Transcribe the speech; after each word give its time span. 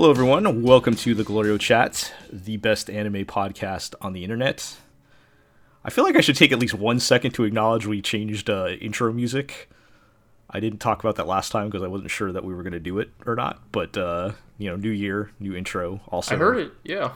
Hello, 0.00 0.10
everyone. 0.10 0.62
Welcome 0.62 0.96
to 0.96 1.14
the 1.14 1.24
Glorio 1.24 1.60
Chat, 1.60 2.10
the 2.32 2.56
best 2.56 2.88
anime 2.88 3.26
podcast 3.26 3.94
on 4.00 4.14
the 4.14 4.24
internet. 4.24 4.78
I 5.84 5.90
feel 5.90 6.04
like 6.04 6.16
I 6.16 6.22
should 6.22 6.36
take 6.36 6.52
at 6.52 6.58
least 6.58 6.72
one 6.72 6.98
second 6.98 7.32
to 7.32 7.44
acknowledge 7.44 7.84
we 7.84 8.00
changed 8.00 8.48
uh, 8.48 8.68
intro 8.80 9.12
music. 9.12 9.68
I 10.48 10.58
didn't 10.58 10.78
talk 10.78 11.00
about 11.00 11.16
that 11.16 11.26
last 11.26 11.52
time 11.52 11.68
because 11.68 11.82
I 11.82 11.86
wasn't 11.86 12.10
sure 12.10 12.32
that 12.32 12.42
we 12.42 12.54
were 12.54 12.62
going 12.62 12.72
to 12.72 12.80
do 12.80 12.98
it 12.98 13.10
or 13.26 13.36
not. 13.36 13.60
But 13.72 13.94
uh, 13.98 14.32
you 14.56 14.70
know, 14.70 14.76
new 14.76 14.88
year, 14.88 15.32
new 15.38 15.54
intro. 15.54 16.00
Also, 16.08 16.34
I 16.34 16.38
heard 16.38 16.56
it. 16.56 16.72
Yeah. 16.82 17.12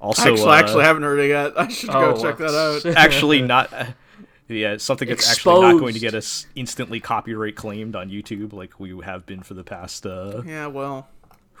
Also, 0.00 0.30
actually, 0.30 0.48
uh, 0.50 0.54
actually, 0.54 0.84
I 0.84 0.86
haven't 0.86 1.02
heard 1.02 1.18
it 1.18 1.30
yet. 1.30 1.58
I 1.58 1.66
should 1.66 1.90
go 1.90 2.14
Oh, 2.14 2.22
check 2.22 2.38
that 2.38 2.54
uh, 2.54 2.88
out. 2.90 2.96
actually 2.96 3.42
not. 3.42 3.72
uh, 3.72 3.86
Yeah, 4.46 4.76
something 4.78 5.08
that's 5.08 5.30
actually 5.30 5.60
not 5.62 5.80
going 5.80 5.94
to 5.94 6.00
get 6.00 6.14
us 6.14 6.46
instantly 6.56 6.98
copyright 6.98 7.54
claimed 7.56 7.94
on 7.94 8.08
YouTube, 8.10 8.52
like 8.52 8.78
we 8.80 8.96
have 9.04 9.24
been 9.24 9.42
for 9.42 9.54
the 9.54 9.62
past 9.62 10.06
uh, 10.06 10.42
Yeah, 10.44 10.66
well, 10.66 11.08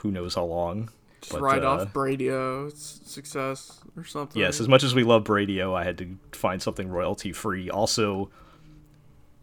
who 0.00 0.10
knows 0.10 0.34
how 0.34 0.44
long. 0.44 0.90
just 1.20 1.32
But, 1.32 1.42
write 1.42 1.64
uh, 1.64 1.70
off 1.70 1.92
Bradio 1.92 2.74
success 2.74 3.80
or 3.96 4.04
something. 4.04 4.40
Yes, 4.40 4.60
as 4.60 4.68
much 4.68 4.82
as 4.82 4.94
we 4.94 5.04
love 5.04 5.24
Bradio, 5.24 5.74
I 5.74 5.84
had 5.84 5.98
to 5.98 6.18
find 6.32 6.60
something 6.60 6.88
royalty 6.88 7.32
free. 7.32 7.70
Also, 7.70 8.30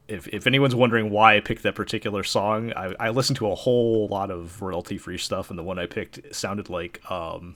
if 0.08 0.28
if 0.30 0.48
anyone's 0.48 0.76
wondering 0.76 1.10
why 1.10 1.38
I 1.38 1.40
picked 1.40 1.64
that 1.64 1.76
particular 1.76 2.24
song, 2.24 2.74
I, 2.74 2.94
I 3.00 3.10
listened 3.10 3.38
to 3.38 3.52
a 3.52 3.56
whole 3.56 4.08
lot 4.08 4.32
of 4.32 4.62
royalty 4.62 4.98
free 4.98 5.18
stuff, 5.18 5.50
and 5.50 5.60
the 5.60 5.64
one 5.64 5.78
I 5.80 5.86
picked 5.86 6.36
sounded 6.36 6.70
like 6.70 7.02
um 7.12 7.56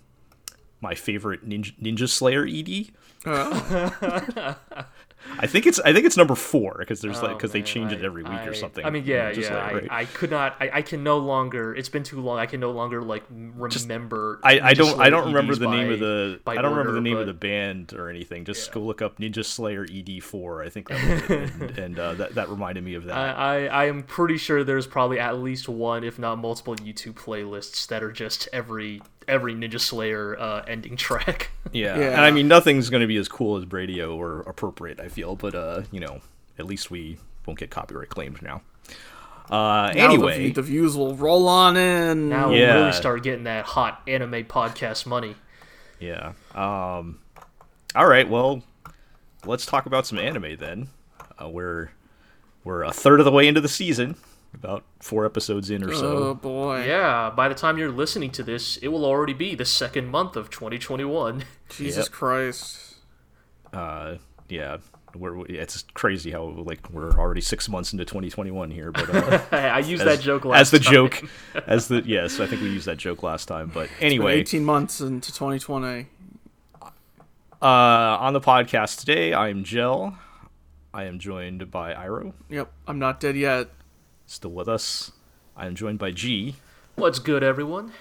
my 0.82 0.96
favorite 0.96 1.48
Ninja, 1.48 1.74
Ninja 1.80 2.10
Slayer 2.10 2.46
ED. 2.46 2.92
Oh, 3.26 4.58
I 5.40 5.48
think 5.48 5.66
it's 5.66 5.80
I 5.80 5.94
think 5.94 6.06
it's 6.06 6.18
number 6.18 6.36
four 6.36 6.76
because 6.80 7.02
there's 7.02 7.22
like 7.22 7.32
Oh, 7.32 7.36
because 7.36 7.52
they 7.52 7.62
change 7.62 7.92
it 7.94 8.04
every 8.04 8.24
week 8.24 8.34
I- 8.34 8.46
or 8.48 8.54
something. 8.54 8.84
I 8.86 8.90
mean, 8.90 9.04
yeah, 9.06 9.30
yeah. 9.30 9.48
Slayer, 9.48 9.58
I, 9.60 9.74
right? 9.74 9.88
I 9.92 10.06
could 10.06 10.32
not. 10.32 10.56
I, 10.60 10.70
I 10.74 10.82
can 10.82 11.04
no 11.04 11.18
longer. 11.20 11.74
It's 11.76 11.90
been 11.90 12.04
too 12.04 12.20
long. 12.22 12.38
I 12.40 12.46
can 12.46 12.60
no 12.60 12.72
longer 12.72 13.02
like 13.02 13.24
remember. 13.30 14.40
I, 14.44 14.60
I 14.60 14.74
don't 14.74 15.00
I 15.00 15.10
don't 15.10 15.28
remember 15.28 15.54
EDs 15.54 15.60
the 15.60 15.70
name 15.70 15.88
by- 15.88 15.94
of 15.94 16.00
the 16.00 16.40
I 16.48 16.56
don't 16.56 16.72
remember 16.72 16.84
the 16.92 16.98
order, 16.98 17.02
name 17.02 17.18
of 17.18 17.28
the 17.28 17.34
band 17.34 17.94
or 17.94 18.10
anything. 18.10 18.46
Just 18.46 18.72
go 18.72 18.82
look 18.82 19.02
up 19.02 19.18
Ninja 19.20 19.46
Slayer 19.46 19.86
ED4. 19.86 20.66
I 20.66 20.70
think 20.70 20.90
that 20.90 21.30
and, 21.30 21.72
and 21.80 22.00
uh, 22.00 22.14
that 22.16 22.36
that 22.36 22.50
reminded 22.50 22.84
me 22.84 22.96
of 22.96 23.06
that. 23.06 23.16
I, 23.16 23.30
I 23.66 23.66
I 23.66 23.86
am 23.86 24.04
pretty 24.04 24.38
sure 24.38 24.64
there's 24.64 24.88
probably 24.88 25.20
at 25.20 25.38
least 25.40 25.70
one, 25.70 26.04
if 26.04 26.20
not 26.20 26.38
multiple, 26.38 26.76
YouTube 26.76 27.14
playlists 27.14 27.88
that 27.88 28.04
are 28.04 28.12
just 28.12 28.48
every 28.54 29.02
every 29.28 29.54
Ninja 29.54 29.80
Slayer 29.80 30.38
uh, 30.40 30.64
ending 30.68 30.96
track. 30.98 31.52
Yeah. 31.74 31.98
Yeah. 31.98 32.10
and 32.12 32.22
I 32.22 32.32
mean 32.32 32.50
nothing's 32.50 32.90
going 32.90 33.00
to 33.00 33.08
be 33.08 33.16
as 33.16 33.30
cool 33.30 33.56
as 33.56 33.64
Bradio 33.64 34.16
or 34.18 34.42
appropriate. 34.42 35.00
I 35.00 35.08
feel, 35.08 35.38
but 35.38 35.56
uh, 35.56 35.84
you 35.90 36.02
know, 36.02 36.20
at 36.60 36.66
least 36.66 36.92
we 36.92 37.18
won't 37.46 37.58
get 37.60 37.70
copyright 37.70 38.10
claimed 38.10 38.42
now. 38.42 38.62
Uh, 39.50 39.92
now 39.96 40.06
anyway, 40.12 40.38
view- 40.40 40.54
the, 40.54 40.62
views 40.62 40.98
will 40.98 41.16
roll 41.16 41.48
on 41.48 41.78
in. 41.78 42.28
now 42.30 42.50
Yeah. 42.52 42.74
we'll 42.74 42.80
really 42.82 42.92
start 42.94 43.24
getting 43.24 43.46
that 43.46 43.64
hot 43.66 44.02
anime 44.08 44.44
podcast 44.46 45.06
money. 45.06 45.36
yeah. 46.00 46.34
Um, 46.54 47.20
all 47.96 48.08
right. 48.08 48.30
Well, 48.30 48.64
let's 49.46 49.66
talk 49.66 49.86
about 49.86 50.06
some 50.06 50.18
anime 50.18 50.58
then. 50.58 50.88
Uh, 51.42 51.48
we're 51.48 51.92
we're 52.66 52.84
a 52.84 52.92
third 52.92 53.20
of 53.20 53.26
the 53.26 53.32
way 53.32 53.48
into 53.48 53.62
the 53.62 53.70
season, 53.70 54.16
about 54.54 54.84
four 55.00 55.26
episodes 55.26 55.70
in 55.70 55.84
or 55.84 55.94
so. 55.94 56.18
oh 56.30 56.34
boy, 56.34 56.86
Yeah, 56.86 57.32
by 57.36 57.48
the 57.50 57.56
time 57.56 57.78
you're 57.78 57.92
listening 57.92 58.32
to 58.32 58.44
this, 58.44 58.78
it 58.78 58.90
will 58.90 59.06
already 59.06 59.34
be 59.34 59.56
the 59.56 59.66
second 59.66 60.08
month 60.10 60.36
of 60.36 60.50
2021. 60.50 61.44
Jesus 61.70 62.06
Yep. 62.06 62.12
Christ. 62.12 62.96
Uh, 63.74 64.16
yeah. 64.50 64.78
We're, 65.14 65.46
it's 65.48 65.84
crazy 65.94 66.32
how 66.32 66.44
like 66.46 66.90
we're 66.90 67.12
already 67.12 67.42
six 67.42 67.68
months 67.68 67.92
into 67.92 68.06
2021 68.06 68.72
here, 68.72 68.94
but 68.94 69.10
uh, 69.14 69.42
I 69.52 69.80
used 69.80 70.04
as, 70.04 70.18
that 70.20 70.24
joke 70.24 70.46
last 70.46 70.62
as 70.62 70.72
the 70.72 70.80
time. 70.80 70.94
joke 70.94 71.24
as 71.68 71.90
the 71.90 72.02
yes 72.06 72.40
i 72.40 72.48
think 72.48 72.62
we 72.62 72.70
used 72.70 72.86
that 72.88 72.96
joke 72.96 73.22
last 73.22 73.48
time 73.50 73.70
but 73.74 73.90
anyway 74.00 74.40
18 74.40 74.64
months 74.64 75.02
into 75.02 75.34
2020. 75.34 76.08
uh 77.62 77.66
on 77.66 78.32
the 78.32 78.40
podcast 78.40 79.00
today 79.02 79.34
i'm 79.34 79.66
gel 79.66 80.18
i 80.94 81.04
am 81.04 81.20
joined 81.20 81.70
by 81.70 81.94
iro 81.94 82.34
Yep, 82.50 82.72
I'm 82.88 83.00
not 83.00 83.20
dead 83.20 83.36
yet. 83.36 83.68
Still 84.32 84.52
with 84.52 84.68
us 84.70 85.12
i 85.58 85.66
am 85.68 85.76
joined 85.76 86.00
by 86.00 86.10
g 86.12 86.56
What's 86.96 87.20
good, 87.20 87.42
everyone? 87.44 87.92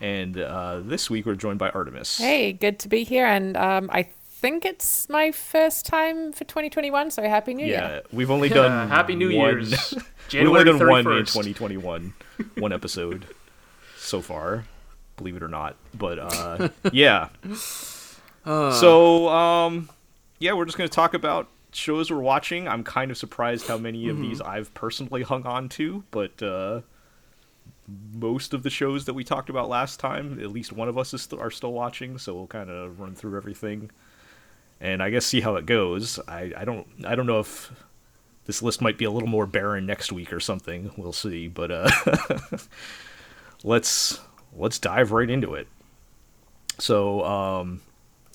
and 0.00 0.38
uh 0.38 0.80
this 0.80 1.08
week 1.10 1.26
we're 1.26 1.34
joined 1.34 1.58
by 1.58 1.70
artemis 1.70 2.18
Hey, 2.18 2.52
good 2.52 2.78
to 2.80 2.88
be 2.88 3.02
here, 3.04 3.26
and 3.26 3.56
um, 3.56 3.88
I 3.92 4.04
think 4.04 4.64
it's 4.64 5.08
my 5.08 5.30
first 5.32 5.84
time 5.86 6.32
for 6.32 6.44
2021. 6.44 7.10
So 7.10 7.22
happy 7.22 7.52
New 7.54 7.66
yeah 7.66 7.88
Year! 7.88 7.94
Yeah, 7.96 8.00
we've 8.16 8.30
only 8.30 8.48
done 8.60 8.88
Happy 8.88 9.14
New 9.14 9.36
one- 9.36 9.48
Year's. 9.56 9.70
we've 9.94 10.04
January 10.28 10.60
only 10.70 10.78
done 10.78 10.88
one 10.88 11.00
in 11.18 11.24
2021 11.24 12.14
one 12.58 12.72
episode 12.72 13.26
so 13.98 14.20
far 14.20 14.64
believe 15.16 15.36
it 15.36 15.42
or 15.42 15.48
not 15.48 15.76
but 15.94 16.18
uh 16.18 16.68
yeah 16.92 17.28
so 18.44 19.28
um 19.28 19.88
yeah 20.38 20.52
we're 20.52 20.64
just 20.64 20.78
gonna 20.78 20.88
talk 20.88 21.14
about 21.14 21.48
shows 21.72 22.10
we're 22.10 22.18
watching 22.18 22.66
i'm 22.68 22.82
kind 22.82 23.10
of 23.10 23.16
surprised 23.16 23.66
how 23.66 23.78
many 23.78 24.08
of 24.08 24.18
these 24.18 24.40
i've 24.40 24.72
personally 24.74 25.22
hung 25.22 25.44
on 25.44 25.68
to 25.68 26.04
but 26.10 26.42
uh 26.42 26.80
most 28.14 28.54
of 28.54 28.62
the 28.62 28.70
shows 28.70 29.04
that 29.04 29.14
we 29.14 29.24
talked 29.24 29.50
about 29.50 29.68
last 29.68 29.98
time 30.00 30.38
at 30.40 30.50
least 30.50 30.72
one 30.72 30.88
of 30.88 30.96
us 30.96 31.12
is 31.12 31.22
st- 31.22 31.40
are 31.40 31.50
still 31.50 31.72
watching 31.72 32.18
so 32.18 32.34
we'll 32.34 32.46
kind 32.46 32.70
of 32.70 33.00
run 33.00 33.14
through 33.14 33.36
everything 33.36 33.90
and 34.80 35.02
i 35.02 35.10
guess 35.10 35.26
see 35.26 35.40
how 35.40 35.56
it 35.56 35.66
goes 35.66 36.18
i 36.28 36.52
i 36.56 36.64
don't 36.64 36.86
i 37.04 37.14
don't 37.14 37.26
know 37.26 37.40
if 37.40 37.72
this 38.50 38.62
list 38.62 38.80
might 38.80 38.98
be 38.98 39.04
a 39.04 39.10
little 39.12 39.28
more 39.28 39.46
barren 39.46 39.86
next 39.86 40.10
week 40.10 40.32
or 40.32 40.40
something. 40.40 40.90
We'll 40.96 41.12
see, 41.12 41.46
but 41.46 41.70
uh, 41.70 41.88
let's 43.62 44.18
let's 44.56 44.80
dive 44.80 45.12
right 45.12 45.30
into 45.30 45.54
it. 45.54 45.68
So, 46.78 47.24
um, 47.24 47.80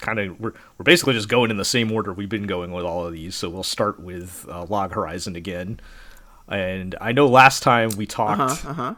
kind 0.02 0.20
of 0.20 0.40
we're 0.40 0.54
we're 0.78 0.84
basically 0.84 1.14
just 1.14 1.30
going 1.30 1.52
in 1.52 1.58
the 1.58 1.66
same 1.66 1.92
order 1.92 2.14
we've 2.14 2.30
been 2.30 2.48
going 2.48 2.72
with 2.72 2.86
all 2.86 3.06
of 3.06 3.14
these. 3.14 3.36
So 3.36 3.50
we'll 3.50 3.64
start 3.64 4.00
with 4.00 4.46
uh, 4.50 4.66
Log 4.66 4.94
Horizon 4.94 5.36
again. 5.36 5.80
And 6.48 6.96
I 7.02 7.12
know 7.12 7.28
last 7.28 7.64
time 7.64 7.90
we 7.98 8.06
talked, 8.06 8.40
Uh 8.42 8.48
huh. 8.56 8.70
Uh 8.70 8.74
huh. 8.74 8.96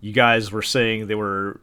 you 0.00 0.12
guys 0.12 0.50
were 0.52 0.62
saying 0.62 1.06
they 1.06 1.14
were 1.14 1.60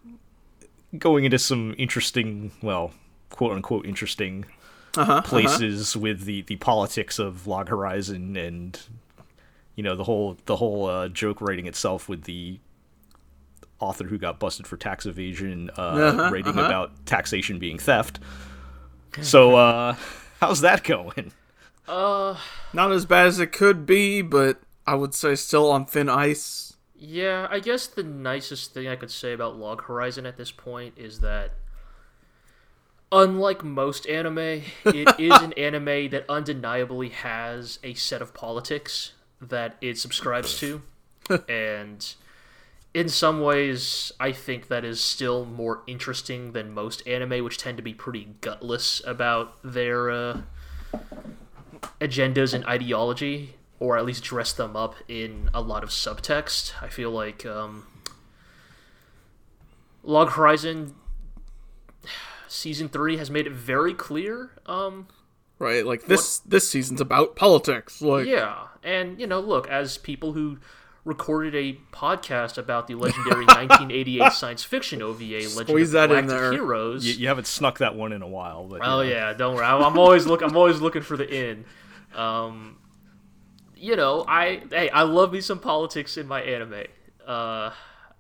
going 0.97 1.23
into 1.25 1.39
some 1.39 1.73
interesting, 1.77 2.51
well, 2.61 2.91
quote 3.29 3.51
unquote 3.53 3.85
interesting 3.85 4.45
Uh-huh. 4.97 5.21
places 5.21 5.95
with 5.95 6.25
the 6.25 6.41
the 6.43 6.55
politics 6.57 7.19
of 7.19 7.47
Log 7.47 7.69
Horizon 7.69 8.35
and 8.37 8.79
you 9.75 9.83
know 9.83 9.95
the 9.95 10.03
whole 10.03 10.37
the 10.45 10.55
whole 10.57 10.87
uh, 10.87 11.07
joke 11.07 11.41
writing 11.41 11.67
itself 11.67 12.09
with 12.09 12.23
the 12.23 12.59
author 13.79 14.05
who 14.05 14.17
got 14.17 14.39
busted 14.39 14.67
for 14.67 14.77
tax 14.77 15.05
evasion 15.05 15.69
uh, 15.77 15.81
Uh-huh, 15.81 16.29
writing 16.31 16.57
uh-huh. 16.57 16.65
about 16.65 17.05
taxation 17.05 17.59
being 17.59 17.77
theft. 17.79 18.19
So 19.21 19.55
uh, 19.55 19.95
how's 20.39 20.61
that 20.61 20.83
going? 20.83 21.31
Uh, 21.87 22.37
Not 22.73 22.91
as 22.91 23.05
bad 23.05 23.27
as 23.27 23.39
it 23.39 23.51
could 23.51 23.85
be, 23.85 24.21
but 24.21 24.59
I 24.85 24.95
would 24.95 25.13
say 25.13 25.35
still 25.35 25.71
on 25.71 25.85
thin 25.85 26.07
ice. 26.09 26.73
yeah, 26.95 27.47
I 27.49 27.59
guess 27.59 27.87
the 27.87 28.03
nicest 28.03 28.73
thing 28.73 28.87
I 28.87 28.95
could 28.95 29.09
say 29.11 29.33
about 29.33 29.57
Log 29.57 29.83
Horizon 29.85 30.25
at 30.25 30.37
this 30.37 30.51
point 30.51 30.93
is 30.97 31.21
that, 31.21 31.51
unlike 33.11 33.63
most 33.63 34.07
anime, 34.07 34.37
it 34.85 35.15
is 35.19 35.33
an 35.41 35.53
anime 35.53 36.09
that 36.09 36.25
undeniably 36.29 37.09
has 37.09 37.79
a 37.83 37.93
set 37.93 38.21
of 38.21 38.33
politics 38.33 39.13
that 39.41 39.75
it 39.81 39.97
subscribes 39.97 40.59
to. 40.59 40.81
and 41.49 42.15
in 42.93 43.07
some 43.09 43.41
ways, 43.41 44.11
I 44.19 44.31
think 44.31 44.67
that 44.67 44.83
is 44.83 44.99
still 44.99 45.45
more 45.45 45.83
interesting 45.85 46.53
than 46.53 46.71
most 46.71 47.07
anime, 47.07 47.43
which 47.43 47.57
tend 47.57 47.77
to 47.77 47.83
be 47.83 47.93
pretty 47.93 48.35
gutless 48.41 49.01
about 49.05 49.57
their 49.63 50.09
uh, 50.09 50.41
agendas 52.01 52.53
and 52.53 52.65
ideology, 52.65 53.55
or 53.79 53.97
at 53.97 54.05
least 54.05 54.23
dress 54.23 54.53
them 54.53 54.75
up 54.75 54.95
in 55.07 55.49
a 55.53 55.61
lot 55.61 55.83
of 55.83 55.89
subtext. 55.89 56.73
I 56.81 56.87
feel 56.87 57.11
like 57.11 57.45
um, 57.45 57.85
Log 60.03 60.31
Horizon 60.31 60.95
season 62.47 62.89
three 62.89 63.17
has 63.17 63.29
made 63.29 63.45
it 63.45 63.53
very 63.53 63.93
clear. 63.93 64.51
Um, 64.65 65.07
Right, 65.59 65.85
like 65.85 66.05
this 66.05 66.39
this 66.39 66.69
season's 66.69 67.01
about 67.01 67.35
politics. 67.35 68.01
Like, 68.01 68.25
yeah, 68.25 68.67
and 68.81 69.19
you 69.19 69.27
know, 69.27 69.41
look, 69.41 69.67
as 69.67 69.97
people 69.97 70.31
who 70.31 70.57
recorded 71.05 71.55
a 71.55 71.77
podcast 71.95 72.57
about 72.57 72.87
the 72.87 72.95
legendary 72.95 73.45
1988 73.45 74.31
science 74.33 74.63
fiction 74.63 75.01
OVA 75.01 75.23
Legend 75.23 75.51
Squeeze 75.67 75.93
of 75.93 76.09
Galactic. 76.09 76.51
Heroes. 76.53 77.05
You, 77.05 77.13
you 77.13 77.27
haven't 77.27 77.47
snuck 77.47 77.79
that 77.79 77.95
one 77.95 78.11
in 78.11 78.21
a 78.21 78.27
while, 78.27 78.65
but 78.67 78.81
Oh 78.83 79.01
you 79.01 79.09
know. 79.09 79.15
yeah, 79.15 79.33
don't 79.33 79.55
worry. 79.55 79.65
I'm, 79.65 79.81
I'm 79.83 79.97
always 79.97 80.25
look. 80.25 80.41
I'm 80.41 80.55
always 80.57 80.81
looking 80.81 81.01
for 81.01 81.17
the 81.17 81.27
in. 81.27 81.65
Um, 82.15 82.77
you 83.75 83.95
know, 83.95 84.25
I 84.27 84.61
hey, 84.69 84.89
I 84.89 85.03
love 85.03 85.31
me 85.31 85.41
some 85.41 85.59
politics 85.59 86.17
in 86.17 86.27
my 86.27 86.41
anime. 86.41 86.83
Uh, 87.25 87.71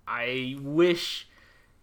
I 0.07 0.55
wish 0.61 1.27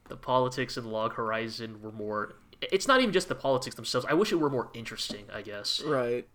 the 0.09 0.17
politics 0.17 0.77
in 0.77 0.85
Log 0.91 1.15
Horizon 1.15 1.83
were 1.83 1.93
more. 1.93 2.37
It's 2.63 2.89
not 2.89 3.01
even 3.01 3.13
just 3.13 3.29
the 3.29 3.35
politics 3.35 3.77
themselves. 3.77 4.07
I 4.09 4.15
wish 4.15 4.33
it 4.33 4.37
were 4.37 4.49
more 4.51 4.71
interesting. 4.73 5.27
I 5.33 5.43
guess. 5.43 5.83
right. 5.85 6.27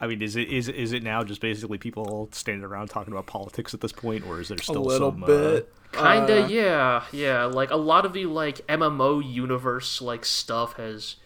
I 0.00 0.06
mean, 0.06 0.22
is 0.22 0.34
it 0.36 0.48
is 0.48 0.68
is 0.68 0.92
it 0.92 1.02
now 1.02 1.22
just 1.24 1.40
basically 1.42 1.76
people 1.78 2.28
standing 2.32 2.64
around 2.64 2.88
talking 2.88 3.12
about 3.12 3.26
politics 3.26 3.74
at 3.74 3.80
this 3.82 3.92
point, 3.92 4.26
or 4.26 4.40
is 4.40 4.48
there 4.48 4.56
still 4.58 4.88
A 4.88 4.90
still 4.90 5.10
little 5.10 5.10
some? 5.12 5.20
bit. 5.20 5.72
Uh, 5.94 6.14
Kinda, 6.16 6.44
Uh, 6.44 6.48
yeah, 6.48 7.04
yeah. 7.12 7.44
Like 7.44 7.70
a 7.70 7.76
lot 7.76 8.06
of 8.06 8.12
the 8.12 8.24
like 8.26 8.66
MMO 8.66 9.20
universe 9.22 10.00
like 10.00 10.24
stuff 10.24 10.74
has. 10.74 11.16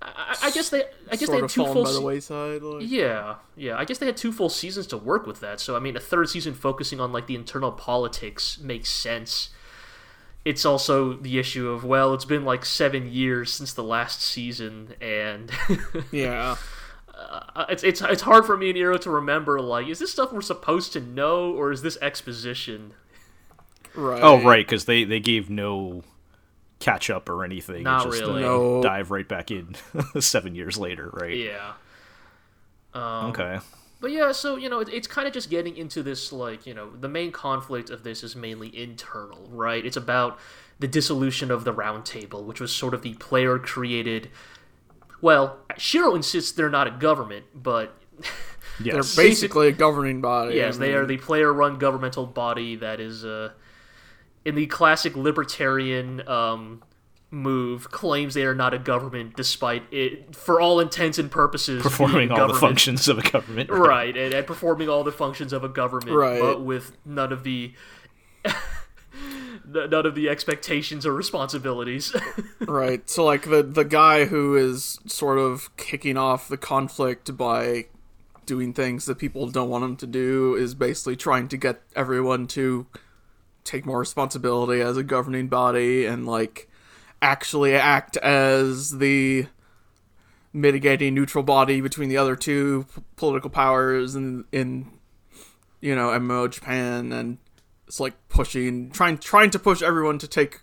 I, 0.00 0.36
I 0.42 0.46
I 0.46 0.50
guess 0.52 0.68
they, 0.68 0.84
I 1.10 1.16
guess 1.16 1.28
they 1.30 1.40
had 1.40 1.48
two 1.48 1.62
fallen 1.62 1.74
full. 1.74 1.84
by 1.84 1.92
the 1.92 2.00
wayside. 2.02 2.62
Like, 2.62 2.84
yeah, 2.86 3.36
yeah. 3.56 3.76
I 3.76 3.84
guess 3.84 3.98
they 3.98 4.06
had 4.06 4.16
two 4.16 4.30
full 4.32 4.50
seasons 4.50 4.86
to 4.88 4.96
work 4.98 5.26
with 5.26 5.40
that. 5.40 5.58
So 5.58 5.74
I 5.74 5.80
mean, 5.80 5.96
a 5.96 6.00
third 6.00 6.28
season 6.28 6.54
focusing 6.54 7.00
on 7.00 7.10
like 7.12 7.26
the 7.26 7.34
internal 7.34 7.72
politics 7.72 8.58
makes 8.60 8.88
sense. 8.90 9.48
It's 10.44 10.64
also 10.64 11.14
the 11.14 11.38
issue 11.40 11.70
of 11.70 11.82
well, 11.82 12.14
it's 12.14 12.24
been 12.26 12.44
like 12.44 12.64
seven 12.64 13.10
years 13.10 13.52
since 13.52 13.72
the 13.72 13.82
last 13.82 14.22
season, 14.22 14.94
and 15.00 15.50
yeah. 16.12 16.56
Uh, 17.16 17.64
it's 17.70 17.82
it's 17.82 18.02
it's 18.02 18.22
hard 18.22 18.44
for 18.44 18.56
me 18.56 18.68
and 18.68 18.76
Iro 18.78 18.98
to 18.98 19.10
remember. 19.10 19.60
Like, 19.60 19.88
is 19.88 19.98
this 19.98 20.12
stuff 20.12 20.32
we're 20.32 20.42
supposed 20.42 20.92
to 20.92 21.00
know, 21.00 21.50
or 21.52 21.72
is 21.72 21.80
this 21.82 21.96
exposition? 22.02 22.92
Right. 23.94 24.22
Oh, 24.22 24.42
right, 24.42 24.66
because 24.66 24.84
they 24.84 25.04
they 25.04 25.20
gave 25.20 25.48
no 25.48 26.02
catch 26.78 27.08
up 27.08 27.28
or 27.30 27.42
anything. 27.44 27.82
Not 27.84 28.06
it 28.06 28.10
just, 28.10 28.20
really. 28.20 28.44
uh, 28.44 28.46
No. 28.46 28.82
dive 28.82 29.10
right 29.10 29.26
back 29.26 29.50
in 29.50 29.74
seven 30.20 30.54
years 30.54 30.76
later, 30.76 31.08
right? 31.14 31.36
Yeah. 31.36 31.72
Um, 32.92 33.26
Okay. 33.30 33.60
But 33.98 34.10
yeah, 34.10 34.32
so 34.32 34.56
you 34.56 34.68
know, 34.68 34.80
it, 34.80 34.90
it's 34.90 35.06
kind 35.06 35.26
of 35.26 35.32
just 35.32 35.48
getting 35.48 35.74
into 35.76 36.02
this 36.02 36.30
like 36.32 36.66
you 36.66 36.74
know, 36.74 36.90
the 36.90 37.08
main 37.08 37.32
conflict 37.32 37.88
of 37.88 38.02
this 38.02 38.22
is 38.22 38.36
mainly 38.36 38.76
internal, 38.78 39.48
right? 39.50 39.84
It's 39.84 39.96
about 39.96 40.38
the 40.78 40.86
dissolution 40.86 41.50
of 41.50 41.64
the 41.64 41.72
Round 41.72 42.04
Table, 42.04 42.44
which 42.44 42.60
was 42.60 42.70
sort 42.74 42.92
of 42.92 43.00
the 43.00 43.14
player 43.14 43.58
created. 43.58 44.28
Well, 45.20 45.58
Shiro 45.78 46.14
insists 46.14 46.52
they're 46.52 46.68
not 46.70 46.86
a 46.86 46.90
government, 46.90 47.46
but 47.54 47.94
They're 48.80 48.96
Yes. 48.96 49.16
basically 49.16 49.68
a 49.68 49.72
governing 49.72 50.20
body. 50.20 50.56
yes, 50.56 50.76
I 50.76 50.80
they 50.80 50.92
are 50.94 51.06
the 51.06 51.16
player-run 51.16 51.78
governmental 51.78 52.26
body 52.26 52.76
that 52.76 53.00
is, 53.00 53.24
uh, 53.24 53.50
in 54.44 54.54
the 54.54 54.66
classic 54.66 55.16
libertarian 55.16 56.26
um, 56.28 56.82
move, 57.30 57.90
claims 57.90 58.34
they 58.34 58.44
are 58.44 58.54
not 58.54 58.74
a 58.74 58.78
government, 58.78 59.34
despite 59.34 59.82
it, 59.90 60.36
for 60.36 60.60
all 60.60 60.78
intents 60.78 61.18
and 61.18 61.30
purposes, 61.30 61.82
Performing 61.82 62.28
being 62.28 62.32
all 62.38 62.48
the 62.48 62.54
functions 62.54 63.08
of 63.08 63.18
a 63.18 63.22
government. 63.22 63.70
right 63.70 64.14
and, 64.14 64.34
and 64.34 64.46
performing 64.46 64.90
all 64.90 65.02
the 65.04 65.12
functions 65.12 65.54
of 65.54 65.64
a 65.64 65.68
government 65.70 66.14
Right. 66.14 66.38
but 66.40 66.60
with 66.62 66.92
none 67.06 67.32
of 67.32 67.44
the 67.44 67.72
n- 68.44 68.52
none 69.66 70.06
of 70.06 70.14
the 70.14 70.28
expectations 70.28 71.04
or 71.04 71.12
responsibilities 71.12 72.14
Right. 72.60 73.08
So 73.08 73.24
like 73.24 73.48
the 73.48 73.62
the 73.62 73.84
guy 73.84 74.26
who 74.26 74.56
is 74.56 74.98
sort 75.06 75.38
of 75.38 75.74
kicking 75.76 76.16
off 76.16 76.48
the 76.48 76.56
conflict 76.56 77.36
by 77.36 77.86
doing 78.44 78.72
things 78.72 79.06
that 79.06 79.18
people 79.18 79.48
don't 79.48 79.68
want 79.68 79.84
him 79.84 79.96
to 79.96 80.06
do 80.06 80.54
is 80.54 80.74
basically 80.74 81.16
trying 81.16 81.48
to 81.48 81.56
get 81.56 81.82
everyone 81.94 82.46
to 82.46 82.86
take 83.64 83.84
more 83.84 83.98
responsibility 83.98 84.80
as 84.80 84.96
a 84.96 85.02
governing 85.02 85.48
body 85.48 86.06
and 86.06 86.26
like 86.26 86.68
actually 87.20 87.74
act 87.74 88.16
as 88.18 88.98
the 88.98 89.46
mitigating 90.52 91.14
neutral 91.14 91.44
body 91.44 91.80
between 91.80 92.08
the 92.08 92.16
other 92.16 92.36
two 92.36 92.86
p- 92.94 93.02
political 93.16 93.50
powers 93.50 94.14
in 94.14 94.44
in 94.52 94.90
you 95.80 95.94
know 95.94 96.08
MMO 96.08 96.50
Japan 96.50 97.12
and 97.12 97.38
it's 97.86 98.00
like 98.00 98.14
pushing 98.28 98.90
trying 98.90 99.18
trying 99.18 99.50
to 99.50 99.58
push 99.58 99.82
everyone 99.82 100.18
to 100.18 100.28
take 100.28 100.60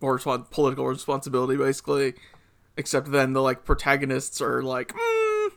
more 0.00 0.18
respon 0.18 0.50
political 0.50 0.86
responsibility 0.86 1.56
basically. 1.56 2.14
Except 2.76 3.12
then 3.12 3.34
the 3.34 3.40
like 3.40 3.64
protagonists 3.64 4.40
are 4.40 4.60
like 4.60 4.88
mm, 4.88 5.52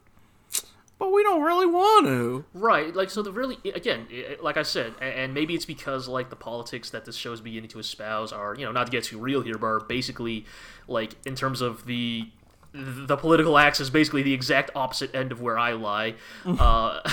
but 0.99 1.11
we 1.11 1.23
don't 1.23 1.41
really 1.41 1.65
want 1.65 2.05
to 2.05 2.45
right 2.53 2.95
like 2.95 3.09
so 3.09 3.21
the 3.21 3.31
really 3.31 3.57
again 3.73 4.07
like 4.41 4.57
i 4.57 4.63
said 4.63 4.93
and 5.01 5.33
maybe 5.33 5.53
it's 5.53 5.65
because 5.65 6.07
like 6.07 6.29
the 6.29 6.35
politics 6.35 6.89
that 6.91 7.05
this 7.05 7.15
show 7.15 7.31
is 7.31 7.41
beginning 7.41 7.69
to 7.69 7.79
espouse 7.79 8.31
are 8.31 8.55
you 8.55 8.65
know 8.65 8.71
not 8.71 8.85
to 8.85 8.91
get 8.91 9.03
too 9.03 9.17
real 9.17 9.41
here 9.41 9.57
but 9.57 9.67
are 9.67 9.79
basically 9.79 10.45
like 10.87 11.13
in 11.25 11.35
terms 11.35 11.61
of 11.61 11.85
the 11.85 12.29
the 12.73 13.17
political 13.17 13.57
axis 13.57 13.89
basically 13.89 14.21
the 14.21 14.33
exact 14.33 14.71
opposite 14.75 15.13
end 15.15 15.31
of 15.31 15.41
where 15.41 15.57
i 15.57 15.71
lie. 15.71 16.13
Uh 16.45 17.01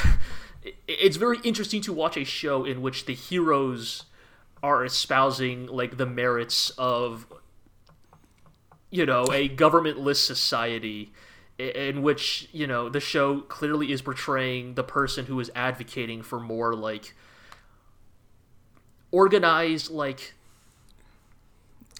it's 0.88 1.16
very 1.16 1.38
interesting 1.44 1.80
to 1.82 1.92
watch 1.92 2.16
a 2.16 2.24
show 2.24 2.64
in 2.64 2.82
which 2.82 3.06
the 3.06 3.14
heroes 3.14 4.04
are 4.62 4.84
espousing 4.84 5.66
like 5.66 5.96
the 5.96 6.06
merits 6.06 6.70
of 6.70 7.26
you 8.90 9.04
know 9.04 9.24
a 9.24 9.48
governmentless 9.48 10.16
society 10.16 11.12
in 11.58 12.02
which 12.02 12.48
you 12.52 12.66
know 12.66 12.88
the 12.88 13.00
show 13.00 13.40
clearly 13.40 13.92
is 13.92 14.02
portraying 14.02 14.74
the 14.74 14.82
person 14.82 15.26
who 15.26 15.38
is 15.38 15.50
advocating 15.54 16.22
for 16.22 16.40
more 16.40 16.74
like 16.74 17.14
organized 19.12 19.90
like 19.90 20.34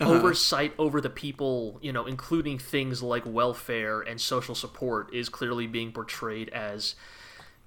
uh-huh. 0.01 0.11
oversight 0.11 0.73
over 0.79 1.01
the 1.01 1.11
people 1.11 1.79
you 1.83 1.93
know 1.93 2.07
including 2.07 2.59
things 2.59 3.03
like 3.03 3.23
welfare 3.27 4.01
and 4.01 4.21
social 4.21 4.55
support 4.55 5.13
is 5.15 5.29
clearly 5.29 5.67
being 5.67 5.93
portrayed 5.93 6.49
as 6.49 6.97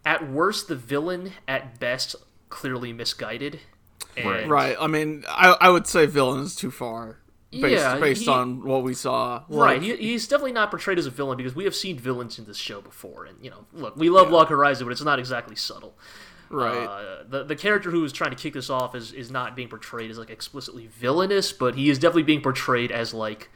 at 0.08 0.30
worst 0.32 0.70
the 0.70 0.76
villain 0.76 1.34
at 1.48 1.80
best 1.80 2.16
clearly 2.50 2.94
misguided. 2.94 3.60
And 4.16 4.50
right. 4.50 4.76
I 4.80 4.88
mean 4.88 5.24
i 5.28 5.56
i 5.62 5.70
would 5.70 5.86
say 5.86 6.06
villain 6.08 6.42
is 6.44 6.56
too 6.56 6.72
far 6.72 7.20
based, 7.52 7.64
Yeah, 7.72 8.00
based 8.00 8.24
he- 8.24 8.30
on 8.30 8.64
what 8.64 8.82
we 8.84 8.94
saw. 8.94 9.44
Right, 9.50 9.82
he, 9.82 9.96
he's 9.98 10.28
definitely 10.28 10.54
not 10.54 10.70
portrayed 10.72 10.98
as 10.98 11.06
a 11.06 11.12
villain 11.12 11.38
because 11.38 11.54
we 11.56 11.66
have 11.66 11.76
seen 11.76 12.00
villains 12.00 12.40
in 12.40 12.46
this 12.46 12.58
show 12.58 12.82
before, 12.82 13.26
and 13.26 13.38
you 13.44 13.50
know, 13.50 13.66
look, 13.74 13.96
we 13.98 14.10
love 14.10 14.32
Log 14.32 14.48
Horizon, 14.48 14.88
but 14.88 14.92
it's 14.92 15.04
not 15.04 15.20
exactly 15.20 15.56
subtle. 15.56 15.98
right. 16.50 16.86
Uh, 16.88 17.24
the 17.30 17.44
the 17.44 17.56
character 17.56 17.92
who 17.92 18.04
is 18.04 18.12
trying 18.14 18.32
to 18.32 18.38
kick 18.38 18.54
this 18.54 18.70
off 18.70 18.96
is 18.96 19.12
is 19.14 19.30
not 19.30 19.56
being 19.56 19.68
portrayed 19.70 20.10
as 20.10 20.18
like 20.18 20.30
explicitly 20.30 20.88
villainous, 20.88 21.52
but 21.52 21.76
he 21.76 21.90
is 21.90 22.00
definitely 22.00 22.24
being 22.24 22.42
portrayed 22.42 22.92
as 22.92 23.14
like 23.14 23.50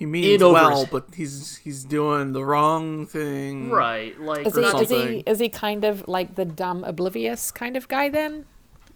he 0.00 0.06
means 0.06 0.42
in 0.42 0.52
well 0.52 0.80
his- 0.80 0.88
but 0.90 1.04
he's 1.14 1.56
he's 1.58 1.84
doing 1.84 2.32
the 2.32 2.44
wrong 2.44 3.06
thing 3.06 3.70
right, 3.70 4.18
like 4.20 4.46
Is 4.46 4.56
he, 4.56 4.62
is 4.64 4.88
he 4.90 5.22
is 5.26 5.38
he 5.38 5.48
kind 5.48 5.84
of 5.84 6.08
like 6.08 6.34
the 6.34 6.44
dumb 6.44 6.82
oblivious 6.82 7.52
kind 7.52 7.76
of 7.76 7.86
guy 7.86 8.08
then? 8.08 8.46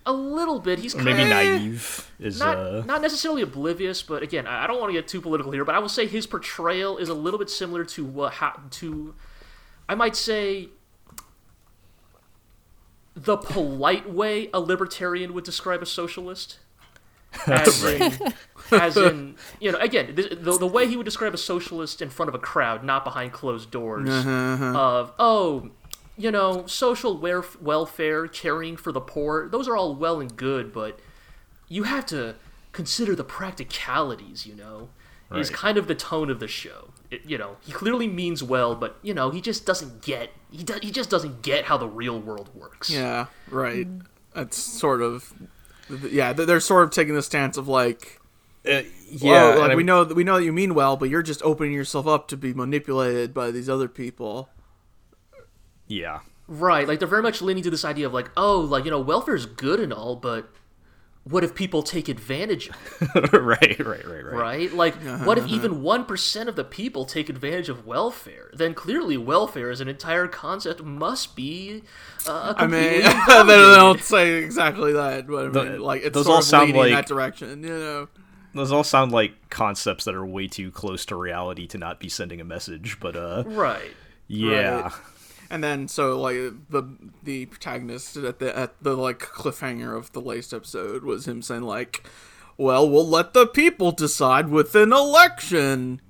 a 0.07 0.13
little 0.13 0.59
bit. 0.61 0.79
He's 0.81 0.95
Or 0.95 0.99
kind 0.99 1.17
maybe 1.17 1.23
of 1.23 1.29
naive 1.31 2.11
is 2.21 2.39
not 2.39 2.57
uh 2.59 2.83
not 2.85 3.01
necessarily 3.01 3.41
oblivious, 3.43 4.03
but 4.03 4.23
again, 4.23 4.47
I 4.47 4.65
I 4.65 4.67
don't 4.67 4.79
want 4.81 4.91
to 4.91 4.93
get 5.01 5.07
too 5.09 5.21
political 5.21 5.51
here, 5.53 5.65
but 5.65 5.75
I 5.75 5.79
will 5.79 5.89
say 5.89 6.07
his 6.07 6.27
portrayal 6.27 6.99
is 6.99 7.09
a 7.09 7.15
little 7.15 7.39
bit 7.39 7.49
similar 7.51 7.85
to 7.97 8.05
what 8.05 8.35
ha- 8.35 8.61
to 8.81 9.15
I 9.89 9.95
might 9.95 10.17
say 10.17 10.69
the 13.15 13.37
polite 13.37 14.11
way 14.11 14.51
a 14.53 14.61
libertarian 14.61 15.33
would 15.35 15.45
describe 15.45 15.83
a 15.83 15.87
socialist. 15.87 16.59
As 17.47 17.83
in, 17.85 18.13
as 18.81 18.97
in, 18.97 19.37
you 19.61 19.73
know, 19.73 19.79
again, 19.79 20.15
the, 20.15 20.35
the, 20.35 20.59
the 20.59 20.67
way 20.67 20.87
he 20.87 20.97
would 20.97 21.05
describe 21.05 21.35
a 21.35 21.39
socialist 21.39 22.03
in 22.03 22.11
front 22.11 22.29
of 22.29 22.35
a 22.35 22.39
crowd, 22.39 22.85
not 22.85 23.05
behind 23.05 23.33
closed 23.33 23.71
doors, 23.71 24.09
uh-huh, 24.09 24.31
uh-huh. 24.31 24.79
of, 24.79 25.13
oh, 25.19 25.71
you 26.17 26.31
know, 26.31 26.67
social 26.67 27.19
welf- 27.19 27.61
welfare, 27.61 28.27
caring 28.29 28.77
for 28.77 28.93
the 28.93 29.01
poor, 29.01 29.49
those 29.49 29.67
are 29.69 29.77
all 29.77 29.95
well 29.95 30.21
and 30.21 30.37
good, 30.37 30.73
but 30.73 30.99
you 31.69 31.85
have 31.85 32.07
to 32.07 32.37
consider 32.73 33.15
the 33.15 33.25
practicalities, 33.25 34.47
you 34.47 34.55
know, 34.55 34.89
is 35.33 35.51
kind 35.51 35.77
of 35.77 35.89
the 35.89 35.95
tone 35.95 36.31
of 36.31 36.39
the 36.39 36.47
show. 36.47 36.91
It, 37.11 37.23
you 37.27 37.37
know, 37.39 37.57
he 37.61 37.73
clearly 37.73 38.07
means 38.07 38.43
well, 38.43 38.75
but, 38.77 38.99
you 39.03 39.13
know, 39.13 39.31
he 39.31 39.41
just 39.41 39.67
doesn't 39.67 40.03
get, 40.03 40.31
he, 40.51 40.63
do, 40.63 40.79
he 40.81 40.91
just 40.91 41.11
doesn't 41.11 41.43
get 41.43 41.65
how 41.65 41.77
the 41.77 41.89
real 41.89 42.21
world 42.21 42.51
works. 42.55 42.91
Yeah, 42.91 43.27
right. 43.51 43.87
That's 44.35 44.57
sort 44.57 45.03
of, 45.03 45.33
yeah. 46.09 46.33
They're 46.33 46.61
sort 46.61 46.85
of 46.85 46.91
taking 46.91 47.15
the 47.15 47.23
stance 47.23 47.57
of 47.57 47.67
like, 47.67 48.21
Uh, 48.67 48.83
yeah, 49.11 49.31
well, 49.55 49.59
like 49.69 49.77
we 49.77 49.83
know 49.83 50.05
that 50.05 50.15
we 50.15 50.25
know 50.25 50.39
that 50.39 50.45
you 50.45 50.53
mean 50.53 50.75
well, 50.75 50.97
but 50.97 51.11
you're 51.11 51.23
just 51.23 51.43
opening 51.43 51.73
yourself 51.75 52.07
up 52.07 52.29
to 52.29 52.37
be 52.37 52.55
manipulated 52.55 53.35
by 53.35 53.51
these 53.51 53.69
other 53.69 53.89
people. 53.89 54.49
yeah. 55.89 56.21
Right, 56.47 56.87
like 56.87 56.99
they're 56.99 57.09
very 57.09 57.23
much 57.23 57.41
leaning 57.41 57.63
to 57.63 57.71
this 57.71 57.87
idea 57.87 58.07
of 58.07 58.13
like, 58.13 58.31
oh, 58.37 58.61
like, 58.61 58.85
you 58.85 58.91
know, 58.91 59.03
welfare's 59.03 59.47
good 59.47 59.81
and 59.81 59.95
all, 59.95 60.15
but 60.15 60.51
what 61.23 61.43
if 61.43 61.55
people 61.55 61.83
take 61.83 62.07
advantage 62.07 62.69
of 62.69 62.77
it? 63.17 63.33
right, 63.33 63.79
right, 63.79 64.07
right, 64.07 64.07
right. 64.07 64.25
right? 64.35 64.73
Like, 64.75 64.95
uh-huh, 64.97 65.25
what 65.25 65.39
if 65.39 65.45
uh-huh. 65.45 65.55
even 65.55 65.81
1% 65.81 66.47
of 66.49 66.55
the 66.55 66.65
people 66.65 67.07
take 67.07 67.31
advantage 67.31 67.71
of 67.71 67.87
welfare? 67.87 68.51
Then 68.53 68.75
clearly, 68.75 69.17
welfare 69.17 69.71
as 69.71 69.81
an 69.81 69.89
entire 69.89 70.27
concept 70.29 70.83
must 70.83 71.35
be 71.35 71.83
uh, 72.27 72.53
I 72.59 72.67
mean, 72.67 73.01
they 73.47 73.75
don't 73.77 74.03
say 74.03 74.35
exactly 74.35 74.93
that, 74.93 75.27
but 75.27 75.47
I 75.47 75.49
The- 75.49 75.79
like 75.79 76.03
it's 76.03 76.13
those 76.13 76.27
sort 76.27 76.35
all 76.35 76.39
of 76.41 76.45
sound 76.45 76.67
leading 76.73 76.83
in 76.83 76.93
like- 76.93 77.07
that 77.07 77.15
direction. 77.15 77.63
You 77.63 77.69
know, 77.71 78.09
Those 78.55 78.73
all 78.73 78.85
sound 78.85 79.13
like 79.13 79.51
concepts 79.51 80.05
that 80.05 80.15
are 80.15 80.25
way 80.25 80.47
too 80.47 80.71
close 80.71 81.05
to 81.07 81.17
reality 81.17 81.67
to 81.69 81.79
not 81.79 81.99
be 82.01 82.09
sending 82.09 82.41
a 82.41 82.45
message, 82.45 82.99
but 83.01 83.17
uh 83.17 83.43
Right. 83.47 83.91
yeah. 84.29 84.83
Right. 84.83 84.93
and 85.51 85.63
then 85.63 85.89
so 85.89 86.21
like 86.21 86.37
the 86.71 86.85
the 87.23 87.47
protagonist 87.47 88.17
at 88.17 88.39
the 88.39 88.57
at 88.57 88.83
the 88.83 88.97
like 88.97 89.19
cliffhanger 89.19 89.97
of 89.97 90.13
the 90.13 90.21
latest 90.21 90.55
episode 90.55 91.03
was 91.05 91.27
him 91.29 91.43
saying 91.43 91.63
like, 91.63 92.09
"Well, 92.57 92.89
we'll 92.89 93.09
let 93.09 93.35
the 93.35 93.47
people 93.47 93.91
decide 93.93 94.49
with 94.49 94.75
an 94.75 94.93
election," 94.93 96.01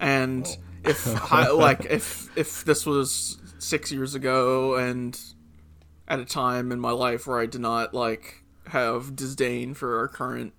and 0.00 0.46
if 0.84 1.06
I, 1.32 1.48
like 1.52 1.84
if 1.86 2.28
if 2.36 2.64
this 2.64 2.84
was 2.84 3.38
six 3.58 3.90
years 3.92 4.14
ago 4.14 4.76
and 4.76 5.18
at 6.06 6.18
a 6.20 6.24
time 6.24 6.72
in 6.72 6.80
my 6.80 6.90
life 6.92 7.26
where 7.26 7.38
I 7.40 7.46
did 7.46 7.60
not 7.60 7.92
like 7.94 8.42
have 8.68 9.16
disdain 9.16 9.74
for 9.74 9.98
our 9.98 10.08
current 10.08 10.52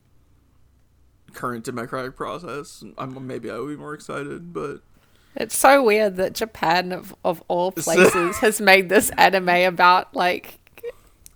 current 1.33 1.65
democratic 1.65 2.15
process, 2.15 2.83
I'm, 2.97 3.27
maybe 3.27 3.49
I 3.49 3.57
would 3.57 3.69
be 3.69 3.75
more 3.75 3.93
excited. 3.93 4.53
But 4.53 4.81
It's 5.35 5.57
so 5.57 5.83
weird 5.83 6.15
that 6.17 6.33
Japan, 6.33 6.91
of, 6.91 7.15
of 7.23 7.43
all 7.47 7.71
places, 7.73 8.37
has 8.37 8.59
made 8.61 8.89
this 8.89 9.09
anime 9.11 9.49
about 9.49 10.15
like, 10.15 10.59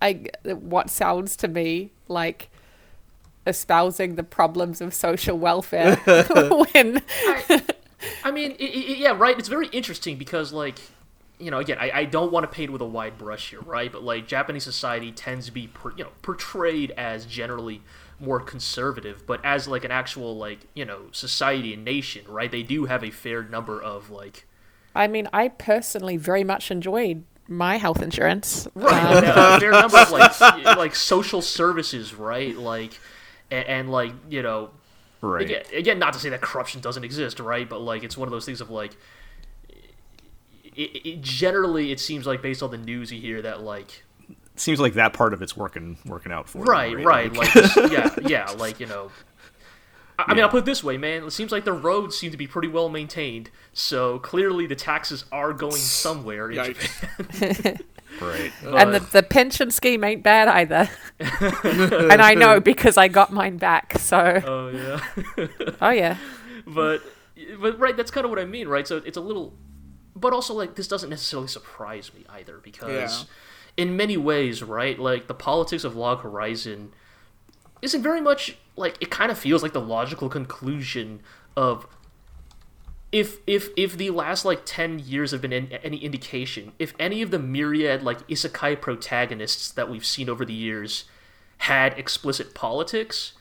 I 0.01 0.25
what 0.43 0.89
sounds 0.89 1.37
to 1.37 1.47
me 1.47 1.91
like 2.09 2.49
espousing 3.45 4.15
the 4.15 4.23
problems 4.23 4.81
of 4.81 4.93
social 4.93 5.37
welfare. 5.37 5.95
when 6.73 7.01
I 8.23 8.31
mean, 8.31 8.55
i 8.59 8.63
i 8.63 8.67
yeah, 8.67 9.15
right. 9.17 9.37
It's 9.37 9.49
very 9.49 9.67
interesting 9.67 10.17
because, 10.17 10.51
like, 10.51 10.79
you 11.39 11.51
know, 11.51 11.59
again, 11.59 11.77
I, 11.79 11.91
I 11.91 12.05
don't 12.05 12.31
want 12.31 12.49
to 12.49 12.55
paint 12.55 12.71
with 12.71 12.81
a 12.81 12.85
wide 12.85 13.17
brush 13.17 13.49
here, 13.49 13.61
right? 13.61 13.91
But 13.91 14.03
like, 14.03 14.27
Japanese 14.27 14.63
society 14.63 15.11
tends 15.11 15.45
to 15.47 15.51
be, 15.51 15.67
per, 15.67 15.91
you 15.91 16.03
know, 16.03 16.11
portrayed 16.21 16.91
as 16.91 17.25
generally 17.25 17.81
more 18.23 18.39
conservative, 18.39 19.25
but 19.25 19.43
as 19.43 19.67
like 19.67 19.83
an 19.83 19.91
actual 19.91 20.37
like 20.37 20.59
you 20.73 20.85
know 20.85 21.03
society 21.11 21.73
and 21.73 21.83
nation, 21.83 22.25
right? 22.27 22.51
They 22.51 22.63
do 22.63 22.85
have 22.85 23.03
a 23.03 23.11
fair 23.11 23.43
number 23.43 23.81
of 23.81 24.09
like. 24.09 24.47
I 24.95 25.07
mean, 25.07 25.27
I 25.33 25.49
personally 25.49 26.17
very 26.17 26.43
much 26.43 26.69
enjoyed 26.71 27.23
my 27.47 27.77
health 27.77 28.01
insurance. 28.01 28.67
Right, 28.75 29.27
um, 29.27 29.55
a 29.55 29.59
fair 29.59 29.71
number 29.71 29.97
of 29.97 30.11
like 30.11 30.39
like 30.65 30.95
social 30.95 31.41
services, 31.41 32.13
right? 32.13 32.55
Like, 32.55 32.99
and, 33.51 33.65
and 33.67 33.91
like 33.91 34.13
you 34.29 34.41
know, 34.41 34.71
Right. 35.23 35.45
again, 35.45 35.63
again, 35.73 35.99
not 35.99 36.11
to 36.13 36.19
say 36.19 36.29
that 36.29 36.41
corruption 36.41 36.81
doesn't 36.81 37.03
exist, 37.05 37.39
right? 37.39 37.67
But 37.67 37.79
like, 37.79 38.03
it's 38.03 38.17
one 38.17 38.27
of 38.27 38.31
those 38.31 38.45
things 38.45 38.59
of 38.59 38.69
like, 38.69 38.97
it, 40.75 41.05
it, 41.05 41.21
generally, 41.21 41.91
it 41.93 41.99
seems 41.99 42.25
like 42.27 42.41
based 42.41 42.61
on 42.61 42.71
the 42.71 42.77
news 42.77 43.11
you 43.11 43.21
hear 43.21 43.41
that 43.41 43.61
like, 43.61 44.02
Seems 44.55 44.79
like 44.79 44.93
that 44.93 45.13
part 45.13 45.33
of 45.33 45.41
it's 45.41 45.57
working 45.57 45.97
working 46.05 46.31
out 46.31 46.47
for 46.47 46.59
them, 46.59 46.67
right, 46.67 46.97
right, 47.03 47.33
like, 47.33 47.51
this- 47.53 47.75
yeah, 47.91 48.13
yeah, 48.21 48.49
like 48.51 48.79
you 48.79 48.85
know. 48.85 49.11
I 50.19 50.25
I 50.27 50.33
mean, 50.35 50.43
I'll 50.43 50.49
put 50.49 50.59
it 50.59 50.65
this 50.65 50.83
way, 50.83 50.95
man. 50.97 51.23
It 51.23 51.31
seems 51.31 51.51
like 51.51 51.65
the 51.65 51.73
roads 51.73 52.15
seem 52.15 52.29
to 52.31 52.37
be 52.37 52.45
pretty 52.45 52.67
well 52.67 52.87
maintained, 52.87 53.49
so 53.73 54.19
clearly 54.19 54.67
the 54.67 54.75
taxes 54.75 55.25
are 55.31 55.53
going 55.53 55.75
somewhere. 55.75 56.51
In 56.51 56.73
Japan. 56.75 57.79
right. 58.21 58.51
and 58.63 58.93
the, 58.93 58.99
the 59.11 59.23
pension 59.23 59.71
scheme 59.71 60.03
ain't 60.03 60.21
bad 60.21 60.47
either. 60.47 60.87
and 61.19 62.21
I 62.21 62.35
know 62.35 62.59
because 62.59 62.95
I 62.95 63.07
got 63.07 63.33
mine 63.33 63.57
back. 63.57 63.97
So, 63.97 64.39
Oh 64.45 64.67
yeah. 64.69 65.47
oh 65.81 65.89
yeah. 65.89 66.17
but 66.67 67.01
but 67.59 67.79
right 67.79 67.97
that's 67.97 68.11
kind 68.11 68.25
of 68.25 68.29
what 68.29 68.39
i 68.39 68.45
mean 68.45 68.67
right 68.67 68.87
so 68.87 68.97
it's 69.05 69.17
a 69.17 69.21
little 69.21 69.53
but 70.15 70.31
also 70.31 70.53
like 70.53 70.75
this 70.75 70.87
doesn't 70.87 71.09
necessarily 71.09 71.47
surprise 71.47 72.11
me 72.13 72.23
either 72.29 72.59
because 72.63 73.25
in 73.77 73.95
many 73.95 74.17
ways 74.17 74.61
right 74.63 74.99
like 74.99 75.27
the 75.27 75.33
politics 75.33 75.83
of 75.83 75.95
log 75.95 76.21
horizon 76.21 76.91
isn't 77.81 78.01
very 78.01 78.21
much 78.21 78.57
like 78.75 78.97
it 79.01 79.09
kind 79.09 79.31
of 79.31 79.37
feels 79.37 79.63
like 79.63 79.73
the 79.73 79.81
logical 79.81 80.29
conclusion 80.29 81.19
of 81.55 81.87
if 83.11 83.37
if 83.45 83.69
if 83.77 83.97
the 83.97 84.09
last 84.09 84.45
like 84.45 84.61
10 84.65 84.99
years 84.99 85.31
have 85.31 85.41
been 85.41 85.53
in, 85.53 85.71
any 85.83 85.97
indication 85.97 86.71
if 86.79 86.93
any 86.99 87.21
of 87.21 87.31
the 87.31 87.39
myriad 87.39 88.03
like 88.03 88.25
isekai 88.27 88.79
protagonists 88.79 89.71
that 89.71 89.89
we've 89.89 90.05
seen 90.05 90.29
over 90.29 90.45
the 90.45 90.53
years 90.53 91.05
had 91.59 91.97
explicit 91.97 92.53
politics 92.53 93.33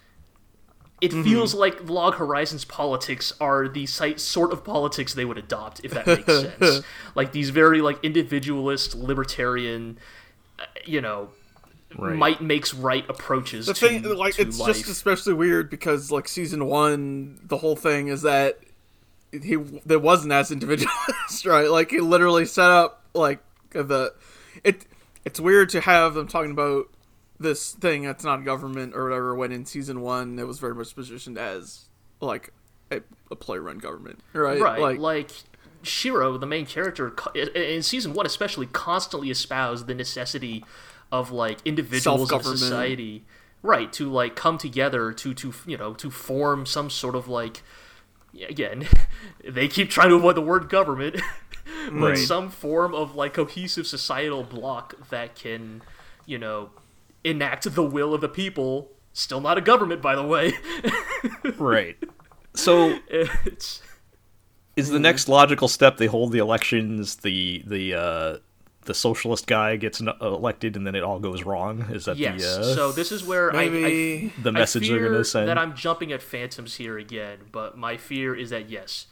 it 1.02 1.10
mm-hmm. 1.10 1.24
feels 1.24 1.52
like 1.52 1.88
Log 1.90 2.14
Horizon's 2.14 2.64
politics 2.64 3.32
are 3.40 3.66
the 3.66 3.86
site 3.86 4.20
sort 4.20 4.52
of 4.52 4.62
politics 4.62 5.12
they 5.14 5.24
would 5.24 5.36
adopt, 5.36 5.80
if 5.84 5.90
that 5.90 6.06
makes 6.06 6.26
sense. 6.60 6.84
like 7.16 7.32
these 7.32 7.50
very 7.50 7.82
like 7.82 7.98
individualist, 8.04 8.94
libertarian, 8.94 9.98
you 10.84 11.00
know, 11.00 11.30
Right. 11.98 12.16
might 12.16 12.40
makes 12.40 12.72
right 12.72 13.04
approaches. 13.10 13.66
the 13.66 13.74
to, 13.74 13.86
thing, 13.88 14.02
like, 14.16 14.34
to 14.36 14.42
it's 14.42 14.58
life. 14.58 14.76
just 14.76 14.88
especially 14.88 15.34
weird 15.34 15.68
because 15.68 16.10
like 16.10 16.26
season 16.26 16.64
one, 16.64 17.38
the 17.44 17.58
whole 17.58 17.76
thing 17.76 18.08
is 18.08 18.22
that 18.22 18.58
he 19.30 19.56
there 19.56 19.98
wasn't 19.98 20.32
as 20.32 20.50
individualist, 20.50 21.44
right? 21.44 21.70
Like 21.70 21.90
he 21.90 22.00
literally 22.00 22.46
set 22.46 22.70
up 22.70 23.04
like 23.14 23.40
the 23.72 24.14
it. 24.64 24.86
It's 25.24 25.38
weird 25.38 25.68
to 25.70 25.80
have 25.82 26.14
them 26.14 26.26
talking 26.28 26.50
about 26.50 26.86
this 27.38 27.72
thing 27.72 28.04
that's 28.04 28.24
not 28.24 28.44
government 28.44 28.94
or 28.96 29.04
whatever 29.04 29.34
when 29.34 29.52
in 29.52 29.66
season 29.66 30.00
one 30.00 30.38
it 30.38 30.46
was 30.46 30.58
very 30.60 30.74
much 30.74 30.94
positioned 30.94 31.36
as 31.36 31.86
like 32.20 32.52
a, 32.90 33.00
a 33.30 33.36
player-run 33.36 33.78
government, 33.78 34.20
right? 34.32 34.60
right 34.60 34.80
Like, 34.80 34.98
like, 34.98 35.30
shiro 35.82 36.36
the 36.38 36.46
main 36.46 36.66
character 36.66 37.14
in- 37.34 37.82
season 37.82 38.12
one 38.14 38.26
especially 38.26 38.66
constantly 38.66 39.30
espoused 39.30 39.86
the 39.86 39.94
necessity 39.94 40.64
of 41.10 41.30
like 41.30 41.58
individuals 41.64 42.30
in 42.32 42.42
society 42.42 43.24
right 43.62 43.92
to 43.92 44.10
like 44.10 44.34
come 44.36 44.58
together 44.58 45.12
to 45.12 45.34
to 45.34 45.52
you 45.66 45.76
know 45.76 45.92
to 45.94 46.10
form 46.10 46.64
some 46.66 46.88
sort 46.90 47.14
of 47.14 47.28
like 47.28 47.62
again 48.48 48.86
they 49.44 49.68
keep 49.68 49.90
trying 49.90 50.08
to 50.08 50.14
avoid 50.16 50.34
the 50.36 50.40
word 50.40 50.68
government 50.68 51.16
but 51.90 51.92
Right. 52.10 52.18
some 52.18 52.48
form 52.50 52.94
of 52.94 53.14
like 53.14 53.34
cohesive 53.34 53.86
societal 53.86 54.42
block 54.42 55.08
that 55.10 55.34
can 55.34 55.82
you 56.26 56.38
know 56.38 56.70
enact 57.24 57.72
the 57.74 57.82
will 57.84 58.14
of 58.14 58.20
the 58.20 58.28
people 58.28 58.90
still 59.12 59.40
not 59.40 59.58
a 59.58 59.60
government 59.60 60.00
by 60.02 60.14
the 60.16 60.22
way 60.22 60.54
Right. 61.58 61.96
So 62.54 62.98
it's 63.08 63.80
is 64.76 64.88
the 64.88 64.98
next 64.98 65.28
logical 65.28 65.68
step 65.68 65.96
they 65.96 66.06
hold 66.06 66.32
the 66.32 66.38
elections, 66.38 67.16
the 67.16 67.62
the 67.66 67.94
uh 67.94 68.36
the 68.84 68.94
socialist 68.94 69.46
guy 69.46 69.76
gets 69.76 70.00
n- 70.00 70.08
elected 70.20 70.74
and 70.76 70.84
then 70.84 70.94
it 70.96 71.04
all 71.04 71.20
goes 71.20 71.44
wrong? 71.44 71.82
Is 71.92 72.06
that 72.06 72.16
Yes. 72.16 72.42
the 72.42 72.60
uh, 72.62 72.74
so 72.74 72.92
this 72.92 73.12
is 73.12 73.22
where 73.24 73.54
I, 73.54 73.62
I, 73.64 73.68
maybe 73.68 74.32
the 74.42 74.50
message 74.50 74.90
I 74.90 74.94
they're 74.94 75.00
going 75.08 75.12
to 75.12 75.24
send? 75.24 75.48
that 75.48 75.56
I'm 75.58 75.74
jumping 75.76 76.10
at 76.12 76.20
phantoms 76.20 76.74
here 76.76 76.98
again, 76.98 77.38
but 77.52 77.78
my 77.78 77.96
fear 77.96 78.34
is 78.34 78.50
that 78.50 78.68
yes, 78.70 79.06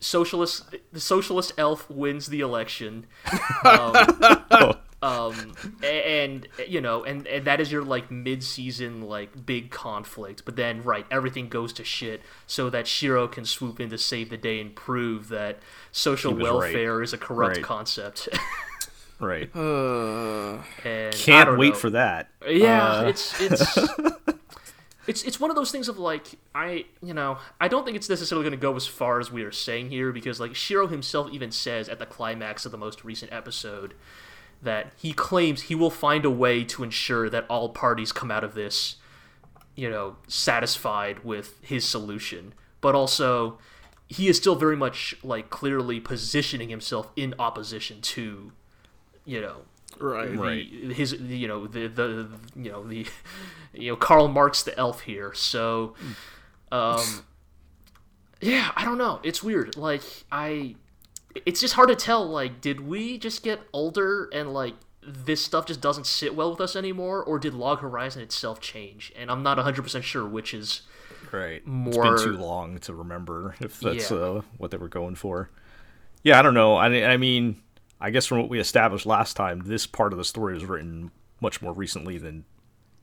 socialist 0.00 0.74
the 0.92 1.00
socialist 1.00 1.52
elf 1.58 1.88
wins 1.90 2.26
the 2.28 2.40
election, 2.40 3.06
um, 3.64 3.94
Oh, 4.50 4.74
um, 5.02 5.54
and 5.82 6.46
you 6.68 6.80
know, 6.80 7.04
and, 7.04 7.26
and 7.26 7.46
that 7.46 7.60
is 7.60 7.72
your 7.72 7.82
like 7.82 8.10
mid-season 8.10 9.02
like 9.02 9.46
big 9.46 9.70
conflict. 9.70 10.44
But 10.44 10.56
then, 10.56 10.82
right, 10.82 11.06
everything 11.10 11.48
goes 11.48 11.72
to 11.74 11.84
shit, 11.84 12.22
so 12.46 12.68
that 12.70 12.86
Shiro 12.86 13.26
can 13.28 13.44
swoop 13.44 13.80
in 13.80 13.90
to 13.90 13.98
save 13.98 14.28
the 14.30 14.36
day 14.36 14.60
and 14.60 14.74
prove 14.74 15.28
that 15.28 15.58
social 15.92 16.32
He 16.32 16.42
was 16.42 16.50
right. 16.50 16.58
welfare 16.74 17.02
is 17.02 17.12
a 17.12 17.18
corrupt 17.18 17.56
Right. 17.56 17.64
concept. 17.64 18.28
right. 19.20 19.50
uh, 19.56 20.58
and 20.84 21.14
Can't 21.14 21.46
don't 21.48 21.58
wait 21.58 21.70
know. 21.70 21.78
for 21.78 21.90
that. 21.90 22.28
Yeah, 22.48 22.92
Uh, 22.92 23.04
it's 23.04 23.40
it's 23.40 23.78
it's 25.06 25.22
it's 25.24 25.40
one 25.40 25.50
of 25.50 25.56
those 25.56 25.70
things 25.70 25.88
of 25.88 25.98
like 25.98 26.26
I 26.54 26.84
you 27.02 27.14
know 27.14 27.38
I 27.60 27.68
don't 27.68 27.84
think 27.84 27.96
it's 27.96 28.08
necessarily 28.08 28.44
going 28.44 28.58
to 28.58 28.62
go 28.62 28.76
as 28.76 28.86
far 28.86 29.18
as 29.18 29.32
we 29.32 29.42
are 29.44 29.52
saying 29.52 29.88
here 29.90 30.12
because 30.12 30.40
like 30.40 30.54
Shiro 30.54 30.86
himself 30.86 31.30
even 31.32 31.50
says 31.50 31.88
at 31.88 31.98
the 31.98 32.06
climax 32.06 32.64
of 32.66 32.72
the 32.72 32.78
most 32.78 33.02
recent 33.04 33.32
episode 33.32 33.94
that 34.62 34.92
he 34.96 35.12
claims 35.12 35.62
he 35.62 35.74
will 35.74 35.90
find 35.90 36.24
a 36.24 36.30
way 36.30 36.64
to 36.64 36.82
ensure 36.82 37.30
that 37.30 37.46
all 37.48 37.70
parties 37.70 38.12
come 38.12 38.30
out 38.30 38.44
of 38.44 38.54
this 38.54 38.96
you 39.74 39.88
know 39.88 40.16
satisfied 40.28 41.24
with 41.24 41.58
his 41.62 41.86
solution 41.86 42.52
but 42.80 42.94
also 42.94 43.58
he 44.08 44.28
is 44.28 44.36
still 44.36 44.56
very 44.56 44.76
much 44.76 45.14
like 45.22 45.50
clearly 45.50 46.00
positioning 46.00 46.68
himself 46.68 47.10
in 47.16 47.34
opposition 47.38 48.00
to 48.00 48.52
you 49.24 49.40
know 49.40 49.62
right. 50.00 50.36
Right. 50.36 50.66
his 50.92 51.12
you 51.12 51.46
know 51.46 51.66
the 51.66 51.86
the 51.86 52.28
you 52.56 52.70
know 52.70 52.86
the 52.86 53.06
you 53.72 53.92
know 53.92 53.96
Karl 53.96 54.28
Marx 54.28 54.62
the 54.62 54.76
elf 54.78 55.02
here. 55.02 55.32
So 55.34 55.94
um 56.72 57.24
yeah, 58.40 58.72
I 58.74 58.84
don't 58.84 58.98
know. 58.98 59.20
It's 59.22 59.42
weird. 59.42 59.76
Like 59.76 60.02
I 60.32 60.76
it's 61.46 61.60
just 61.60 61.74
hard 61.74 61.88
to 61.88 61.94
tell 61.96 62.26
like 62.28 62.60
did 62.60 62.80
we 62.80 63.18
just 63.18 63.42
get 63.42 63.60
older 63.72 64.28
and 64.32 64.52
like 64.52 64.74
this 65.02 65.44
stuff 65.44 65.66
just 65.66 65.80
doesn't 65.80 66.06
sit 66.06 66.34
well 66.34 66.50
with 66.50 66.60
us 66.60 66.76
anymore 66.76 67.22
or 67.22 67.38
did 67.38 67.54
Log 67.54 67.80
Horizon 67.80 68.22
itself 68.22 68.60
change? 68.60 69.12
And 69.16 69.30
I'm 69.30 69.42
not 69.42 69.56
100% 69.58 70.02
sure 70.02 70.26
which 70.26 70.52
is 70.52 70.82
Right. 71.32 71.64
more- 71.66 72.14
It's 72.14 72.22
been 72.24 72.32
too 72.34 72.38
long 72.38 72.78
to 72.80 72.92
remember 72.94 73.54
if 73.60 73.80
that's 73.80 74.10
Yeah. 74.10 74.16
uh, 74.16 74.40
what 74.58 74.70
they 74.70 74.76
were 74.76 74.88
going 74.88 75.14
for. 75.14 75.50
Yeah, 76.22 76.38
I 76.38 76.42
don't 76.42 76.54
know. 76.54 76.74
I, 76.76 77.12
I 77.12 77.16
mean, 77.16 77.56
I 78.00 78.10
guess 78.10 78.26
from 78.26 78.38
what 78.40 78.48
we 78.50 78.58
established 78.60 79.06
last 79.06 79.34
time, 79.36 79.60
this 79.64 79.86
part 79.86 80.12
of 80.12 80.18
the 80.18 80.24
story 80.24 80.54
was 80.54 80.64
written 80.66 81.10
much 81.40 81.62
more 81.62 81.72
recently 81.72 82.18
than 82.18 82.44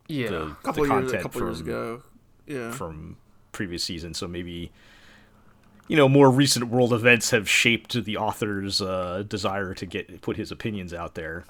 yeah. 0.07 0.29
the, 0.29 0.41
A 0.47 0.55
couple 0.63 0.85
the 0.85 0.93
years, 0.93 1.13
a 1.13 1.17
couple 1.21 1.39
from, 1.39 1.47
years 1.49 1.61
ago. 1.61 2.03
Yeah. 2.45 2.71
from 2.71 3.17
previous 3.53 3.83
season 3.83 4.13
So 4.13 4.27
maybe, 4.27 4.71
you 5.87 5.95
know, 5.95 6.09
more 6.09 6.29
recent 6.29 6.67
world 6.67 6.93
events 6.93 7.31
have 7.31 7.49
shaped 7.49 7.93
the 8.03 8.17
author's 8.17 8.81
uh, 8.81 9.23
desire 9.27 9.73
to 9.73 9.85
get 9.85 10.21
put 10.21 10.37
his 10.37 10.51
opinions 10.51 10.93
out 10.93 11.15
there. 11.15 11.45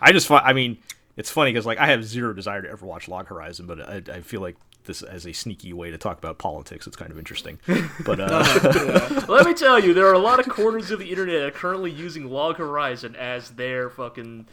I 0.00 0.12
just 0.12 0.26
find, 0.26 0.44
I 0.44 0.52
mean, 0.52 0.78
it's 1.16 1.30
funny 1.30 1.52
because 1.52 1.66
like 1.66 1.78
I 1.78 1.86
have 1.86 2.04
zero 2.04 2.32
desire 2.32 2.62
to 2.62 2.70
ever 2.70 2.86
watch 2.86 3.08
Log 3.08 3.26
Horizon, 3.28 3.66
but 3.66 3.80
I, 3.80 4.02
I 4.12 4.20
feel 4.20 4.40
like 4.40 4.56
this 4.84 5.02
as 5.02 5.26
a 5.26 5.32
sneaky 5.32 5.72
way 5.72 5.90
to 5.90 5.98
talk 5.98 6.18
about 6.18 6.38
politics. 6.38 6.86
It's 6.86 6.96
kind 6.96 7.10
of 7.10 7.18
interesting. 7.18 7.58
But 8.04 8.20
uh, 8.20 9.24
Let 9.28 9.46
me 9.46 9.54
tell 9.54 9.78
you, 9.78 9.94
there 9.94 10.06
are 10.06 10.14
a 10.14 10.18
lot 10.18 10.40
of 10.40 10.48
corners 10.48 10.90
of 10.90 10.98
the 10.98 11.10
internet 11.10 11.40
that 11.40 11.46
are 11.46 11.50
currently 11.50 11.90
using 11.90 12.30
Log 12.30 12.56
Horizon 12.56 13.16
as 13.16 13.50
their 13.50 13.90
fucking 13.90 14.46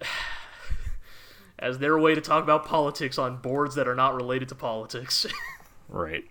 as 1.58 1.78
their 1.78 1.98
way 1.98 2.14
to 2.14 2.20
talk 2.20 2.44
about 2.44 2.66
politics 2.66 3.18
on 3.18 3.38
boards 3.38 3.74
that 3.76 3.88
are 3.88 3.94
not 3.94 4.14
related 4.14 4.48
to 4.48 4.54
politics. 4.54 5.26
Right. 5.88 6.24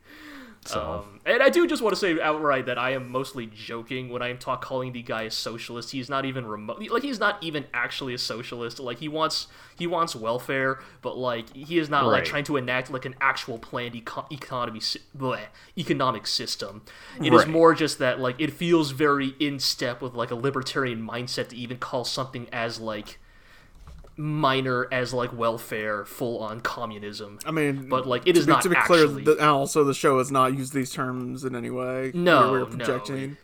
So 0.67 0.81
Um, 0.81 1.19
and 1.27 1.43
I 1.43 1.49
do 1.49 1.67
just 1.67 1.81
want 1.83 1.93
to 1.93 1.99
say 1.99 2.19
outright 2.19 2.65
that 2.65 2.77
I 2.79 2.91
am 2.91 3.11
mostly 3.11 3.45
joking 3.45 4.09
when 4.09 4.23
I 4.23 4.29
am 4.29 4.39
talk 4.39 4.63
calling 4.63 4.93
the 4.93 5.03
guy 5.03 5.21
a 5.23 5.31
socialist. 5.31 5.91
He's 5.91 6.09
not 6.09 6.25
even 6.25 6.45
remote. 6.47 6.81
Like 6.89 7.03
he's 7.03 7.19
not 7.19 7.37
even 7.43 7.65
actually 7.73 8.15
a 8.15 8.17
socialist. 8.17 8.79
Like 8.79 8.97
he 8.97 9.07
wants 9.07 9.45
he 9.77 9.85
wants 9.85 10.15
welfare, 10.15 10.79
but 11.03 11.17
like 11.17 11.53
he 11.55 11.77
is 11.77 11.87
not 11.89 12.05
like 12.07 12.25
trying 12.25 12.45
to 12.45 12.57
enact 12.57 12.89
like 12.89 13.05
an 13.05 13.15
actual 13.21 13.59
planned 13.59 13.95
eco- 13.95 14.25
economy 14.31 14.79
bleh, 15.15 15.39
economic 15.77 16.25
system. 16.25 16.81
It 17.21 17.31
is 17.33 17.41
Right. 17.41 17.47
more 17.47 17.73
just 17.75 17.99
that 17.99 18.19
like 18.19 18.35
it 18.39 18.51
feels 18.51 18.89
very 18.91 19.35
in 19.39 19.59
step 19.59 20.01
with 20.01 20.15
like 20.15 20.31
a 20.31 20.35
libertarian 20.35 21.05
mindset 21.07 21.49
to 21.49 21.55
even 21.55 21.77
call 21.77 22.05
something 22.05 22.47
as 22.51 22.79
like 22.79 23.19
minor 24.17 24.87
as 24.91 25.13
like 25.13 25.33
welfare 25.37 26.05
full 26.05 26.39
on 26.39 26.61
communism. 26.61 27.39
I 27.45 27.51
mean, 27.51 27.89
But, 27.89 28.07
like, 28.07 28.23
it 28.25 28.37
is 28.37 28.43
to 28.43 28.47
be, 28.47 28.53
not 28.53 28.61
to 28.63 28.69
be 28.69 28.75
actually- 28.75 29.07
clear. 29.23 29.23
The, 29.25 29.31
and 29.41 29.49
also, 29.49 29.83
the 29.83 29.93
show 29.93 30.17
has 30.19 30.31
not 30.31 30.53
used 30.57 30.73
these 30.73 30.91
terms 30.91 31.43
in 31.43 31.55
any 31.55 31.69
way. 31.69 32.11
No, 32.13 32.51
we're 32.51 32.59
no. 32.59 32.65
projecting. 32.67 33.31
Uh, 33.31 33.41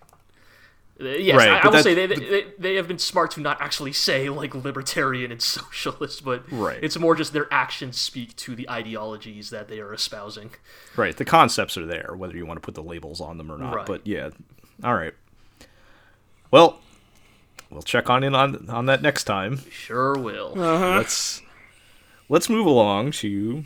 Yes, 1.04 1.36
Right, 1.36 1.50
I, 1.50 1.60
I 1.62 1.68
will 1.68 1.82
say 1.82 1.96
they, 1.96 2.06
they 2.06 2.46
they 2.60 2.76
have 2.76 2.88
been 2.88 3.00
smart 3.00 3.32
to 3.32 3.42
not 3.42 3.60
actually 3.60 3.92
say 3.92 4.30
like 4.30 4.54
libertarian 4.54 5.32
and 5.32 5.42
socialist, 5.60 6.24
but 6.24 6.44
Right. 6.52 6.78
it's 6.84 6.96
more 7.00 7.16
just 7.16 7.34
their 7.34 7.52
actions 7.52 7.98
speak 7.98 8.36
to 8.36 8.56
the 8.56 8.70
ideologies 8.70 9.50
that 9.50 9.68
they 9.68 9.80
are 9.80 9.96
espousing. 9.96 10.52
right, 10.96 11.18
the 11.18 11.26
concepts 11.26 11.76
are 11.76 11.88
there, 11.88 12.14
whether 12.16 12.38
you 12.38 12.46
want 12.46 12.58
to 12.58 12.62
put 12.62 12.76
the 12.76 12.84
labels 12.84 13.20
on 13.20 13.40
them 13.40 13.52
or 13.52 13.58
not. 13.58 13.76
Right. 13.76 13.86
But 13.88 14.06
yeah, 14.06 14.30
all 14.84 14.94
right. 14.94 15.16
Well, 16.52 16.80
we'll 17.72 17.82
check 17.82 18.10
on 18.10 18.24
in 18.24 18.36
on 18.36 18.70
on 18.70 18.86
that 18.88 19.02
next 19.02 19.24
time. 19.26 19.62
Sure 19.72 20.14
will. 20.18 20.54
let's 20.56 21.42
let's 22.30 22.50
move 22.50 22.66
along 22.66 23.12
to 23.12 23.64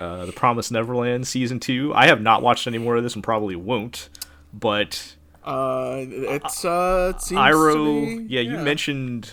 uh, 0.00 0.26
the 0.26 0.32
Promised 0.32 0.70
Neverland 0.72 1.26
season 1.26 1.58
two. 1.60 1.92
I 1.94 2.06
have 2.06 2.20
not 2.20 2.42
watched 2.42 2.66
any 2.66 2.78
more 2.78 2.96
of 2.96 3.02
this 3.02 3.14
and 3.14 3.24
probably 3.24 3.56
won't. 3.56 4.08
But 4.52 5.14
Uh, 5.44 6.04
it's 6.08 6.64
uh, 6.64 7.12
it 7.16 7.20
seems 7.22 7.38
Iro, 7.40 7.74
to 7.74 8.18
be, 8.18 8.34
yeah, 8.34 8.40
you 8.40 8.58
mentioned 8.58 9.32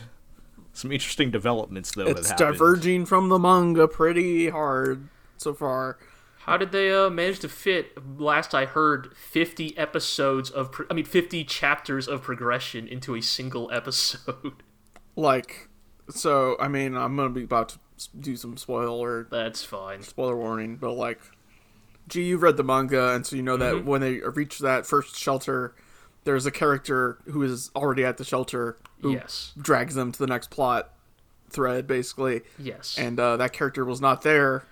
some 0.73 0.91
interesting 0.91 1.31
developments 1.31 1.91
though. 1.93 2.05
it's 2.07 2.29
that 2.29 2.39
happened. 2.39 2.53
diverging 2.57 3.05
from 3.05 3.29
the 3.29 3.39
manga 3.39 3.87
pretty 3.87 4.49
hard 4.49 5.07
so 5.37 5.53
far. 5.53 5.97
How 6.45 6.57
did 6.57 6.71
they 6.71 6.91
uh, 6.91 7.09
manage 7.09 7.39
to 7.39 7.49
fit? 7.49 7.97
Last 8.19 8.53
I 8.53 8.65
heard, 8.65 9.15
fifty 9.17 9.75
episodes 9.77 10.49
of 10.49 10.71
pro- 10.71 10.85
I 10.89 10.93
mean, 10.93 11.05
fifty 11.05 11.43
chapters 11.43 12.07
of 12.07 12.21
progression 12.21 12.87
into 12.87 13.15
a 13.15 13.21
single 13.21 13.69
episode. 13.73 14.53
Like, 15.15 15.69
so 16.09 16.55
I 16.59 16.67
mean, 16.67 16.95
I'm 16.95 17.15
gonna 17.15 17.29
be 17.29 17.43
about 17.43 17.69
to 17.69 17.79
do 18.19 18.35
some 18.35 18.57
spoiler 18.57 19.27
That's 19.31 19.63
fine. 19.63 20.01
spoiler 20.03 20.35
warning, 20.35 20.75
but 20.77 20.91
like, 20.93 21.19
gee, 22.07 22.23
you've 22.25 22.43
read 22.43 22.57
the 22.57 22.63
manga, 22.63 23.13
and 23.13 23.25
so 23.25 23.35
you 23.35 23.41
know 23.41 23.57
that 23.57 23.85
when 23.85 24.01
they 24.01 24.19
reach 24.19 24.59
that 24.59 24.85
first 24.85 25.15
shelter, 25.17 25.73
there's 26.25 26.45
a 26.45 26.51
character 26.51 27.17
who 27.25 27.41
is 27.41 27.71
already 27.75 28.03
at 28.03 28.17
the 28.17 28.23
shelter 28.25 28.77
who 29.01 29.13
Yes. 29.13 29.53
drags 29.59 29.95
them 29.95 30.11
to 30.11 30.19
the 30.19 30.27
next 30.27 30.49
plot 30.51 30.91
thread, 31.49 31.87
basically, 31.87 32.41
Yes. 32.59 32.97
and 32.99 33.19
uh, 33.19 33.37
that 33.37 33.53
character 33.53 33.85
was 33.85 34.01
not 34.01 34.21
there 34.23 34.65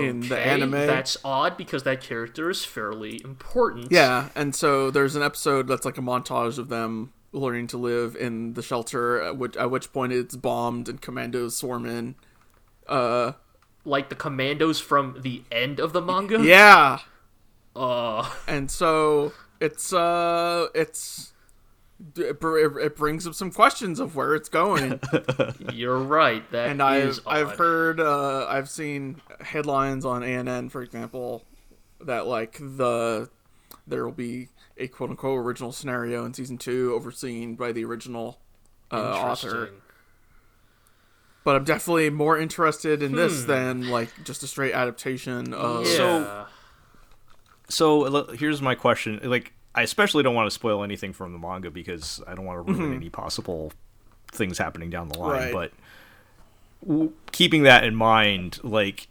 in 0.00 0.20
the 0.28 0.38
anime. 0.38 0.70
That's 0.72 1.16
odd 1.24 1.56
because 1.56 1.82
that 1.84 2.00
character 2.00 2.50
is 2.50 2.64
fairly 2.64 3.20
important. 3.24 3.90
Yeah, 3.92 4.28
and 4.34 4.54
so 4.54 4.90
there's 4.90 5.16
an 5.16 5.22
episode 5.22 5.66
that's 5.68 5.84
like 5.84 5.98
a 5.98 6.02
montage 6.02 6.58
of 6.58 6.68
them 6.68 7.12
learning 7.32 7.66
to 7.68 7.76
live 7.76 8.14
in 8.16 8.54
the 8.54 8.62
shelter, 8.62 9.20
at 9.20 9.36
which, 9.36 9.56
at 9.56 9.70
which 9.70 9.92
point 9.92 10.12
it's 10.12 10.36
bombed 10.36 10.88
and 10.88 11.00
commandos 11.02 11.56
swarm 11.56 11.84
in. 11.86 12.14
Uh, 12.88 13.32
Like 13.84 14.08
the 14.08 14.14
commandos 14.14 14.80
from 14.80 15.20
the 15.20 15.42
end 15.50 15.80
of 15.80 15.92
the 15.92 16.00
manga. 16.00 16.42
yeah, 16.42 17.00
Uh, 17.76 18.30
and 18.46 18.70
so 18.70 19.32
it's 19.60 19.92
uh, 19.92 20.68
it's 20.74 21.32
it, 22.16 22.38
it 22.42 22.96
brings 22.96 23.26
up 23.26 23.34
some 23.34 23.50
questions 23.50 24.00
of 24.00 24.16
where 24.16 24.34
it's 24.34 24.48
going, 24.48 25.00
you're 25.72 25.98
right. 25.98 26.48
That 26.50 26.68
and 26.70 26.80
is 27.06 27.20
I've 27.26 27.48
I've 27.50 27.56
heard 27.58 28.00
uh, 28.00 28.46
I've 28.48 28.68
seen 28.68 29.20
headlines 29.40 30.04
on 30.04 30.22
ANN, 30.22 30.68
for 30.70 30.82
example, 30.82 31.44
that 32.00 32.26
like 32.26 32.58
the 32.58 33.30
there 33.86 34.04
will 34.04 34.12
be 34.12 34.48
a 34.76 34.88
quote 34.88 35.10
unquote 35.10 35.38
original 35.44 35.70
scenario 35.72 36.24
in 36.24 36.34
season 36.34 36.58
two 36.58 36.92
overseen 36.94 37.54
by 37.54 37.70
the 37.72 37.84
original 37.84 38.38
uh, 38.90 38.96
author. 38.96 39.70
But 41.44 41.56
I'm 41.56 41.64
definitely 41.64 42.08
more 42.10 42.38
interested 42.38 43.02
in 43.02 43.10
Hmm. 43.10 43.16
this 43.16 43.44
than 43.44 43.88
like 43.90 44.08
just 44.24 44.42
a 44.42 44.46
straight 44.46 44.72
adaptation 44.72 45.52
of. 45.54 45.86
Yeah. 45.86 45.96
So- 45.96 46.46
So 47.68 48.26
here's 48.34 48.60
my 48.60 48.74
question: 48.74 49.20
like, 49.24 49.52
I 49.74 49.82
especially 49.82 50.22
don't 50.22 50.34
want 50.34 50.46
to 50.46 50.50
spoil 50.54 50.84
anything 50.84 51.12
from 51.12 51.32
the 51.32 51.38
manga 51.38 51.70
because 51.70 52.22
I 52.26 52.34
don't 52.34 52.44
want 52.44 52.64
to 52.66 52.72
ruin 52.72 52.94
any 52.94 53.10
possible 53.10 53.72
things 54.30 54.58
happening 54.58 54.90
down 54.90 55.08
the 55.08 55.18
line. 55.18 55.52
Right. 55.52 55.52
But 55.52 55.72
w- 56.86 57.12
keeping 57.32 57.64
that 57.64 57.82
in 57.84 57.94
mind, 57.94 58.60
like, 58.62 59.08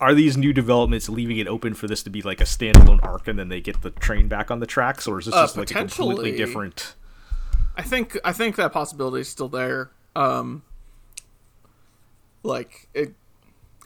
are 0.00 0.14
these 0.14 0.36
new 0.36 0.52
developments 0.52 1.08
leaving 1.08 1.38
it 1.38 1.48
open 1.48 1.74
for 1.74 1.88
this 1.88 2.02
to 2.04 2.10
be 2.10 2.22
like 2.22 2.40
a 2.40 2.44
standalone 2.44 3.02
arc, 3.02 3.26
and 3.28 3.38
then 3.38 3.48
they 3.48 3.60
get 3.60 3.82
the 3.82 3.90
train 3.90 4.28
back 4.28 4.50
on 4.50 4.60
the 4.60 4.66
tracks, 4.66 5.06
or 5.08 5.18
is 5.18 5.26
this 5.26 5.34
Uh, 5.34 5.42
just 5.42 5.56
like 5.56 5.70
a 5.70 5.74
completely 5.74 6.36
different? 6.36 6.94
I 7.76 7.82
think 7.82 8.18
I 8.24 8.32
think 8.32 8.56
that 8.56 8.72
possibility 8.72 9.22
is 9.22 9.28
still 9.28 9.48
there. 9.48 9.90
Um, 10.14 10.62
like 12.42 12.88
it, 12.94 13.14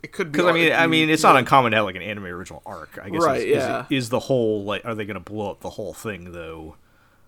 it 0.03 0.13
could 0.13 0.33
be. 0.33 0.39
Because 0.39 0.51
I 0.51 0.53
mean, 0.53 0.73
I 0.73 0.87
mean, 0.87 1.11
it's 1.11 1.23
not 1.23 1.37
uncommon 1.37 1.73
to 1.73 1.77
have 1.77 1.85
like 1.87 1.97
an 1.97 2.03
anime 2.03 2.25
original 2.27 2.63
arc. 2.67 2.99
I 3.03 3.09
guess. 3.11 3.23
Right, 3.23 3.41
Is, 3.41 3.45
is, 3.45 3.55
yeah. 3.57 3.87
is 3.91 4.09
the 4.09 4.19
whole 4.21 4.65
like, 4.65 4.85
are 4.85 4.95
they 4.95 5.05
going 5.05 5.15
to 5.15 5.21
blow 5.21 5.51
up 5.51 5.61
the 5.61 5.71
whole 5.71 5.93
thing 5.95 6.33
though? 6.33 6.77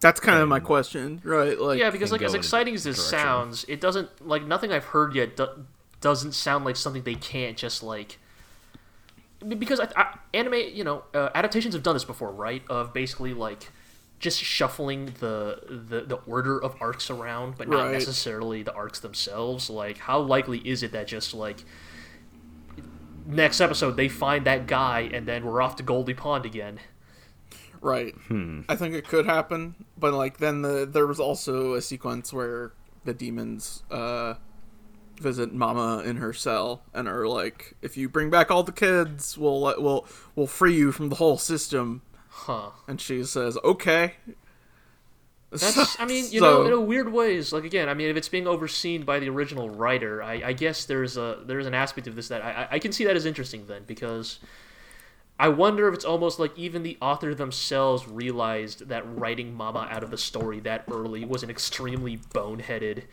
That's 0.01 0.21
kind 0.21 0.39
of 0.41 0.49
my 0.49 0.61
question, 0.61 1.23
right? 1.25 1.59
Like, 1.59 1.79
Yeah, 1.79 1.89
because 1.91 2.13
like 2.13 2.21
as 2.21 2.33
go 2.33 2.35
in 2.35 2.39
a 2.39 2.39
exciting 2.41 2.75
as 2.75 2.85
this 2.85 2.97
direction. 2.97 3.19
sounds, 3.19 3.65
it 3.69 3.81
doesn't 3.81 4.27
like 4.27 4.43
nothing 4.45 4.71
I've 4.73 4.85
heard 4.85 5.15
yet 5.15 5.37
do- 5.37 5.65
doesn't 6.03 6.33
sound 6.33 6.65
like 6.67 6.77
something 6.77 7.03
they 7.05 7.15
can't 7.15 7.57
just 7.57 7.83
like. 7.83 8.19
Because 9.47 9.79
I, 9.81 9.89
I, 9.97 10.19
anime, 10.33 10.55
you 10.73 10.85
know, 10.85 11.05
uh, 11.15 11.29
adaptations 11.35 11.75
have 11.75 11.83
done 11.83 11.95
this 11.95 12.05
before, 12.05 12.33
right? 12.33 12.63
Of 12.69 12.93
basically 12.95 13.35
like 13.35 13.71
just 14.19 14.43
shuffling 14.43 15.07
the, 15.21 15.61
the 15.89 16.01
the 16.03 16.17
order 16.27 16.63
of 16.63 16.77
arcs 16.81 17.11
around, 17.11 17.57
but 17.59 17.69
not 17.69 17.85
Right. 17.85 17.93
necessarily 17.93 18.63
the 18.63 18.73
arcs 18.75 19.01
themselves. 19.01 19.69
Like, 19.69 19.99
how 19.99 20.19
likely 20.21 20.59
is 20.67 20.83
it 20.83 20.93
that 20.93 21.07
just 21.07 21.35
like 21.35 21.65
next 23.27 23.61
episode 23.61 23.97
they 23.97 24.09
find 24.09 24.47
that 24.47 24.67
guy 24.67 25.09
and 25.13 25.27
then 25.27 25.45
we're 25.45 25.63
off 25.63 25.77
to 25.77 25.83
Goldie 25.83 26.15
Pond 26.15 26.47
again? 26.47 26.81
right. 27.81 28.15
Hmm. 28.29 28.63
I 28.69 28.77
think 28.77 28.95
it 28.95 29.07
could 29.07 29.27
happen, 29.27 29.75
but 29.99 30.15
like 30.15 30.39
then 30.39 30.63
the 30.63 30.87
there 30.91 31.07
was 31.07 31.21
also 31.21 31.75
a 31.75 31.83
sequence 31.83 32.33
where 32.33 32.73
the 33.05 33.13
demons 33.13 33.83
uh 33.91 34.35
visit 35.21 35.53
Mama 35.53 36.03
in 36.05 36.17
her 36.17 36.33
cell 36.33 36.83
and 36.93 37.07
are 37.07 37.29
like, 37.29 37.75
if 37.83 37.97
you 37.97 38.09
bring 38.09 38.31
back 38.31 38.51
all 38.51 38.63
the 38.63 38.73
kids, 38.73 39.39
we'll 39.39 39.61
let 39.61 39.81
we'll 39.81 40.07
we'll 40.35 40.47
free 40.47 40.75
you 40.75 40.93
from 40.93 41.09
the 41.11 41.17
whole 41.17 41.39
system. 41.39 42.03
Huh. 42.29 42.71
And 42.89 43.01
she 43.01 43.23
says, 43.25 43.57
okay. 43.63 44.15
That's, 45.61 45.99
I 46.01 46.05
mean, 46.07 46.25
you 46.31 46.41
So- 46.41 46.63
know, 46.63 46.67
in 46.67 46.73
a 46.73 46.81
weird 46.81 47.13
ways. 47.13 47.53
Like 47.53 47.65
again, 47.65 47.89
I 47.89 47.95
mean, 47.95 48.09
if 48.09 48.17
it's 48.17 48.29
being 48.29 48.47
overseen 48.47 49.05
by 49.05 49.19
the 49.21 49.29
original 49.29 49.71
writer, 49.71 50.23
I, 50.23 50.43
I 50.47 50.53
guess 50.53 50.85
there's 50.85 51.17
a 51.17 51.43
there's 51.45 51.67
an 51.67 51.75
aspect 51.75 52.07
of 52.07 52.17
this 52.17 52.29
that 52.29 52.43
I, 52.43 52.51
I- 52.65 52.69
I 52.73 52.79
can 52.79 52.93
see 52.93 53.05
that 53.05 53.17
as 53.17 53.25
interesting 53.27 53.67
then 53.67 53.83
because 53.87 54.39
I 55.39 55.49
wonder 55.49 55.89
if 55.89 55.95
it's 55.95 56.05
almost 56.05 56.39
like 56.39 56.57
even 56.57 56.83
the 56.85 56.97
author 57.03 57.35
themselves 57.35 58.07
realized 58.07 58.89
that 58.89 59.03
writing 59.19 59.53
Mama 59.55 59.89
out 59.91 60.03
of 60.05 60.11
the 60.11 60.19
story 60.19 60.61
that 60.61 60.85
early 60.91 61.25
was 61.25 61.43
an 61.43 61.51
extremely 61.51 62.17
boneheaded 62.19 63.05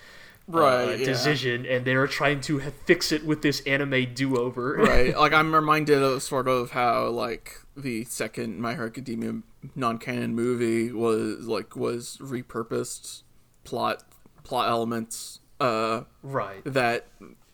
uh, 0.49 0.57
Right, 0.59 0.99
yeah. 0.99 1.05
decision, 1.05 1.65
and 1.65 1.85
they're 1.85 2.07
trying 2.07 2.41
to 2.41 2.59
fix 2.85 3.11
it 3.11 3.25
with 3.25 3.41
this 3.41 3.61
anime 3.61 4.13
do 4.13 4.37
over. 4.37 4.73
right 4.77 5.17
like 5.17 5.33
i'm 5.33 5.53
reminded 5.53 6.01
of 6.01 6.21
sort 6.23 6.47
of 6.47 6.71
how 6.71 7.07
like 7.09 7.55
the 7.77 8.03
second 8.05 8.59
my 8.59 8.73
hero 8.73 8.87
academia 8.87 9.41
non-canon 9.75 10.33
movie 10.35 10.91
was 10.91 11.47
like 11.47 11.75
was 11.75 12.17
repurposed 12.19 13.23
plot 13.63 14.03
plot 14.43 14.67
elements 14.69 15.39
uh 15.59 16.01
right. 16.23 16.63
that 16.65 17.07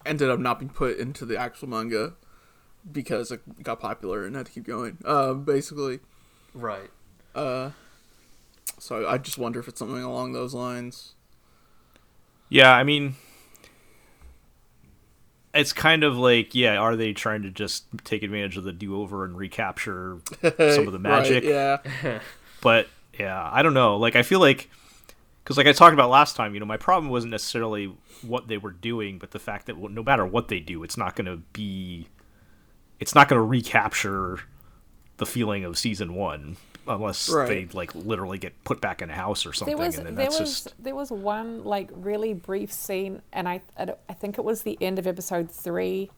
ended 0.06 0.30
up 0.30 0.40
not 0.40 0.58
being 0.60 0.70
put 0.70 0.98
into 0.98 1.26
the 1.26 1.38
actual 1.38 1.68
manga 1.68 2.14
because 2.90 3.32
it 3.32 3.42
got 3.62 3.80
popular 3.80 4.26
and 4.26 4.36
had 4.36 4.46
to 4.46 4.52
keep 4.52 4.64
going 4.66 4.98
uh 5.06 5.34
basically 5.34 6.00
Right. 6.54 6.90
uh 7.36 7.72
so 8.80 9.08
i 9.08 9.18
just 9.18 9.38
wonder 9.38 9.60
if 9.60 9.68
it's 9.68 9.78
something 9.80 10.02
along 10.04 10.32
those 10.34 10.54
lines 10.54 11.14
Yeah, 12.50 12.72
I 12.74 12.84
mean, 12.84 13.16
it's 15.54 15.74
kind 15.74 16.04
of 16.04 16.18
like, 16.18 16.54
yeah, 16.56 16.78
are 16.78 16.96
they 16.96 17.14
trying 17.14 17.44
to 17.44 17.50
just 17.50 17.86
take 18.04 18.24
advantage 18.24 18.58
of 18.58 18.64
the 18.64 18.72
do 18.72 19.00
over 19.02 19.26
and 19.26 19.38
recapture 19.38 20.20
some 20.42 20.88
of 20.88 20.94
the 20.94 21.00
Right, 21.04 21.30
magic? 21.30 21.44
yeah 21.44 21.78
But 22.62 22.88
yeah, 23.18 23.50
I 23.52 23.62
don't 23.64 23.74
know. 23.74 23.98
Like, 23.98 24.16
I 24.16 24.24
feel 24.24 24.40
like 24.40 24.70
because 25.44 25.58
like 25.58 25.68
I 25.68 25.72
talked 25.74 25.94
about 25.94 26.10
last 26.10 26.36
time, 26.36 26.54
you 26.54 26.60
know, 26.60 26.66
my 26.66 26.78
problem 26.78 27.10
wasn't 27.10 27.32
necessarily 27.32 27.94
what 28.22 28.48
they 28.48 28.58
were 28.58 28.72
doing, 28.72 29.18
but 29.18 29.32
the 29.32 29.40
fact 29.40 29.68
that 29.68 29.78
no 29.78 30.04
matter 30.04 30.26
what 30.26 30.48
they 30.50 30.60
do, 30.60 30.84
it's 30.84 30.98
not 30.98 31.16
going 31.16 31.28
to 31.28 31.38
be, 31.54 32.08
it's 33.00 33.16
not 33.16 33.30
going 33.30 33.40
to 33.40 33.46
recapture 33.46 34.42
the 35.18 35.26
feeling 35.26 35.64
of 35.64 35.78
season 35.78 36.14
one 36.16 36.58
unless 36.88 37.30
Right. 37.30 37.48
they 37.48 37.66
like 37.74 37.94
literally 37.96 38.38
get 38.38 38.64
put 38.64 38.82
back 38.82 39.02
in 39.02 39.10
a 39.10 39.14
house 39.14 39.46
or 39.46 39.54
something, 39.54 39.76
There 39.76 39.86
was 39.86 39.98
and 39.98 40.08
then 40.08 40.16
there 40.16 40.26
that's 40.26 40.40
was 40.40 40.50
just 40.64 40.84
there 40.84 40.96
was 40.96 41.12
one 41.12 41.64
like 41.64 41.90
really 41.94 42.34
brief 42.34 42.72
scene, 42.72 43.22
and 43.34 43.48
I 43.48 43.62
I 43.78 43.94
I 44.10 44.14
think 44.14 44.38
it 44.38 44.44
was 44.46 44.64
the 44.64 44.78
end 44.82 45.00
of 45.00 45.08
episode 45.08 45.52
three. 45.52 46.10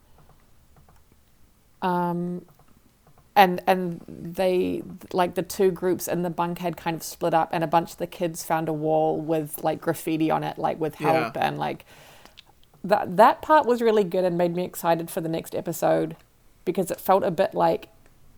Um, 1.82 2.46
and 3.36 3.62
and 3.68 4.02
they 4.08 4.84
like 5.14 5.36
the 5.36 5.42
two 5.44 5.72
groups 5.72 6.08
in 6.08 6.24
the 6.24 6.30
bunk 6.30 6.58
had 6.60 6.76
kind 6.76 6.96
of 6.96 7.04
split 7.04 7.34
up, 7.34 7.50
and 7.54 7.64
a 7.64 7.68
bunch 7.68 7.92
of 7.92 7.98
the 7.98 8.08
kids 8.08 8.44
found 8.44 8.68
a 8.68 8.74
wall 8.74 9.20
with 9.20 9.64
like 9.64 9.80
graffiti 9.80 10.30
on 10.30 10.44
it, 10.44 10.58
like 10.58 10.80
with 10.80 10.96
help 10.96 11.36
Yeah. 11.36 11.48
and 11.48 11.58
like 11.58 11.86
that 12.84 13.18
that 13.18 13.42
part 13.42 13.66
was 13.66 13.82
really 13.82 14.04
good 14.04 14.26
and 14.26 14.38
made 14.38 14.56
me 14.56 14.64
excited 14.66 15.10
for 15.10 15.22
the 15.22 15.30
next 15.30 15.54
episode 15.56 16.16
because 16.66 16.92
it 16.92 17.00
felt 17.00 17.24
a 17.24 17.32
bit 17.32 17.54
like 17.54 17.90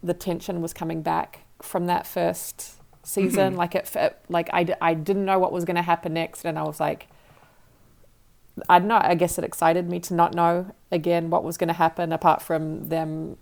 the 0.03 0.13
tension 0.13 0.61
was 0.61 0.73
coming 0.73 1.01
back 1.01 1.40
from 1.63 1.85
that 1.87 2.05
first 2.07 2.73
season 3.03 3.55
like 3.55 3.73
it 3.75 3.87
fe- 3.87 4.13
like 4.29 4.49
I, 4.53 4.63
d- 4.63 4.73
I 4.81 4.93
didn't 4.93 5.25
know 5.25 5.39
what 5.39 5.51
was 5.51 5.65
going 5.65 5.75
to 5.75 5.81
happen 5.81 6.13
next 6.13 6.45
and 6.45 6.57
i 6.59 6.63
was 6.63 6.79
like 6.79 7.07
i 8.69 8.77
don't 8.79 8.87
know 8.87 8.99
i 9.01 9.15
guess 9.15 9.37
it 9.39 9.43
excited 9.43 9.89
me 9.89 9.99
to 10.01 10.13
not 10.13 10.33
know 10.35 10.67
again 10.91 11.29
what 11.29 11.43
was 11.43 11.57
going 11.57 11.67
to 11.69 11.73
happen 11.73 12.11
apart 12.11 12.41
from 12.41 12.89
them 12.89 13.37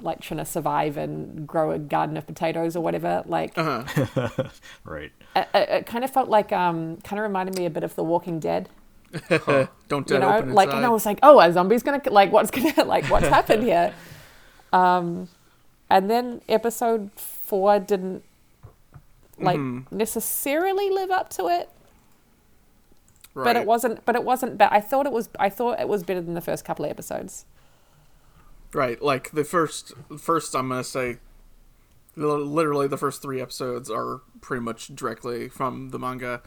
like 0.00 0.20
trying 0.20 0.38
to 0.38 0.44
survive 0.44 0.96
and 0.96 1.46
grow 1.46 1.70
a 1.70 1.78
garden 1.78 2.16
of 2.16 2.26
potatoes 2.26 2.74
or 2.76 2.82
whatever 2.82 3.22
like 3.26 3.56
Uh-huh. 3.56 4.28
right. 4.84 5.12
it, 5.36 5.48
it, 5.54 5.68
it 5.70 5.86
kind 5.86 6.02
of 6.04 6.10
felt 6.10 6.28
like 6.28 6.52
um 6.52 6.96
kind 7.04 7.18
of 7.18 7.22
reminded 7.22 7.56
me 7.56 7.66
a 7.66 7.70
bit 7.70 7.84
of 7.84 7.94
the 7.94 8.02
walking 8.04 8.40
dead 8.40 8.68
Don't 9.28 10.10
you 10.10 10.16
dead 10.16 10.18
know 10.20 10.36
open 10.38 10.52
like 10.54 10.66
inside. 10.68 10.76
and 10.78 10.86
i 10.86 10.88
was 10.88 11.06
like 11.06 11.18
oh 11.22 11.38
a 11.40 11.52
zombie's 11.52 11.82
gonna 11.82 12.02
like 12.10 12.32
what's 12.32 12.50
gonna 12.50 12.84
like 12.84 13.06
what's 13.06 13.28
happened 13.28 13.62
here 13.62 13.94
um 14.72 15.28
and 15.90 16.10
then 16.10 16.40
episode 16.48 17.10
four 17.16 17.78
didn't 17.78 18.22
like 19.38 19.58
Mhm. 19.58 19.90
necessarily 19.92 20.90
live 20.90 21.10
up 21.10 21.28
to 21.30 21.46
it 21.48 21.68
right. 23.34 23.44
but 23.44 23.56
it 23.56 23.66
wasn't 23.66 24.04
but 24.04 24.14
it 24.14 24.24
wasn't 24.24 24.56
bad 24.58 24.70
i 24.72 24.80
thought 24.80 25.04
it 25.06 25.12
was 25.12 25.28
i 25.38 25.48
thought 25.50 25.78
it 25.78 25.88
was 25.88 26.02
better 26.02 26.20
than 26.22 26.34
the 26.34 26.40
first 26.40 26.64
couple 26.64 26.84
of 26.84 26.90
episodes 26.90 27.44
Right, 28.72 29.00
like 29.00 29.30
the 29.30 29.44
first, 29.44 29.92
first 30.18 30.54
I'm 30.54 30.68
gonna 30.68 30.84
say, 30.84 31.18
literally 32.14 32.88
the 32.88 32.98
first 32.98 33.22
three 33.22 33.40
episodes 33.40 33.88
are 33.90 34.20
pretty 34.42 34.60
much 34.62 34.88
directly 34.94 35.48
from 35.48 35.90
the 35.90 35.98
manga, 35.98 36.42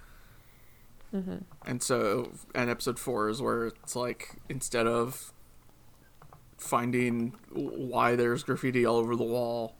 Mm-hmm. 1.16 1.38
and 1.66 1.82
so 1.82 2.34
and 2.54 2.70
episode 2.70 3.00
four 3.00 3.30
is 3.30 3.42
where 3.42 3.68
it's 3.68 3.96
like 3.96 4.36
instead 4.48 4.86
of 4.86 5.34
finding 6.60 7.34
why 7.52 8.16
there's 8.16 8.44
graffiti 8.44 8.86
all 8.86 8.98
over 8.98 9.16
the 9.16 9.24
wall, 9.24 9.76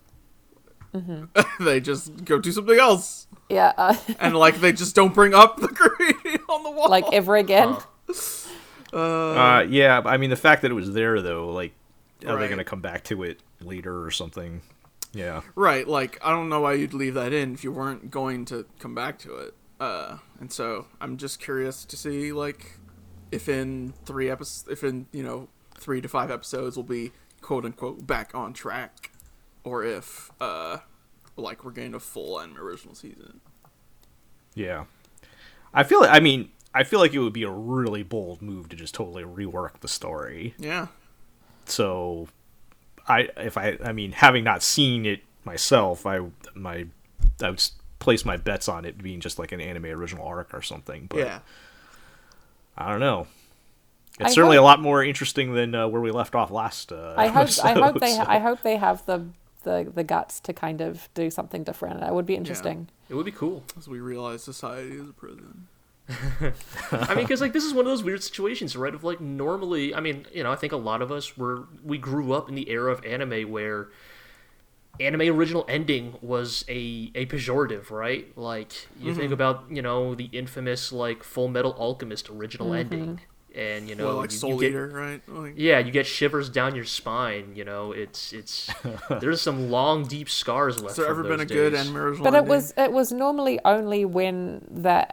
Mm-hmm. 0.94 1.64
they 1.64 1.80
just 1.80 2.26
go 2.26 2.40
do 2.40 2.52
something 2.52 2.80
else, 2.80 3.28
yeah 3.48 3.74
uh, 3.78 3.96
and 4.20 4.36
like 4.36 4.60
they 4.60 4.72
just 4.72 4.96
don't 4.96 5.14
bring 5.14 5.36
up 5.36 5.58
the 5.62 5.68
graffiti 5.80 6.40
on 6.50 6.64
the 6.64 6.72
wall. 6.72 6.90
like 6.90 7.06
ever 7.14 7.36
again 7.36 7.78
uh, 8.92 8.96
Uh, 8.98 9.66
yeah, 9.70 10.02
I 10.04 10.18
mean 10.18 10.32
the 10.32 10.36
fact 10.36 10.64
that 10.64 10.72
it 10.72 10.74
was 10.74 10.94
there 10.94 11.22
though, 11.22 11.50
like, 11.52 11.74
are 12.26 12.40
they 12.40 12.48
going 12.48 12.58
to 12.58 12.64
come 12.64 12.82
back 12.82 13.04
to 13.06 13.22
it 13.22 13.40
later 13.62 14.04
or 14.04 14.10
something? 14.10 14.62
Yeah. 15.14 15.42
Right, 15.56 15.88
like 15.88 16.18
I 16.24 16.32
don't 16.32 16.50
know 16.50 16.62
why 16.62 16.74
you'd 16.74 16.96
leave 16.96 17.14
that 17.14 17.34
in 17.34 17.54
if 17.54 17.64
you 17.64 17.72
weren't 17.72 18.10
going 18.10 18.46
to 18.46 18.66
come 18.80 18.96
back 18.96 19.20
to 19.20 19.36
it. 19.36 19.54
Uh, 19.80 20.18
and 20.40 20.52
so 20.52 20.88
I'm 21.00 21.18
just 21.18 21.40
curious 21.40 21.86
to 21.86 21.96
see 21.98 22.32
like 22.32 22.80
if 23.32 23.48
in 23.48 23.94
three 24.06 24.28
episodes, 24.30 24.72
if 24.72 24.84
in 24.84 25.06
you 25.12 25.22
know 25.22 25.50
three 25.80 26.02
to 26.02 26.08
five 26.08 26.30
episodes, 26.32 26.76
we'll 26.76 26.84
be 26.84 27.12
quote 27.42 27.66
unquote 27.66 28.06
back 28.06 28.34
on 28.36 28.54
track, 28.54 29.12
or 29.64 29.84
if 29.84 30.32
uh, 30.40 30.78
like 31.36 31.64
we're 31.64 31.72
getting 31.72 31.94
a 31.94 32.00
full 32.00 32.40
end 32.40 32.58
original 32.58 32.96
season. 32.96 33.42
Yeah. 34.56 34.86
I 35.74 35.84
feel 35.84 36.04
I 36.04 36.20
mean, 36.20 36.50
I 36.74 36.84
feel 36.84 37.00
like 37.00 37.14
it 37.14 37.20
would 37.20 37.34
be 37.34 37.44
a 37.44 37.52
really 37.52 38.04
bold 38.04 38.42
move 38.42 38.70
to 38.70 38.76
just 38.76 38.94
totally 38.94 39.24
rework 39.24 39.80
the 39.80 39.88
story. 39.88 40.54
Yeah, 40.58 40.88
So 41.66 42.28
I 43.08 43.30
if 43.38 43.58
I 43.58 43.78
I 43.84 43.92
mean, 43.92 44.12
having 44.12 44.44
not 44.44 44.64
seen 44.64 45.06
it 45.06 45.22
myself, 45.46 46.06
I 46.06 46.22
my 46.54 46.88
I 47.42 47.50
would 47.52 47.64
place 48.00 48.26
my 48.26 48.38
bets 48.38 48.68
on 48.68 48.86
it 48.86 48.98
being 49.02 49.20
just 49.20 49.38
like 49.40 49.52
an 49.52 49.62
anime 49.62 49.86
original 49.86 50.26
arc 50.26 50.54
or 50.54 50.62
something, 50.62 51.08
but 51.08 51.20
yeah, 51.20 51.40
I 52.78 52.90
don't 52.92 53.00
know. 53.00 53.28
It's 54.20 54.32
I 54.32 54.34
certainly 54.34 54.58
hope- 54.58 54.64
a 54.64 54.66
lot 54.66 54.82
more 54.82 55.04
interesting 55.04 55.54
than 55.54 55.74
uh, 55.74 55.88
where 55.88 56.02
we 56.02 56.12
left 56.12 56.36
off 56.36 56.52
last 56.52 56.92
uh, 56.92 57.14
i 57.18 57.28
hope 57.28 57.50
i 57.64 57.74
hope 57.74 58.00
they 58.00 58.14
so- 58.14 58.26
i 58.28 58.40
hope 58.40 58.62
they 58.64 58.78
have 58.78 59.06
the 59.06 59.26
the 59.64 59.92
the 59.94 60.04
guts 60.04 60.40
to 60.42 60.54
kind 60.54 60.82
of 60.82 61.08
do 61.14 61.30
something 61.30 61.64
different 61.64 62.00
that 62.02 62.14
would 62.14 62.26
be 62.26 62.36
interesting 62.36 62.88
It 63.10 63.16
would 63.16 63.26
be 63.26 63.32
cool. 63.32 63.64
as 63.78 63.88
we 63.88 64.00
realize 64.00 64.44
society 64.44 64.96
is 64.96 65.10
a 65.10 65.14
prison. 65.14 65.68
I 66.92 67.14
mean, 67.16 67.24
because 67.26 67.40
like 67.42 67.54
this 67.54 67.64
is 67.66 67.74
one 67.74 67.86
of 67.86 67.92
those 67.92 68.04
weird 68.04 68.24
situations, 68.24 68.76
right? 68.76 68.94
Of 68.96 69.04
like 69.04 69.20
normally, 69.22 69.94
I 69.94 70.00
mean, 70.00 70.26
you 70.34 70.44
know, 70.44 70.52
I 70.52 70.56
think 70.56 70.74
a 70.74 70.78
lot 70.78 71.02
of 71.04 71.12
us 71.12 71.38
were 71.38 71.68
we 71.84 71.98
grew 72.00 72.34
up 72.34 72.50
in 72.50 72.56
the 72.56 72.70
era 72.70 72.92
of 72.92 73.04
anime 73.06 73.52
where 73.52 73.90
anime 75.00 75.22
original 75.22 75.66
ending 75.70 76.16
was 76.22 76.66
a 76.68 77.12
a 77.16 77.26
pejorative, 77.28 77.92
right? 77.92 78.36
Like 78.38 78.88
you 79.00 79.12
Mm-hmm. 79.12 79.20
think 79.20 79.32
about 79.34 79.66
you 79.70 79.82
know 79.82 80.16
the 80.16 80.30
infamous 80.32 80.92
like 80.92 81.24
Full 81.24 81.48
Metal 81.48 81.74
Alchemist 81.78 82.30
original 82.30 82.74
ending, 82.74 83.20
and 83.56 83.90
you 83.90 83.96
know 83.96 84.06
well, 84.08 84.16
like 84.18 84.32
you- 84.32 84.36
you 84.36 84.40
Soul 84.40 84.60
get- 84.60 84.74
right? 84.74 85.22
Like, 85.28 85.54
Yeah, 85.58 85.80
you 85.80 85.92
get 85.92 86.06
shivers 86.06 86.50
down 86.50 86.76
your 86.76 86.86
spine. 86.86 87.54
You 87.56 87.66
know, 87.66 87.92
it's 87.92 88.32
it's 88.34 88.70
there's 89.22 89.42
some 89.42 89.70
long, 89.72 90.06
deep 90.06 90.30
scars 90.30 90.78
left. 90.82 90.98
has 90.98 90.98
there 90.98 91.06
from 91.16 91.20
ever 91.20 91.24
been 91.24 91.40
a 91.42 91.46
those 91.46 91.52
good 91.58 91.70
days. 91.72 91.88
end 91.88 91.98
original? 91.98 92.24
but 92.24 92.34
it 92.34 92.38
ending? 92.38 92.50
was 92.56 92.74
it 92.78 92.92
was 92.92 93.12
normally 93.12 93.60
only 93.66 94.06
when 94.06 94.66
the 94.70 95.08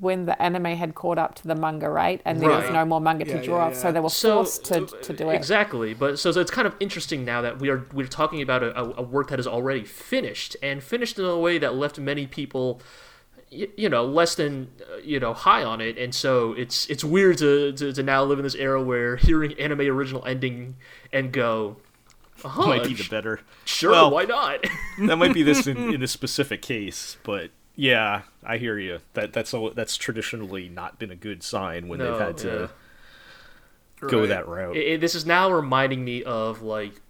when 0.00 0.24
the 0.26 0.40
anime 0.40 0.64
had 0.64 0.94
caught 0.94 1.18
up 1.18 1.34
to 1.34 1.46
the 1.46 1.54
manga 1.54 1.90
right 1.90 2.22
and 2.24 2.40
there 2.40 2.48
was 2.48 2.70
no 2.70 2.84
more 2.84 3.00
manga 3.00 3.24
to 3.24 3.42
draw 3.42 3.58
yeah, 3.58 3.64
off 3.64 3.74
so 3.74 3.88
yeah. 3.88 3.92
they 3.92 4.00
were 4.00 4.08
So, 4.08 4.36
forced 4.36 4.64
to, 4.66 4.84
uh, 4.84 4.86
to 5.02 5.12
do 5.12 5.28
it 5.28 5.34
exactly 5.34 5.92
but 5.92 6.18
so, 6.18 6.30
so 6.32 6.40
it's 6.40 6.52
kind 6.52 6.66
of 6.66 6.74
interesting 6.80 7.24
now 7.24 7.42
that 7.42 7.58
we 7.60 7.68
are 7.68 7.84
we're 7.92 8.06
talking 8.06 8.40
about 8.40 8.62
a, 8.62 8.78
a, 8.80 8.94
a 8.98 9.02
work 9.02 9.28
that 9.30 9.40
is 9.40 9.46
already 9.46 9.84
finished 9.84 10.56
and 10.62 10.82
finished 10.82 11.18
in 11.18 11.24
a 11.26 11.36
way 11.38 11.58
that 11.58 11.74
left 11.74 11.98
many 11.98 12.26
people 12.26 12.80
y- 13.52 13.68
you 13.76 13.88
know 13.88 14.04
less 14.04 14.34
than 14.34 14.70
uh, 14.92 14.96
you 14.98 15.18
know 15.20 15.32
high 15.34 15.62
on 15.64 15.80
it 15.80 15.96
and 15.98 16.14
so 16.14 16.52
it's 16.52 16.88
it's 16.90 17.02
weird 17.04 17.38
to, 17.38 17.72
to, 17.72 17.92
to 17.92 18.02
now 18.02 18.22
live 18.24 18.38
in 18.38 18.42
this 18.44 18.54
era 18.54 18.82
where 18.82 19.16
hearing 19.16 19.52
anime 19.60 19.80
original 19.80 20.24
ending 20.26 20.76
and 21.12 21.32
go 21.32 21.76
oh, 22.44 22.66
might 22.66 22.84
be 22.84 22.94
the 22.94 23.06
better. 23.08 23.40
sure 23.64 23.90
well- 23.92 24.10
why 24.10 24.24
not 24.24 24.64
that 25.06 25.16
might 25.16 25.34
be 25.34 25.42
this 25.42 25.66
in, 25.66 25.76
in 25.94 26.02
a 26.02 26.08
specific 26.08 26.62
case, 26.62 27.16
but 27.22 27.50
yeah, 27.78 28.22
I 28.42 28.56
hear 28.56 28.78
you. 28.78 29.00
That 29.12 29.34
that's 29.34 29.52
all, 29.52 29.70
that's 29.70 29.98
traditionally 29.98 30.70
not 30.70 30.98
been 30.98 31.10
a 31.10 31.16
good 31.16 31.42
sign 31.42 31.88
when 31.88 31.98
No, 31.98 32.12
they've 32.12 32.26
had 32.26 32.36
to 32.38 32.70
Right. 34.00 34.10
go 34.10 34.26
that 34.26 34.46
route. 34.48 34.76
It, 34.76 34.86
it- 34.94 35.00
this 35.00 35.14
is 35.14 35.24
now 35.26 35.50
reminding 35.50 36.04
me 36.04 36.22
of 36.22 36.62
like 36.62 37.00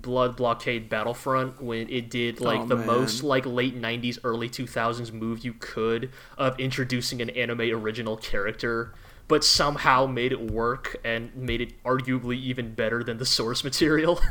Blood 0.00 0.36
Blockade 0.36 0.88
Battlefront 0.88 1.62
when 1.62 1.88
it 1.90 2.08
did 2.08 2.40
like 2.40 2.60
Oh, 2.60 2.66
the 2.66 2.76
man. 2.76 2.86
most 2.86 3.22
like 3.22 3.44
late 3.44 3.78
90s 3.80 4.18
early 4.24 4.48
2000s 4.48 5.12
move 5.12 5.44
you 5.44 5.52
could 5.54 6.10
of 6.38 6.58
introducing 6.58 7.20
an 7.20 7.28
anime 7.30 7.60
original 7.60 8.16
character 8.16 8.94
but 9.28 9.44
somehow 9.44 10.06
made 10.06 10.32
it 10.32 10.50
work 10.50 10.96
and 11.04 11.34
made 11.36 11.60
it 11.60 11.82
arguably 11.84 12.36
even 12.36 12.74
better 12.74 13.02
than 13.04 13.18
the 13.18 13.26
source 13.26 13.62
material. 13.64 14.18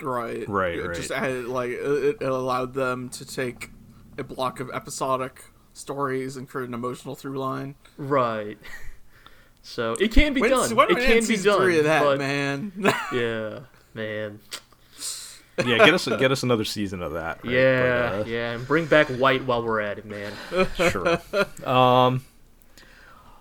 Right. 0.00 0.48
Right, 0.48 0.78
It 0.78 0.86
right. 0.88 0.96
Just 0.96 1.12
added, 1.12 1.46
like 1.46 1.70
it, 1.70 2.16
it 2.20 2.22
allowed 2.22 2.74
them 2.74 3.08
to 3.10 3.24
take 3.24 3.70
a 4.18 4.24
block 4.24 4.58
of 4.58 4.68
episodic 4.74 5.44
stories 5.74 6.36
and 6.36 6.48
create 6.48 6.66
an 6.66 6.74
emotional 6.74 7.14
through 7.14 7.38
line. 7.38 7.76
right. 7.96 8.58
So 9.64 9.92
it 10.00 10.10
can 10.10 10.34
be 10.34 10.40
When, 10.40 10.50
done. 10.50 10.74
when 10.74 10.90
it 10.90 10.96
can 11.06 11.24
be 11.28 11.36
done. 11.36 11.60
three 11.60 11.78
of 11.78 11.84
that, 11.84 12.02
but 12.02 12.18
man. 12.18 12.72
yeah, 13.12 13.60
man. 13.94 14.40
Yeah, 15.64 15.78
get 15.78 15.94
us 15.94 16.06
get 16.06 16.30
us 16.32 16.42
another 16.42 16.64
season 16.64 17.02
of 17.02 17.12
that. 17.12 17.44
right? 17.44 17.52
Yeah, 17.52 18.10
But, 18.10 18.20
uh, 18.20 18.24
yeah, 18.26 18.52
and 18.52 18.66
bring 18.66 18.86
back 18.86 19.08
White 19.08 19.44
while 19.44 19.62
we're 19.62 19.80
at 19.80 19.98
it, 19.98 20.04
man. 20.06 20.32
sure. 20.76 21.20
Um. 21.68 22.24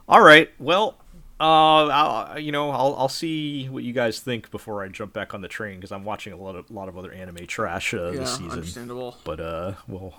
All 0.10 0.22
right. 0.22 0.50
Well, 0.60 0.98
uh, 1.40 1.44
I'll, 1.88 2.40
you 2.40 2.52
know, 2.52 2.70
I'll 2.72 2.96
I'll 2.98 3.10
see 3.10 3.68
what 3.70 3.84
you 3.84 3.94
guys 3.94 4.20
think 4.20 4.52
before 4.52 4.84
I 4.84 4.90
jump 4.90 5.14
back 5.14 5.34
on 5.34 5.42
the 5.42 5.48
train 5.48 5.78
because 5.78 5.92
I'm 5.92 6.04
watching 6.04 6.34
a 6.34 6.38
lot 6.38 6.56
of 6.56 6.70
lot 6.70 6.90
of 6.90 6.98
other 6.98 7.12
anime 7.12 7.48
trash 7.48 7.94
uh, 7.94 8.12
yeah, 8.12 8.20
this 8.20 8.32
season. 8.32 8.52
understandable. 8.52 9.18
But 9.24 9.40
uh, 9.40 9.74
we'll 9.88 10.14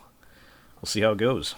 we'll 0.80 0.86
see 0.86 1.02
how 1.02 1.12
it 1.12 1.18
goes. 1.18 1.54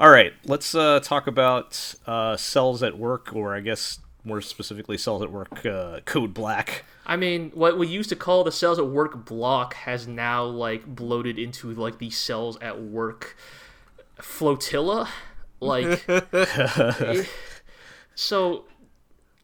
All 0.00 0.08
right, 0.10 0.32
let's 0.46 0.74
uh, 0.74 1.00
talk 1.00 1.26
about 1.26 1.94
uh, 2.06 2.34
cells 2.38 2.82
at 2.82 2.96
work, 2.96 3.34
or 3.36 3.54
I 3.54 3.60
guess 3.60 3.98
more 4.24 4.40
specifically, 4.40 4.98
cells 4.98 5.22
at 5.22 5.30
work 5.30 5.64
uh, 5.64 6.00
code 6.04 6.34
black. 6.34 6.84
I 7.06 7.16
mean, 7.16 7.50
what 7.54 7.78
we 7.78 7.86
used 7.86 8.08
to 8.10 8.16
call 8.16 8.44
the 8.44 8.52
cells 8.52 8.78
at 8.78 8.86
work 8.86 9.24
block 9.24 9.74
has 9.74 10.06
now 10.06 10.44
like 10.44 10.86
bloated 10.86 11.38
into 11.38 11.72
like 11.72 11.98
the 11.98 12.10
cells 12.10 12.58
at 12.60 12.80
work 12.80 13.36
flotilla 14.22 15.08
like 15.60 16.04
so 18.14 18.64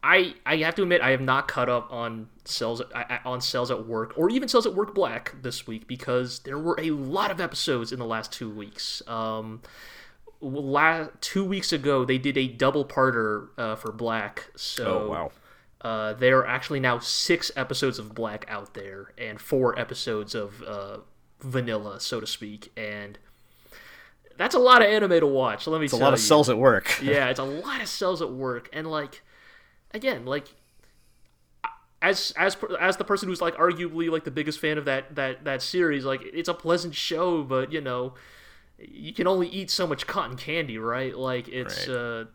I 0.03 0.35
I 0.45 0.57
have 0.57 0.75
to 0.75 0.83
admit 0.83 1.01
I 1.01 1.11
have 1.11 1.21
not 1.21 1.47
caught 1.47 1.69
up 1.69 1.91
on 1.91 2.29
cells 2.45 2.81
on 3.25 3.41
cells 3.41 3.71
at 3.71 3.85
work 3.85 4.13
or 4.15 4.29
even 4.29 4.47
cells 4.47 4.65
at 4.65 4.73
work 4.73 4.95
black 4.95 5.35
this 5.41 5.67
week 5.67 5.87
because 5.87 6.39
there 6.39 6.57
were 6.57 6.79
a 6.79 6.91
lot 6.91 7.31
of 7.31 7.39
episodes 7.39 7.91
in 7.91 7.99
the 7.99 8.05
last 8.05 8.31
two 8.31 8.49
weeks. 8.49 9.01
Um, 9.07 9.61
la- 10.41 11.07
two 11.21 11.43
weeks 11.45 11.71
ago 11.73 12.05
they 12.05 12.17
did 12.17 12.37
a 12.37 12.47
double 12.47 12.85
parter 12.85 13.49
uh, 13.57 13.75
for 13.75 13.91
black. 13.91 14.51
So 14.55 14.85
Oh 14.85 15.09
wow. 15.09 15.31
uh, 15.81 16.13
there 16.13 16.39
are 16.39 16.47
actually 16.47 16.79
now 16.79 16.99
six 16.99 17.51
episodes 17.55 17.99
of 17.99 18.13
Black 18.15 18.45
out 18.49 18.73
there 18.73 19.13
and 19.17 19.39
four 19.39 19.77
episodes 19.79 20.35
of 20.35 20.61
uh, 20.63 20.97
Vanilla, 21.41 21.99
so 21.99 22.19
to 22.19 22.27
speak, 22.27 22.71
and 22.77 23.17
that's 24.37 24.53
a 24.55 24.59
lot 24.59 24.81
of 24.81 24.87
anime 24.87 25.19
to 25.19 25.27
watch. 25.27 25.65
Let 25.67 25.79
me 25.79 25.85
It's 25.85 25.93
a 25.93 25.97
lot 25.97 26.13
of 26.13 26.19
cells 26.19 26.49
at 26.49 26.57
work. 26.57 26.97
yeah, 27.01 27.27
it's 27.29 27.39
a 27.39 27.43
lot 27.43 27.81
of 27.81 27.87
cells 27.87 28.21
at 28.21 28.31
work, 28.31 28.69
and 28.73 28.85
like, 28.89 29.21
again, 29.93 30.25
like, 30.25 30.47
as 32.01 32.31
as 32.37 32.55
per- 32.55 32.77
as 32.79 32.97
the 32.97 33.03
person 33.03 33.27
who's 33.29 33.41
like 33.41 33.55
arguably 33.55 34.09
like 34.11 34.23
the 34.23 34.31
biggest 34.31 34.59
fan 34.59 34.77
of 34.77 34.85
that 34.85 35.15
that 35.15 35.43
that 35.45 35.61
series, 35.61 36.05
like, 36.05 36.21
it's 36.23 36.49
a 36.49 36.53
pleasant 36.53 36.93
show, 36.95 37.43
but 37.43 37.71
you 37.71 37.81
know, 37.81 38.13
you 38.79 39.13
can 39.13 39.27
only 39.27 39.47
eat 39.49 39.69
so 39.71 39.87
much 39.87 40.05
cotton 40.07 40.37
candy, 40.37 40.77
right? 40.77 41.15
Like, 41.17 41.47
it's 41.47 41.87
Right. 41.87 41.95
uh, 41.95 42.25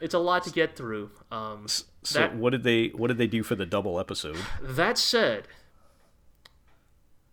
it's 0.00 0.14
a 0.14 0.18
lot 0.18 0.44
to 0.44 0.50
get 0.50 0.76
through. 0.76 1.10
Um, 1.30 1.66
So 1.68 1.86
that- 2.20 2.36
what 2.36 2.50
did 2.50 2.62
they 2.62 2.88
what 2.88 3.08
did 3.08 3.18
they 3.18 3.26
do 3.26 3.42
for 3.42 3.54
the 3.56 3.66
double 3.66 3.98
episode? 3.98 4.36
that 4.62 4.98
said, 4.98 5.48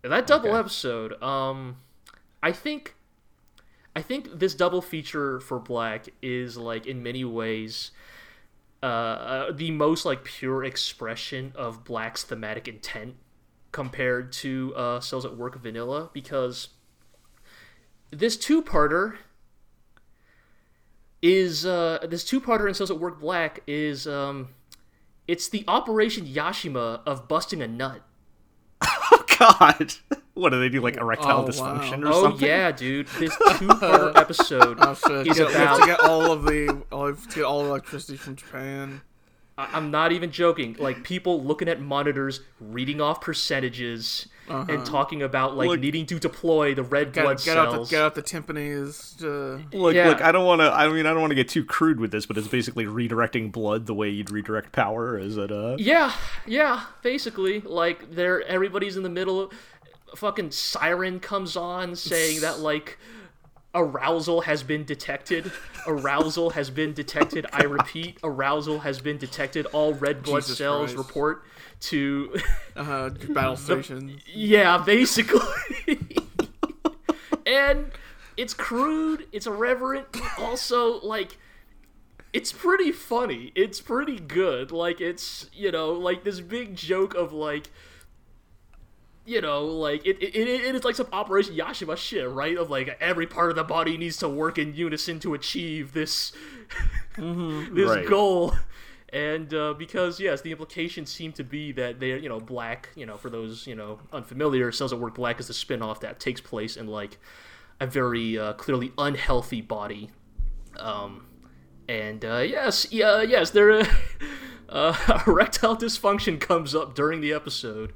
that 0.01 0.27
double 0.27 0.49
Okay. 0.49 0.57
episode, 0.59 1.21
um, 1.23 1.77
I 2.41 2.51
think, 2.51 2.95
I 3.95 4.01
think 4.01 4.39
this 4.39 4.53
double 4.55 4.81
feature 4.81 5.39
for 5.39 5.59
Black 5.59 6.07
is 6.21 6.57
like 6.57 6.85
in 6.85 7.01
many 7.03 7.23
ways, 7.23 7.91
uh, 8.81 8.85
uh, 8.85 9.51
the 9.51 9.71
most 9.71 10.03
like 10.05 10.23
pure 10.23 10.63
expression 10.63 11.53
of 11.55 11.83
Black's 11.85 12.23
thematic 12.23 12.67
intent 12.67 13.15
compared 13.71 14.31
to 14.33 14.73
uh, 14.75 14.99
Cells 14.99 15.25
at 15.25 15.37
Work 15.37 15.57
Vanilla 15.59 16.09
because 16.13 16.69
this 18.13 18.37
two-parter 18.37 19.15
is 21.21 21.65
uh, 21.65 21.99
this 22.09 22.23
two-parter 22.23 22.67
in 22.67 22.73
Cells 22.73 22.91
at 22.91 22.99
Work 22.99 23.19
Black 23.19 23.61
is 23.67 24.07
um, 24.07 24.49
it's 25.27 25.47
the 25.47 25.63
Operation 25.67 26.25
Yashima 26.25 27.01
of 27.05 27.27
busting 27.27 27.61
a 27.61 27.67
nut. 27.67 28.01
Oh 28.81 29.23
God! 29.39 29.93
What 30.35 30.49
do 30.49 30.59
they 30.59 30.67
do? 30.69 30.81
Like 30.81 30.97
erectile 30.97 31.41
Oh, 31.41 31.41
wow. 31.43 31.47
dysfunction 31.47 32.03
or 32.03 32.07
Oh 32.07 32.23
something? 32.23 32.47
yeah, 32.47 32.71
dude! 32.71 33.05
This 33.19 33.35
two-parter 33.59 34.17
episode 34.17 34.79
Oh 34.81 34.95
shit! 34.95 35.27
is 35.27 35.37
To 35.37 35.43
get, 35.43 35.51
about. 35.55 35.79
to 35.79 35.85
get 35.85 35.99
all 35.99 36.31
of 36.31 36.41
the, 36.41 36.81
all, 36.91 37.13
to 37.13 37.35
get 37.35 37.43
all 37.43 37.61
the 37.63 37.69
electricity 37.69 38.17
from 38.17 38.35
Japan. 38.35 39.01
I- 39.57 39.69
I'm 39.73 39.91
not 39.91 40.11
even 40.11 40.31
joking. 40.31 40.75
Like 40.79 41.03
people 41.03 41.43
looking 41.43 41.67
at 41.67 41.79
monitors, 41.79 42.41
reading 42.59 42.99
off 43.01 43.21
percentages, 43.21 44.27
and 44.49 44.85
talking 44.85 45.21
about 45.21 45.55
like 45.55 45.69
Look- 45.69 45.79
needing 45.79 46.05
to 46.07 46.19
deploy 46.19 46.73
the 46.75 46.83
red 46.83 47.13
blood 47.13 47.37
Get, 47.37 47.45
get 47.45 47.57
out 47.57 47.65
the, 47.65 47.71
cells. 47.75 47.89
get 47.91 48.01
out 48.01 48.15
the 48.15 48.23
timpanis. 48.23 49.23
Uh, 49.23 49.61
Look, 49.77 49.93
Yeah. 49.95 50.09
look. 50.09 50.21
I 50.21 50.31
don't 50.31 50.45
want 50.45 50.61
to. 50.61 50.71
I 50.73 50.87
mean, 50.89 51.05
I 51.05 51.11
don't 51.11 51.21
want 51.21 51.31
to 51.31 51.35
get 51.35 51.47
too 51.49 51.63
crude 51.63 51.99
with 51.99 52.11
this, 52.11 52.25
but 52.25 52.37
it's 52.37 52.47
basically 52.47 52.85
redirecting 52.85 53.51
blood 53.51 53.85
the 53.85 53.93
way 53.93 54.09
you'd 54.09 54.31
redirect 54.31 54.71
power. 54.71 55.17
Is 55.17 55.37
it? 55.37 55.51
Uh, 55.51 55.75
Yeah, 55.77 56.11
yeah, 56.47 56.85
basically. 57.03 57.61
Like 57.61 58.11
they're 58.11 58.41
everybody's 58.47 58.97
in 58.97 59.03
the 59.03 59.09
middle 59.09 59.51
fucking 60.15 60.51
siren 60.51 61.19
comes 61.19 61.55
on 61.55 61.95
saying 61.95 62.41
that 62.41 62.59
like 62.59 62.97
arousal 63.73 64.41
has 64.41 64.63
been 64.63 64.83
detected. 64.85 65.51
Arousal 65.87 66.51
has 66.51 66.69
been 66.69 66.93
detected. 66.93 67.45
I 67.51 67.63
repeat, 67.63 68.17
arousal 68.23 68.79
has 68.79 69.01
been 69.01 69.17
detected. 69.17 69.65
All 69.67 69.93
red 69.93 70.23
blood 70.23 70.41
Jesus 70.43 70.57
cells 70.57 70.93
Christ. 70.93 71.07
report 71.07 71.43
to 71.81 72.35
uh, 72.75 73.09
battle 73.29 73.55
stations. 73.55 74.21
Yeah, 74.33 74.77
basically. 74.77 75.41
and 77.45 77.91
it's 78.37 78.53
crude, 78.53 79.27
it's 79.31 79.47
irreverent, 79.47 80.07
also 80.39 80.99
like 81.01 81.37
it's 82.33 82.51
pretty 82.51 82.91
funny. 82.91 83.51
It's 83.53 83.79
pretty 83.79 84.19
good. 84.19 84.71
Like 84.71 84.99
it's, 84.99 85.49
you 85.53 85.71
know, 85.71 85.91
like 85.91 86.23
this 86.23 86.39
big 86.39 86.75
joke 86.75 87.13
of 87.13 87.31
like 87.31 87.69
you 89.25 89.41
know, 89.41 89.65
like 89.65 90.05
it, 90.05 90.17
it, 90.21 90.35
it, 90.35 90.75
is 90.75 90.83
like 90.83 90.95
some 90.95 91.07
Operation 91.13 91.55
Yashima 91.55 91.95
shit, 91.97 92.29
right? 92.29 92.57
Of 92.57 92.69
like 92.69 92.97
every 92.99 93.27
part 93.27 93.49
of 93.49 93.55
the 93.55 93.63
body 93.63 93.97
needs 93.97 94.17
to 94.17 94.29
work 94.29 94.57
in 94.57 94.73
unison 94.73 95.19
to 95.21 95.33
achieve 95.33 95.93
this 95.93 96.31
this 97.17 97.89
Right. 97.89 98.07
goal. 98.07 98.53
And 99.11 99.53
uh, 99.53 99.73
because 99.75 100.19
yes, 100.19 100.41
the 100.41 100.51
implications 100.51 101.11
seem 101.11 101.33
to 101.33 101.43
be 101.43 101.71
that 101.73 101.99
they're 101.99 102.17
you 102.17 102.29
know 102.29 102.39
black. 102.39 102.89
You 102.95 103.05
know, 103.05 103.15
for 103.15 103.29
those 103.29 103.67
you 103.67 103.75
know 103.75 103.99
unfamiliar, 104.11 104.71
Cells 104.71 104.91
at 104.91 104.99
Work 104.99 105.15
Black 105.15 105.39
is 105.39 105.47
the 105.47 105.53
spin-off 105.53 105.99
that 105.99 106.19
takes 106.19 106.41
place 106.41 106.75
in 106.77 106.87
like 106.87 107.19
a 107.79 107.85
very 107.85 108.37
uh, 108.39 108.53
clearly 108.53 108.91
unhealthy 108.97 109.61
body. 109.61 110.09
Um, 110.79 111.27
and 111.87 112.25
uh, 112.25 112.37
yes, 112.39 112.87
yeah, 112.91 113.21
yes, 113.21 113.51
there 113.51 113.71
uh, 113.81 113.85
uh, 114.69 115.19
erectile 115.27 115.77
dysfunction 115.77 116.39
comes 116.39 116.73
up 116.73 116.95
during 116.95 117.21
the 117.21 117.33
episode, 117.33 117.93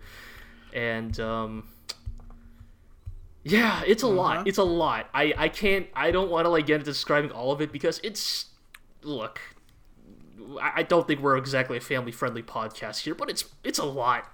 and 0.78 1.20
um, 1.20 1.68
yeah, 3.44 3.82
it's 3.88 4.04
a 4.04 4.08
lot. 4.08 4.48
It's 4.48 4.58
a 4.58 4.64
lot. 4.64 5.08
I 5.14 5.34
I 5.38 5.50
can't. 5.50 5.88
I 5.96 6.12
don't 6.12 6.30
want 6.30 6.46
to 6.46 6.50
like 6.50 6.66
get 6.68 6.76
into 6.76 6.86
describing 6.86 7.32
all 7.32 7.52
of 7.52 7.62
it 7.62 7.72
because 7.72 8.00
it's 8.04 8.46
look. 9.04 9.40
I 10.62 10.72
I 10.78 10.84
don't 10.84 11.08
think 11.08 11.22
we're 11.22 11.38
exactly 11.38 11.78
a 11.78 11.82
family-friendly 11.82 12.44
podcast 12.44 13.00
here, 13.00 13.16
but 13.16 13.30
it's 13.30 13.46
it's 13.64 13.80
a 13.80 13.86
lot. 13.86 14.26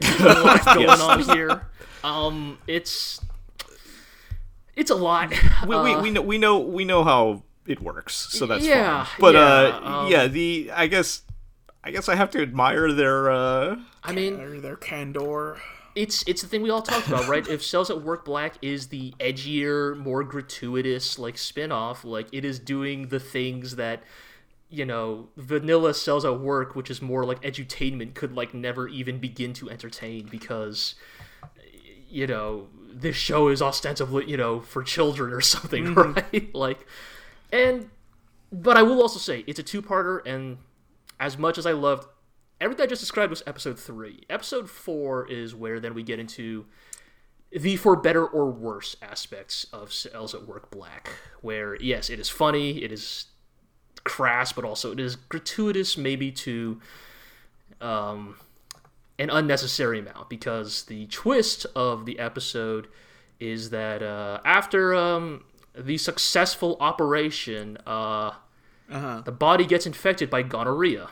There's 0.00 0.20
a 0.20 0.40
lot 0.44 0.64
going 0.74 0.80
Yes. 0.88 1.00
on 1.00 1.36
here. 1.36 1.66
Um, 2.04 2.58
it's 2.66 3.20
it's 4.76 4.90
a 4.90 4.94
lot. 4.96 5.30
we, 5.66 5.68
we, 5.68 5.94
Uh, 5.94 6.02
we 6.02 6.10
know 6.10 6.22
we 6.22 6.38
know 6.38 6.58
we 6.58 6.84
know 6.84 7.04
how 7.04 7.42
it 7.66 7.80
works, 7.80 8.14
so 8.14 8.46
that's 8.46 8.64
Yeah, 8.66 9.04
fine. 9.04 9.20
But 9.20 9.34
yeah, 9.34 9.40
uh, 9.40 9.80
um, 10.04 10.10
yeah, 10.10 10.26
the 10.26 10.70
I 10.74 10.86
guess 10.88 11.22
I 11.84 11.90
guess 11.92 12.08
I 12.08 12.16
have 12.16 12.30
to 12.30 12.42
admire 12.42 12.92
their 12.92 13.30
uh, 13.30 13.76
I 14.02 14.12
mean, 14.12 14.36
Their, 14.36 14.60
their 14.60 14.76
candor. 14.76 15.58
It's 15.98 16.22
it's 16.28 16.42
the 16.42 16.48
thing 16.48 16.62
we 16.62 16.70
all 16.70 16.80
talked 16.80 17.08
about, 17.08 17.26
right? 17.26 17.46
if 17.48 17.62
Cells 17.64 17.90
at 17.90 18.02
Work 18.02 18.24
Black 18.24 18.54
is 18.62 18.86
the 18.86 19.12
edgier, 19.18 19.96
more 19.96 20.22
gratuitous 20.22 21.18
like 21.18 21.36
spin-off, 21.36 22.04
like 22.04 22.28
it 22.30 22.44
is 22.44 22.60
doing 22.60 23.08
the 23.08 23.18
things 23.18 23.74
that 23.76 24.04
you 24.70 24.84
know, 24.84 25.28
vanilla 25.36 25.94
Cells 25.94 26.24
at 26.24 26.38
Work, 26.38 26.76
which 26.76 26.88
is 26.88 27.02
more 27.02 27.24
like 27.24 27.42
edutainment, 27.42 28.14
could 28.14 28.32
like 28.32 28.54
never 28.54 28.86
even 28.86 29.18
begin 29.18 29.52
to 29.54 29.68
entertain 29.70 30.28
because 30.30 30.94
you 32.08 32.28
know, 32.28 32.68
this 32.92 33.16
show 33.16 33.48
is 33.48 33.60
ostensibly, 33.60 34.30
you 34.30 34.36
know, 34.36 34.60
for 34.60 34.84
children 34.84 35.32
or 35.32 35.40
something, 35.54 35.86
mm-hmm. 35.86 36.12
right? 36.12 36.54
like 36.54 36.86
and 37.50 37.90
but 38.52 38.76
I 38.76 38.82
will 38.82 39.02
also 39.02 39.18
say 39.18 39.42
it's 39.48 39.58
a 39.58 39.64
two-parter 39.64 40.24
and 40.24 40.58
as 41.18 41.36
much 41.36 41.58
as 41.58 41.66
I 41.66 41.72
loved 41.72 42.06
everything 42.60 42.84
I 42.84 42.86
just 42.86 43.00
described 43.02 43.30
was 43.30 43.42
episode 43.46 43.78
three. 43.78 44.24
Episode 44.28 44.68
four 44.70 45.26
is 45.30 45.54
where 45.54 45.80
then 45.80 45.94
we 45.94 46.02
get 46.02 46.18
into 46.18 46.66
the 47.50 47.76
for 47.76 47.96
better 47.96 48.26
or 48.26 48.50
worse 48.50 48.96
aspects 49.00 49.64
of 49.72 49.92
Cells 49.92 50.34
at 50.34 50.46
Work 50.46 50.70
Black, 50.70 51.10
where 51.40 51.76
yes, 51.76 52.10
it 52.10 52.18
is 52.20 52.28
funny, 52.28 52.82
it 52.82 52.92
is 52.92 53.26
crass, 54.04 54.52
but 54.52 54.64
also 54.64 54.92
it 54.92 55.00
is 55.00 55.16
gratuitous, 55.16 55.96
maybe 55.96 56.30
to 56.32 56.80
um, 57.80 58.36
an 59.18 59.30
unnecessary 59.30 59.98
amount, 59.98 60.28
because 60.28 60.84
the 60.84 61.06
twist 61.06 61.66
of 61.74 62.04
the 62.06 62.18
episode 62.18 62.88
is 63.40 63.70
that 63.70 64.02
uh, 64.02 64.40
after 64.44 64.94
um, 64.94 65.44
the 65.76 65.96
successful 65.96 66.76
operation, 66.80 67.78
uh, 67.86 68.32
Uh-huh. 68.90 69.20
the 69.24 69.32
body 69.32 69.64
gets 69.66 69.86
infected 69.86 70.28
by 70.30 70.42
gonorrhea. 70.42 71.10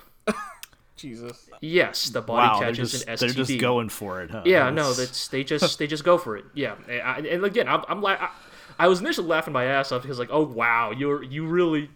Jesus. 0.97 1.49
Yes, 1.61 2.09
the 2.09 2.23
body 2.23 2.49
wow, 2.49 2.61
catches 2.61 2.93
just, 2.93 3.07
an 3.07 3.15
STD. 3.15 3.21
they're 3.21 3.29
just 3.45 3.61
going 3.61 3.89
for 3.91 4.23
it, 4.23 4.31
huh? 4.31 4.43
Yeah, 4.45 4.71
no, 4.71 4.93
That's- 4.93 4.97
that's 4.97 5.29
they 5.29 5.45
just 5.53 5.79
they 5.79 5.87
just 5.87 6.05
go 6.05 6.17
for 6.19 6.37
it. 6.37 6.45
Yeah, 6.55 6.77
and, 6.89 7.27
and 7.27 7.45
again, 7.45 7.69
I'm, 7.69 7.85
I'm 7.89 8.01
like, 8.01 8.21
I, 8.21 8.31
I 8.79 8.89
was 8.89 9.01
initially 9.01 9.27
laughing 9.27 9.53
my 9.53 9.65
ass 9.65 9.93
off 9.93 10.03
because 10.03 10.19
like, 10.19 10.31
oh 10.33 10.43
wow, 10.45 10.91
you're 10.91 11.23
you 11.23 11.47
really, 11.47 11.91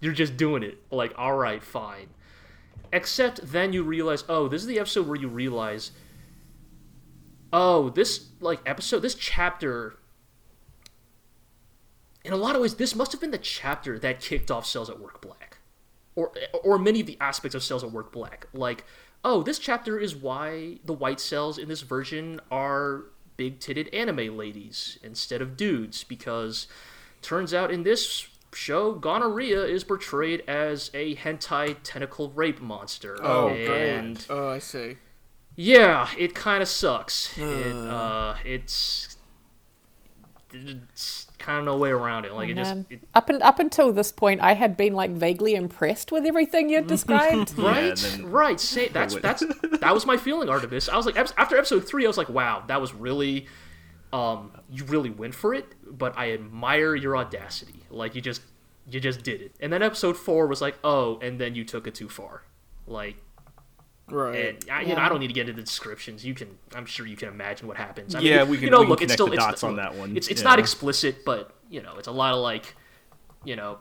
you're 0.00 0.12
just 0.12 0.36
doing 0.36 0.62
it. 0.62 0.78
Like, 0.90 1.12
all 1.16 1.34
right, 1.34 1.62
fine. 1.62 2.08
Except 2.92 3.40
then 3.52 3.72
you 3.72 3.82
realize, 3.82 4.24
oh, 4.28 4.48
this 4.48 4.62
is 4.62 4.68
the 4.68 4.78
episode 4.78 5.06
where 5.06 5.16
you 5.16 5.28
realize, 5.28 5.90
oh, 7.52 7.90
this 7.90 8.28
like 8.40 8.60
episode, 8.66 9.00
this 9.00 9.14
chapter. 9.14 9.96
In 12.24 12.32
a 12.32 12.36
lot 12.36 12.54
of 12.56 12.62
ways, 12.62 12.76
this 12.76 12.94
must 12.94 13.12
have 13.12 13.20
been 13.20 13.32
the 13.32 13.38
chapter 13.38 13.98
that 13.98 14.18
kicked 14.18 14.50
off 14.50 14.64
Cells 14.64 14.88
at 14.88 14.98
Work 14.98 15.20
Black 15.20 15.53
or 16.16 16.32
or 16.62 16.78
many 16.78 17.00
of 17.00 17.06
the 17.06 17.16
aspects 17.20 17.54
of 17.54 17.62
cells 17.62 17.82
at 17.82 17.90
work 17.90 18.12
black 18.12 18.46
like 18.52 18.84
oh 19.24 19.42
this 19.42 19.58
chapter 19.58 19.98
is 19.98 20.14
why 20.14 20.78
the 20.84 20.92
white 20.92 21.20
cells 21.20 21.58
in 21.58 21.68
this 21.68 21.82
version 21.82 22.40
are 22.50 23.04
big 23.36 23.58
titted 23.58 23.92
anime 23.92 24.36
ladies 24.36 24.98
instead 25.02 25.42
of 25.42 25.56
dudes 25.56 26.04
because 26.04 26.66
turns 27.20 27.52
out 27.52 27.70
in 27.70 27.82
this 27.82 28.28
show, 28.54 28.92
gonorrhea 28.92 29.64
is 29.64 29.84
portrayed 29.84 30.42
as 30.48 30.90
a 30.94 31.16
hentai 31.16 31.76
tentacle 31.82 32.30
rape 32.30 32.60
monster. 32.60 33.18
Oh, 33.20 33.48
and 33.48 34.16
great. 34.16 34.26
Oh, 34.30 34.48
I 34.48 34.58
see. 34.58 34.96
yeah, 35.56 36.08
it 36.16 36.34
kind 36.34 36.62
of 36.62 36.68
sucks. 36.68 37.36
It 37.36 37.74
uh, 37.74 38.36
it's 38.44 39.16
it's 40.52 41.23
kind 41.44 41.58
of 41.58 41.64
no 41.66 41.76
way 41.76 41.90
around 41.90 42.24
it. 42.24 42.32
Like 42.32 42.48
it 42.48 42.54
just 42.54 42.76
it, 42.88 43.02
Up 43.14 43.28
and 43.28 43.42
up 43.42 43.58
until 43.58 43.92
this 43.92 44.10
point, 44.10 44.40
I 44.40 44.54
had 44.54 44.76
been 44.76 44.94
like 44.94 45.10
vaguely 45.10 45.54
impressed 45.54 46.10
with 46.10 46.24
everything 46.24 46.70
you'd 46.70 46.86
described. 46.86 47.56
right, 47.58 47.88
and 47.88 47.96
then- 47.98 48.30
right. 48.30 48.58
Say 48.58 48.88
that's 48.88 49.14
that's 49.16 49.44
that 49.80 49.92
was 49.92 50.06
my 50.06 50.16
feeling, 50.16 50.48
Artemis. 50.48 50.88
I 50.88 50.96
was 50.96 51.06
like 51.06 51.16
after 51.16 51.56
episode 51.56 51.86
three, 51.86 52.04
I 52.04 52.08
was 52.08 52.16
like, 52.18 52.28
wow, 52.30 52.64
that 52.68 52.80
was 52.80 52.94
really, 52.94 53.46
um, 54.12 54.50
you 54.70 54.84
really 54.84 55.10
went 55.10 55.34
for 55.34 55.52
it. 55.54 55.66
But 55.86 56.16
I 56.16 56.32
admire 56.32 56.94
your 56.94 57.16
audacity. 57.16 57.84
Like 57.90 58.14
you 58.14 58.20
just 58.20 58.42
you 58.90 59.00
just 59.00 59.22
did 59.22 59.40
it. 59.42 59.54
And 59.60 59.72
then 59.72 59.82
episode 59.82 60.16
four 60.16 60.46
was 60.46 60.60
like, 60.60 60.78
oh, 60.82 61.18
and 61.20 61.38
then 61.40 61.54
you 61.54 61.64
took 61.64 61.86
it 61.86 61.94
too 61.94 62.08
far. 62.08 62.42
Like 62.86 63.16
Right. 64.10 64.56
And 64.60 64.70
I, 64.70 64.82
you 64.82 64.94
know, 64.94 65.00
I 65.00 65.08
don't 65.08 65.20
need 65.20 65.28
to 65.28 65.32
get 65.32 65.48
into 65.48 65.54
the 65.54 65.62
descriptions. 65.64 66.24
You 66.26 66.34
can, 66.34 66.58
I'm 66.74 66.84
sure 66.86 67.06
you 67.06 67.16
can 67.16 67.28
imagine 67.28 67.66
what 67.66 67.76
happens. 67.78 68.14
I 68.14 68.20
Yeah, 68.20 68.40
mean, 68.42 68.50
we 68.50 68.56
can- 68.58 68.64
You 68.66 68.70
know, 68.70 68.78
we 68.80 68.84
can 68.84 68.90
look, 68.90 69.02
it's 69.02 69.12
still 69.14 69.26
the 69.26 69.32
it's, 69.34 69.44
dots 69.44 69.64
on 69.64 69.76
that 69.76 69.94
one. 69.94 70.16
It's 70.16 70.28
it's 70.28 70.42
Yeah. 70.42 70.48
not 70.48 70.58
explicit, 70.58 71.24
but 71.24 71.54
you 71.70 71.80
know, 71.82 71.96
it's 71.96 72.08
a 72.08 72.12
lot 72.12 72.34
of 72.34 72.40
like, 72.40 72.74
you 73.44 73.56
know, 73.56 73.78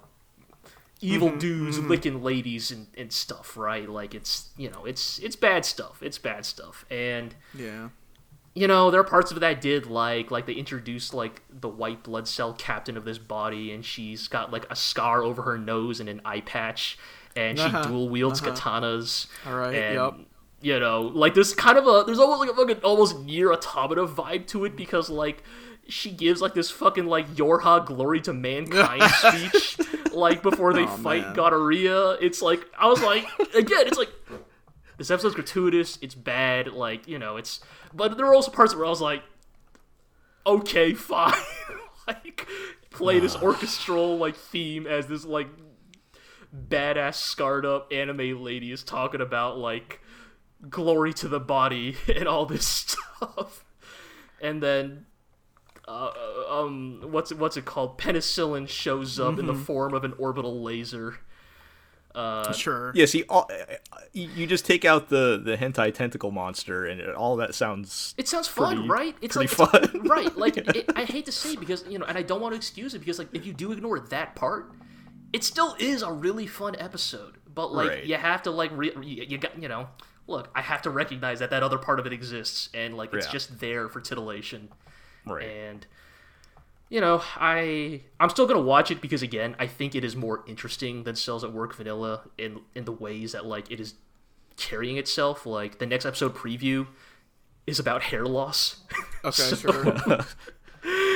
evil 1.02 1.28
Mm-hmm, 1.30 1.40
dudes 1.40 1.80
licking 1.80 2.24
ladies 2.24 2.72
and, 2.72 2.88
and 2.98 3.12
stuff, 3.12 3.58
right? 3.58 3.90
Like 3.90 4.16
it's 4.16 4.50
you 4.58 4.70
know, 4.70 4.86
it's 4.86 5.20
it's 5.20 5.36
bad 5.36 5.66
stuff. 5.66 6.02
It's 6.02 6.18
bad 6.18 6.46
stuff, 6.46 6.86
and 6.90 7.36
yeah. 7.54 7.90
you 8.56 8.68
know, 8.68 8.90
there 8.90 9.02
are 9.02 9.04
parts 9.04 9.30
of 9.32 9.36
it 9.38 9.42
that 9.42 9.50
I 9.50 9.54
did 9.56 9.88
like, 9.88 10.32
like 10.32 10.46
they 10.46 10.54
introduced 10.54 11.14
like 11.14 11.42
the 11.50 11.68
white 11.68 12.04
blood 12.04 12.28
cell 12.30 12.54
captain 12.54 12.96
of 12.96 13.04
this 13.04 13.18
body, 13.18 13.74
and 13.74 13.84
she's 13.84 14.30
got 14.30 14.54
like 14.54 14.66
a 14.72 14.76
scar 14.78 15.22
over 15.24 15.42
her 15.42 15.58
nose 15.58 16.00
and 16.00 16.08
an 16.08 16.22
eye 16.24 16.40
patch, 16.42 16.98
and 17.36 17.58
she 17.58 17.66
Uh-huh, 17.66 17.84
dual 17.84 18.10
wields 18.10 18.42
uh-huh. 18.42 18.52
katanas. 18.52 19.28
All 19.48 19.56
right. 19.56 19.74
and, 19.76 19.96
yep. 19.96 20.14
You 20.62 20.80
know, 20.80 21.02
like 21.02 21.34
there's 21.34 21.54
kind 21.54 21.78
of 21.78 21.86
a 21.88 22.04
there's 22.06 22.20
almost 22.20 22.40
like 22.40 22.50
a 22.50 22.54
fucking 22.56 22.78
almost 22.86 23.18
NieR 23.26 23.54
Automata 23.54 24.06
vibe 24.08 24.48
to 24.48 24.64
it 24.64 24.78
because 24.78 25.10
like 25.10 25.44
she 25.90 26.10
gives 26.10 26.40
like 26.42 26.54
this 26.54 26.72
fucking 26.72 27.06
like 27.06 27.28
Yorha 27.36 27.86
glory 27.86 28.22
to 28.22 28.32
mankind 28.34 29.04
speech 29.12 29.78
like 30.14 30.42
before 30.42 30.72
they 30.74 30.84
Oh, 30.84 30.88
fight 30.88 31.24
man. 31.24 31.34
gonorrhea. 31.34 32.12
It's 32.22 32.42
like 32.42 32.66
I 32.80 32.88
was 32.88 33.02
like 33.04 33.26
again, 33.54 33.88
it's 33.88 33.98
like 33.98 34.10
this 34.98 35.12
episode's 35.12 35.36
gratuitous, 35.36 35.98
it's 36.02 36.16
bad, 36.16 36.68
like, 36.68 37.08
you 37.10 37.20
know, 37.20 37.36
it's 37.36 37.60
but 37.94 38.16
there 38.16 38.26
were 38.26 38.34
also 38.36 38.50
parts 38.52 38.74
where 38.74 38.86
I 38.86 38.90
was 38.90 39.02
like, 39.02 39.22
okay, 40.46 40.94
fine. 40.94 41.34
like 42.08 42.48
play 42.90 43.20
this 43.20 43.36
orchestral 43.36 44.18
like 44.18 44.36
theme 44.38 44.88
as 44.88 45.08
this 45.08 45.26
like 45.26 45.48
badass 46.56 47.16
scarred 47.16 47.66
up 47.66 47.92
anime 47.92 48.44
lady 48.44 48.72
is 48.72 48.84
talking 48.84 49.22
about 49.22 49.58
like 49.58 50.00
glory 50.70 51.14
to 51.14 51.28
the 51.28 51.40
body 51.40 51.96
and 52.16 52.28
all 52.28 52.46
this 52.46 52.66
stuff. 53.20 53.66
And 54.42 54.62
then 54.62 55.06
uh, 55.88 56.12
um 56.50 57.02
what's 57.12 57.32
it 57.32 57.38
what's 57.40 57.58
it 57.58 57.66
called? 57.66 57.98
Penicillin 57.98 58.68
shows 58.70 59.20
up 59.20 59.40
in 59.40 59.46
the 59.48 59.54
form 59.56 59.94
of 59.94 60.04
an 60.04 60.14
orbital 60.18 60.62
laser. 60.62 61.18
Uh, 62.16 62.54
Sure. 62.54 62.92
Yeah, 62.94 63.08
see, 63.08 63.24
all, 63.28 63.50
you 64.12 64.30
you 64.36 64.46
just 64.46 64.66
take 64.68 64.86
out 64.86 65.10
the 65.10 65.42
the 65.44 65.58
hentai 65.58 65.92
tentacle 65.92 66.30
monster, 66.30 66.86
and 66.86 67.02
it, 67.02 67.16
all 67.16 67.38
that 67.38 67.56
sounds. 67.56 68.14
It 68.20 68.28
sounds 68.28 68.48
fun, 68.48 68.76
Pretty- 68.76 68.90
right? 68.90 69.16
It's 69.20 69.36
pretty 69.36 69.56
like 69.64 69.74
it's- 69.74 69.90
fun. 69.92 70.08
right? 70.08 70.38
Like 70.38 70.58
it, 70.76 70.92
I 70.96 71.06
hate 71.06 71.26
to 71.26 71.32
say 71.32 71.56
because 71.56 71.84
you 71.90 71.98
know, 71.98 72.06
and 72.06 72.16
I 72.16 72.22
don't 72.22 72.40
want 72.40 72.54
to 72.54 72.58
excuse 72.58 72.94
it 72.94 73.00
because 73.00 73.18
like 73.18 73.30
if 73.34 73.48
you 73.48 73.52
do 73.54 73.72
ignore 73.72 74.00
that 74.00 74.36
part, 74.36 74.72
it 75.34 75.44
still 75.44 75.76
is 75.80 76.02
a 76.04 76.12
really 76.12 76.48
fun 76.48 76.76
episode. 76.80 77.38
But 77.54 77.74
like 77.74 77.90
Right. 77.90 78.06
you 78.06 78.16
have 78.16 78.44
to 78.44 78.52
like 78.52 78.72
re- 78.74 78.94
you, 79.02 79.26
you 79.28 79.38
got 79.38 79.62
you 79.62 79.68
know, 79.68 79.90
look, 80.28 80.50
I 80.56 80.62
have 80.62 80.82
to 80.84 80.90
recognize 80.90 81.40
that 81.40 81.50
that 81.50 81.64
other 81.64 81.78
part 81.78 82.00
of 82.00 82.06
it 82.06 82.14
exists 82.14 82.70
and 82.74 82.96
like 82.96 83.14
it's 83.14 83.26
Yeah. 83.28 83.32
just 83.32 83.60
there 83.60 83.90
for 83.90 84.00
titillation 84.00 84.70
Right. 85.26 85.46
and 85.48 85.86
you 86.90 87.00
know 87.02 87.24
i 87.38 88.02
i'm 88.20 88.30
still 88.30 88.46
gonna 88.46 88.60
watch 88.62 88.92
it 88.92 89.00
because 89.02 89.24
again 89.24 89.56
i 89.58 89.66
think 89.66 89.96
it 89.96 90.04
is 90.04 90.16
more 90.18 90.44
interesting 90.48 91.04
than 91.06 91.16
cells 91.16 91.44
at 91.44 91.52
work 91.54 91.74
vanilla 91.74 92.24
in 92.38 92.60
in 92.76 92.84
the 92.86 92.92
ways 92.92 93.32
that 93.32 93.46
like 93.46 93.72
it 93.72 93.80
is 93.80 93.94
carrying 94.58 94.98
itself 94.98 95.46
like 95.46 95.80
the 95.80 95.86
next 95.86 96.06
episode 96.06 96.36
preview 96.36 96.86
is 97.66 97.80
about 97.80 98.04
hair 98.04 98.26
loss 98.26 98.82
Okay. 99.24 99.56
Sure. 99.56 100.20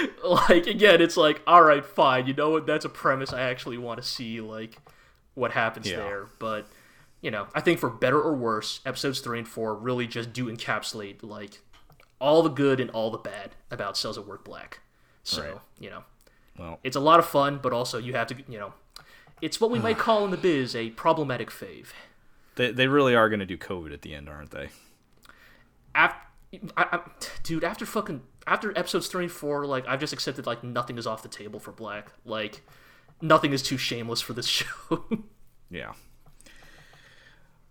like 0.23 0.67
again 0.67 1.01
it's 1.01 1.17
like 1.17 1.41
all 1.47 1.61
right 1.63 1.85
fine 1.85 2.27
you 2.27 2.33
know 2.33 2.49
what 2.49 2.65
that's 2.67 2.85
a 2.85 2.89
premise 2.89 3.31
i 3.33 3.41
actually 3.41 3.77
want 3.77 4.01
to 4.01 4.07
see 4.07 4.41
like 4.41 4.77
what 5.35 5.51
happens 5.51 5.89
Yeah. 5.89 5.97
there 5.97 6.25
but 6.39 6.67
you 7.21 7.31
know 7.31 7.47
i 7.55 7.61
think 7.61 7.79
for 7.79 7.89
better 7.89 8.19
or 8.21 8.35
worse 8.35 8.79
episodes 8.85 9.19
three 9.19 9.39
and 9.39 9.47
four 9.47 9.75
really 9.75 10.07
just 10.07 10.33
do 10.33 10.45
encapsulate 10.51 11.17
like 11.23 11.61
all 12.19 12.41
the 12.43 12.49
good 12.49 12.79
and 12.79 12.89
all 12.91 13.11
the 13.11 13.17
bad 13.17 13.51
about 13.71 13.97
cells 13.97 14.17
at 14.17 14.25
work 14.27 14.43
black 14.43 14.79
so 15.23 15.41
Right. 15.43 15.57
you 15.79 15.89
know 15.89 16.03
Well, 16.57 16.79
it's 16.83 16.95
a 16.95 16.99
lot 17.01 17.19
of 17.19 17.25
fun 17.25 17.59
but 17.61 17.73
also 17.73 17.97
you 17.97 18.13
have 18.13 18.27
to 18.27 18.35
you 18.47 18.57
know 18.59 18.73
it's 19.41 19.61
what 19.61 19.69
we 19.71 19.79
might 19.79 19.97
call 20.07 20.25
in 20.25 20.31
the 20.31 20.37
biz 20.37 20.75
a 20.75 20.89
problematic 20.91 21.49
fave 21.51 21.87
they, 22.55 22.71
they 22.71 22.87
really 22.87 23.13
are 23.15 23.29
going 23.29 23.39
to 23.39 23.45
do 23.45 23.55
COVID 23.55 23.93
at 23.93 24.01
the 24.01 24.15
end, 24.15 24.27
aren't 24.27 24.49
they? 24.49 24.69
after 25.93 26.17
I, 26.75 26.87
I, 26.91 26.99
dude 27.43 27.63
after 27.63 27.85
fucking 27.85 28.21
after 28.47 28.71
episodes 28.77 29.07
three 29.07 29.25
and 29.25 29.31
four 29.31 29.65
like 29.65 29.85
i've 29.87 29.99
just 29.99 30.13
accepted 30.13 30.45
like 30.47 30.63
nothing 30.63 30.97
is 30.97 31.05
off 31.05 31.21
the 31.21 31.29
table 31.29 31.59
for 31.59 31.71
black 31.71 32.11
like 32.25 32.61
nothing 33.21 33.51
is 33.53 33.61
too 33.61 33.77
shameless 33.77 34.21
for 34.21 34.33
this 34.33 34.45
show 34.47 35.05
Yeah. 35.69 35.93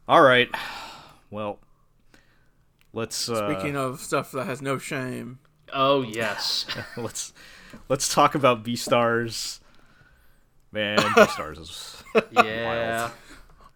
All 0.09 0.21
right. 0.23 0.49
Well, 1.31 1.59
let's 2.93 3.29
uh, 3.29 3.51
Speaking 3.51 3.77
of 3.77 4.01
stuff 4.01 4.31
that 4.33 4.45
has 4.47 4.63
no 4.63 4.79
shame. 4.79 5.39
oh 5.73 6.03
yes 6.03 6.67
let's 6.97 7.33
let's 7.89 8.13
talk 8.13 8.35
about 8.35 8.63
Beastars. 8.65 9.61
Man, 10.73 10.99
Beastars 11.17 11.59
is 11.61 12.03
yeah 12.33 13.11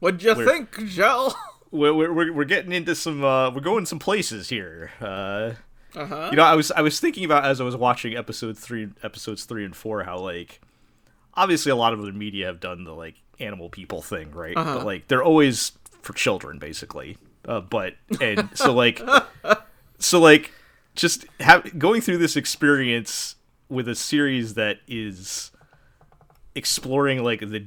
What'd 0.01 0.23
you 0.23 0.35
We're- 0.35 0.47
think, 0.47 0.87
Gel? 0.89 1.35
we're, 1.71 1.93
we're 1.95 2.13
we're 2.13 2.33
we're 2.33 2.45
getting 2.45 2.73
into 2.73 2.95
some 2.95 3.25
uh 3.25 3.51
we're 3.51 3.61
going 3.61 3.87
some 3.87 3.99
places 3.99 4.49
here. 4.51 4.91
Uh 5.01 5.53
Uh 5.97 6.07
huh. 6.07 6.29
you 6.31 6.37
know, 6.37 6.45
I 6.45 6.55
was 6.55 6.71
I 6.73 6.83
was 6.83 7.01
thinking 7.01 7.25
about 7.25 7.45
as 7.45 7.61
I 7.61 7.65
was 7.65 7.77
watching 7.77 8.17
episode 8.17 8.57
3 8.59 8.89
episodes 9.03 9.45
3 9.45 9.65
and 9.65 9.75
4 9.77 10.05
how 10.05 10.19
like 10.19 10.61
obviously 11.35 11.71
a 11.73 11.77
lot 11.77 11.93
of 11.93 12.01
other 12.01 12.13
media 12.13 12.47
have 12.47 12.61
done 12.61 12.85
the 12.85 12.93
like 12.95 13.17
animal 13.39 13.69
people 13.71 14.03
thing, 14.03 14.31
right? 14.33 14.55
But 14.55 14.85
like 14.85 15.09
they're 15.09 15.23
always 15.23 15.73
for 16.03 16.13
children 16.13 16.59
basically. 16.59 17.17
Uh 17.47 17.61
but 17.61 17.95
and 18.21 18.49
so 18.55 18.73
like 18.73 19.01
so 19.99 20.21
like 20.21 20.53
just 20.95 21.25
have 21.41 21.79
going 21.79 22.01
through 22.01 22.19
this 22.19 22.37
experience 22.37 23.37
with 23.69 23.89
a 23.89 23.95
series 23.95 24.55
that 24.55 24.79
is 24.89 25.51
exploring 26.55 27.23
like 27.23 27.41
the 27.41 27.65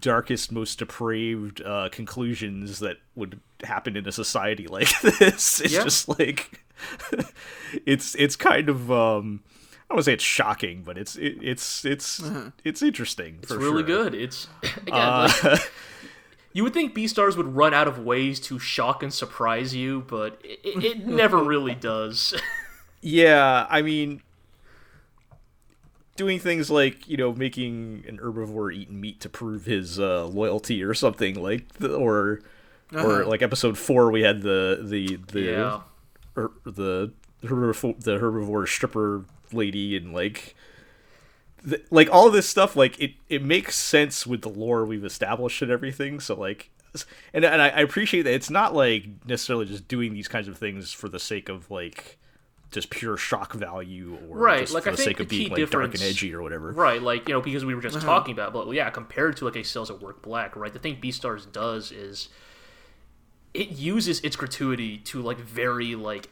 darkest 0.00 0.52
most 0.52 0.78
depraved 0.78 1.60
uh 1.62 1.88
conclusions 1.90 2.78
that 2.78 2.96
would 3.16 3.40
happen 3.64 3.96
in 3.96 4.06
a 4.06 4.12
society 4.12 4.66
like 4.68 4.88
this 5.00 5.60
it's 5.60 5.72
Yeah. 5.72 5.82
just 5.82 6.08
like 6.08 6.62
it's 7.86 8.14
it's 8.16 8.36
kind 8.36 8.68
of 8.68 8.90
um 8.90 9.42
I 9.72 9.94
don't 9.94 9.96
want 9.96 10.04
to 10.04 10.10
say 10.10 10.12
it's 10.14 10.24
shocking, 10.24 10.82
but 10.82 10.96
it's 10.96 11.16
it, 11.16 11.38
it's 11.42 11.84
it's 11.84 12.22
it's 12.64 12.82
interesting. 12.82 13.38
it's 13.42 13.50
really 13.52 13.82
good. 13.82 14.14
It's 14.14 14.46
again 14.62 14.84
like, 14.86 15.44
Uh, 15.44 15.58
you 16.52 16.62
would 16.62 16.74
think 16.74 16.94
Beastars 16.94 17.36
would 17.36 17.54
run 17.56 17.74
out 17.74 17.88
of 17.88 17.98
ways 17.98 18.40
to 18.40 18.58
shock 18.58 19.02
and 19.02 19.12
surprise 19.12 19.74
you 19.74 20.02
but 20.08 20.40
it, 20.44 20.84
it, 20.84 21.06
never 21.06 21.42
really 21.42 21.74
does. 21.74 22.34
Yeah, 23.02 23.66
I 23.70 23.80
mean, 23.80 24.20
doing 26.16 26.38
things 26.38 26.70
like 26.70 27.08
you 27.08 27.16
know 27.16 27.32
making 27.32 28.04
an 28.06 28.18
herbivore 28.18 28.74
eat 28.74 28.90
meat 28.90 29.20
to 29.20 29.30
prove 29.30 29.64
his 29.64 29.98
uh, 29.98 30.26
loyalty 30.26 30.82
or 30.82 30.92
something 30.92 31.34
like, 31.42 31.72
the, 31.74 31.94
or 31.94 32.42
or 32.92 33.24
like 33.24 33.40
episode 33.40 33.78
four, 33.78 34.10
we 34.10 34.20
had 34.20 34.42
the 34.42 34.80
the 34.82 35.16
the 35.32 35.40
yeah 35.40 35.80
her, 36.36 36.50
the 36.64 37.12
herbivore, 37.44 38.00
the 38.00 38.18
herbivore 38.18 38.68
stripper 38.68 39.24
lady 39.52 39.96
and 39.96 40.12
like 40.12 40.54
the, 41.62 41.82
like 41.90 42.08
all 42.10 42.26
of 42.28 42.32
this 42.32 42.48
stuff 42.48 42.76
like 42.76 42.98
it 43.00 43.12
it 43.28 43.42
makes 43.42 43.74
sense 43.76 44.26
with 44.26 44.42
the 44.42 44.48
lore 44.48 44.84
we've 44.84 45.04
established 45.04 45.60
and 45.62 45.70
everything 45.70 46.20
so 46.20 46.34
like 46.34 46.70
and 47.34 47.44
and 47.44 47.60
I, 47.62 47.68
I 47.68 47.80
appreciate 47.80 48.22
that 48.22 48.34
it's 48.34 48.50
not 48.50 48.74
like 48.74 49.04
necessarily 49.26 49.66
just 49.66 49.88
doing 49.88 50.12
these 50.12 50.28
kinds 50.28 50.48
of 50.48 50.58
things 50.58 50.92
for 50.92 51.08
the 51.08 51.18
sake 51.18 51.48
of 51.48 51.70
like 51.70 52.18
just 52.70 52.90
pure 52.90 53.16
shock 53.16 53.52
value 53.52 54.16
or 54.28 54.38
Right, 54.38 54.60
just 54.60 54.74
like, 54.74 54.84
for 54.84 54.90
I 54.90 54.92
the 54.92 54.96
think 54.96 55.08
sake 55.08 55.20
of 55.20 55.28
the 55.28 55.36
key 55.36 55.48
being 55.48 55.60
like 55.60 55.70
dark 55.70 55.84
and 55.84 55.92
difference- 55.92 56.16
edgy 56.16 56.34
or 56.34 56.42
whatever 56.42 56.72
Right, 56.72 57.02
like 57.02 57.28
you 57.28 57.34
know, 57.34 57.40
because 57.40 57.64
we 57.64 57.74
were 57.74 57.82
just 57.82 57.96
mm-hmm. 57.96 58.06
talking 58.06 58.32
about, 58.32 58.52
but 58.52 58.70
yeah, 58.70 58.90
compared 58.90 59.36
to 59.38 59.44
like 59.44 59.56
a 59.56 59.64
Cells 59.64 59.90
at 59.90 60.00
Work 60.00 60.22
Black, 60.22 60.54
right? 60.56 60.72
The 60.72 60.78
thing 60.78 60.98
Beastars 61.00 61.50
does 61.50 61.90
is 61.90 62.28
it 63.54 63.70
uses 63.70 64.20
its 64.20 64.36
gratuity 64.36 64.98
to 64.98 65.20
like 65.20 65.38
very 65.38 65.94
like 65.94 66.28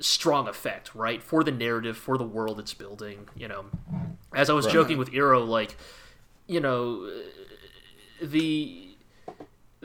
strong 0.00 0.48
effect, 0.48 0.94
right? 0.94 1.22
For 1.22 1.44
the 1.44 1.52
narrative, 1.52 1.96
for 1.96 2.18
the 2.18 2.24
world 2.24 2.58
it's 2.58 2.74
building, 2.74 3.28
you 3.36 3.48
know. 3.48 3.66
as 4.34 4.50
I 4.50 4.52
was 4.52 4.66
joking 4.66 4.98
with 4.98 5.12
Iro, 5.12 5.44
like, 5.44 5.76
you 6.46 6.60
know, 6.60 7.10
the 8.20 8.83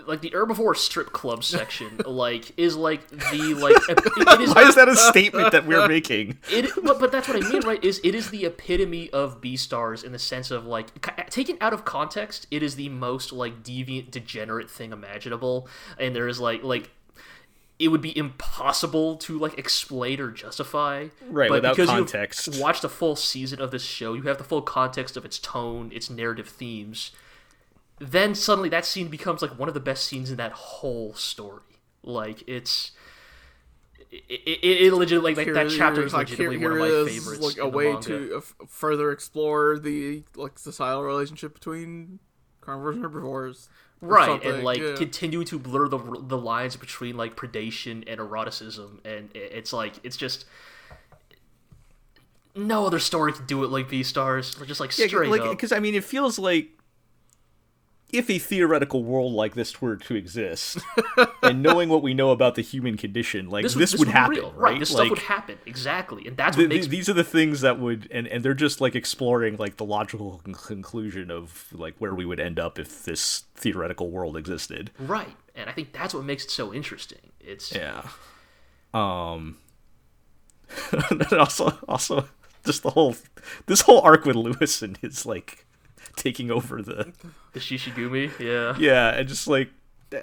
like 0.07 0.21
the 0.21 0.31
herbivore 0.31 0.75
strip 0.75 1.11
club 1.11 1.43
section, 1.43 2.01
like, 2.05 2.57
is 2.57 2.75
like 2.75 3.07
the 3.09 3.55
like 3.59 3.75
it, 3.89 3.99
it 4.17 4.41
is 4.41 4.55
Why 4.55 4.63
is 4.63 4.75
that 4.75 4.87
a 4.87 4.95
statement 4.95 5.51
that 5.51 5.65
we're 5.65 5.87
making? 5.89 6.37
it, 6.49 6.71
but, 6.83 6.99
but 6.99 7.11
that's 7.11 7.27
what 7.27 7.43
I 7.43 7.47
mean, 7.49 7.61
right? 7.61 7.83
Is 7.83 7.99
it 8.03 8.15
is 8.15 8.29
the 8.29 8.45
epitome 8.45 9.09
of 9.11 9.41
Beastars 9.41 10.03
in 10.03 10.11
the 10.11 10.19
sense 10.19 10.51
of 10.51 10.65
like 10.65 10.87
taken 11.29 11.57
out 11.61 11.73
of 11.73 11.85
context, 11.85 12.47
it 12.51 12.63
is 12.63 12.75
the 12.75 12.89
most 12.89 13.31
like 13.31 13.63
deviant, 13.63 14.11
degenerate 14.11 14.69
thing 14.69 14.91
imaginable, 14.91 15.67
and 15.97 16.15
there 16.15 16.27
is 16.27 16.39
like 16.39 16.63
like 16.63 16.91
it 17.79 17.87
would 17.87 18.01
be 18.01 18.15
impossible 18.15 19.15
to 19.15 19.39
like 19.39 19.57
explain 19.57 20.19
or 20.19 20.31
justify. 20.31 21.07
Right, 21.29 21.49
but 21.49 21.55
without 21.55 21.75
because 21.75 21.89
context. 21.89 22.47
You've 22.47 22.59
watched 22.59 22.83
a 22.83 22.89
full 22.89 23.15
season 23.15 23.61
of 23.61 23.71
this 23.71 23.83
show, 23.83 24.13
you 24.13 24.23
have 24.23 24.37
the 24.37 24.43
full 24.43 24.61
context 24.61 25.15
of 25.15 25.23
its 25.23 25.39
tone, 25.39 25.91
its 25.93 26.09
narrative 26.09 26.49
themes. 26.49 27.11
Then 27.99 28.33
suddenly 28.35 28.69
that 28.69 28.85
scene 28.85 29.07
becomes 29.09 29.41
like 29.41 29.57
one 29.59 29.67
of 29.67 29.73
the 29.73 29.79
best 29.79 30.05
scenes 30.05 30.31
in 30.31 30.37
that 30.37 30.51
whole 30.53 31.13
story. 31.13 31.61
Like 32.03 32.43
it's. 32.47 32.91
It, 34.11 34.23
it, 34.63 34.81
it 34.87 34.93
legit 34.93 35.21
like, 35.21 35.37
like 35.37 35.45
Here- 35.45 35.53
that 35.53 35.69
chapter 35.69 36.01
is 36.01 36.11
here's, 36.11 36.13
like, 36.13 36.29
legitimately 36.29 36.57
here- 36.59 36.69
one 36.71 36.79
of 36.79 36.79
my 36.79 37.11
is, 37.11 37.19
favorites. 37.19 37.43
Like 37.43 37.57
a 37.59 37.67
way 37.67 37.91
manga. 37.91 38.01
to 38.07 38.33
uh, 38.33 38.37
f- 38.37 38.55
further 38.67 39.11
explore 39.11 39.77
the 39.77 40.23
like 40.35 40.57
societal 40.57 41.03
relationship 41.03 41.53
between 41.53 42.19
carnivores 42.61 42.95
and 42.95 43.05
herbivores. 43.05 43.69
or 44.01 44.07
right 44.07 44.43
and 44.43 44.63
like 44.63 44.79
yeah. 44.79 44.95
continue 44.95 45.43
to 45.43 45.59
blur 45.59 45.87
the 45.89 45.99
the 46.21 46.37
lines 46.37 46.75
between 46.75 47.17
like 47.17 47.35
predation 47.35 48.03
and 48.07 48.19
eroticism 48.19 48.99
and 49.05 49.29
it's 49.35 49.73
like 49.73 49.93
it's 50.03 50.17
just 50.17 50.45
no 52.55 52.85
other 52.85 52.99
story 52.99 53.33
can 53.33 53.45
do 53.45 53.63
it 53.63 53.69
like 53.69 53.89
Beastars. 53.89 54.65
Just 54.65 54.79
like 54.79 54.91
straight 54.91 55.29
like 55.29 55.41
up. 55.41 55.51
because 55.51 55.71
I 55.71 55.79
mean, 55.79 55.95
it 55.95 56.03
feels 56.03 56.39
like 56.39 56.69
if 58.11 58.29
a 58.29 58.39
theoretical 58.39 59.03
world 59.03 59.33
like 59.33 59.53
this 59.53 59.81
were 59.81 59.95
to 59.95 60.15
exist, 60.15 60.79
and 61.43 61.61
knowing 61.61 61.89
what 61.89 62.01
we 62.01 62.13
know 62.13 62.31
about 62.31 62.55
the 62.55 62.61
human 62.61 62.97
condition, 62.97 63.49
like 63.49 63.63
this, 63.63 63.73
this, 63.73 63.95
would 63.97 64.07
be 64.07 64.11
happen, 64.11 64.37
real. 64.37 64.53
right? 64.53 64.79
This 64.79 64.91
like, 64.91 65.07
stuff 65.07 65.09
would 65.09 65.19
happen 65.19 65.57
exactly, 65.65 66.25
and 66.27 66.35
that's 66.35 66.55
th- 66.55 66.67
what 66.67 66.75
makes 66.75 66.87
these 66.87 67.09
are 67.09 67.13
the 67.13 67.23
things 67.23 67.61
that 67.61 67.79
would, 67.79 68.07
and 68.11 68.27
and 68.27 68.43
they're 68.43 68.53
just 68.53 68.81
like 68.81 68.95
exploring 68.95 69.57
like 69.57 69.77
the 69.77 69.85
logical 69.85 70.41
con- 70.43 70.53
conclusion 70.53 71.29
of 71.29 71.67
like 71.71 71.95
where 71.99 72.15
we 72.15 72.25
would 72.25 72.39
end 72.39 72.59
up 72.59 72.79
if 72.79 73.05
this 73.05 73.43
theoretical 73.55 74.09
world 74.09 74.35
existed. 74.37 74.91
right, 74.99 75.35
and 75.55 75.69
I 75.69 75.73
think 75.73 75.93
that's 75.93 76.13
what 76.13 76.23
makes 76.25 76.45
it 76.45 76.51
so 76.51 76.73
interesting. 76.73 77.31
It's 77.39 77.73
Yeah. 77.73 78.07
Um. 78.93 79.57
and 81.09 81.33
also, 81.33 81.77
also, 81.87 82.27
just 82.65 82.83
the 82.83 82.91
whole 82.91 83.15
this 83.65 83.81
whole 83.81 84.01
arc 84.01 84.25
with 84.25 84.35
Louis 84.35 84.81
and 84.81 84.97
his 84.97 85.25
like 85.25 85.65
taking 86.15 86.51
over 86.51 86.81
the 86.81 87.13
the 87.53 87.59
Shishigumi, 87.59 88.39
yeah. 88.39 88.75
yeah, 88.77 89.09
and 89.09 89.27
just 89.27 89.47
like 89.47 89.69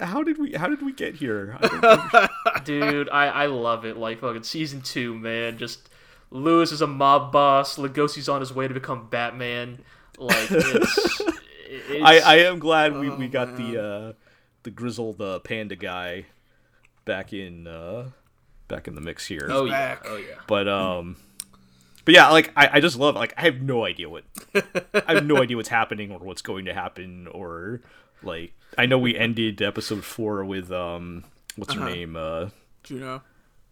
how 0.01 0.23
did 0.23 0.39
we 0.39 0.53
how 0.53 0.69
did 0.69 0.83
we 0.83 0.93
get 0.93 1.17
here? 1.17 1.57
I. 1.61 2.29
Dude, 2.65 3.09
I, 3.11 3.27
I 3.27 3.47
love 3.47 3.85
it. 3.85 3.97
Like 3.97 4.21
fucking 4.21 4.43
season 4.43 4.81
two, 4.83 5.15
man. 5.15 5.59
Just 5.59 5.89
Louis 6.31 6.73
is 6.73 6.81
a 6.81 6.87
mob 6.87 7.33
boss. 7.33 7.77
Legosi's 7.77 8.29
on 8.29 8.41
his 8.41 8.53
way 8.53 8.67
to 8.67 8.75
become 8.75 9.09
Batman. 9.09 9.83
Like 10.19 10.51
it's, 10.51 11.21
it's 11.69 12.05
I 12.05 12.19
I 12.19 12.35
am 12.41 12.59
glad 12.59 12.99
we, 12.99 13.11
we 13.11 13.29
got 13.29 13.57
the 13.57 13.83
uh 13.83 14.13
the 14.65 14.71
grizzle 14.71 15.13
the 15.13 15.41
panda 15.41 15.77
guy 15.77 16.27
back 17.05 17.33
in 17.33 17.67
uh 17.67 18.11
back 18.69 18.89
in 18.89 18.95
the 18.95 19.01
mix 19.01 19.27
here. 19.27 19.49
oh 19.51 19.65
yeah, 19.65 19.99
oh 20.05 20.17
yeah. 20.17 20.35
But 20.49 20.67
um 20.69 21.17
but 22.07 22.15
yeah, 22.15 22.31
like 22.31 22.51
I, 22.57 22.71
I 22.75 22.81
just 22.81 22.97
love 22.97 23.15
like 23.17 23.35
I 23.37 23.43
have 23.43 23.61
no 23.61 23.85
idea 23.85 24.09
what 24.09 24.25
I 24.55 25.13
have 25.15 25.27
no 25.27 25.37
idea 25.43 25.59
what's 25.59 25.69
happening 25.69 26.11
or 26.11 26.19
what's 26.21 26.41
going 26.41 26.65
to 26.65 26.73
happen 26.73 27.27
or 27.27 27.83
like 28.23 28.55
I 28.79 28.87
know 28.87 28.97
we 28.97 29.15
ended 29.17 29.61
episode 29.61 30.05
4 30.05 30.45
with 30.47 30.73
um 30.73 31.25
what's 31.57 31.75
her 31.75 31.85
name 31.85 32.17
uh 32.17 32.49
Juno. 32.85 33.23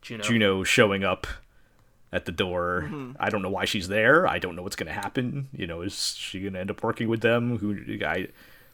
Juno. 0.02 0.22
Juno 0.22 0.64
showing 0.64 1.04
up 1.04 1.26
at 2.12 2.26
the 2.26 2.32
door. 2.32 2.90
I 3.18 3.30
don't 3.30 3.42
know 3.42 3.50
why 3.50 3.64
she's 3.64 3.88
there. 3.88 4.26
I 4.26 4.38
don't 4.38 4.54
know 4.56 4.62
what's 4.62 4.76
going 4.76 4.88
to 4.88 4.92
happen. 4.92 5.48
You 5.52 5.66
know, 5.66 5.82
is 5.82 6.14
she 6.16 6.40
going 6.40 6.52
to 6.54 6.60
end 6.60 6.70
up 6.70 6.82
working 6.82 7.08
with 7.08 7.20
them? 7.22 7.58
Who 7.58 7.76
I 8.04 8.28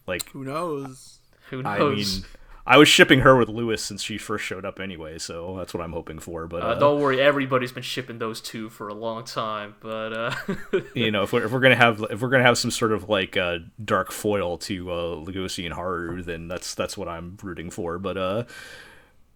like 0.06 0.28
Who 0.30 0.44
knows? 0.44 1.18
Who 1.50 1.62
I 1.64 1.78
knows? 1.78 2.20
mean, 2.22 2.24
I 2.72 2.76
was 2.76 2.86
shipping 2.88 3.20
her 3.20 3.36
with 3.36 3.48
Louis 3.48 3.82
since 3.82 4.00
she 4.00 4.16
first 4.16 4.44
showed 4.44 4.64
up 4.64 4.78
anyway, 4.78 5.18
so 5.18 5.56
that's 5.58 5.74
what 5.74 5.82
I'm 5.82 5.92
hoping 5.92 6.20
for. 6.20 6.46
But 6.46 6.62
uh, 6.62 6.66
uh, 6.66 6.74
don't 6.78 7.00
worry, 7.00 7.20
everybody's 7.20 7.72
been 7.72 7.82
shipping 7.82 8.20
those 8.20 8.40
two 8.40 8.70
for 8.70 8.86
a 8.86 8.94
long 8.94 9.24
time. 9.24 9.74
But 9.80 10.12
uh, 10.12 10.34
you 10.94 11.10
know, 11.10 11.24
if 11.24 11.32
we're, 11.32 11.44
if 11.46 11.50
we're 11.50 11.58
gonna 11.58 11.74
have 11.74 12.04
if 12.10 12.22
we're 12.22 12.28
gonna 12.28 12.44
have 12.44 12.58
some 12.58 12.70
sort 12.70 12.92
of 12.92 13.08
like 13.08 13.36
uh, 13.36 13.58
dark 13.84 14.12
foil 14.12 14.56
to 14.58 14.90
uh, 14.92 14.94
Legosi 15.16 15.64
and 15.64 15.74
Haru, 15.74 16.22
then 16.22 16.46
that's 16.46 16.76
that's 16.76 16.96
what 16.96 17.08
I'm 17.08 17.36
rooting 17.42 17.70
for. 17.70 17.98
But 17.98 18.16
uh, 18.16 18.44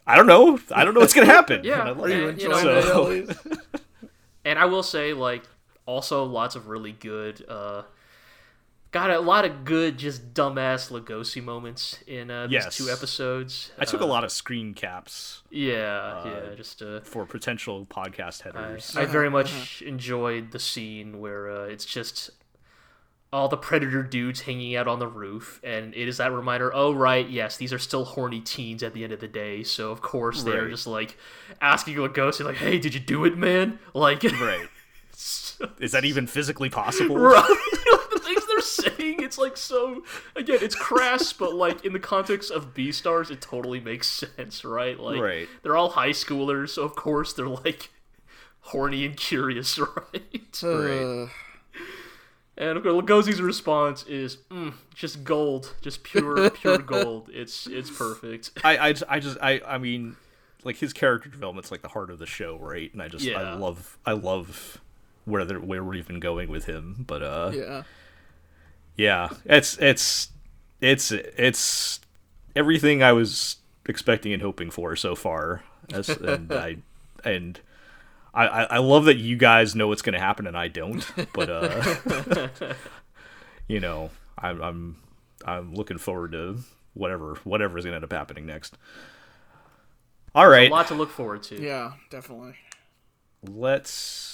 I 0.06 0.14
don't 0.16 0.28
know. 0.28 0.60
I 0.72 0.84
don't 0.84 0.94
know 0.94 1.00
what's 1.00 1.14
gonna 1.14 1.26
happen. 1.26 1.64
Yeah, 1.64 1.80
And 1.80 1.88
I 1.88 1.92
love 1.92 2.04
are 2.04 2.08
you 2.10 2.28
it. 2.28 2.40
enjoying 2.40 2.62
So- 2.62 3.10
it? 3.10 3.36
and 4.44 4.60
I 4.60 4.66
will 4.66 4.84
say, 4.84 5.12
like, 5.12 5.42
also 5.86 6.22
lots 6.22 6.54
of 6.54 6.68
really 6.68 6.92
good. 6.92 7.44
Uh, 8.94 8.98
got 8.98 9.10
a 9.10 9.20
lot 9.20 9.44
of 9.44 9.64
good, 9.64 9.98
just 9.98 10.34
dumbass 10.34 10.90
Legosi 10.90 11.42
moments 11.42 11.98
in 12.06 12.30
uh, 12.30 12.46
these 12.46 12.52
Yes. 12.54 12.76
two 12.76 12.90
episodes. 12.90 13.72
I 13.78 13.84
took 13.84 14.00
Uh, 14.00 14.04
a 14.04 14.06
lot 14.06 14.24
of 14.24 14.30
screen 14.32 14.72
caps 14.74 15.42
Yeah, 15.50 16.24
yeah, 16.24 16.54
just 16.56 16.80
uh, 16.82 17.00
for 17.00 17.26
potential 17.26 17.86
podcast 17.86 18.42
headers. 18.42 18.94
I 18.96 19.04
very 19.06 19.30
much 19.30 19.82
enjoyed 19.82 20.52
the 20.52 20.58
scene 20.58 21.18
where 21.20 21.50
uh, 21.50 21.64
it's 21.64 21.84
just 21.84 22.30
all 23.32 23.48
the 23.48 23.56
predator 23.56 24.04
dudes 24.04 24.42
hanging 24.42 24.76
out 24.76 24.86
on 24.86 25.00
the 25.00 25.08
roof, 25.08 25.60
and 25.64 25.92
it 25.94 26.06
is 26.06 26.18
that 26.18 26.30
reminder. 26.30 26.72
Oh 26.72 26.92
right, 26.94 27.28
yes, 27.28 27.56
these 27.56 27.72
are 27.72 27.80
still 27.80 28.04
horny 28.04 28.40
teens 28.40 28.82
at 28.84 28.94
the 28.94 29.02
end 29.02 29.12
of 29.12 29.18
the 29.18 29.26
day, 29.26 29.64
so 29.64 29.90
of 29.90 30.00
course 30.02 30.44
they're 30.44 30.62
Right. 30.62 30.70
just 30.70 30.86
like 30.86 31.18
asking 31.60 31.96
Legosi, 31.96 32.44
like, 32.44 32.58
"Hey, 32.58 32.78
did 32.78 32.94
you 32.94 33.00
do 33.00 33.24
it, 33.24 33.36
man?" 33.36 33.80
Like, 33.94 34.22
right. 34.22 34.68
Is 35.80 35.92
that 35.92 36.04
even 36.04 36.26
physically 36.28 36.70
possible? 36.70 37.16
Right. 37.18 37.56
The 38.64 38.82
things 38.82 38.96
they're 38.96 38.96
saying, 38.96 39.22
it's 39.22 39.38
like 39.38 39.56
so. 39.56 40.02
Again, 40.36 40.58
it's 40.62 40.74
crass, 40.74 41.32
but 41.32 41.54
like 41.54 41.84
in 41.84 41.92
the 41.92 42.00
context 42.00 42.50
of 42.50 42.74
Beastars, 42.74 43.30
it 43.30 43.40
totally 43.40 43.80
makes 43.80 44.06
sense, 44.08 44.64
right? 44.64 44.98
Like 44.98 45.20
Right. 45.20 45.48
they're 45.62 45.76
all 45.76 45.90
high 45.90 46.10
schoolers, 46.10 46.70
so 46.70 46.82
of 46.82 46.94
course 46.96 47.32
they're 47.32 47.48
like 47.48 47.90
horny 48.60 49.04
and 49.04 49.16
curious, 49.16 49.78
right? 50.12 50.62
Uh, 50.62 51.26
and 52.56 52.78
of 52.78 52.82
course, 52.84 52.94
Legosi's 53.04 53.42
response 53.42 54.04
is 54.04 54.38
mm, 54.50 54.72
just 54.94 55.24
gold, 55.24 55.74
just 55.82 56.04
pure, 56.04 56.50
pure 56.50 56.78
gold. 56.94 57.28
It's 57.32 57.66
it's 57.66 57.90
perfect. 57.90 58.50
I, 58.62 58.76
I, 58.90 58.94
I 59.08 59.20
just 59.20 59.38
I 59.42 59.60
I 59.66 59.78
mean 59.78 60.16
like 60.62 60.76
his 60.76 60.92
character 60.92 61.28
development's 61.28 61.70
like 61.70 61.82
the 61.82 61.88
heart 61.88 62.10
of 62.10 62.18
the 62.18 62.26
show, 62.26 62.56
right? 62.56 62.92
And 62.92 63.02
I 63.02 63.08
just 63.08 63.28
I 63.28 63.54
love 63.56 63.98
I 64.06 64.12
love 64.12 64.80
where 65.24 65.44
they're, 65.44 65.58
where 65.60 65.82
we're 65.82 65.94
even 65.94 66.20
going 66.20 66.48
with 66.48 66.66
him. 66.66 67.04
But 67.06 67.22
uh 67.22 67.50
yeah. 67.54 67.82
Yeah. 68.96 69.28
it's 69.44 69.78
it's 69.78 70.28
it's 70.80 71.10
it's 71.12 72.00
everything 72.54 73.02
I 73.02 73.12
was 73.12 73.56
expecting 73.86 74.32
and 74.32 74.42
hoping 74.42 74.70
for 74.70 74.96
so 74.96 75.14
far. 75.14 75.62
As, 75.92 76.08
and 76.08 76.52
I 76.52 76.76
and 77.24 77.60
I, 78.32 78.46
I 78.46 78.62
I 78.64 78.78
love 78.78 79.04
that 79.06 79.16
you 79.16 79.36
guys 79.36 79.74
know 79.74 79.88
what's 79.88 80.02
going 80.02 80.14
to 80.14 80.20
happen 80.20 80.46
and 80.46 80.56
I 80.56 80.68
don't. 80.68 81.04
But 81.32 81.50
uh 81.50 82.48
you 83.68 83.80
know, 83.80 84.10
I'm 84.38 84.62
I'm 84.62 84.96
I'm 85.44 85.74
looking 85.74 85.98
forward 85.98 86.32
to 86.32 86.58
whatever 86.94 87.36
whatever 87.44 87.78
is 87.78 87.84
going 87.84 87.92
to 87.92 87.96
end 87.96 88.04
up 88.04 88.12
happening 88.12 88.46
next. 88.46 88.76
All 90.34 90.48
right, 90.48 90.68
A 90.68 90.74
lot 90.74 90.88
to 90.88 90.94
look 90.94 91.10
forward 91.10 91.44
to. 91.44 91.60
Yeah, 91.62 91.92
definitely. 92.10 92.56
let's 93.48 94.33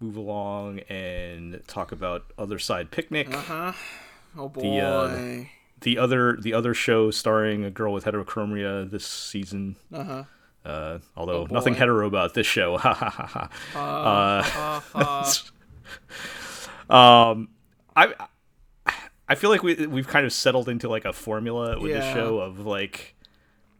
move 0.00 0.16
along 0.16 0.80
and 0.88 1.60
talk 1.66 1.92
about 1.92 2.24
Other 2.38 2.58
Side 2.58 2.90
Picnic, 2.90 3.32
Uh-huh. 3.34 3.72
Oh 4.38 4.48
boy. 4.48 4.62
The, 4.62 4.80
uh, 4.80 5.44
the 5.80 5.98
other 5.98 6.36
the 6.40 6.52
other 6.54 6.74
show 6.74 7.10
starring 7.10 7.64
a 7.64 7.70
girl 7.70 7.92
with 7.92 8.04
heterochromia 8.04 8.90
this 8.90 9.06
season. 9.06 9.76
Uh-huh. 9.92 10.24
Uh, 10.64 10.98
although 11.16 11.42
Oh, 11.42 11.46
nothing 11.50 11.74
hetero 11.74 12.06
about 12.06 12.34
this 12.34 12.46
show. 12.46 12.76
Ha 12.82 12.92
ha 12.94 13.08
ha 13.10 13.26
ha. 13.26 14.42
Ha, 14.42 14.82
ha. 14.92 15.32
Um, 16.88 17.48
I 17.96 18.14
I 19.28 19.34
feel 19.34 19.50
like 19.50 19.62
we 19.64 19.86
we've 19.88 20.06
kind 20.06 20.24
of 20.24 20.32
settled 20.32 20.68
into 20.68 20.88
like 20.88 21.04
a 21.04 21.12
formula 21.12 21.80
with 21.80 21.92
the 21.92 22.12
show 22.14 22.38
of 22.38 22.60
like 22.64 23.15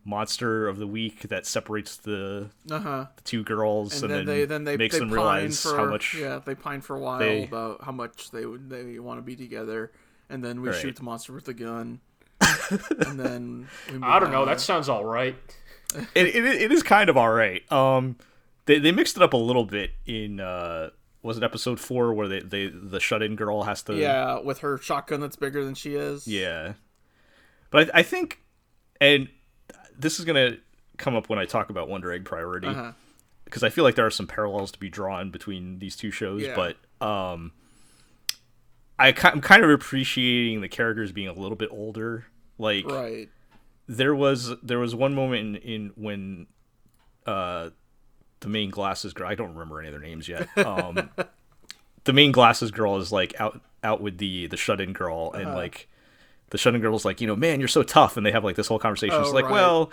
monster 0.07 0.69
of 0.69 0.79
the 0.79 0.87
week 0.87 1.23
that 1.29 1.45
separates 1.47 1.97
the, 1.97 2.49
uh-huh. 2.71 3.07
the 3.17 3.23
two 3.23 3.43
girls 3.43 4.03
And, 4.03 4.13
and, 4.13 4.21
then, 4.21 4.27
they 4.27 4.45
then 4.45 4.65
they 4.65 4.77
makes 4.77 4.95
they 4.95 5.01
them 5.01 5.09
pine 5.09 5.15
realize 5.17 5.61
for, 5.63 5.77
how 5.77 5.85
much 5.87 6.15
yeah 6.15 6.39
they 6.45 6.55
pine 6.55 6.81
for 6.81 6.97
a 6.97 7.01
while 7.01 7.19
they- 7.19 7.45
about 7.45 7.83
how 7.85 7.93
much 7.93 8.31
they 8.31 8.47
would 8.47 8.71
they 8.71 8.99
want 8.99 9.19
to 9.19 9.23
be 9.23 9.35
together, 9.37 9.91
and 10.31 10.43
then 10.45 10.63
we 10.63 10.69
Right. 10.71 10.79
shoot 10.81 10.97
the 10.97 11.03
monster 11.03 11.33
with 11.33 11.49
a 11.49 11.55
gun, 11.55 12.01
and 12.71 13.19
then 13.19 13.69
we 13.89 13.95
move 13.95 14.05
I 14.05 14.19
don't 14.21 14.31
know. 14.31 14.43
on. 14.43 14.47
That 14.49 14.61
sounds 14.61 14.89
all 14.89 15.05
right. 15.05 15.35
it, 16.15 16.27
it, 16.27 16.45
it 16.45 16.73
is 16.73 16.83
kind 16.83 17.09
of 17.11 17.17
all 17.17 17.31
right. 17.31 17.71
Um, 17.73 18.17
they 18.67 18.79
they 18.79 18.93
mixed 18.93 19.17
it 19.17 19.23
up 19.23 19.33
a 19.33 19.37
little 19.39 19.65
bit 19.65 19.91
in 20.07 20.41
uh 20.41 20.91
was 21.23 21.37
it 21.37 21.43
episode 21.43 21.81
four 21.81 22.15
where 22.15 22.29
they, 22.29 22.41
they 22.41 22.69
the 22.69 23.01
shut 23.01 23.21
in 23.23 23.35
girl 23.35 23.65
has 23.65 23.83
to 23.85 23.95
Yeah, 23.97 24.39
with 24.39 24.59
her 24.59 24.79
shotgun 24.79 25.21
that's 25.21 25.35
bigger 25.37 25.65
than 25.65 25.75
she 25.75 25.95
is. 25.97 26.29
yeah. 26.29 26.75
But 27.71 27.91
I, 27.93 27.99
I 27.99 28.03
think, 28.05 28.41
and 29.01 29.29
this 29.99 30.19
is 30.19 30.25
gonna 30.25 30.57
come 30.99 31.15
up 31.17 31.29
when 31.29 31.39
I 31.39 31.45
talk 31.45 31.71
about 31.71 31.89
Wonder 31.89 32.13
Egg 32.13 32.25
Priority 32.25 32.69
Uh-huh. 32.69 32.93
because 33.45 33.63
I 33.63 33.69
feel 33.69 33.85
like 33.85 33.95
there 33.97 34.07
are 34.07 34.11
some 34.11 34.27
parallels 34.27 34.73
to 34.73 34.79
be 34.79 34.89
drawn 34.89 35.31
between 35.31 35.79
these 35.79 35.97
two 35.97 36.11
shows. 36.11 36.43
Yeah. 36.43 36.55
But 36.55 36.77
um, 37.07 37.53
I, 38.99 39.09
I'm 39.25 39.41
kind 39.41 39.63
of 39.65 39.71
appreciating 39.71 40.61
the 40.63 40.69
characters 40.69 41.13
being 41.13 41.29
a 41.29 41.33
little 41.35 41.57
bit 41.57 41.69
older. 41.71 42.27
Like 42.59 42.87
Right. 42.91 43.29
there 43.87 44.15
was 44.15 44.53
there 44.63 44.79
was 44.79 44.95
one 44.95 45.15
moment 45.15 45.57
in, 45.57 45.57
in 45.57 45.93
when 45.97 46.47
uh 47.27 47.71
the 48.41 48.49
main 48.49 48.71
glasses 48.71 49.13
girl 49.13 49.29
I 49.29 49.35
don't 49.35 49.53
remember 49.53 49.79
any 49.81 49.89
of 49.89 49.93
their 49.93 50.01
names 50.03 50.29
yet. 50.29 50.49
Um 50.57 51.11
the 52.05 52.13
main 52.13 52.33
glasses 52.33 52.71
girl 52.71 52.97
is 52.97 53.13
like 53.13 53.39
out 53.39 53.61
out 53.85 54.01
with 54.01 54.17
the 54.19 54.47
the 54.47 54.57
shut 54.57 54.81
in 54.81 54.93
girl 54.95 55.33
and 55.35 55.49
Uh-huh. 55.49 55.57
like 55.57 55.89
the 56.51 56.59
shut 56.59 56.75
in 56.75 56.81
girl's 56.81 57.05
like, 57.05 57.21
you 57.21 57.27
know, 57.27 57.37
man, 57.37 57.61
you're 57.61 57.69
so 57.69 57.83
tough 57.83 58.17
and 58.17 58.25
they 58.25 58.33
have 58.33 58.45
like 58.45 58.57
this 58.57 58.69
whole 58.69 58.79
conversation. 58.79 59.17
Oh, 59.17 59.23
it's 59.23 59.33
like, 59.33 59.45
right. 59.45 59.53
well, 59.53 59.91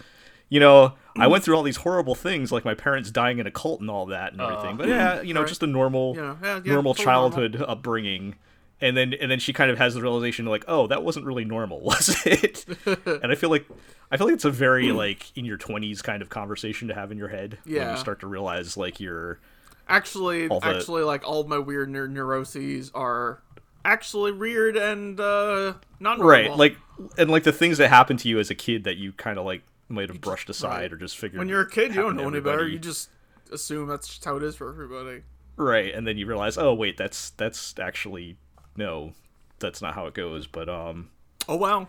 you 0.50 0.60
know, 0.60 0.94
I 1.16 1.22
mm-hmm. 1.22 1.32
went 1.32 1.44
through 1.44 1.56
all 1.56 1.64
these 1.64 1.78
horrible 1.78 2.16
things, 2.16 2.52
like 2.52 2.66
my 2.66 2.76
parents 2.76 3.10
dying 3.12 3.40
in 3.40 3.48
a 3.48 3.52
cult 3.52 3.82
and 3.82 3.90
all 3.90 4.08
that 4.08 4.34
and 4.34 4.42
oh, 4.42 4.48
everything. 4.48 4.78
But 4.78 4.88
yeah, 4.88 5.22
you 5.22 5.34
know, 5.34 5.42
Right. 5.42 5.50
just 5.50 5.64
a 5.64 5.68
normal, 5.68 6.16
Yeah, 6.16 6.36
yeah, 6.42 6.62
yeah, 6.64 6.74
normal 6.74 6.94
totally 6.94 7.06
childhood 7.06 7.64
upbringing. 7.68 8.36
And 8.82 8.98
then, 8.98 9.14
and 9.14 9.32
then 9.32 9.40
she 9.40 9.54
kind 9.54 9.72
of 9.72 9.78
has 9.78 9.94
the 9.94 10.02
realization, 10.02 10.46
like, 10.46 10.66
oh, 10.68 10.88
that 10.88 11.04
wasn't 11.04 11.26
really 11.26 11.46
normal, 11.46 11.80
was 11.82 12.16
it? 12.26 12.66
and 13.06 13.32
I 13.32 13.36
feel 13.36 13.50
like, 13.50 13.66
I 14.12 14.18
feel 14.18 14.28
like 14.28 14.36
it's 14.36 14.46
a 14.46 14.52
very 14.52 14.92
like 14.92 15.36
in 15.36 15.46
your 15.46 15.58
twenties 15.58 16.04
kind 16.04 16.22
of 16.22 16.30
conversation 16.30 16.88
to 16.90 16.94
have 16.94 17.12
in 17.12 17.18
your 17.18 17.30
head. 17.30 17.58
when 17.66 17.90
you 17.90 17.98
start 17.98 18.20
to 18.20 18.28
realize 18.28 18.78
like 18.78 19.00
you're 19.00 19.40
Actually, 19.88 20.48
the- 20.48 20.60
actually, 20.64 21.04
like 21.04 21.28
all 21.28 21.42
of 21.42 21.48
my 21.48 21.58
weird 21.58 21.90
neur- 21.90 22.10
neuroses 22.10 22.92
are 22.94 23.42
actually 23.86 24.32
weird 24.32 24.76
and 24.78 25.20
uh, 25.20 25.74
not 26.00 26.20
right, 26.20 26.56
like, 26.56 26.78
and 27.18 27.30
like 27.30 27.44
the 27.44 27.52
things 27.52 27.78
that 27.80 27.90
happen 27.90 28.18
to 28.18 28.28
you 28.30 28.40
as 28.40 28.50
a 28.50 28.56
kid 28.56 28.84
that 28.86 28.98
you 28.98 29.12
kind 29.14 29.38
of 29.38 29.46
like 29.46 29.64
might 29.90 30.10
have 30.10 30.22
brushed 30.22 30.50
aside 30.50 30.82
right. 30.84 30.94
or 30.94 30.98
just 30.98 31.18
figured. 31.18 31.40
when 31.40 31.50
you're 31.50 31.62
a 31.62 31.70
kid, 31.70 31.94
you 31.96 32.02
don't 32.02 32.16
know 32.16 32.28
any 32.28 32.40
better. 32.40 32.68
You 32.68 32.80
just 32.80 33.10
assume 33.52 33.88
that's 33.88 34.08
just 34.08 34.26
how 34.26 34.38
it 34.38 34.44
is 34.44 34.56
for 34.56 34.70
everybody. 34.70 35.22
right 35.58 35.94
and 35.94 36.08
then 36.08 36.18
you 36.18 36.26
realize 36.26 36.58
oh 36.58 36.74
wait 36.74 36.98
that's 36.98 37.30
that's 37.32 37.76
actually 37.78 38.36
no 38.76 39.14
that's 39.60 39.80
not 39.80 39.94
how 39.94 40.08
it 40.08 40.14
goes 40.16 40.48
but 40.48 40.68
um 40.68 41.10
Oh 41.48 41.56
wow. 41.58 41.88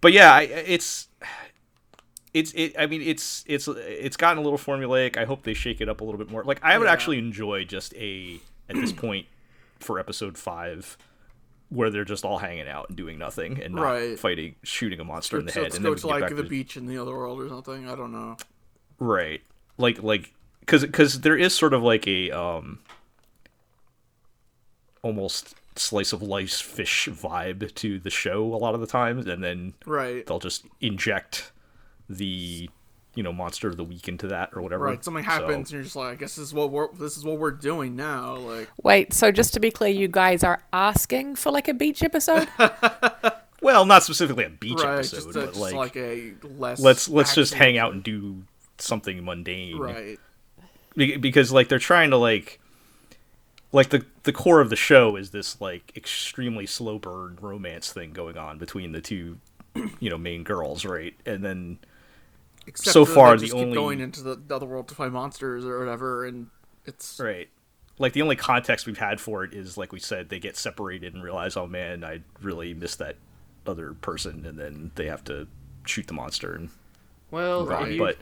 but 0.00 0.12
yeah 0.14 0.32
I, 0.32 0.42
it's 0.42 1.08
it's 2.32 2.52
it 2.52 2.74
i 2.78 2.86
mean 2.86 3.02
it's 3.02 3.44
it's 3.46 3.68
it's 3.68 4.16
gotten 4.16 4.38
a 4.38 4.40
little 4.40 4.56
formulaic 4.58 5.18
i 5.18 5.26
hope 5.26 5.42
they 5.42 5.52
shake 5.52 5.82
it 5.82 5.88
up 5.90 6.00
a 6.00 6.04
little 6.04 6.16
bit 6.18 6.30
more 6.30 6.42
like 6.44 6.58
i 6.62 6.78
would 6.78 6.86
Yeah. 6.86 6.92
actually 6.92 7.18
enjoy 7.18 7.64
just 7.64 7.92
a 7.96 8.40
at 8.70 8.76
this 8.76 8.92
point 8.92 9.26
for 9.82 9.98
episode 9.98 10.36
five 10.38 10.96
where 11.68 11.88
they're 11.90 12.04
just 12.04 12.24
all 12.24 12.38
hanging 12.38 12.68
out 12.68 12.88
and 12.88 12.96
doing 12.98 13.18
nothing 13.18 13.62
and 13.62 13.74
not 13.74 13.82
Right. 13.82 14.18
fighting 14.18 14.56
shooting 14.62 15.00
a 15.00 15.04
monster 15.04 15.38
in 15.38 15.46
the 15.46 15.52
head 15.52 15.62
let's 15.64 15.76
and 15.76 15.84
then 15.84 15.94
to 15.96 16.06
like 16.06 16.28
the 16.28 16.42
to 16.42 16.48
beach 16.48 16.76
in 16.76 16.86
the 16.86 16.98
other 16.98 17.12
world 17.12 17.40
or 17.40 17.48
something. 17.48 17.88
I 17.88 17.94
don't 17.94 18.12
know. 18.12 18.36
right 18.98 19.40
like 19.78 20.02
like 20.02 20.34
because 20.60 20.82
because 20.82 21.20
there 21.22 21.36
is 21.36 21.54
sort 21.54 21.72
of 21.72 21.82
like 21.82 22.06
a 22.06 22.30
um 22.30 22.78
almost 25.02 25.54
slice 25.74 26.12
of 26.12 26.22
life 26.22 26.52
fish 26.52 27.08
vibe 27.10 27.74
to 27.74 27.98
the 27.98 28.10
show 28.10 28.44
a 28.54 28.56
lot 28.56 28.74
of 28.74 28.80
the 28.80 28.86
times 28.86 29.26
and 29.26 29.42
then 29.42 29.72
Right. 29.86 30.24
they'll 30.26 30.38
just 30.38 30.66
inject 30.80 31.50
the 32.08 32.68
you 33.14 33.22
know 33.22 33.32
monster 33.32 33.68
of 33.68 33.76
the 33.76 33.84
week 33.84 34.08
into 34.08 34.26
that 34.28 34.50
or 34.54 34.62
whatever 34.62 34.84
Right. 34.84 35.04
Something 35.04 35.24
So- 35.24 35.30
happens, 35.30 35.68
and 35.68 35.70
you're 35.72 35.82
just 35.82 35.96
like, 35.96 36.12
I 36.12 36.14
guess 36.14 36.36
this 36.36 36.46
is 36.46 36.54
what 36.54 36.70
we're 36.70 36.92
this 36.94 37.16
is 37.16 37.24
what 37.24 37.38
we're 37.38 37.50
doing 37.50 37.94
now. 37.96 38.36
Like, 38.36 38.70
Wait, 38.82 39.12
so 39.12 39.30
just 39.30 39.52
to 39.54 39.60
be 39.60 39.70
clear, 39.70 39.90
you 39.90 40.08
guys 40.08 40.42
are 40.42 40.62
asking 40.72 41.36
for 41.36 41.50
like 41.52 41.68
a 41.68 41.74
beach 41.74 42.02
episode? 42.02 42.48
well 43.62 43.84
not 43.86 44.02
specifically 44.02 44.44
a 44.44 44.50
beach 44.50 44.80
right? 44.82 44.94
episode 44.94 45.16
Just, 45.16 45.28
a, 45.28 45.32
but 45.32 45.46
just 45.48 45.60
like, 45.60 45.74
like, 45.74 45.96
a 45.96 46.32
less. 46.58 46.80
let's 46.80 47.08
let's 47.08 47.34
just 47.34 47.54
hang 47.54 47.78
out 47.78 47.92
and 47.92 48.02
do 48.02 48.42
something 48.78 49.24
mundane 49.24 49.78
Right. 49.78 50.18
Be- 50.96 51.16
because 51.16 51.52
like 51.52 51.68
they're 51.68 51.78
trying 51.78 52.10
to 52.10 52.16
like 52.16 52.58
like 53.70 53.90
the 53.90 54.04
the 54.24 54.32
core 54.32 54.60
of 54.60 54.68
the 54.68 54.76
show 54.76 55.16
is 55.16 55.30
this 55.30 55.60
like 55.60 55.92
extremely 55.96 56.66
slow 56.66 56.98
burn 56.98 57.38
romance 57.40 57.92
thing 57.92 58.12
going 58.12 58.36
on 58.36 58.58
between 58.58 58.92
the 58.92 59.00
two 59.00 59.38
you 60.00 60.10
know 60.10 60.18
main 60.18 60.42
girls 60.42 60.84
right 60.84 61.14
and 61.24 61.44
then 61.44 61.78
Except 62.66 62.92
So 62.92 63.04
far, 63.04 63.36
they 63.36 63.46
the 63.46 63.52
keep 63.52 63.62
only- 63.62 63.74
going 63.74 64.00
into 64.00 64.22
the, 64.22 64.36
the 64.36 64.54
other 64.56 64.66
world 64.66 64.88
to 64.88 64.94
find 64.94 65.12
monsters 65.12 65.64
or 65.64 65.78
whatever, 65.78 66.24
and 66.24 66.48
it's 66.86 67.18
right 67.20 67.48
like 67.98 68.12
the 68.14 68.22
only 68.22 68.34
context 68.34 68.86
we've 68.86 68.98
had 68.98 69.20
for 69.20 69.44
it 69.44 69.52
is 69.52 69.76
like 69.76 69.92
we 69.92 70.00
said 70.00 70.28
they 70.28 70.40
get 70.40 70.56
separated 70.56 71.14
and 71.14 71.22
realize 71.22 71.56
oh 71.56 71.66
man 71.66 72.02
i 72.02 72.18
really 72.40 72.74
miss 72.74 72.96
that 72.96 73.14
other 73.66 73.92
person 74.00 74.44
and 74.46 74.58
then 74.58 74.90
they 74.96 75.06
have 75.06 75.22
to 75.22 75.46
shoot 75.86 76.06
the 76.08 76.12
monster 76.14 76.54
and 76.54 76.70
Well, 77.30 77.64
run. 77.66 77.82
if 77.84 77.92
you, 77.94 77.98
but 78.00 78.16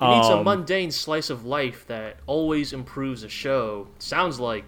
It 0.00 0.14
needs 0.14 0.28
a 0.28 0.36
Um, 0.38 0.44
mundane 0.44 0.90
slice 0.90 1.28
of 1.28 1.44
life 1.44 1.86
that 1.88 2.16
always 2.26 2.72
improves 2.72 3.22
a 3.24 3.28
show. 3.28 3.88
Sounds 3.98 4.38
like 4.40 4.64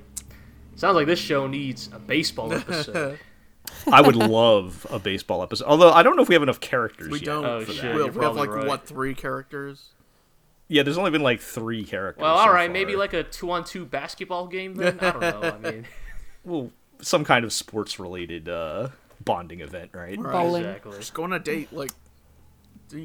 sounds 0.76 0.94
like 0.96 1.06
this 1.06 1.18
show 1.18 1.46
needs 1.46 1.88
a 1.92 1.98
baseball 1.98 2.52
episode. 2.54 3.18
I 3.92 4.00
would 4.00 4.16
love 4.16 4.86
a 4.90 4.98
baseball 4.98 5.42
episode 5.42 5.66
although 5.66 5.90
i 5.90 6.02
don't 6.02 6.16
know 6.16 6.22
if 6.22 6.28
we 6.28 6.34
have 6.34 6.42
enough 6.42 6.60
characters 6.60 7.08
we 7.08 7.18
yet 7.18 7.26
don't. 7.26 7.44
Oh, 7.44 7.64
for 7.64 7.72
shit. 7.72 7.82
that. 7.82 7.94
we, 7.94 8.00
you're 8.02 8.10
we 8.12 8.24
have 8.24 8.36
like 8.36 8.50
right. 8.50 8.66
what 8.66 8.86
three 8.86 9.14
characters? 9.14 9.90
yeah 10.68 10.82
there's 10.82 10.98
only 10.98 11.10
been 11.10 11.22
like 11.22 11.40
three 11.40 11.84
characters 11.84 12.22
well, 12.22 12.36
so 12.36 12.42
all 12.42 12.52
right, 12.52 12.70
maybe 12.70 12.96
like 12.96 13.12
a 13.12 13.22
two-on-two 13.22 13.86
basketball 13.86 14.46
game. 14.46 14.74
Then 14.74 14.98
I 15.00 15.10
don't 15.10 15.20
know. 15.20 15.42
I 15.42 15.58
mean, 15.70 15.86
well, 16.44 16.70
some 17.00 17.24
kind 17.24 17.44
of 17.44 17.52
sports 17.52 17.98
related 17.98 18.48
uh, 18.48 18.88
bonding 19.24 19.60
event, 19.60 19.90
right? 19.92 20.18
Right. 20.18 20.32
Bowling. 20.32 20.64
exactly. 20.64 20.96
Just 20.98 21.14
go 21.14 21.24
on 21.24 21.32
a 21.32 21.38
date, 21.38 21.72
like. 21.72 21.90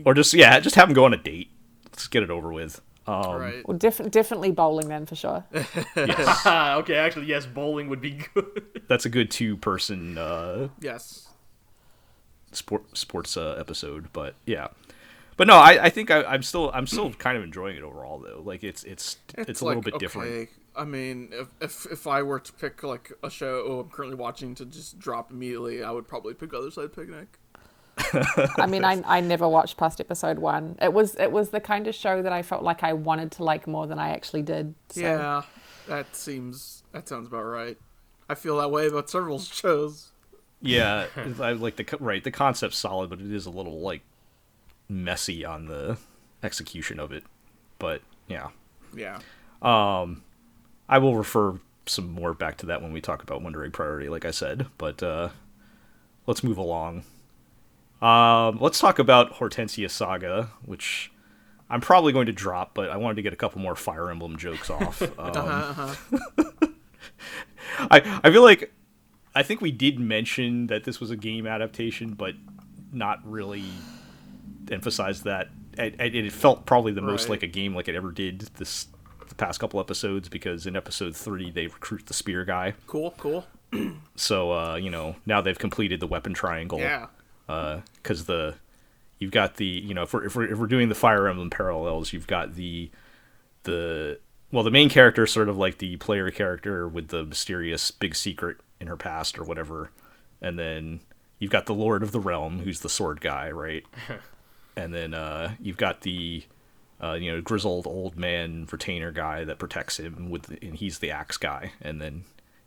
Or 0.06 0.14
just 0.14 0.34
yeah, 0.34 0.60
just 0.60 0.76
have 0.76 0.88
them 0.88 0.96
go 0.96 1.06
on 1.06 1.14
a 1.14 1.18
date. 1.18 1.50
Let's 1.86 2.08
get 2.08 2.24
it 2.24 2.30
over 2.30 2.54
with. 2.54 2.82
Um, 3.06 3.42
right. 3.42 3.68
Well, 3.68 3.78
diff- 3.78 4.10
definitely 4.12 4.52
bowling 4.52 4.88
then 4.88 5.06
for 5.06 5.16
sure. 5.16 5.44
yes, 5.96 6.46
okay, 6.46 6.96
actually, 6.96 7.26
yes, 7.26 7.46
bowling 7.46 7.90
would 7.90 8.02
be 8.02 8.22
good. 8.34 8.82
that's 8.88 9.06
a 9.06 9.10
good 9.10 9.30
two-person 9.30 10.18
uh, 10.18 10.70
Yes. 10.80 11.28
sport 12.52 12.98
sports 12.98 13.36
uh, 13.36 13.56
episode. 13.60 14.08
But 14.14 14.36
yeah, 14.46 14.68
but 15.36 15.48
no, 15.48 15.56
I, 15.56 15.86
I 15.86 15.90
think 15.90 16.12
I, 16.12 16.24
I'm 16.24 16.44
still 16.44 16.72
I'm 16.74 16.88
still 16.88 17.12
kind 17.18 17.38
of 17.38 17.44
enjoying 17.44 17.76
it 17.76 17.84
overall 17.84 18.20
though. 18.20 18.42
Like 18.44 18.64
it's 18.64 18.84
it's 18.86 19.18
it's, 19.38 19.60
a 19.62 19.66
little 19.66 19.82
like, 19.82 19.92
bit 19.94 20.00
different. 20.00 20.50
I 20.76 20.86
mean, 20.86 21.30
if, 21.32 21.48
if 21.62 21.92
if 21.92 22.08
I 22.08 22.24
were 22.24 22.40
to 22.40 22.54
pick 22.54 22.84
like 22.84 23.12
a 23.22 23.30
show 23.30 23.80
I'm 23.80 23.90
currently 23.90 24.18
watching 24.18 24.56
to 24.56 24.66
just 24.66 24.98
drop 24.98 25.30
immediately, 25.30 25.84
I 25.84 25.92
would 25.92 26.08
probably 26.08 26.34
pick 26.34 26.54
Other 26.54 26.72
Side 26.72 26.94
Picnic. 26.94 27.38
I 28.58 28.66
mean, 28.68 28.84
I, 28.84 29.02
I 29.06 29.22
never 29.22 29.48
watched 29.48 29.78
past 29.78 30.00
episode 30.00 30.40
one. 30.40 30.78
It 30.82 30.94
was 30.94 31.16
it 31.16 31.32
was 31.32 31.50
the 31.50 31.60
kind 31.60 31.88
of 31.88 31.96
show 31.96 32.22
that 32.22 32.34
I 32.34 32.42
felt 32.42 32.64
like 32.64 32.84
I 32.84 32.94
wanted 32.94 33.32
to 33.34 33.44
like 33.44 33.68
more 33.68 33.88
than 33.88 34.00
I 34.00 34.10
actually 34.10 34.42
did. 34.42 34.74
So. 34.90 35.02
Yeah, 35.02 35.42
that 35.88 36.16
seems 36.16 36.84
that 36.92 37.08
sounds 37.08 37.28
about 37.28 37.44
right. 37.44 37.78
I 38.30 38.36
feel 38.36 38.58
that 38.58 38.72
way 38.72 38.88
about 38.88 39.10
several 39.10 39.40
shows. 39.40 40.12
Yeah, 40.62 41.08
I 41.40 41.54
like 41.54 41.76
the 41.76 41.98
right. 42.00 42.24
The 42.24 42.32
concept's 42.32 42.78
solid, 42.78 43.10
but 43.10 43.20
it 43.20 43.32
is 43.32 43.46
a 43.46 43.52
little 43.52 43.80
like 43.82 44.02
messy 44.90 45.46
on 45.46 45.66
the 45.66 45.98
execution 46.42 47.00
of 47.00 47.12
it. 47.12 47.24
But 47.80 48.02
yeah, 48.28 48.50
Yeah. 48.96 49.20
Um, 49.62 50.24
I 50.90 50.98
will 50.98 51.16
refer 51.16 51.60
some 51.86 52.10
more 52.10 52.34
back 52.34 52.58
to 52.58 52.66
that 52.68 52.82
when 52.82 52.94
we 52.94 53.02
talk 53.02 53.24
about 53.24 53.42
Wonder 53.42 53.64
Egg 53.64 53.74
Priority, 53.74 54.10
like 54.10 54.26
I 54.26 54.32
said. 54.32 54.68
But 54.78 55.02
uh, 55.04 55.30
let's 56.28 56.44
move 56.44 56.58
along. 56.58 57.04
Um, 58.04 58.58
let's 58.60 58.80
talk 58.80 59.00
about 59.00 59.36
Hortensia 59.36 59.90
Saga, 59.90 60.50
which 60.66 61.10
I'm 61.70 61.80
probably 61.80 62.12
going 62.12 62.26
to 62.26 62.34
drop, 62.34 62.74
but 62.74 62.90
I 62.90 62.98
wanted 62.98 63.16
to 63.16 63.22
get 63.22 63.32
a 63.32 63.38
couple 63.38 63.62
more 63.62 63.76
Fire 63.76 64.10
Emblem 64.10 64.38
jokes 64.38 64.70
off. 64.70 65.02
Um, 65.20 65.96
I 67.80 68.20
I 68.24 68.32
feel 68.32 68.44
like 68.44 68.74
I 69.34 69.42
think 69.42 69.62
we 69.62 69.72
did 69.72 70.00
mention 70.00 70.68
that 70.68 70.84
this 70.84 71.00
was 71.00 71.12
a 71.12 71.16
game 71.16 71.48
adaptation, 71.48 72.14
but 72.14 72.36
not 72.92 73.20
really 73.24 73.64
emphasize 74.70 75.24
that. 75.24 75.50
It, 75.78 75.96
it 76.00 76.14
it 76.16 76.32
felt 76.32 76.66
probably 76.66 76.92
the 76.92 77.02
most 77.02 77.30
like 77.30 77.42
a 77.42 77.48
game 77.48 77.74
like 77.74 77.88
it 77.88 77.96
ever 77.96 78.12
did 78.12 78.42
this 78.58 78.88
the 79.28 79.36
past 79.36 79.60
couple 79.60 79.80
episodes 79.80 80.30
because 80.30 80.68
in 80.68 80.76
episode 80.76 81.16
three 81.16 81.50
they 81.50 81.68
recruit 81.68 82.06
the 82.06 82.14
spear 82.14 82.44
guy. 82.44 82.74
Cool. 82.86 83.14
Cool. 83.18 83.46
So 84.16 84.52
uh, 84.52 84.76
you 84.76 84.90
know 84.90 85.16
now 85.26 85.42
they've 85.42 85.58
completed 85.58 86.00
the 86.00 86.08
weapon 86.08 86.34
triangle. 86.34 86.80
Yeah. 86.80 87.08
Because 87.48 88.26
the 88.26 88.56
you've 89.20 89.32
got 89.32 89.56
the 89.56 89.66
you 89.66 89.94
know 89.94 90.04
if 90.04 90.14
we're, 90.14 90.26
if 90.26 90.36
we're 90.36 90.52
if 90.52 90.58
we're 90.58 90.68
doing 90.68 90.90
the 90.90 90.96
Fire 90.96 91.28
Emblem 91.28 91.50
parallels, 91.50 92.14
you've 92.14 92.28
got 92.28 92.56
the 92.56 92.90
the 93.64 94.20
well 94.52 94.64
the 94.64 94.72
main 94.72 94.90
character 94.90 95.24
is 95.24 95.32
sort 95.32 95.50
of 95.50 95.58
like 95.58 95.78
the 95.78 95.98
player 95.98 96.30
character 96.32 96.88
with 96.88 97.10
the 97.10 97.24
mysterious 97.24 97.92
big 97.92 98.16
secret 98.16 98.58
in 98.80 98.88
her 98.88 98.98
past 98.98 99.38
or 99.38 99.44
whatever, 99.44 99.92
and 100.42 100.58
then 100.58 101.00
you've 101.40 101.52
got 101.52 101.66
the 101.66 101.74
Lord 101.74 102.04
of 102.04 102.12
the 102.12 102.20
Realm 102.20 102.60
who's 102.60 102.82
the 102.82 102.90
sword 102.90 103.22
guy, 103.22 103.52
right? 103.52 103.86
and 104.76 104.94
then 104.94 105.14
uh, 105.14 105.54
you've 105.60 105.78
got 105.78 106.02
the 106.02 106.44
uh, 107.04 107.14
you 107.14 107.32
know, 107.32 107.42
grizzled 107.42 107.86
old 107.86 108.18
man 108.18 108.66
retainer 108.72 109.12
guy 109.12 109.44
that 109.44 109.60
protects 109.60 110.00
him 110.00 110.30
with, 110.30 110.50
and 110.62 110.76
he's 110.76 111.00
the 111.00 111.12
axe 111.12 111.38
guy. 111.38 111.74
And 111.82 112.00
then, 112.00 112.24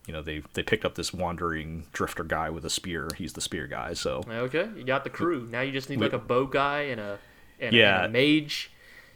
you 0.06 0.12
know, 0.12 0.22
they 0.22 0.42
they 0.54 0.62
picked 0.62 0.84
up 0.84 0.94
this 0.94 1.12
wandering 1.12 1.86
drifter 1.92 2.24
guy 2.24 2.50
with 2.50 2.64
a 2.64 2.70
spear. 2.70 3.08
He's 3.16 3.32
the 3.34 3.40
spear 3.40 3.66
guy. 3.66 3.92
So 3.94 4.22
Okay, 4.28 4.68
you 4.76 4.84
got 4.84 5.04
the 5.04 5.10
crew. 5.10 5.46
Now 5.50 5.60
you 5.62 5.72
just 5.72 5.90
need 5.90 6.00
like 6.00 6.12
a 6.12 6.18
bow 6.18 6.46
guy 6.46 6.82
and 6.82 7.00
a 7.00 7.18
and, 7.60 7.74
a- 7.74 7.78
Yeah. 7.78 8.04
and 8.04 8.16
a 8.16 8.18
mage. 8.42 8.70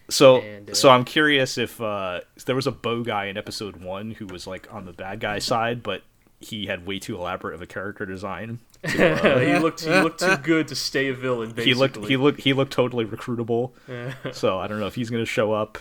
So, 0.09 0.41
And, 0.41 0.71
uh, 0.71 0.73
so 0.73 0.89
I'm 0.89 1.05
curious 1.05 1.57
if 1.57 1.79
uh, 1.79 2.21
there 2.45 2.55
was 2.55 2.67
a 2.67 2.71
bow 2.71 3.01
guy 3.03 3.25
in 3.25 3.37
episode 3.37 3.77
one 3.77 4.11
who 4.11 4.25
was 4.27 4.45
like 4.45 4.67
on 4.73 4.85
the 4.85 4.91
bad 4.91 5.21
guy 5.21 5.39
side, 5.39 5.81
but 5.83 6.01
he 6.41 6.65
had 6.65 6.85
way 6.85 6.99
too 6.99 7.15
elaborate 7.15 7.53
of 7.53 7.61
a 7.61 7.67
character 7.67 8.05
design. 8.05 8.59
he 8.85 8.97
looked 9.59 9.81
he 9.85 9.89
looked 10.01 10.19
too 10.19 10.35
good 10.37 10.67
to 10.67 10.75
stay 10.75 11.07
a 11.07 11.13
villain. 11.13 11.51
Basically, 11.51 11.63
He 11.65 11.73
looked 11.75 11.97
he 12.07 12.17
looked 12.17 12.41
he 12.41 12.53
looked 12.53 12.73
totally 12.73 13.05
recruitable. 13.05 13.71
so 14.33 14.59
I 14.59 14.67
don't 14.67 14.79
know 14.81 14.87
if 14.87 14.95
he's 14.95 15.09
going 15.09 15.21
to 15.23 15.29
show 15.29 15.53
up. 15.53 15.77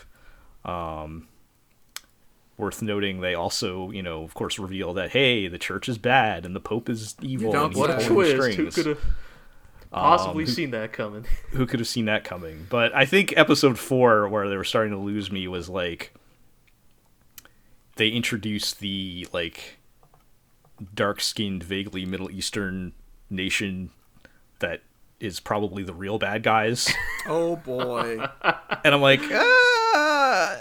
Um, 0.65 1.27
worth 2.61 2.83
noting, 2.83 3.21
they 3.21 3.35
also 3.35 3.91
you 3.91 4.03
know 4.03 4.23
of 4.23 4.35
course 4.35 4.59
reveal 4.59 4.93
that 4.95 5.11
hey 5.11 5.49
the 5.49 5.59
church 5.59 5.89
is 5.89 5.99
bad 5.99 6.45
and 6.47 6.55
the 6.55 6.61
pope 6.61 6.89
is 6.89 7.17
evil. 7.23 7.51
don't 7.53 7.65
and 7.65 7.73
he's 7.75 7.81
What 7.81 7.91
a 7.91 8.07
twist! 8.07 8.57
Who 8.57 8.71
could 8.71 8.87
have 8.87 9.01
possibly 9.91 10.45
Um, 10.45 10.47
who- 10.49 10.55
seen 10.55 10.71
that 10.71 10.93
coming? 10.93 11.25
who 11.51 11.67
could 11.67 11.81
have 11.81 11.89
seen 11.89 12.05
that 12.05 12.23
coming? 12.25 12.67
But 12.71 12.95
I 12.95 13.05
think 13.05 13.35
episode 13.37 13.79
four, 13.79 14.29
where 14.29 14.49
they 14.49 14.57
were 14.57 14.65
starting 14.65 14.93
to 14.93 14.99
lose 14.99 15.33
me, 15.33 15.49
was 15.49 15.69
like 15.69 16.13
they 17.97 18.09
introduced 18.09 18.81
the 18.81 19.27
like 19.33 19.79
dark-skinned, 20.95 21.63
vaguely 21.63 22.07
Middle 22.07 22.31
Eastern 22.31 22.93
nation 23.29 23.91
that 24.61 24.83
is 25.19 25.39
probably 25.41 25.83
the 25.83 25.93
real 25.93 26.19
bad 26.19 26.43
guys, 26.43 26.91
Oh 27.27 27.57
boy. 27.57 28.19
and 28.85 28.95
I'm 28.95 29.03
like, 29.03 29.21
ah! 29.31 29.80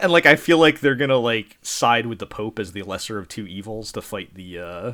And 0.01 0.11
like 0.11 0.25
I 0.25 0.35
feel 0.35 0.57
like 0.57 0.79
they're 0.79 0.95
gonna 0.95 1.17
like 1.17 1.57
side 1.61 2.05
with 2.05 2.19
the 2.19 2.25
Pope 2.25 2.59
as 2.59 2.71
the 2.71 2.83
lesser 2.83 3.17
of 3.17 3.27
two 3.27 3.45
evils 3.47 3.91
to 3.93 4.01
fight 4.01 4.33
the. 4.33 4.59
uh 4.59 4.93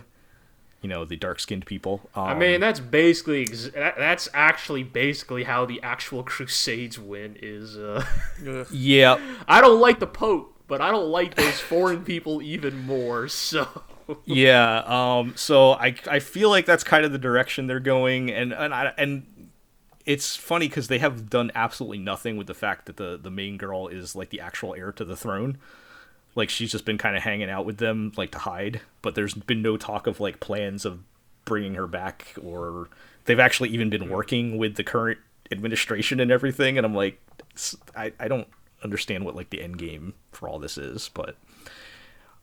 you 0.82 0.90
know 0.90 1.04
the 1.04 1.16
dark-skinned 1.16 1.66
people. 1.66 2.00
Um, 2.14 2.26
I 2.26 2.36
mean, 2.36 2.60
that's 2.62 2.80
basically 2.80 3.42
ex- 3.42 3.72
that's 3.74 4.30
actually 4.36 4.84
basically 4.84 5.44
how 5.44 5.66
the 5.66 5.82
actual 5.82 6.22
Crusades 6.32 7.00
win. 7.00 7.38
Is 7.42 7.76
uh, 7.76 8.06
yeah, 8.70 9.20
I 9.48 9.62
don't 9.62 9.82
like 9.82 10.00
the 10.00 10.06
Pope, 10.06 10.54
but 10.68 10.82
I 10.82 10.92
don't 10.92 11.10
like 11.10 11.34
those 11.34 11.60
foreign 11.60 12.04
people 12.04 12.40
even 12.44 12.86
more. 12.86 13.28
So 13.28 13.68
yeah 14.26 14.84
um 14.86 15.34
so 15.36 15.72
i 15.72 15.96
i 16.08 16.20
feel 16.20 16.50
like 16.50 16.68
that's 16.68 16.84
kind 16.84 17.06
of 17.06 17.12
the 17.12 17.18
direction 17.18 17.66
they're 17.66 17.80
going 17.80 18.32
and 18.32 18.54
and 18.54 18.72
I, 18.72 18.94
and 19.00 19.26
it's 20.06 20.36
funny 20.36 20.68
because 20.68 20.88
they 20.88 21.00
have 21.00 21.30
done 21.30 21.52
absolutely 21.56 21.98
nothing 21.98 22.38
with 22.38 22.48
the 22.48 22.54
fact 22.54 22.86
that 22.86 22.98
the 22.98 23.20
the 23.22 23.32
main 23.32 23.58
girl 23.58 23.88
is 23.88 24.16
like 24.16 24.30
the 24.30 24.40
actual 24.40 24.76
heir 24.76 24.92
to 24.94 25.06
the 25.06 25.16
throne. 25.16 25.58
Like 26.36 26.50
she's 26.50 26.72
just 26.72 26.86
been 26.86 26.98
kind 26.98 27.16
of 27.16 27.24
hanging 27.24 27.50
out 27.50 27.66
with 27.66 27.78
them 27.78 28.12
like 28.18 28.32
to 28.32 28.40
hide 28.40 28.82
but 29.02 29.16
there's 29.16 29.34
been 29.34 29.62
no 29.62 29.78
talk 29.78 30.06
of 30.06 30.20
like 30.20 30.42
plans 30.42 30.84
of 30.84 31.00
bringing 31.46 31.76
her 31.76 31.88
back 31.88 32.34
or 32.44 32.90
they've 33.24 33.40
actually 33.40 33.70
even 33.70 33.90
been 33.90 34.02
hmm. 34.04 34.10
working 34.10 34.58
with 34.58 34.76
the 34.76 34.84
current 34.84 35.20
administration 35.52 36.20
and 36.20 36.32
everything 36.32 36.78
and 36.78 36.86
i'm 36.86 36.94
like 36.94 37.22
I 37.96 38.12
I 38.20 38.28
don't 38.28 38.48
understand 38.84 39.24
what 39.24 39.36
like 39.36 39.50
the 39.50 39.62
end 39.62 39.78
game 39.78 40.14
for 40.32 40.50
all 40.50 40.60
this 40.60 40.78
is 40.78 41.10
but 41.14 41.38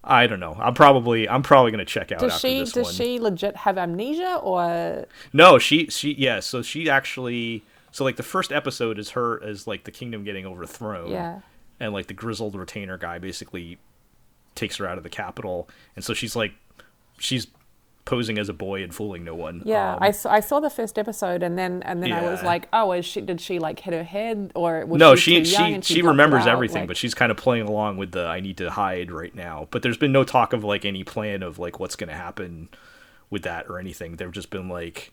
I 0.05 0.27
don't 0.27 0.41
know. 0.41 0.57
I'm 0.59 0.75
probably 0.75 1.29
I'm 1.29 1.43
probably 1.43 1.71
gonna 1.71 1.85
check 1.85 2.11
out 2.11 2.21
Does 2.21 2.33
after 2.35 2.49
she 2.49 2.59
does 2.65 2.77
one. 2.77 2.93
she 2.93 3.21
legit 3.21 3.57
have 3.57 3.79
amnesia 3.79 4.37
or 4.43 5.07
No, 5.33 5.59
she 5.59 5.87
she 5.87 6.15
yeah. 6.15 6.41
So 6.41 6.63
she 6.63 6.91
actually 6.91 7.63
so 7.93 8.05
like 8.05 8.17
the 8.17 8.23
first 8.23 8.51
episode 8.51 8.99
is 8.99 9.11
her 9.11 9.43
as 9.43 9.67
like 9.67 9.85
the 9.85 9.93
kingdom 9.93 10.25
getting 10.25 10.47
overthrown. 10.47 11.11
yeah? 11.11 11.41
And 11.79 11.93
like 11.93 12.07
the 12.07 12.15
grizzled 12.15 12.55
retainer 12.55 12.97
guy 12.97 13.19
basically 13.19 13.79
takes 14.55 14.77
her 14.77 14.87
out 14.87 14.99
of 14.99 15.05
the 15.05 15.11
capital, 15.11 15.69
and 15.97 16.05
so 16.05 16.15
she's 16.15 16.35
like 16.37 16.53
she's 17.19 17.47
posing 18.05 18.37
as 18.39 18.49
a 18.49 18.53
boy 18.53 18.83
and 18.83 18.93
fooling 18.95 19.23
no 19.25 19.35
one. 19.35 19.63
Yeah, 19.65 19.93
Um, 19.95 19.99
I, 20.03 20.11
saw, 20.11 20.33
I 20.33 20.41
saw 20.41 20.59
the 20.59 20.71
first 20.71 20.99
episode 20.99 21.43
and 21.43 21.57
then 21.57 21.83
and 21.85 22.03
then 22.03 22.13
I 22.13 22.23
was 22.23 22.43
like, 22.43 22.67
oh, 22.73 22.91
is 22.93 23.05
she 23.05 23.21
did 23.21 23.41
she 23.41 23.59
like 23.61 23.79
hit 23.79 23.95
her 23.95 24.03
head 24.03 24.51
or 24.57 24.85
was 24.87 24.99
no, 24.99 25.15
she 25.15 25.45
she 25.45 25.81
she 25.81 25.95
she 25.95 26.03
remembers 26.03 26.47
everything, 26.47 26.83
Like- 26.83 26.89
but 26.89 26.97
she's 26.97 27.15
kind 27.15 27.31
of 27.31 27.37
playing 27.39 27.67
along 27.69 27.99
with 27.99 28.11
the 28.13 28.27
I 28.27 28.41
need 28.41 28.57
to 28.59 28.71
hide 28.71 29.13
right 29.13 29.35
now. 29.35 29.69
But 29.71 29.83
there's 29.83 29.97
been 29.97 30.13
no 30.13 30.25
talk 30.25 30.53
of 30.53 30.65
like 30.65 30.85
any 30.85 31.05
plan 31.05 31.43
of 31.45 31.59
like 31.61 31.79
what's 31.79 31.95
gonna 31.97 32.15
happen 32.17 32.69
with 33.31 33.43
that 33.45 33.67
or 33.69 33.79
anything. 33.79 34.17
They've 34.17 34.33
just 34.33 34.51
been 34.51 34.69
like 34.69 35.13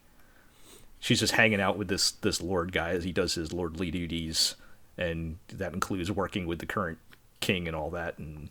she's 1.00 1.20
just 1.20 1.34
hanging 1.34 1.62
out 1.62 1.78
with 1.78 1.88
this 1.90 2.12
this 2.12 2.42
lord 2.42 2.72
guy 2.72 2.90
as 2.90 3.04
he 3.04 3.12
does 3.12 3.36
his 3.36 3.54
lordly 3.54 3.92
duties, 3.92 4.56
and 4.98 5.38
that 5.50 5.74
includes 5.74 6.12
working 6.12 6.48
with 6.48 6.58
the 6.60 6.66
current 6.66 6.98
king 7.40 7.68
and 7.68 7.76
all 7.76 7.92
that. 7.92 8.18
And 8.18 8.50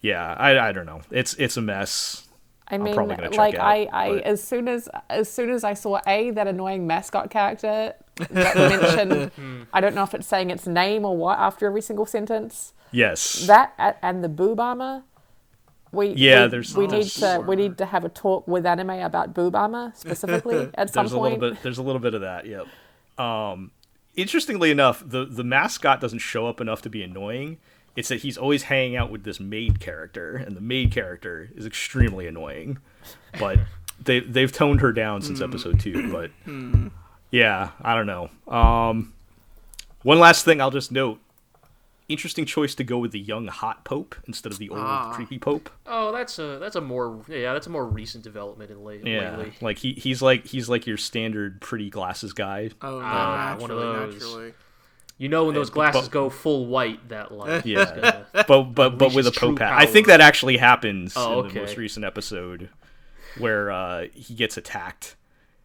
yeah, 0.00 0.34
I 0.38 0.58
I 0.70 0.72
don't 0.72 0.86
know. 0.86 1.02
It's 1.10 1.34
it's 1.34 1.58
a 1.58 1.62
mess. 1.62 2.26
I 2.74 2.84
mean, 2.84 2.94
like 3.32 3.54
out, 3.54 3.60
I, 3.60 3.88
I 3.92 4.08
but- 4.14 4.22
as 4.24 4.42
soon 4.42 4.68
as 4.68 4.88
as 5.10 5.28
soon 5.30 5.50
as 5.50 5.64
I 5.64 5.74
saw 5.74 6.00
a 6.06 6.30
that 6.32 6.46
annoying 6.46 6.86
mascot 6.86 7.30
character 7.30 7.94
that 8.30 8.56
mentioned, 8.56 9.66
I 9.72 9.80
don't 9.80 9.94
know 9.94 10.02
if 10.04 10.14
it's 10.14 10.26
saying 10.26 10.50
its 10.50 10.66
name 10.66 11.04
or 11.04 11.16
what 11.16 11.38
after 11.38 11.66
every 11.66 11.82
single 11.82 12.06
sentence. 12.06 12.72
Yes. 12.92 13.46
That 13.46 13.98
and 14.02 14.22
the 14.22 14.28
boob 14.28 14.60
armor. 14.60 15.02
We 15.92 16.08
Yeah, 16.08 16.44
we, 16.44 16.50
there's- 16.50 16.74
we 16.74 16.86
need 16.86 17.06
to 17.06 17.44
we 17.46 17.56
need 17.56 17.78
to 17.78 17.86
have 17.86 18.04
a 18.04 18.08
talk 18.08 18.48
with 18.48 18.66
anime 18.66 18.90
about 18.90 19.32
boob 19.34 19.54
armor 19.54 19.92
specifically 19.94 20.68
at 20.74 20.90
some 20.90 21.04
there's 21.04 21.12
a 21.12 21.18
little 21.20 21.38
bit 21.38 21.62
there's 21.62 21.78
a 21.78 21.82
little 21.82 22.00
bit 22.00 22.14
of 22.14 22.22
that 22.22 22.46
yep 22.46 22.66
um 23.18 23.70
interestingly 24.16 24.72
enough 24.72 25.02
the 25.06 25.24
the 25.24 25.44
mascot 25.44 26.00
doesn't 26.00 26.18
show 26.18 26.46
up 26.48 26.60
enough 26.60 26.82
to 26.82 26.90
be 26.90 27.00
annoying 27.02 27.58
it's 27.96 28.08
that 28.08 28.20
he's 28.22 28.36
always 28.36 28.64
hanging 28.64 28.96
out 28.96 29.10
with 29.10 29.24
this 29.24 29.38
maid 29.40 29.80
character 29.80 30.34
and 30.36 30.56
the 30.56 30.60
maid 30.60 30.90
character 30.92 31.48
is 31.54 31.64
extremely 31.66 32.26
annoying 32.26 32.78
but 33.38 33.58
they 34.04 34.20
they've 34.20 34.52
toned 34.52 34.80
her 34.80 34.92
down 34.92 35.22
since 35.22 35.40
episode 35.40 35.78
2 35.80 36.10
but 36.12 36.30
yeah 37.30 37.70
i 37.82 37.94
don't 37.94 38.06
know 38.06 38.28
um 38.52 39.12
one 40.02 40.18
last 40.18 40.44
thing 40.44 40.60
i'll 40.60 40.70
just 40.70 40.90
note 40.92 41.18
interesting 42.06 42.44
choice 42.44 42.74
to 42.74 42.84
go 42.84 42.98
with 42.98 43.12
the 43.12 43.18
young 43.18 43.46
hot 43.46 43.82
pope 43.84 44.14
instead 44.26 44.52
of 44.52 44.58
the 44.58 44.68
old 44.68 44.78
Ah. 44.80 45.12
creepy 45.14 45.38
pope 45.38 45.70
Oh, 45.86 46.12
that's 46.12 46.38
a 46.38 46.58
that's 46.58 46.76
a 46.76 46.80
more 46.82 47.22
yeah 47.28 47.54
that's 47.54 47.66
a 47.66 47.70
more 47.70 47.86
recent 47.86 48.22
development 48.22 48.70
in 48.70 48.84
late 48.84 49.06
yeah 49.06 49.36
lately. 49.38 49.54
like 49.62 49.78
he 49.78 49.92
he's 49.94 50.20
like 50.20 50.46
he's 50.46 50.68
like 50.68 50.86
your 50.86 50.98
standard 50.98 51.60
pretty 51.62 51.88
glasses 51.88 52.34
guy 52.34 52.68
Oh, 52.82 52.98
no, 52.98 53.04
Ah, 53.04 53.56
naturally, 53.58 53.60
one 53.60 53.70
of 53.70 53.78
those. 54.10 54.14
naturally. 54.14 54.52
You 55.16 55.28
know 55.28 55.44
when 55.44 55.54
those 55.54 55.70
glasses 55.70 56.02
but- 56.02 56.10
go 56.10 56.28
full 56.30 56.66
white, 56.66 57.08
that 57.08 57.32
light. 57.32 57.64
Yeah. 57.66 57.84
gonna- 57.84 58.26
but 58.48 58.62
but 58.74 58.98
but 58.98 59.14
with 59.14 59.26
a 59.26 59.30
Unleashes 59.30 59.34
true 59.34 59.48
pope 59.50 59.58
hat. 59.60 59.72
I 59.72 59.86
think 59.86 60.06
that 60.08 60.20
actually 60.20 60.56
happens 60.56 61.14
Oh, 61.16 61.42
in 61.42 61.48
the 61.48 61.60
most 61.60 61.76
recent 61.76 62.04
episode 62.04 62.68
where 63.38 63.70
uh, 63.70 64.06
he 64.14 64.34
gets 64.34 64.56
attacked 64.56 65.16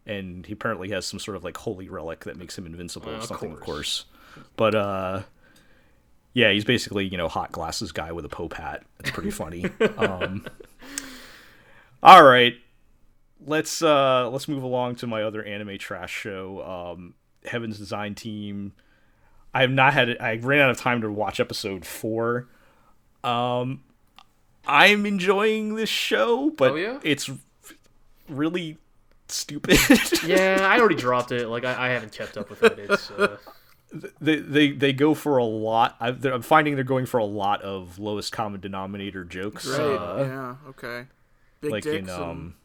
and 0.06 0.46
he 0.46 0.54
apparently 0.54 0.90
has 0.92 1.06
some 1.06 1.20
sort 1.20 1.36
of 1.38 1.44
like 1.44 1.58
holy 1.58 1.88
relic 1.90 2.26
that 2.26 2.36
makes 2.38 2.58
him 2.58 2.66
invincible 2.66 3.10
Uh, 3.14 3.18
or 3.18 3.22
something 3.22 3.52
of 3.52 3.60
course. 3.60 4.06
course. 4.36 4.44
But 4.56 4.76
uh 4.76 5.22
yeah, 6.34 6.52
he's 6.52 6.64
basically, 6.64 7.06
you 7.08 7.18
know, 7.18 7.28
hot 7.28 7.52
glasses 7.52 7.92
guy 7.92 8.12
with 8.12 8.24
a 8.26 8.30
pope 8.30 8.54
hat. 8.54 8.84
It's 9.00 9.10
pretty 9.12 9.32
funny. 9.32 9.66
um 9.98 10.46
All 12.02 12.24
right. 12.24 12.54
Let's 13.46 13.82
uh 13.82 14.30
let's 14.30 14.48
move 14.48 14.64
along 14.64 14.96
to 14.98 15.08
my 15.08 15.24
other 15.24 15.44
anime 15.44 15.78
trash 15.78 16.12
show, 16.14 16.64
um 16.64 17.14
Heaven's 17.46 17.78
Design 17.78 18.16
Team. 18.16 18.74
I 19.54 19.62
have 19.62 19.72
not 19.72 19.94
had 19.94 20.18
I 20.20 20.36
ran 20.38 20.62
out 20.62 20.70
of 20.70 20.78
time 20.78 21.02
to 21.02 21.12
watch 21.12 21.40
episode 21.40 21.86
4. 21.86 22.48
Um 23.24 23.84
I'm 24.68 25.06
enjoying 25.06 25.76
this 25.76 25.90
show, 25.90 26.52
but 26.52 26.74
Oh, 26.74 26.76
yeah? 26.76 27.00
it's 27.04 27.30
really 28.28 28.78
stupid. 29.28 29.78
yeah, 30.26 30.58
I 30.62 30.80
already 30.80 30.96
dropped 30.96 31.32
it. 31.32 31.48
Like 31.48 31.66
I, 31.66 31.88
I 31.88 31.90
haven't 31.90 32.12
kept 32.12 32.38
up 32.38 32.50
with 32.50 32.64
it. 32.64 32.78
It's 32.78 33.10
uh, 33.12 33.38
they, 34.22 34.36
they 34.36 34.72
they 34.72 34.94
go 34.94 35.16
for 35.16 35.38
a 35.38 35.46
lot. 35.46 35.96
I've, 36.00 36.24
I'm 36.26 36.44
finding 36.44 36.76
they're 36.76 36.84
going 36.84 37.08
for 37.08 37.18
a 37.18 37.26
lot 37.26 37.62
of 37.64 37.98
lowest 37.98 38.32
common 38.32 38.60
denominator 38.62 39.24
jokes. 39.24 39.68
Right. 39.68 39.80
Uh, 39.80 40.18
yeah. 40.20 40.56
Okay. 40.70 41.06
Big 41.62 41.72
like 41.72 41.84
dicks 41.84 41.96
in 41.96 42.10
and- 42.10 42.22
um, 42.22 42.56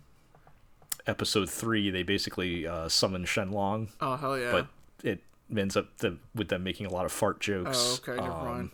episode 1.06 1.48
three, 1.48 1.90
they 1.90 2.02
basically 2.02 2.66
uh, 2.66 2.88
summon 2.88 3.24
Shenlong, 3.24 3.88
oh 4.00 4.16
hell 4.16 4.38
yeah. 4.38 4.52
but 4.52 4.66
it 5.02 5.20
ends 5.58 5.76
up 5.76 5.96
the, 5.98 6.18
with 6.34 6.48
them 6.48 6.62
making 6.64 6.86
a 6.86 6.90
lot 6.90 7.04
of 7.04 7.12
fart 7.12 7.40
jokes. 7.40 8.00
oh 8.06 8.12
okay. 8.12 8.20
Never 8.20 8.34
mind. 8.44 8.70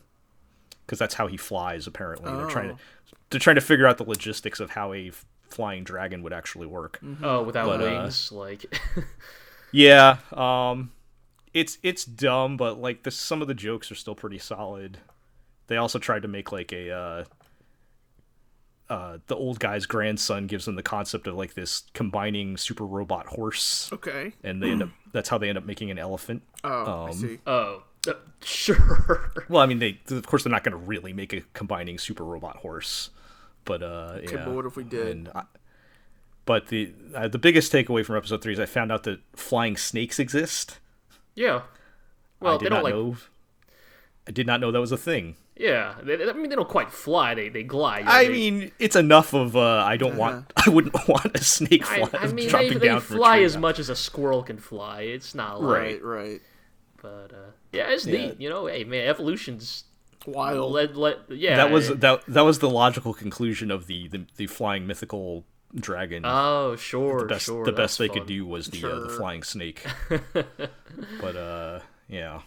because 0.87 0.99
that's 0.99 1.15
how 1.15 1.27
he 1.27 1.37
flies. 1.37 1.87
Apparently, 1.87 2.31
they're 2.33 2.47
trying 2.47 2.69
to 2.69 2.75
Oh. 2.75 3.17
they're 3.31 3.41
trying 3.41 3.57
to 3.57 3.61
figure 3.63 3.87
out 3.87 3.99
the 3.99 4.05
logistics 4.05 4.59
of 4.61 4.71
how 4.71 4.93
a 4.93 5.09
f- 5.09 5.25
flying 5.49 5.85
dragon 5.85 6.23
would 6.23 6.33
actually 6.33 6.67
work. 6.67 7.01
oh, 7.23 7.43
without 7.43 7.67
But, 7.67 7.81
uh, 7.81 7.85
wings, 8.03 8.31
like 8.33 8.65
Yeah, 9.73 10.17
um, 10.33 10.91
it's 11.55 11.79
it's 11.83 12.05
dumb, 12.05 12.57
but 12.57 12.81
like 12.81 13.03
the, 13.05 13.11
some 13.11 13.41
of 13.43 13.49
the 13.49 13.55
jokes 13.55 13.91
are 13.93 13.95
still 13.97 14.15
pretty 14.17 14.39
solid. 14.39 14.99
They 15.69 15.77
also 15.77 15.99
tried 16.01 16.23
to 16.23 16.29
make 16.29 16.51
like 16.51 16.73
a 16.73 16.91
uh, 16.91 17.25
uh, 18.91 19.19
the 19.29 19.37
old 19.37 19.59
guy's 19.61 19.87
grandson 19.87 20.47
gives 20.47 20.65
them 20.67 20.75
the 20.75 20.83
concept 20.83 21.27
of 21.27 21.35
like 21.37 21.55
this 21.55 21.85
combining 21.95 22.57
super 22.59 22.85
robot 22.85 23.27
horse, 23.29 23.89
Okay. 23.93 24.33
and 24.45 24.63
they 24.63 24.71
end 24.71 24.83
up 24.83 24.91
that's 25.13 25.29
how 25.31 25.39
they 25.39 25.49
end 25.49 25.57
up 25.57 25.65
making 25.65 25.91
an 25.91 25.99
elephant. 25.99 26.43
Oh, 26.65 27.05
I 27.07 27.09
Um, 27.09 27.13
see. 27.15 27.39
oh 27.47 27.85
Uh, 28.09 28.13
sure. 28.43 29.33
Well, 29.49 29.63
I 29.63 29.67
mean, 29.67 29.79
they 29.79 30.01
of 30.11 30.27
course 30.27 30.43
they're 30.45 30.51
not 30.53 30.65
going 30.65 30.73
to 30.73 30.85
really 30.85 31.13
make 31.13 31.33
a 31.33 31.41
combining 31.55 31.97
super 31.99 32.25
robot 32.25 32.57
horse, 32.59 33.11
but 33.65 33.83
uh, 33.83 34.19
Okay, 34.25 34.35
yeah. 34.37 34.45
but 34.45 34.55
what 34.55 34.67
if 34.67 34.77
we 34.77 34.85
did? 34.85 35.07
And 35.09 35.29
I, 35.35 35.45
but 36.47 36.67
the 36.69 36.93
uh, 37.15 37.29
the 37.29 37.39
biggest 37.39 37.73
takeaway 37.73 38.05
from 38.05 38.17
episode 38.17 38.43
three 38.43 38.53
is 38.55 38.59
I 38.61 38.67
found 38.67 38.91
out 38.91 39.05
that 39.05 39.21
flying 39.37 39.77
snakes 39.77 40.19
exist. 40.19 40.79
Yeah. 41.35 41.63
Well, 42.41 42.55
I 42.55 42.57
they 42.59 42.65
did 42.65 42.71
don't 42.71 42.79
not 42.79 42.85
like. 42.85 42.95
know. 42.95 43.17
I 44.27 44.31
did 44.33 44.47
not 44.47 44.61
know 44.61 44.71
that 44.73 44.81
was 44.81 44.93
a 44.93 44.97
thing. 44.97 45.37
Yeah, 45.61 45.97
they, 46.03 46.15
I 46.29 46.33
mean 46.33 46.49
they 46.49 46.57
don't 46.57 46.69
quite 46.69 46.91
fly. 46.91 47.35
They 47.35 47.51
they 47.51 47.63
glide. 47.63 48.07
I 48.07 48.25
They- 48.25 48.33
mean, 48.33 48.73
it's 48.79 48.97
enough 48.97 49.35
of 49.35 49.55
uh, 49.57 49.85
I 49.85 49.99
don't 49.99 50.17
want. 50.17 50.51
I 50.67 50.71
wouldn't 50.71 50.95
want 51.09 51.37
a 51.37 51.45
snake 51.45 51.85
I, 51.91 52.07
fly, 52.07 52.19
I 52.21 52.27
mean 52.29 52.37
they, 52.37 52.47
jumping 52.47 52.79
they 52.79 52.89
down 52.89 53.01
from 53.03 53.17
a 53.17 53.19
fly 53.19 53.37
tree. 53.37 53.45
as 53.45 53.57
much 53.59 53.79
as 53.79 53.89
a 53.91 53.97
squirrel 53.97 54.43
can 54.43 54.57
fly. 54.59 55.03
It's 55.03 55.35
not 55.35 55.63
like, 55.63 55.79
Right. 55.79 56.03
Right, 56.03 56.23
right. 56.31 56.41
but 57.03 57.31
uh, 57.35 57.51
yeah, 57.73 57.91
it's 57.93 58.07
Yeah. 58.07 58.29
neat. 58.29 58.41
You 58.41 58.49
know, 58.49 58.67
hey 58.67 58.85
man, 58.85 59.07
evolution's 59.07 59.85
Wild. 60.27 60.73
let 60.73 60.97
let 60.97 61.17
yeah. 61.31 61.57
That 61.57 61.71
was 61.71 61.91
eh, 61.91 61.95
that. 61.99 62.25
That 62.27 62.43
was 62.43 62.59
the 62.61 62.71
logical 62.71 63.13
conclusion 63.13 63.71
of 63.71 63.87
the 63.87 64.09
the, 64.09 64.25
the 64.37 64.47
flying 64.47 64.87
mythical 64.87 65.45
dragon. 65.75 66.23
Oh 66.25 66.77
sure, 66.77 67.21
the 67.21 67.27
best 67.27 67.45
sure. 67.47 67.65
the 67.67 67.73
best 67.73 67.99
they 67.99 68.09
fun. 68.09 68.19
could 68.19 68.27
do 68.27 68.47
was 68.47 68.69
the 68.69 68.85
uh, 68.85 69.01
the 69.01 69.09
flying 69.11 69.43
snake. 69.43 69.85
but 71.21 71.37
uh, 71.37 71.81
yeah, 72.09 72.41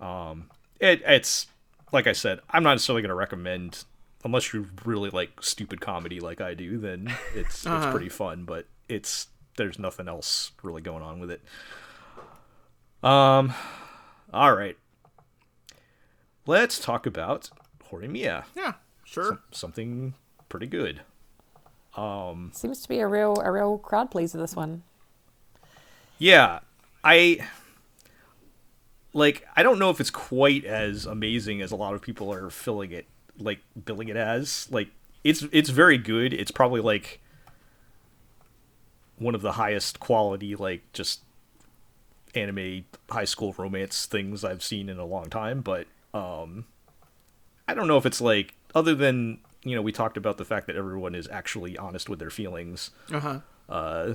um, 0.00 0.50
it 0.78 1.02
it's 1.06 1.46
like 1.92 2.06
I 2.06 2.12
said, 2.12 2.40
I'm 2.50 2.62
not 2.62 2.72
necessarily 2.72 3.02
going 3.02 3.08
to 3.10 3.14
recommend 3.14 3.84
unless 4.24 4.52
you 4.52 4.68
really 4.84 5.10
like 5.10 5.42
stupid 5.42 5.80
comedy 5.80 6.20
like 6.20 6.40
I 6.40 6.54
do. 6.54 6.78
Then 6.78 7.14
it's 7.34 7.48
it's 7.56 7.66
Uh-huh. 7.66 7.90
pretty 7.90 8.08
fun, 8.08 8.44
but 8.44 8.66
it's 8.88 9.28
there's 9.56 9.78
nothing 9.78 10.08
else 10.08 10.52
really 10.62 10.82
going 10.82 11.02
on 11.02 11.20
with 11.20 11.30
it. 11.30 11.42
Um, 13.02 13.54
all 14.32 14.54
right, 14.54 14.76
let's 16.46 16.78
talk 16.78 17.06
about 17.06 17.50
Horimiya, 17.90 18.44
Yeah, 18.54 18.74
sure. 19.04 19.40
something 19.52 20.14
pretty 20.48 20.66
good. 20.66 21.00
Um, 21.96 22.50
Seems 22.54 22.82
to 22.82 22.88
be 22.88 23.00
a 23.00 23.06
real 23.08 23.40
a 23.42 23.50
real 23.50 23.78
crowd 23.78 24.10
pleaser. 24.10 24.38
This 24.38 24.54
one. 24.54 24.82
Yeah, 26.18 26.60
I 27.02 27.40
like. 29.12 29.46
I 29.56 29.62
don't 29.62 29.78
know 29.78 29.90
if 29.90 30.00
it's 30.00 30.10
quite 30.10 30.64
as 30.64 31.06
amazing 31.06 31.60
as 31.62 31.72
a 31.72 31.76
lot 31.76 31.94
of 31.94 32.02
people 32.02 32.32
are 32.32 32.50
filling 32.50 32.92
it, 32.92 33.06
like 33.38 33.60
billing 33.84 34.08
it 34.08 34.16
as. 34.16 34.68
Like, 34.70 34.88
it's 35.24 35.42
it's 35.52 35.70
very 35.70 35.98
good. 35.98 36.32
It's 36.32 36.50
probably 36.50 36.80
like 36.80 37.20
one 39.18 39.34
of 39.34 39.42
the 39.42 39.52
highest 39.52 40.00
quality, 40.00 40.56
like 40.56 40.82
just 40.92 41.20
anime 42.34 42.84
high 43.10 43.24
school 43.24 43.54
romance 43.58 44.06
things 44.06 44.44
I've 44.44 44.62
seen 44.62 44.88
in 44.88 44.98
a 44.98 45.04
long 45.04 45.26
time. 45.28 45.60
But 45.60 45.86
um, 46.14 46.64
I 47.68 47.74
don't 47.74 47.86
know 47.88 47.96
if 47.98 48.06
it's 48.06 48.20
like 48.20 48.54
other 48.74 48.94
than 48.94 49.38
you 49.62 49.74
know 49.76 49.82
we 49.82 49.92
talked 49.92 50.16
about 50.16 50.38
the 50.38 50.44
fact 50.44 50.66
that 50.68 50.76
everyone 50.76 51.14
is 51.14 51.28
actually 51.28 51.76
honest 51.76 52.08
with 52.08 52.18
their 52.18 52.30
feelings 52.30 52.90
Uh 53.12 53.20
huh. 53.20 53.40
uh, 53.68 54.14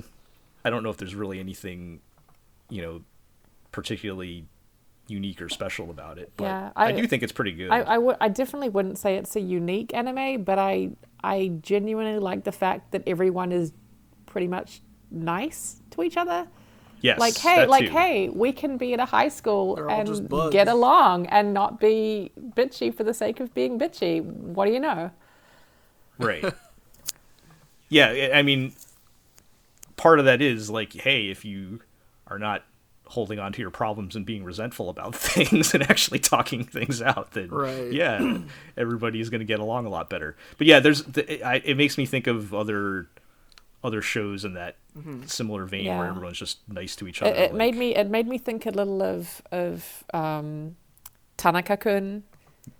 I 0.64 0.70
don't 0.70 0.82
know 0.82 0.90
if 0.90 0.96
there's 0.96 1.14
really 1.14 1.38
anything, 1.38 2.00
you 2.68 2.82
know, 2.82 3.02
particularly 3.70 4.46
unique 5.08 5.40
or 5.40 5.48
special 5.48 5.90
about 5.90 6.18
it. 6.18 6.32
But 6.36 6.44
Yeah, 6.44 6.70
I, 6.76 6.86
I- 6.86 6.92
do 6.92 7.06
think 7.06 7.22
it's 7.22 7.32
pretty 7.32 7.52
good. 7.52 7.70
I, 7.70 7.96
I, 8.20 8.28
definitely 8.28 8.68
wouldn't 8.68 8.98
say 8.98 9.16
it's 9.16 9.36
a 9.36 9.40
unique 9.40 9.94
anime, 9.94 10.42
but 10.44 10.58
I 10.58 10.90
I 11.22 11.52
genuinely 11.62 12.18
like 12.18 12.44
the 12.44 12.52
fact 12.52 12.92
that 12.92 13.02
everyone 13.06 13.52
is 13.52 13.72
pretty 14.26 14.48
much 14.48 14.80
nice 15.10 15.80
to 15.92 16.02
each 16.02 16.16
other. 16.16 16.46
yes, 17.00 17.18
Like 17.18 17.36
hey, 17.36 17.56
that 17.56 17.70
like 17.70 17.86
too. 17.86 17.92
hey, 17.92 18.28
we 18.28 18.52
can 18.52 18.76
be 18.76 18.92
at 18.94 19.00
a 19.00 19.04
high 19.04 19.28
school 19.28 19.76
They're 19.76 19.88
and 19.90 20.28
get 20.50 20.68
along 20.68 21.26
and 21.26 21.54
not 21.54 21.80
be 21.80 22.32
bitchy 22.38 22.94
for 22.94 23.04
the 23.04 23.14
sake 23.14 23.40
of 23.40 23.54
being 23.54 23.78
bitchy. 23.78 24.22
What 24.22 24.66
do 24.66 24.72
you 24.72 24.80
know? 24.80 25.10
right? 26.18 26.44
yeah, 27.88 28.08
I- 28.08 28.38
I 28.38 28.42
mean, 28.42 28.72
part 29.96 30.18
of 30.18 30.24
that 30.24 30.42
is 30.42 30.68
like, 30.70 30.92
hey, 30.92 31.28
if 31.28 31.44
you 31.44 31.80
are 32.26 32.38
not 32.38 32.64
holding 33.08 33.38
on 33.38 33.52
to 33.52 33.60
your 33.60 33.70
problems 33.70 34.16
and 34.16 34.26
being 34.26 34.42
resentful 34.44 34.88
about 34.90 35.14
things 35.16 35.72
and 35.74 35.82
actually 35.88 36.18
talking 36.18 36.64
things 36.64 37.00
out, 37.00 37.32
then 37.32 37.48
Right. 37.50 37.92
yeah, 37.92 38.38
everybody's 38.76 39.30
going 39.30 39.40
to 39.40 39.44
get 39.46 39.60
along 39.60 39.86
a 39.86 39.88
lot 39.88 40.10
better. 40.10 40.36
But 40.58 40.66
yeah, 40.66 40.80
there's 40.80 41.02
the, 41.04 41.42
I, 41.46 41.56
it 41.64 41.76
makes 41.76 41.96
me 41.98 42.06
think 42.06 42.26
of 42.26 42.52
other 42.54 43.08
other 43.84 44.02
shows 44.02 44.44
in 44.44 44.54
that 44.54 44.76
similar 45.26 45.64
vein 45.66 45.86
where 45.86 46.06
everyone's 46.08 46.38
just 46.38 46.58
nice 46.68 46.96
to 46.96 47.06
each 47.06 47.22
other. 47.22 47.30
It, 47.32 47.36
it 47.38 47.42
like- 47.52 47.58
made 47.58 47.76
me 47.76 47.94
it 47.94 48.08
made 48.10 48.26
me 48.26 48.38
think 48.38 48.66
a 48.66 48.70
little 48.70 49.02
of 49.02 49.42
of 49.52 50.04
um, 50.12 50.76
Tanaka-kun. 51.36 52.24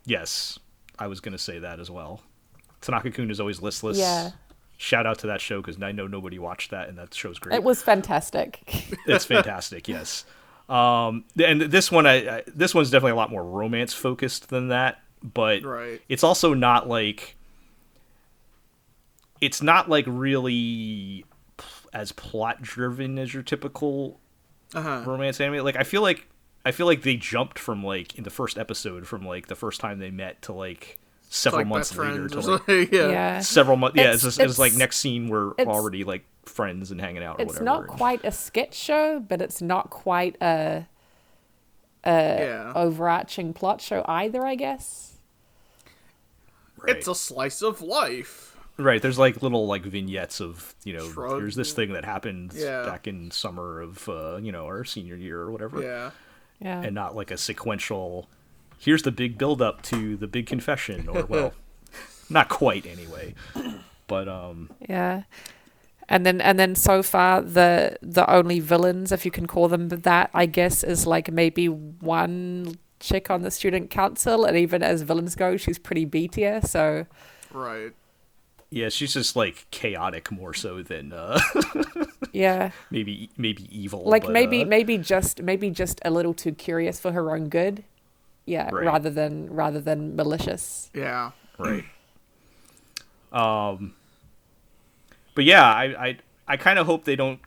Yes, 0.05 0.59
I 0.99 1.07
was 1.07 1.21
going 1.21 1.33
to 1.33 1.39
say 1.39 1.59
that 1.61 1.79
as 1.79 1.91
well. 1.91 2.23
Tanaka-kun 2.81 3.31
is 3.31 3.39
always 3.41 3.63
listless. 3.63 3.99
Yeah. 3.99 4.31
Shout 4.79 5.07
out 5.07 5.19
to 5.21 5.27
that 5.29 5.41
show 5.41 5.61
because 5.63 5.81
I 5.83 5.93
know 5.93 6.07
nobody 6.07 6.39
watched 6.39 6.71
that, 6.71 6.89
and 6.89 6.99
that 6.99 7.15
show's 7.15 7.39
great. 7.39 7.55
It 7.57 7.63
was 7.65 7.83
fantastic. 7.83 8.61
it's 9.07 9.25
fantastic. 9.25 9.89
yes. 9.89 10.25
Um, 10.69 11.25
and 11.43 11.63
this 11.63 11.91
one, 11.93 12.07
I, 12.07 12.39
I 12.39 12.43
this 12.47 12.75
one's 12.75 12.91
definitely 12.91 13.13
a 13.13 13.17
lot 13.17 13.31
more 13.31 13.45
romance 13.45 13.93
focused 13.95 14.49
than 14.51 14.69
that, 14.69 15.01
but 15.23 15.63
Right. 15.63 16.03
it's 16.09 16.25
also 16.25 16.55
not 16.55 16.89
like 16.89 17.37
it's 19.41 19.63
not 19.63 19.89
like 19.89 20.05
really 20.09 21.25
p- 21.57 21.65
as 21.93 22.13
plot 22.13 22.63
driven 22.63 23.19
as 23.19 23.33
your 23.35 23.43
typical 23.43 24.19
Uh 24.75 24.83
huh. 24.83 25.03
romance 25.07 25.41
anime. 25.41 25.65
Like 25.65 25.77
I 25.77 25.85
feel 25.85 26.03
like 26.03 26.27
I 26.65 26.73
feel 26.73 26.87
like 26.87 27.03
they 27.03 27.17
jumped 27.17 27.59
from 27.59 27.85
like 27.85 28.17
in 28.17 28.25
the 28.25 28.31
first 28.31 28.59
episode 28.59 29.07
from 29.07 29.25
like 29.27 29.47
the 29.47 29.55
first 29.55 29.81
time 29.81 29.99
they 29.99 30.11
met 30.11 30.43
to 30.43 30.53
like 30.53 30.99
several 31.37 31.61
Like 31.61 31.69
months 31.69 31.97
later 31.97 32.29
to 32.29 32.39
or 32.39 32.43
like 32.69 32.69
yeah. 32.93 33.09
yeah. 33.09 33.41
several 33.41 33.77
months. 33.77 33.97
Yeah, 33.97 34.03
It's- 34.05 34.15
it's, 34.17 34.37
just, 34.37 34.41
it's, 34.41 34.59
like 34.59 34.75
next 34.75 34.97
scene 34.99 35.29
we're 35.29 35.53
already 35.61 36.05
like 36.05 36.25
friends 36.45 36.91
and 36.91 37.01
hanging 37.01 37.23
out 37.23 37.41
or 37.41 37.45
whatever. 37.45 37.51
It's 37.53 37.61
whatever. 37.61 37.87
not 37.87 37.97
quite 37.97 38.25
a 38.25 38.31
sketch 38.33 38.75
show, 38.75 39.21
but 39.21 39.41
it's 39.43 39.61
not 39.63 39.91
quite 39.91 40.37
a 40.43 40.87
Yeah. 42.05 42.73
overarching 42.75 43.53
plot 43.53 43.81
show 43.81 44.05
either. 44.07 44.45
I 44.45 44.55
guess. 44.55 45.19
right. 46.79 46.97
It's 46.97 47.09
a 47.09 47.15
slice 47.15 47.63
of 47.63 47.81
life. 47.83 48.57
Right, 48.79 49.01
there's 49.01 49.19
like 49.19 49.43
little 49.43 49.67
like 49.67 49.85
vignettes 49.85 50.39
of 50.41 50.75
you 50.85 50.93
know 50.93 51.09
Shrug. 51.11 51.41
here's 51.41 51.57
this 51.57 51.73
thing 51.73 51.95
that 51.95 52.05
happened 52.05 52.53
Yeah. 52.55 52.85
back 52.85 53.07
in 53.07 53.31
summer 53.31 53.81
of 53.81 54.07
uh, 54.09 54.37
you 54.37 54.53
know 54.53 54.67
our 54.67 54.85
senior 54.85 55.17
year 55.17 55.41
or 55.41 55.51
whatever, 55.51 55.81
Yeah. 55.83 56.11
Yeah. 56.61 56.83
and 56.83 56.95
not 56.95 57.17
like 57.17 57.31
a 57.31 57.39
sequential. 57.39 58.29
Here's 58.79 59.03
the 59.03 59.13
big 59.13 59.39
build 59.39 59.61
up 59.63 59.83
to 59.83 60.17
the 60.17 60.27
big 60.27 60.47
confession, 60.47 61.09
or 61.09 61.25
well, 61.27 61.53
not 62.31 62.49
quite 62.49 62.87
anyway, 62.87 63.35
but 64.07 64.29
um 64.29 64.71
Yeah. 64.89 65.23
And 66.09 66.25
then 66.25 66.41
and 66.41 66.59
then 66.59 66.75
so 66.77 67.03
far 67.03 67.43
the 67.43 67.97
the 68.01 68.29
only 68.31 68.61
villains, 68.61 69.11
if 69.11 69.25
you 69.25 69.31
can 69.33 69.47
call 69.47 69.67
them 69.69 69.89
that, 69.89 70.31
I 70.33 70.47
guess, 70.47 70.85
is 70.85 71.07
like 71.07 71.33
maybe 71.33 71.67
one 71.69 72.77
chick 73.01 73.29
on 73.31 73.43
the 73.43 73.51
student 73.51 73.91
council, 73.91 74.45
and 74.45 74.57
even 74.57 74.83
as 74.83 75.03
villains 75.03 75.35
go, 75.35 75.57
she's 75.57 75.79
pretty 75.79 76.07
beatier. 76.07 76.65
So 76.67 77.07
Right. 77.53 77.93
yeah, 78.71 78.89
she's 78.89 79.15
just 79.15 79.35
like 79.35 79.67
chaotic 79.73 80.31
more 80.31 80.55
so 80.55 80.81
than 80.83 81.13
uh, 81.13 81.41
yeah, 82.33 82.71
maybe 82.91 83.31
maybe 83.37 83.67
evil. 83.77 84.05
like 84.05 84.23
but, 84.23 84.33
maybe 84.33 84.63
uh, 84.63 84.67
maybe 84.67 84.99
just 84.99 85.43
maybe 85.43 85.71
just 85.71 86.01
a 86.05 86.11
little 86.11 86.35
too 86.35 86.53
curious 86.53 87.01
for 87.01 87.13
her 87.13 87.35
own 87.35 87.49
good. 87.49 87.83
Yeah, 88.47 88.71
Right. 88.73 88.87
rather 88.87 89.11
than 89.11 89.53
rather 89.53 89.81
than 89.81 90.17
malicious. 90.17 90.91
Yeah. 90.95 91.33
right. 91.59 91.85
Um, 93.33 93.95
but 95.35 95.45
yeah, 95.45 95.65
I 95.65 95.85
I 96.07 96.19
I 96.49 96.57
kind 96.57 96.79
of 96.79 96.87
hope 96.87 97.05
they 97.05 97.17
don't 97.17 97.41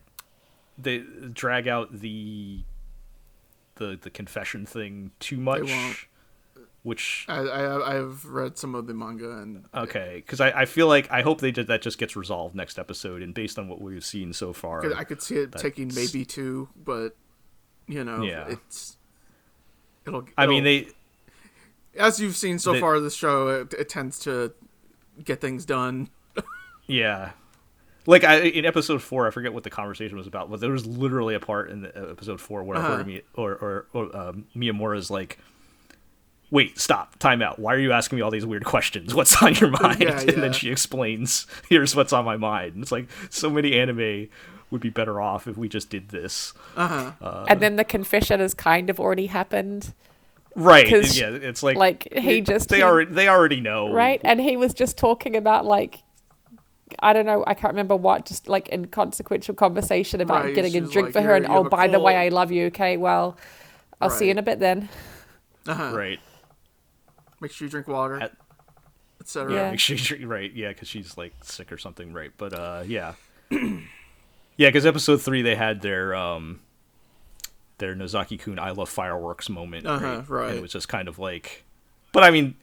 they 0.77 0.99
drag 1.33 1.67
out 1.67 1.99
the 1.99 2.59
the 3.75 3.97
the 3.99 4.09
confession 4.09 4.65
thing 4.65 5.11
too 5.19 5.37
much. 5.37 5.63
won't. 5.63 5.97
Which 6.83 7.25
I, 7.27 7.39
I 7.39 7.97
I've 7.97 8.25
read 8.25 8.57
some 8.57 8.73
of 8.75 8.87
the 8.87 8.93
manga 8.93 9.37
and 9.39 9.65
okay, 9.75 10.21
because 10.25 10.39
I, 10.39 10.51
I 10.61 10.65
feel 10.65 10.87
like 10.87 11.11
I 11.11 11.21
hope 11.23 11.41
they 11.41 11.51
did 11.51 11.67
that 11.67 11.81
just 11.81 11.97
gets 11.97 12.15
resolved 12.15 12.55
next 12.55 12.79
episode, 12.79 13.21
and 13.21 13.33
based 13.33 13.57
on 13.59 13.67
what 13.67 13.81
we've 13.81 14.05
seen 14.05 14.31
so 14.31 14.53
far, 14.53 14.93
I 14.95 15.03
could 15.03 15.21
see 15.21 15.35
it 15.37 15.51
taking 15.53 15.91
maybe 15.93 16.23
two, 16.23 16.69
but 16.75 17.15
you 17.87 18.03
know, 18.05 18.23
Yeah. 18.23 18.47
it's 18.49 18.95
it'll. 20.09 20.25
I 20.37 20.47
mean 20.47 20.63
they 20.63 20.87
as 21.97 22.19
you've 22.19 22.35
seen 22.35 22.59
so 22.59 22.73
they- 22.73 22.79
far 22.79 22.99
this 22.99 23.15
show, 23.15 23.47
it, 23.47 23.73
it 23.73 23.89
tends 23.89 24.19
to 24.19 24.53
get 25.23 25.39
things 25.41 25.65
done. 25.65 26.09
Yeah. 26.87 27.31
Like 28.07 28.23
I, 28.23 28.37
in 28.39 28.65
episode 28.65 29.03
four, 29.03 29.27
I 29.27 29.29
forget 29.29 29.53
what 29.53 29.63
the 29.63 29.69
conversation 29.69 30.17
was 30.17 30.25
about, 30.25 30.49
but 30.49 30.59
there 30.59 30.71
was 30.71 30.87
literally 30.87 31.35
a 31.35 31.39
part 31.39 31.69
in 31.69 31.81
the, 31.83 31.95
uh, 31.95 32.09
episode 32.11 32.41
four 32.41 32.63
where 32.63 32.77
Uh-huh. 32.79 33.03
uh 33.07 33.19
or 33.35 33.51
or, 33.55 33.85
or 33.93 34.17
um, 34.17 34.45
Miyamura's 34.55 35.11
like, 35.11 35.37
"Wait, 36.49 36.79
stop, 36.79 37.19
time 37.19 37.43
out. 37.43 37.59
Why 37.59 37.75
are 37.75 37.79
you 37.79 37.91
asking 37.91 38.15
me 38.17 38.23
all 38.23 38.31
these 38.31 38.45
weird 38.45 38.65
questions? 38.65 39.13
What's 39.13 39.39
on 39.43 39.53
your 39.55 39.69
mind?" 39.81 39.99
Yeah, 40.01 40.19
And 40.19 40.41
then 40.41 40.51
she 40.53 40.71
explains, 40.71 41.45
"Here's 41.69 41.95
what's 41.95 42.11
on 42.13 42.25
my 42.25 42.37
mind." 42.37 42.73
And 42.73 42.81
it's 42.81 42.91
like 42.91 43.07
so 43.29 43.51
many 43.51 43.79
anime 43.79 44.29
would 44.71 44.81
be 44.81 44.89
better 44.89 45.19
off 45.19 45.47
if 45.47 45.57
we 45.57 45.67
just 45.69 45.89
did 45.89 46.09
this. 46.09 46.53
Uh 46.75 46.87
huh. 46.87 47.11
Uh, 47.21 47.45
and 47.49 47.59
then 47.59 47.75
the 47.75 47.83
confession 47.83 48.39
has 48.39 48.53
kind 48.53 48.89
of 48.89 48.99
already 48.99 49.27
happened. 49.27 49.93
right. 50.55 50.87
'Cause, 50.89 51.17
Yeah, 51.17 51.29
it's 51.29 51.63
like 51.63 51.77
like 51.77 52.07
he 52.13 52.41
just 52.41 52.69
they 52.69 52.77
he- 52.77 52.83
already 52.83 53.11
they 53.11 53.27
already 53.27 53.61
know. 53.61 53.91
right 53.93 54.19
and 54.23 54.39
he 54.41 54.57
was 54.57 54.73
just 54.73 54.97
talking 54.97 55.35
about 55.35 55.65
like 55.65 56.01
i 56.99 57.13
don't 57.13 57.27
know 57.27 57.43
i 57.45 57.53
can't 57.53 57.71
remember 57.71 57.95
what 57.95 58.25
just 58.25 58.49
like 58.49 58.67
inconsequential 58.69 59.53
conversation 59.53 60.21
about 60.21 60.45
Right, 60.45 60.55
getting 60.55 60.75
a 60.75 60.81
drink 60.81 61.07
like, 61.07 61.13
for 61.13 61.21
her 61.21 61.35
and 61.35 61.45
oh 61.47 61.63
a 61.65 61.69
by 61.69 61.87
the 61.87 61.99
way 61.99 62.15
i 62.17 62.29
love 62.29 62.51
you 62.51 62.65
okay 62.67 62.97
well 62.97 63.37
i'll 64.01 64.09
see 64.09 64.25
you 64.25 64.31
in 64.31 64.39
a 64.39 64.41
bit 64.41 64.57
then 64.59 64.89
Uh-huh. 65.67 65.91
Right. 65.95 66.19
Make 67.41 67.51
sure 67.51 67.67
you 67.67 67.69
drink 67.69 67.87
water, 67.87 68.19
At- 68.19 68.33
etc. 69.21 69.53
Yeah. 69.53 69.69
Make 69.71 69.79
sure 69.79 70.17
you 70.17 70.27
right. 70.27 70.51
Yeah, 70.51 70.69
because 70.69 70.87
she's 70.87 71.15
like 71.15 71.33
sick 71.43 71.71
or 71.71 71.77
something. 71.77 72.11
Right. 72.11 72.31
But 72.37 72.53
uh, 72.53 72.83
yeah. 72.87 73.13
yeah, 74.59 74.67
because 74.67 74.85
episode 74.85 75.21
three 75.21 75.41
they 75.41 75.55
had 75.55 75.81
their 75.81 76.13
um 76.13 76.59
their 77.79 77.95
Nozaki 77.95 78.37
Kun 78.37 78.59
I 78.59 78.71
love 78.71 78.89
fireworks 78.89 79.47
moment. 79.49 79.87
Uh-huh, 79.87 80.05
right? 80.05 80.29
right. 80.29 80.49
And 80.49 80.57
it 80.59 80.61
was 80.61 80.73
just 80.73 80.89
kind 80.89 81.07
of 81.07 81.17
like, 81.17 81.63
but 82.11 82.23
I 82.23 82.29
mean. 82.31 82.55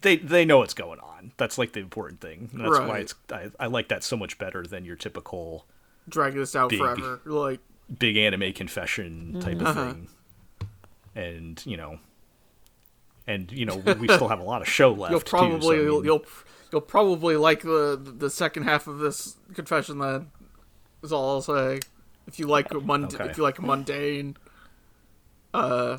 They, 0.00 0.14
they 0.16 0.44
know 0.44 0.58
what's 0.58 0.74
going 0.74 1.00
on. 1.00 1.32
That's 1.38 1.58
like 1.58 1.72
the 1.72 1.80
important 1.80 2.20
thing. 2.20 2.50
And 2.52 2.60
that's 2.64 2.78
why 2.78 2.98
it's 2.98 3.16
I, 3.32 3.50
I 3.58 3.66
like 3.66 3.88
that 3.88 4.04
so 4.04 4.16
much 4.16 4.38
better 4.38 4.62
than 4.62 4.84
your 4.84 4.94
typical 4.94 5.66
Dragging 6.08 6.38
this 6.38 6.54
out 6.54 6.70
Big. 6.70 6.78
forever. 6.78 7.20
Like, 7.24 7.58
big 7.98 8.16
anime 8.16 8.52
confession 8.52 9.40
type 9.40 9.56
of 9.60 9.66
Uh-huh. 9.66 9.92
thing. 9.92 10.08
And 11.16 11.66
you 11.66 11.76
know, 11.76 11.98
and 13.26 13.50
you 13.50 13.66
know 13.66 13.74
we 13.98 14.06
still 14.06 14.28
have 14.28 14.38
a 14.38 14.44
lot 14.44 14.62
of 14.62 14.68
show 14.68 14.92
left. 14.92 15.10
you'll 15.10 15.18
too, 15.20 15.30
probably 15.30 15.60
so, 15.62 15.72
I 15.72 15.76
mean- 15.78 15.84
you'll, 15.86 16.04
you'll 16.04 16.24
you'll 16.72 16.80
probably 16.80 17.36
like 17.36 17.62
the 17.62 17.98
the 18.18 18.30
second 18.30 18.64
half 18.64 18.86
of 18.86 18.98
this 18.98 19.36
confession. 19.54 19.98
Then 19.98 20.30
is 21.02 21.12
all 21.12 21.30
I'll 21.30 21.42
say. 21.42 21.80
If 22.26 22.38
you 22.38 22.46
like 22.46 22.72
mund- 22.84 23.14
Okay. 23.14 23.30
if 23.30 23.36
you 23.38 23.42
like 23.42 23.60
mundane, 23.62 24.36
uh, 25.54 25.98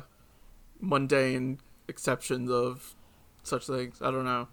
mundane 0.80 1.58
exceptions 1.88 2.50
of 2.50 2.94
such 3.42 3.66
things. 3.66 4.00
I 4.00 4.10
don't 4.10 4.24
know. 4.24 4.48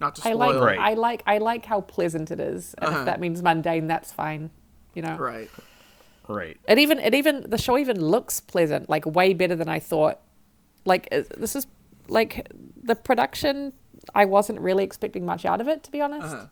Not 0.00 0.14
to 0.14 0.20
spoil. 0.20 0.42
i 0.42 0.46
like 0.46 0.60
Right. 0.62 0.78
i 0.78 0.94
like 0.94 1.22
i 1.26 1.38
like 1.38 1.64
how 1.66 1.80
pleasant 1.80 2.30
it 2.30 2.38
is 2.38 2.72
and 2.78 2.86
Uh-huh. 2.88 2.98
if 3.00 3.06
that 3.06 3.18
means 3.18 3.42
mundane 3.42 3.88
that's 3.88 4.12
fine 4.12 4.50
you 4.94 5.02
know 5.02 5.16
Right. 5.16 5.50
right. 6.28 6.56
it 6.68 6.78
even 6.78 7.00
it 7.00 7.14
even 7.16 7.50
the 7.50 7.58
show 7.58 7.76
even 7.76 8.00
looks 8.00 8.38
pleasant 8.38 8.88
like 8.88 9.04
way 9.06 9.34
better 9.34 9.56
than 9.56 9.68
i 9.68 9.80
thought 9.80 10.20
like 10.84 11.08
uh, 11.10 11.22
this 11.36 11.56
is 11.56 11.66
like 12.06 12.46
the 12.80 12.94
production 12.94 13.72
i 14.14 14.24
wasn't 14.24 14.58
really 14.60 14.84
expecting 14.84 15.24
much 15.26 15.44
out 15.44 15.60
of 15.60 15.68
it 15.68 15.82
to 15.82 15.90
be 15.90 16.00
honest 16.00 16.34
Uh-huh. 16.34 16.46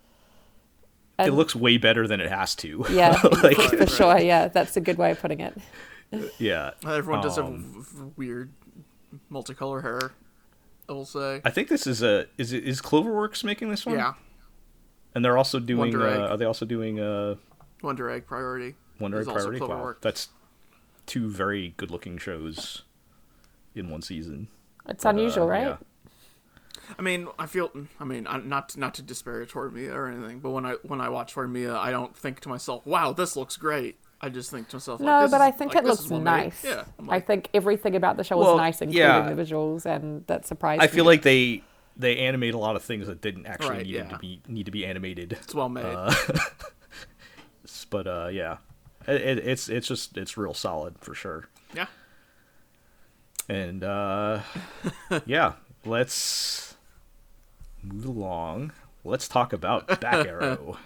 it 1.27 1.31
looks 1.33 1.55
way 1.57 1.79
better 1.79 2.07
than 2.07 2.21
it 2.21 2.29
has 2.31 2.55
to. 2.57 2.85
yeah 2.91 3.19
like 3.43 3.57
for, 3.57 3.77
for 3.79 3.87
sure 3.87 4.19
yeah 4.19 4.49
that's 4.49 4.77
a 4.77 4.81
good 4.81 4.99
way 4.99 5.11
of 5.13 5.21
putting 5.21 5.41
it 5.41 5.57
yeah. 6.39 6.71
Everyone 6.87 7.21
does 7.21 7.35
have 7.35 7.47
Um, 7.47 7.85
v- 7.85 7.99
v- 8.05 8.11
weird 8.17 8.53
multicolor 9.31 9.83
hair. 9.83 10.13
I 10.89 10.93
will 10.93 11.05
say. 11.05 11.41
I 11.45 11.51
think 11.51 11.69
this 11.69 11.85
is 11.85 12.01
a 12.01 12.27
is 12.39 12.53
it 12.53 12.63
is 12.65 12.81
Cloverworks 12.81 13.43
making 13.43 13.71
this 13.71 13.85
one? 13.85 13.97
Yeah. 13.97 14.13
And 15.17 15.25
they're 15.25 15.37
also 15.37 15.59
doing 15.59 15.79
Wonder 15.93 16.07
Egg. 16.07 16.21
uh, 16.21 16.27
are 16.29 16.37
they 16.37 16.45
also 16.45 16.65
doing 16.65 17.01
uh 17.01 17.35
Wonder 17.83 18.09
Egg 18.09 18.25
Priority. 18.25 18.77
Wonder 19.01 19.19
Egg 19.21 19.27
Priority? 19.27 19.61
Wow. 19.61 19.67
Cloverworks. 19.67 20.01
That's 20.01 20.29
two 21.07 21.29
very 21.29 21.75
good 21.77 21.91
looking 21.91 22.19
shows 22.19 22.83
in 23.75 23.91
one 23.91 24.01
season. 24.03 24.47
it's 24.89 25.03
But, 25.03 25.09
uh, 25.09 25.19
unusual 25.19 25.49
right 25.49 25.67
yeah. 25.67 25.77
I 26.99 27.03
mean, 27.03 27.29
I 27.39 27.47
feel. 27.47 27.71
I 28.01 28.05
mean, 28.05 28.25
not 28.45 28.77
not 28.77 28.95
to 28.95 29.03
disparage 29.03 29.53
Horimiya 29.53 29.95
or 29.95 30.09
anything, 30.09 30.41
but 30.41 30.51
when 30.51 30.65
I 30.67 30.73
when 30.83 31.01
I 31.01 31.09
watch 31.09 31.35
Horimiya, 31.35 31.77
I 31.77 31.91
don't 31.91 32.17
think 32.17 32.41
to 32.41 32.49
myself, 32.49 32.87
"Wow, 32.87 33.13
this 33.13 33.37
looks 33.37 33.57
great." 33.57 33.99
I 34.21 34.29
just 34.31 34.51
think 34.51 34.69
to 34.69 34.77
myself, 34.77 35.01
like, 35.01 35.07
No, 35.07 35.23
this 35.23 35.31
but 35.31 35.37
is- 35.37 35.43
I 35.43 35.51
think 35.51 35.75
like, 35.75 35.85
it 35.85 35.87
this 35.87 35.91
looks 35.91 36.05
is 36.07 36.11
well 36.11 36.21
made. 36.21 36.31
nice. 36.45 36.65
Yeah, 36.65 36.85
I'm 36.99 37.11
I 37.11 37.21
think 37.21 37.51
everything 37.53 37.95
about 37.97 38.17
the 38.17 38.25
show 38.25 38.39
Well, 38.39 38.53
was 38.55 38.59
nice, 38.61 38.81
including 38.81 39.03
yeah. 39.03 39.31
the 39.33 39.43
visuals, 39.43 39.85
and 39.85 40.27
that 40.27 40.47
surprised 40.47 40.81
I 40.83 40.87
feel 40.87 41.05
me. 41.05 41.09
like 41.11 41.23
they 41.23 41.63
they 41.99 42.17
animate 42.19 42.55
a 42.55 42.59
lot 42.59 42.77
of 42.77 42.83
things 42.83 43.07
that 43.09 43.21
didn't 43.21 43.47
actually 43.47 43.69
Right, 43.71 43.87
need 43.87 43.95
yeah. 43.95 44.09
to 44.09 44.19
be 44.19 44.41
need 44.49 44.65
to 44.67 44.73
be 44.73 44.87
animated. 44.87 45.33
it's 45.33 45.55
well 45.55 45.69
made. 45.69 45.85
Uh, 45.85 46.15
but 47.91 48.07
uh, 48.07 48.29
yeah, 48.33 48.57
it, 49.07 49.21
it, 49.21 49.39
it's 49.47 49.69
it's 49.69 49.87
just 49.89 50.17
it's 50.17 50.37
real 50.37 50.55
solid 50.55 50.99
for 51.01 51.15
sure. 51.15 51.49
yeah. 51.75 51.87
And 53.49 53.85
uh, 53.85 54.41
yeah, 55.27 55.53
let's 55.85 56.76
move 57.93 58.05
along. 58.05 58.73
Let's 59.05 59.29
talk 59.29 59.53
about 59.53 60.01
Back 60.01 60.27
Arrow. 60.27 60.79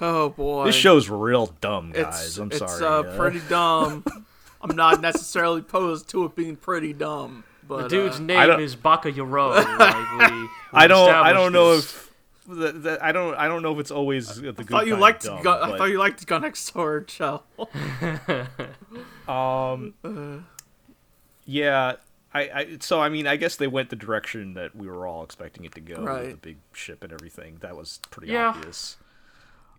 Oh 0.00 0.28
boy, 0.30 0.66
this 0.66 0.74
show's 0.74 1.08
real 1.08 1.46
dumb, 1.60 1.92
it's 1.94 2.02
guys. 2.02 2.38
I'm 2.38 2.48
it's 2.50 2.58
sorry. 2.58 2.82
uh, 2.84 3.10
uh, 3.10 3.16
pretty 3.16 3.40
dumb. 3.48 4.04
I'm 4.60 4.74
not 4.76 5.00
necessarily 5.00 5.60
opposed 5.60 6.08
to 6.10 6.24
it 6.24 6.34
being 6.34 6.56
pretty 6.56 6.92
dumb, 6.92 7.44
but 7.66 7.82
The 7.82 7.88
dude's 7.88 8.18
uh, 8.18 8.22
name 8.22 8.60
is 8.60 8.74
Baka 8.74 9.12
Yoro. 9.12 9.54
Like 9.78 10.30
we, 10.32 10.42
we 10.42 10.48
I 10.72 10.86
don't. 10.86 11.14
I 11.14 11.32
don't 11.32 11.52
know 11.52 11.76
this. 11.76 11.84
if. 11.84 12.02
The, 12.48 12.72
the, 12.72 12.98
I 13.04 13.10
don't. 13.12 13.34
I 13.36 13.48
don't 13.48 13.62
know 13.62 13.72
if 13.72 13.80
it's 13.80 13.90
always 13.90 14.36
the 14.36 14.52
good. 14.52 14.60
I 14.60 14.64
thought 14.64 14.86
you 14.86 14.96
liked. 14.96 15.24
of 15.24 15.36
dumb, 15.36 15.42
Gun, 15.42 15.62
I 15.72 15.78
thought 15.78 15.88
you 15.90 15.98
liked 15.98 16.26
Gun 16.26 16.42
Next 16.42 16.70
Door, 16.72 17.06
Shell. 17.08 17.44
Um. 19.26 19.94
yeah. 21.44 21.94
I, 22.36 22.40
I. 22.60 22.76
So 22.80 23.00
I 23.00 23.08
mean, 23.08 23.26
I 23.26 23.36
guess 23.36 23.56
they 23.56 23.66
went 23.66 23.90
the 23.90 23.96
direction 23.96 24.54
that 24.54 24.74
we 24.76 24.86
were 24.88 25.06
all 25.06 25.22
expecting 25.24 25.64
it 25.64 25.74
to 25.74 25.80
go 25.80 25.96
right. 26.02 26.30
the 26.30 26.36
big 26.36 26.56
ship 26.72 27.02
and 27.04 27.12
everything. 27.12 27.58
That 27.60 27.76
was 27.76 28.00
pretty 28.10 28.32
Yeah. 28.32 28.48
obvious. 28.48 28.96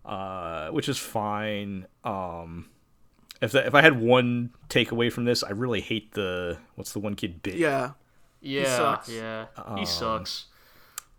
Uh, 0.04 0.68
which 0.70 0.88
is 0.88 0.98
fine. 0.98 1.86
Um. 2.04 2.68
If 3.40 3.52
the, 3.52 3.64
if 3.64 3.74
I 3.74 3.82
had 3.82 4.00
one 4.00 4.50
takeaway 4.68 5.12
from 5.12 5.24
this, 5.24 5.44
I 5.44 5.50
really 5.50 5.80
hate 5.80 6.12
the 6.12 6.58
what's 6.74 6.92
the 6.92 6.98
one 6.98 7.14
kid 7.14 7.40
bit. 7.42 7.54
yeah, 7.54 7.90
Yeah, 8.40 8.76
sucks. 8.76 9.08
yeah, 9.08 9.46
Um, 9.56 9.76
he 9.76 9.86
sucks. 9.86 10.46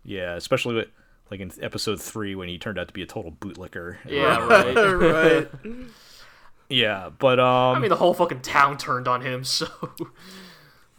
Yeah, 0.04 0.34
especially 0.34 0.74
with 0.74 0.88
like 1.30 1.40
in 1.40 1.50
episode 1.62 1.98
three 2.00 2.34
when 2.34 2.48
he 2.48 2.58
turned 2.58 2.78
out 2.78 2.88
to 2.88 2.92
be 2.94 3.00
a 3.02 3.06
total 3.06 3.32
bootlicker. 3.32 3.96
Yeah, 4.06 4.46
right. 4.46 4.74
right. 4.76 5.48
Yeah, 6.68 7.08
but 7.18 7.40
um. 7.40 7.76
I 7.76 7.78
mean, 7.80 7.88
the 7.88 7.96
whole 7.96 8.14
fucking 8.14 8.42
town 8.42 8.76
turned 8.78 9.08
on 9.08 9.22
him. 9.22 9.42
So, 9.44 9.66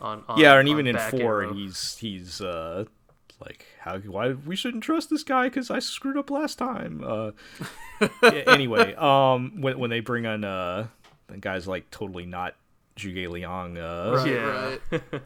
on, 0.02 0.24
on 0.28 0.40
yeah, 0.40 0.52
and 0.52 0.68
on 0.68 0.68
even 0.68 0.88
in 0.88 0.98
four, 0.98 1.44
Arrow. 1.44 1.54
he's 1.54 1.96
he's 1.98 2.42
uh 2.42 2.86
like 3.40 3.66
how 3.80 3.98
why 4.00 4.34
we 4.34 4.56
shouldn't 4.56 4.84
trust 4.84 5.10
this 5.10 5.24
guy 5.24 5.46
because 5.46 5.72
I 5.72 5.80
screwed 5.80 6.18
up 6.18 6.30
last 6.30 6.58
time. 6.58 7.04
Uh, 7.06 7.32
anyway, 8.48 8.94
um, 8.96 9.62
when 9.62 9.80
when 9.80 9.90
they 9.90 10.00
bring 10.00 10.26
on 10.26 10.44
uh 10.44 10.88
the 11.28 11.38
guys 11.38 11.68
like 11.68 11.90
totally 11.92 12.26
not 12.26 12.56
Zhuge 12.98 13.30
Liang, 13.30 13.78
uh, 13.78 14.14
Right, 14.18 14.28
Yeah. 14.28 14.78
right. 14.92 15.22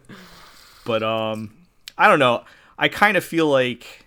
but 0.85 1.03
um, 1.03 1.55
I 1.97 2.07
don't 2.07 2.19
know. 2.19 2.43
I 2.77 2.87
kind 2.89 3.17
of 3.17 3.23
feel 3.23 3.47
like. 3.47 4.01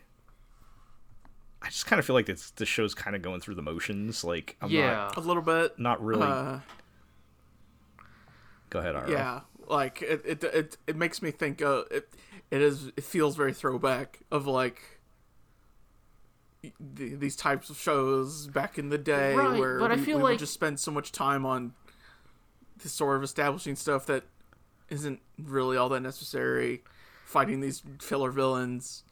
I 1.60 1.70
just 1.70 1.86
kind 1.86 1.98
of 1.98 2.06
feel 2.06 2.14
like 2.14 2.26
this 2.26 2.50
the 2.52 2.64
show's 2.64 2.94
kind 2.94 3.14
of 3.16 3.20
going 3.20 3.40
through 3.40 3.56
the 3.56 3.62
motions. 3.62 4.22
Like 4.24 4.56
I'm 4.62 4.70
yeah, 4.70 5.10
A 5.16 5.20
little 5.20 5.42
bit. 5.42 5.78
not 5.78 5.98
not 5.98 6.04
really. 6.04 6.22
Uh, 6.22 6.60
Go 8.70 8.78
ahead, 8.80 8.94
Iro. 8.94 9.10
yeah, 9.10 9.40
like 9.68 10.02
it, 10.02 10.22
it, 10.24 10.44
it, 10.44 10.76
it 10.86 10.96
makes 10.96 11.22
me 11.22 11.30
think. 11.30 11.62
Uh, 11.62 11.82
it, 11.90 12.08
it 12.50 12.60
is. 12.62 12.86
It 12.96 13.04
feels 13.04 13.36
very 13.36 13.52
throwback 13.52 14.20
of 14.30 14.46
like 14.46 14.80
th- 16.62 16.72
these 17.18 17.36
types 17.36 17.70
of 17.70 17.78
shows 17.78 18.46
back 18.48 18.78
in 18.78 18.88
the 18.88 18.98
day, 18.98 19.34
Right, 19.34 19.58
where 19.58 19.78
but 19.78 19.90
I 19.92 19.96
we, 19.96 20.02
feel 20.02 20.16
we 20.18 20.22
like- 20.24 20.30
would 20.32 20.38
just 20.40 20.54
spend 20.54 20.80
so 20.80 20.90
much 20.90 21.12
time 21.12 21.44
on 21.46 21.74
this 22.82 22.92
sort 22.92 23.16
of 23.16 23.22
establishing 23.22 23.76
stuff 23.76 24.06
that 24.06 24.24
isn't 24.88 25.20
really 25.38 25.76
all 25.76 25.88
that 25.90 26.00
necessary. 26.00 26.82
Fighting 27.26 27.60
these 27.60 27.82
filler 28.00 28.30
villains, 28.30 29.02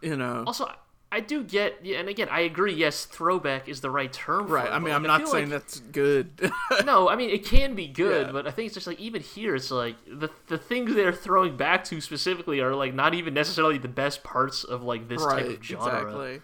you 0.00 0.16
know. 0.16 0.44
Also, 0.46 0.70
I 1.12 1.18
do 1.18 1.42
get, 1.42 1.80
yeah, 1.82 1.98
and 1.98 2.08
again, 2.08 2.28
I 2.30 2.40
agree. 2.42 2.72
Yes, 2.72 3.04
throwback 3.04 3.68
is 3.68 3.80
the 3.80 3.90
right 3.90 4.12
term. 4.12 4.46
For 4.46 4.54
Right. 4.54 4.70
I 4.70 4.78
mean, 4.78 4.94
I'm 4.94 5.02
not 5.02 5.26
saying 5.26 5.50
like- 5.50 5.62
that's 5.62 5.80
good. 5.80 6.52
no, 6.84 7.08
I 7.08 7.16
mean 7.16 7.30
it 7.30 7.44
can 7.44 7.74
be 7.74 7.88
good, 7.88 8.26
Yeah. 8.28 8.32
but 8.32 8.46
I 8.46 8.52
think 8.52 8.66
it's 8.66 8.74
just 8.74 8.86
like 8.86 9.00
even 9.00 9.20
here, 9.20 9.56
it's 9.56 9.72
like 9.72 9.96
the 10.06 10.28
the 10.46 10.56
things 10.56 10.94
they're 10.94 11.12
throwing 11.12 11.56
back 11.56 11.82
to 11.86 12.00
specifically 12.00 12.60
are 12.60 12.74
like 12.76 12.94
not 12.94 13.14
even 13.14 13.34
necessarily 13.34 13.76
the 13.78 13.88
best 13.88 14.22
parts 14.22 14.62
of 14.62 14.82
like 14.84 15.08
this 15.08 15.24
type 15.24 15.46
of 15.48 15.64
genre. 15.64 16.00
Exactly. 16.02 16.42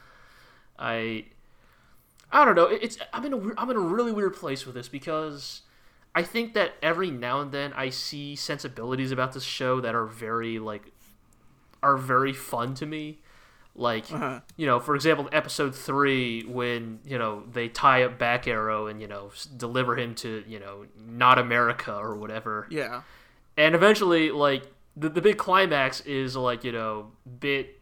I 0.78 1.26
I 2.32 2.44
don't 2.44 2.56
know. 2.56 2.64
It's 2.66 2.98
I'm 3.12 3.24
in 3.24 3.32
a 3.34 3.60
I'm 3.60 3.70
in 3.70 3.76
a 3.76 3.80
really 3.80 4.10
weird 4.10 4.34
place 4.34 4.66
with 4.66 4.74
this 4.74 4.88
because 4.88 5.62
I 6.14 6.24
think 6.24 6.54
that 6.54 6.72
every 6.82 7.10
now 7.12 7.40
and 7.40 7.52
then 7.52 7.72
I 7.74 7.90
see 7.90 8.34
sensibilities 8.34 9.12
about 9.12 9.32
this 9.32 9.44
show 9.44 9.80
that 9.80 9.94
are 9.94 10.06
very 10.06 10.58
like 10.58 10.90
are 11.84 11.96
very 11.96 12.32
fun 12.32 12.74
to 12.74 12.86
me. 12.86 13.20
Like 13.78 14.10
Uh-huh. 14.10 14.40
you 14.56 14.64
know, 14.66 14.80
for 14.80 14.94
example, 14.94 15.28
episode 15.32 15.74
three 15.74 16.42
when 16.44 17.00
you 17.04 17.18
know 17.18 17.42
they 17.52 17.68
tie 17.68 18.04
up 18.04 18.18
Back 18.18 18.48
Arrow 18.48 18.86
and 18.86 19.00
you 19.02 19.06
know 19.06 19.28
s- 19.34 19.44
deliver 19.44 19.96
him 19.98 20.14
to 20.16 20.42
you 20.48 20.58
know 20.58 20.86
not 21.06 21.38
America 21.38 21.94
or 21.94 22.14
whatever 22.16 22.66
Yeah. 22.70 23.02
and 23.58 23.74
eventually 23.74 24.30
like 24.30 24.62
the, 24.96 25.10
the 25.10 25.20
big 25.20 25.36
climax 25.36 26.00
is 26.00 26.34
like 26.36 26.64
you 26.64 26.72
know 26.72 27.12
bit 27.40 27.78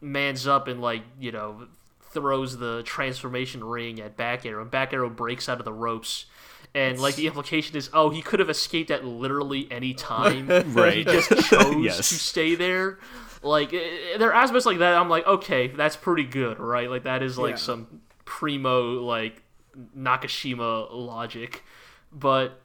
mans 0.00 0.46
up 0.46 0.68
and 0.68 0.80
like 0.80 1.02
you 1.18 1.32
know 1.32 1.66
throws 2.12 2.56
the 2.58 2.82
transformation 2.84 3.62
ring 3.64 4.00
at 4.00 4.16
back 4.16 4.46
arrow 4.46 4.62
and 4.62 4.70
back 4.70 4.92
arrow 4.92 5.10
breaks 5.10 5.48
out 5.48 5.58
of 5.58 5.64
the 5.64 5.72
ropes 5.72 6.26
and 6.74 7.00
like 7.00 7.16
the 7.16 7.26
implication 7.26 7.76
is, 7.76 7.88
oh, 7.94 8.10
he 8.10 8.20
could 8.20 8.40
have 8.40 8.50
escaped 8.50 8.90
at 8.90 9.02
literally 9.02 9.66
any 9.70 9.94
time. 9.94 10.48
Right. 10.74 10.96
He 10.98 11.04
just 11.04 11.30
chose 11.48 11.74
Yes. 11.82 11.96
to 11.96 12.02
stay 12.14 12.54
there. 12.56 12.98
Like 13.42 13.72
eh, 13.72 14.16
there 14.18 14.30
are 14.30 14.34
aspects 14.34 14.66
like 14.66 14.78
that. 14.78 14.94
I'm 14.94 15.08
like, 15.08 15.26
okay, 15.26 15.68
that's 15.68 15.96
pretty 15.96 16.24
good, 16.24 16.58
right? 16.58 16.90
Like 16.90 17.04
that 17.04 17.22
is 17.22 17.38
like 17.38 17.52
Yeah. 17.52 17.56
some 17.56 18.00
primo 18.24 19.00
like 19.02 19.42
Nakashima 19.96 20.88
logic, 20.92 21.62
but. 22.12 22.60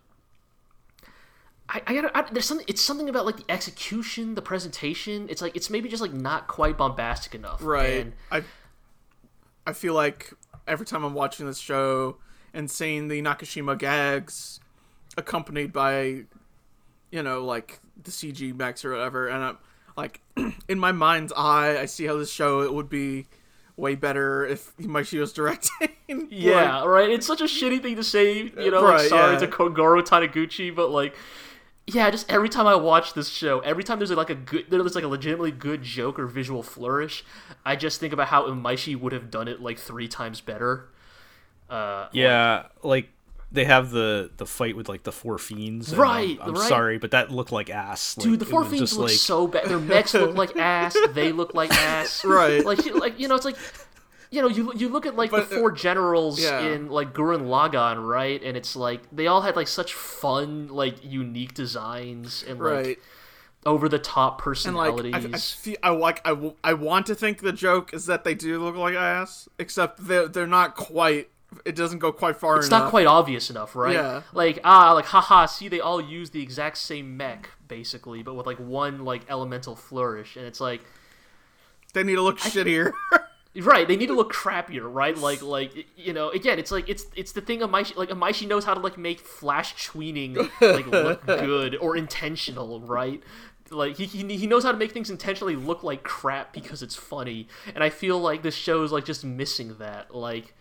I, 1.70 1.82
I 1.88 1.94
gotta. 1.94 2.18
I, 2.18 2.22
there's 2.32 2.46
something. 2.46 2.66
It's 2.68 2.82
something 2.82 3.08
about 3.08 3.26
like 3.26 3.38
the 3.38 3.46
execution, 3.50 4.36
the 4.36 4.42
presentation. 4.42 5.28
It's 5.30 5.42
like 5.42 5.56
it's 5.56 5.70
maybe 5.70 5.88
just 5.90 6.02
like 6.02 6.12
not 6.14 6.48
quite 6.48 6.78
bombastic 6.78 7.34
enough. 7.36 7.64
Right. 7.64 8.02
And 8.02 8.14
I 8.30 8.44
I 9.66 9.74
feel 9.74 9.94
like 9.94 10.34
every 10.68 10.86
time 10.86 11.04
I'm 11.04 11.14
watching 11.14 11.46
this 11.46 11.60
show 11.60 12.18
and 12.54 12.70
seeing 12.70 13.08
the 13.08 13.22
Nakashima 13.22 13.78
gags 13.78 14.60
accompanied 15.18 15.72
by 15.72 16.26
you 17.12 17.24
know, 17.24 17.46
like 17.46 17.80
the 18.04 18.12
CG 18.12 18.54
mechs 18.56 18.84
or 18.84 18.92
whatever, 18.92 19.28
and 19.30 19.44
I'm 19.44 19.58
like 19.96 20.20
in 20.68 20.80
my 20.80 20.92
mind's 20.92 21.34
eye, 21.36 21.78
I 21.80 21.86
see 21.86 22.06
how 22.06 22.18
this 22.18 22.32
show 22.32 22.62
it 22.62 22.74
would 22.74 22.90
be 22.90 23.28
way 23.76 23.96
better 23.96 24.46
if 24.46 24.76
Imaishi 24.78 25.20
was 25.20 25.34
directing. 25.34 25.90
Yeah, 26.30 26.86
right. 26.86 27.10
It's 27.10 27.26
such 27.26 27.42
a 27.42 27.46
shitty 27.46 27.82
thing 27.82 27.96
to 27.96 28.04
say, 28.04 28.44
you 28.44 28.70
know. 28.70 28.84
Right, 28.84 29.00
like, 29.00 29.08
sorry 29.08 29.34
yeah. 29.34 29.40
to 29.40 29.48
Kogoro 29.48 30.04
Taniguchi, 30.04 30.76
but 30.76 30.92
like, 30.92 31.16
yeah, 31.88 32.12
just 32.12 32.32
every 32.32 32.50
time 32.50 32.68
I 32.68 32.76
watch 32.76 33.14
this 33.14 33.30
show, 33.30 33.62
every 33.62 33.84
time 33.84 33.98
there's 33.98 34.12
like 34.12 34.30
a 34.30 34.36
good, 34.36 34.66
there's 34.70 34.94
like 34.94 35.04
a 35.04 35.08
legitimately 35.08 35.52
good 35.52 35.82
joke 35.82 36.20
or 36.20 36.28
visual 36.28 36.62
flourish, 36.62 37.26
I 37.66 37.76
just 37.76 38.00
think 38.00 38.14
about 38.14 38.28
how 38.28 38.48
Imaishi 38.48 39.00
would 39.00 39.12
have 39.12 39.32
done 39.32 39.48
it 39.48 39.60
like 39.60 39.80
three 39.80 40.08
times 40.08 40.40
better. 40.40 40.90
Uh, 41.70 42.10
Yeah, 42.12 42.68
like 42.84 43.10
they 43.54 43.66
have 43.66 43.92
the 43.92 44.32
the 44.38 44.46
fight 44.46 44.76
with 44.76 44.90
like 44.90 45.04
the 45.04 45.12
four 45.12 45.38
fiends. 45.38 45.96
Right, 45.96 46.38
I'm, 46.42 46.50
I'm 46.50 46.54
right. 46.56 46.68
sorry, 46.68 46.98
but 46.98 47.12
that 47.12 47.32
looked 47.32 47.52
like 47.52 47.70
ass. 47.70 48.16
Dude, 48.16 48.32
Like, 48.32 48.40
the 48.40 48.46
four 48.48 48.66
fiends 48.66 48.94
look 48.98 49.10
like, 49.10 49.18
so 49.18 49.48
bad. 49.48 49.68
Their 49.68 49.80
mechs 49.80 50.14
look 50.14 50.36
like 50.36 50.58
ass. 50.58 50.98
They 51.14 51.32
look 51.32 51.54
like 51.54 51.72
ass. 51.72 52.26
Right. 52.26 52.66
Like, 52.66 52.84
you- 52.86 53.00
like 53.00 53.20
you 53.20 53.28
know, 53.28 53.36
it's 53.36 53.46
like, 53.46 53.58
you 54.32 54.42
know, 54.42 54.48
you 54.48 54.74
you 54.76 54.90
look 54.90 55.06
at 55.06 55.16
like 55.16 55.30
But, 55.32 55.50
the 55.50 55.56
uh, 55.56 55.60
four 55.60 55.72
generals 55.72 56.42
yeah. 56.42 56.62
in 56.62 56.90
like 56.90 57.14
Gurren 57.14 57.44
Lagann, 57.44 58.06
right? 58.06 58.42
And 58.44 58.58
it's 58.58 58.76
like 58.76 59.02
they 59.12 59.28
all 59.28 59.42
had 59.42 59.56
like 59.56 59.68
such 59.68 59.94
fun, 59.94 60.68
like 60.70 60.96
unique 61.04 61.54
designs 61.54 62.44
and 62.48 62.60
like 62.60 62.86
Right. 62.86 63.00
over 63.68 63.88
the 63.88 64.00
top 64.00 64.32
And 64.66 64.76
like 64.76 64.96
personalities. 64.96 65.14
I, 65.14 65.30
I, 65.34 65.38
feel, 65.38 65.78
I 65.84 65.90
like 65.92 66.22
I, 66.28 66.52
I 66.64 66.74
want 66.74 67.06
to 67.06 67.16
think 67.16 67.42
the 67.42 67.54
joke 67.54 67.94
is 67.94 68.08
that 68.08 68.24
they 68.24 68.34
do 68.34 68.58
look 68.64 68.76
like 68.76 68.96
ass, 68.96 69.48
except 69.60 70.08
they're 70.08 70.28
they're 70.28 70.48
not 70.48 70.76
quite. 70.76 71.30
It 71.66 71.76
doesn't 71.76 72.00
go 72.00 72.12
quite 72.12 72.38
far 72.38 72.54
enough. 72.54 72.64
it's 72.64 72.68
enough. 72.68 72.84
not 72.84 72.90
quite 72.90 73.08
obvious 73.08 73.50
enough, 73.50 73.76
right? 73.76 73.96
Yeah. 73.96 74.22
Like 74.34 74.60
ah, 74.64 74.94
like 74.94 75.06
haha. 75.06 75.46
See, 75.46 75.68
they 75.68 75.80
all 75.80 76.02
use 76.02 76.32
the 76.32 76.42
exact 76.42 76.78
same 76.78 77.18
mech 77.18 77.50
basically, 77.68 78.24
but 78.24 78.36
with 78.36 78.46
like 78.46 78.58
one 78.58 79.04
like 79.06 79.24
elemental 79.30 79.76
flourish, 79.76 80.36
and 80.36 80.46
it's 80.46 80.62
like. 80.62 80.82
They 81.94 82.04
need 82.04 82.16
to 82.16 82.24
look 82.24 82.40
shittier. 82.40 82.92
Right, 83.56 83.88
they 83.88 83.96
need 83.96 84.08
to 84.08 84.16
look 84.16 84.34
crappier, 84.34 84.92
right? 84.92 85.16
Like, 85.16 85.44
like 85.44 85.86
you 85.96 86.12
know, 86.12 86.30
again, 86.30 86.58
it's 86.58 86.72
like 86.72 86.90
it's 86.90 87.06
it's 87.16 87.34
the 87.34 87.42
thing. 87.42 87.60
Imaishi, 87.60 87.96
like 87.96 88.10
Imaishi 88.10 88.48
knows 88.48 88.66
how 88.66 88.74
to 88.74 88.80
like 88.80 88.98
make 88.98 89.20
flash 89.20 89.76
tweening 89.76 90.36
like 90.60 90.88
look 90.88 91.24
good 91.28 91.76
or 91.76 91.96
intentional, 91.96 92.80
right? 92.82 93.22
Like 93.70 93.98
he, 93.98 94.06
he 94.06 94.38
he 94.38 94.48
knows 94.48 94.64
how 94.64 94.72
to 94.72 94.78
make 94.78 94.92
things 94.92 95.12
intentionally 95.12 95.56
look 95.56 95.84
like 95.84 96.02
crap 96.02 96.52
because 96.52 96.82
it's 96.82 96.96
funny, 96.96 97.48
and 97.76 97.84
I 97.84 97.92
feel 97.92 98.20
like 98.20 98.42
this 98.42 98.56
show 98.56 98.82
is 98.82 98.92
like 98.92 99.06
just 99.06 99.24
missing 99.24 99.76
that. 99.78 100.16
Like, 100.16 100.56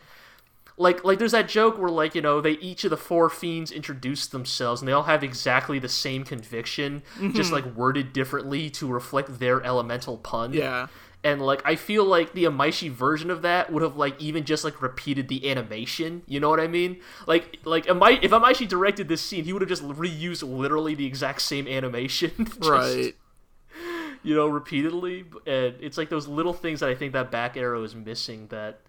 like 0.83 1.05
like 1.05 1.19
there's 1.19 1.33
that 1.33 1.49
joke 1.49 1.79
where 1.79 1.91
like 1.91 2.15
you 2.15 2.21
know 2.21 2.41
they 2.41 2.53
each 2.53 2.85
of 2.85 2.91
the 2.91 2.97
four 2.97 3.31
fiends 3.31 3.71
introduce 3.71 4.27
themselves 4.27 4.83
and 4.83 4.89
they 4.89 4.93
all 4.93 5.05
have 5.05 5.23
exactly 5.23 5.79
the 5.79 5.89
same 5.89 6.25
conviction, 6.25 7.03
just 7.19 7.53
mm-hmm. 7.53 7.55
like 7.55 7.77
worded 7.77 8.13
differently 8.13 8.69
to 8.71 8.87
reflect 8.87 9.39
their 9.39 9.63
elemental 9.63 10.19
pun 10.19 10.53
yeah. 10.53 10.89
and 11.23 11.41
like 11.41 11.63
I 11.65 11.77
feel 11.77 12.05
like 12.05 12.33
the 12.33 12.45
Imaishi 12.45 12.91
version 12.91 13.31
of 13.31 13.43
that 13.43 13.73
would 13.73 13.83
have 13.83 13.97
like 13.97 14.21
even 14.21 14.45
just 14.45 14.65
like 14.65 14.83
repeated 14.83 15.29
the 15.29 15.49
animation. 15.51 16.23
You 16.27 16.41
know 16.41 16.51
what 16.51 16.61
I 16.61 16.67
mean? 16.67 17.01
Like 17.27 17.59
like 17.65 17.87
Amai- 17.87 18.23
if 18.23 18.33
Imaishi 18.33 18.69
directed 18.69 19.09
this 19.09 19.23
scene, 19.23 19.45
he 19.45 19.53
would 19.53 19.63
have 19.63 19.69
just 19.69 19.85
reused 19.85 20.43
literally 20.43 20.95
the 20.95 21.07
exact 21.07 21.43
same 21.43 21.69
animation, 21.69 22.33
just, 22.39 22.69
Right. 22.69 23.15
You 24.25 24.37
know, 24.37 24.47
repeatedly, 24.47 25.25
and 25.47 25.75
it's 25.81 25.99
like 25.99 26.09
those 26.09 26.29
little 26.29 26.53
things 26.53 26.79
that 26.79 26.89
I 26.89 26.95
think 26.95 27.13
that 27.13 27.33
back 27.33 27.57
arrow 27.57 27.83
is 27.83 27.97
missing. 27.97 28.47
That 28.49 28.81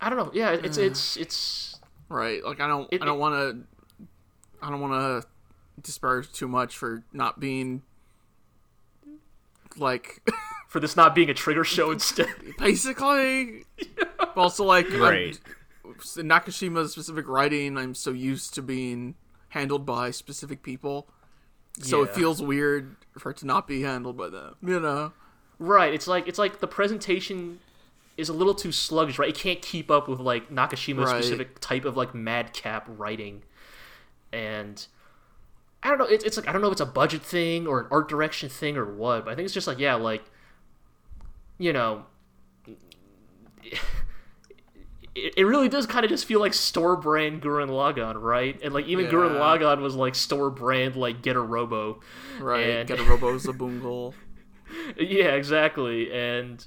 I 0.00 0.08
don't 0.10 0.18
know. 0.18 0.30
Yeah, 0.34 0.50
it's 0.52 0.76
it's 0.78 1.16
it's 1.16 1.80
Right. 2.08 2.44
Like 2.44 2.60
I 2.60 2.66
don't 2.68 2.88
It- 2.92 3.02
I 3.02 3.04
don't 3.04 3.18
want 3.18 3.34
to 3.34 3.64
I 4.62 4.70
don't 4.70 4.80
want 4.80 4.92
to 5.22 5.28
disparage 5.82 6.32
too 6.32 6.48
much 6.48 6.76
for 6.76 7.02
not 7.12 7.38
being 7.40 7.82
like 9.76 10.22
for 10.68 10.80
this 10.80 10.96
not 10.96 11.14
being 11.14 11.30
a 11.30 11.34
trigger 11.34 11.64
show 11.64 11.90
instead. 11.90 12.28
basically 12.58 13.64
but 14.18 14.36
also 14.36 14.64
like 14.64 14.86
I'm- 14.90 15.00
Right. 15.00 15.40
in 15.84 16.28
Nakashima's 16.28 16.92
specific 16.92 17.28
writing 17.28 17.76
I'm 17.76 17.94
so 17.94 18.10
used 18.12 18.54
to 18.54 18.62
being 18.62 19.14
handled 19.50 19.86
by 19.86 20.10
specific 20.10 20.62
people. 20.62 21.08
So 21.80 22.02
it 22.02 22.10
feels 22.14 22.40
weird 22.40 22.96
for 23.18 23.30
it 23.30 23.36
to 23.38 23.46
not 23.46 23.68
be 23.68 23.82
handled 23.82 24.16
by 24.16 24.30
them, 24.30 24.54
you 24.62 24.80
know. 24.80 25.12
Right. 25.58 25.92
It's 25.92 26.06
like 26.06 26.26
it's 26.26 26.38
like 26.38 26.60
the 26.60 26.66
presentation 26.66 27.60
is 28.16 28.28
a 28.28 28.32
little 28.32 28.54
too 28.54 28.72
sluggish, 28.72 29.18
right? 29.18 29.28
It 29.28 29.34
can't 29.36 29.60
keep 29.62 29.90
up 29.90 30.08
with 30.08 30.20
like 30.20 30.50
Nakashima's 30.50 31.10
Right. 31.10 31.22
specific 31.22 31.58
type 31.60 31.84
of 31.84 31.96
like 31.96 32.14
madcap 32.14 32.86
writing, 32.88 33.42
and 34.32 34.86
I 35.82 35.88
don't 35.88 35.98
know. 35.98 36.06
It's, 36.06 36.24
it's 36.24 36.36
like 36.36 36.48
I 36.48 36.52
don't 36.52 36.60
know 36.62 36.68
if 36.68 36.72
it's 36.72 36.80
a 36.80 36.86
budget 36.86 37.22
thing 37.22 37.66
or 37.66 37.80
an 37.80 37.86
art 37.90 38.08
direction 38.08 38.48
thing 38.48 38.76
or 38.76 38.84
what, 38.94 39.24
but 39.26 39.32
I 39.32 39.34
think 39.34 39.44
it's 39.44 39.54
just 39.54 39.66
like 39.66 39.78
yeah, 39.78 39.94
like 39.94 40.24
you 41.58 41.72
know. 41.72 42.04
It, 45.14 45.32
it 45.38 45.44
really 45.44 45.68
does 45.70 45.86
kind 45.86 46.04
of 46.04 46.10
just 46.10 46.26
feel 46.26 46.40
like 46.40 46.52
store 46.52 46.94
brand 46.94 47.40
Gurren 47.40 47.70
Lagann, 47.70 48.20
right? 48.20 48.60
And 48.62 48.74
like 48.74 48.84
even 48.86 49.06
Gurren 49.06 49.32
Yeah. 49.32 49.40
Lagann 49.40 49.80
was 49.80 49.94
like 49.94 50.14
store 50.14 50.50
brand 50.50 50.94
like 50.94 51.22
Getter 51.22 51.42
Robo, 51.42 52.00
Right. 52.38 52.68
And- 52.68 52.86
Get 52.88 53.00
a 53.00 53.02
Robo 53.08 53.32
Xabungle. 53.38 54.12
Yeah, 54.98 55.28
exactly. 55.34 56.12
And 56.12 56.64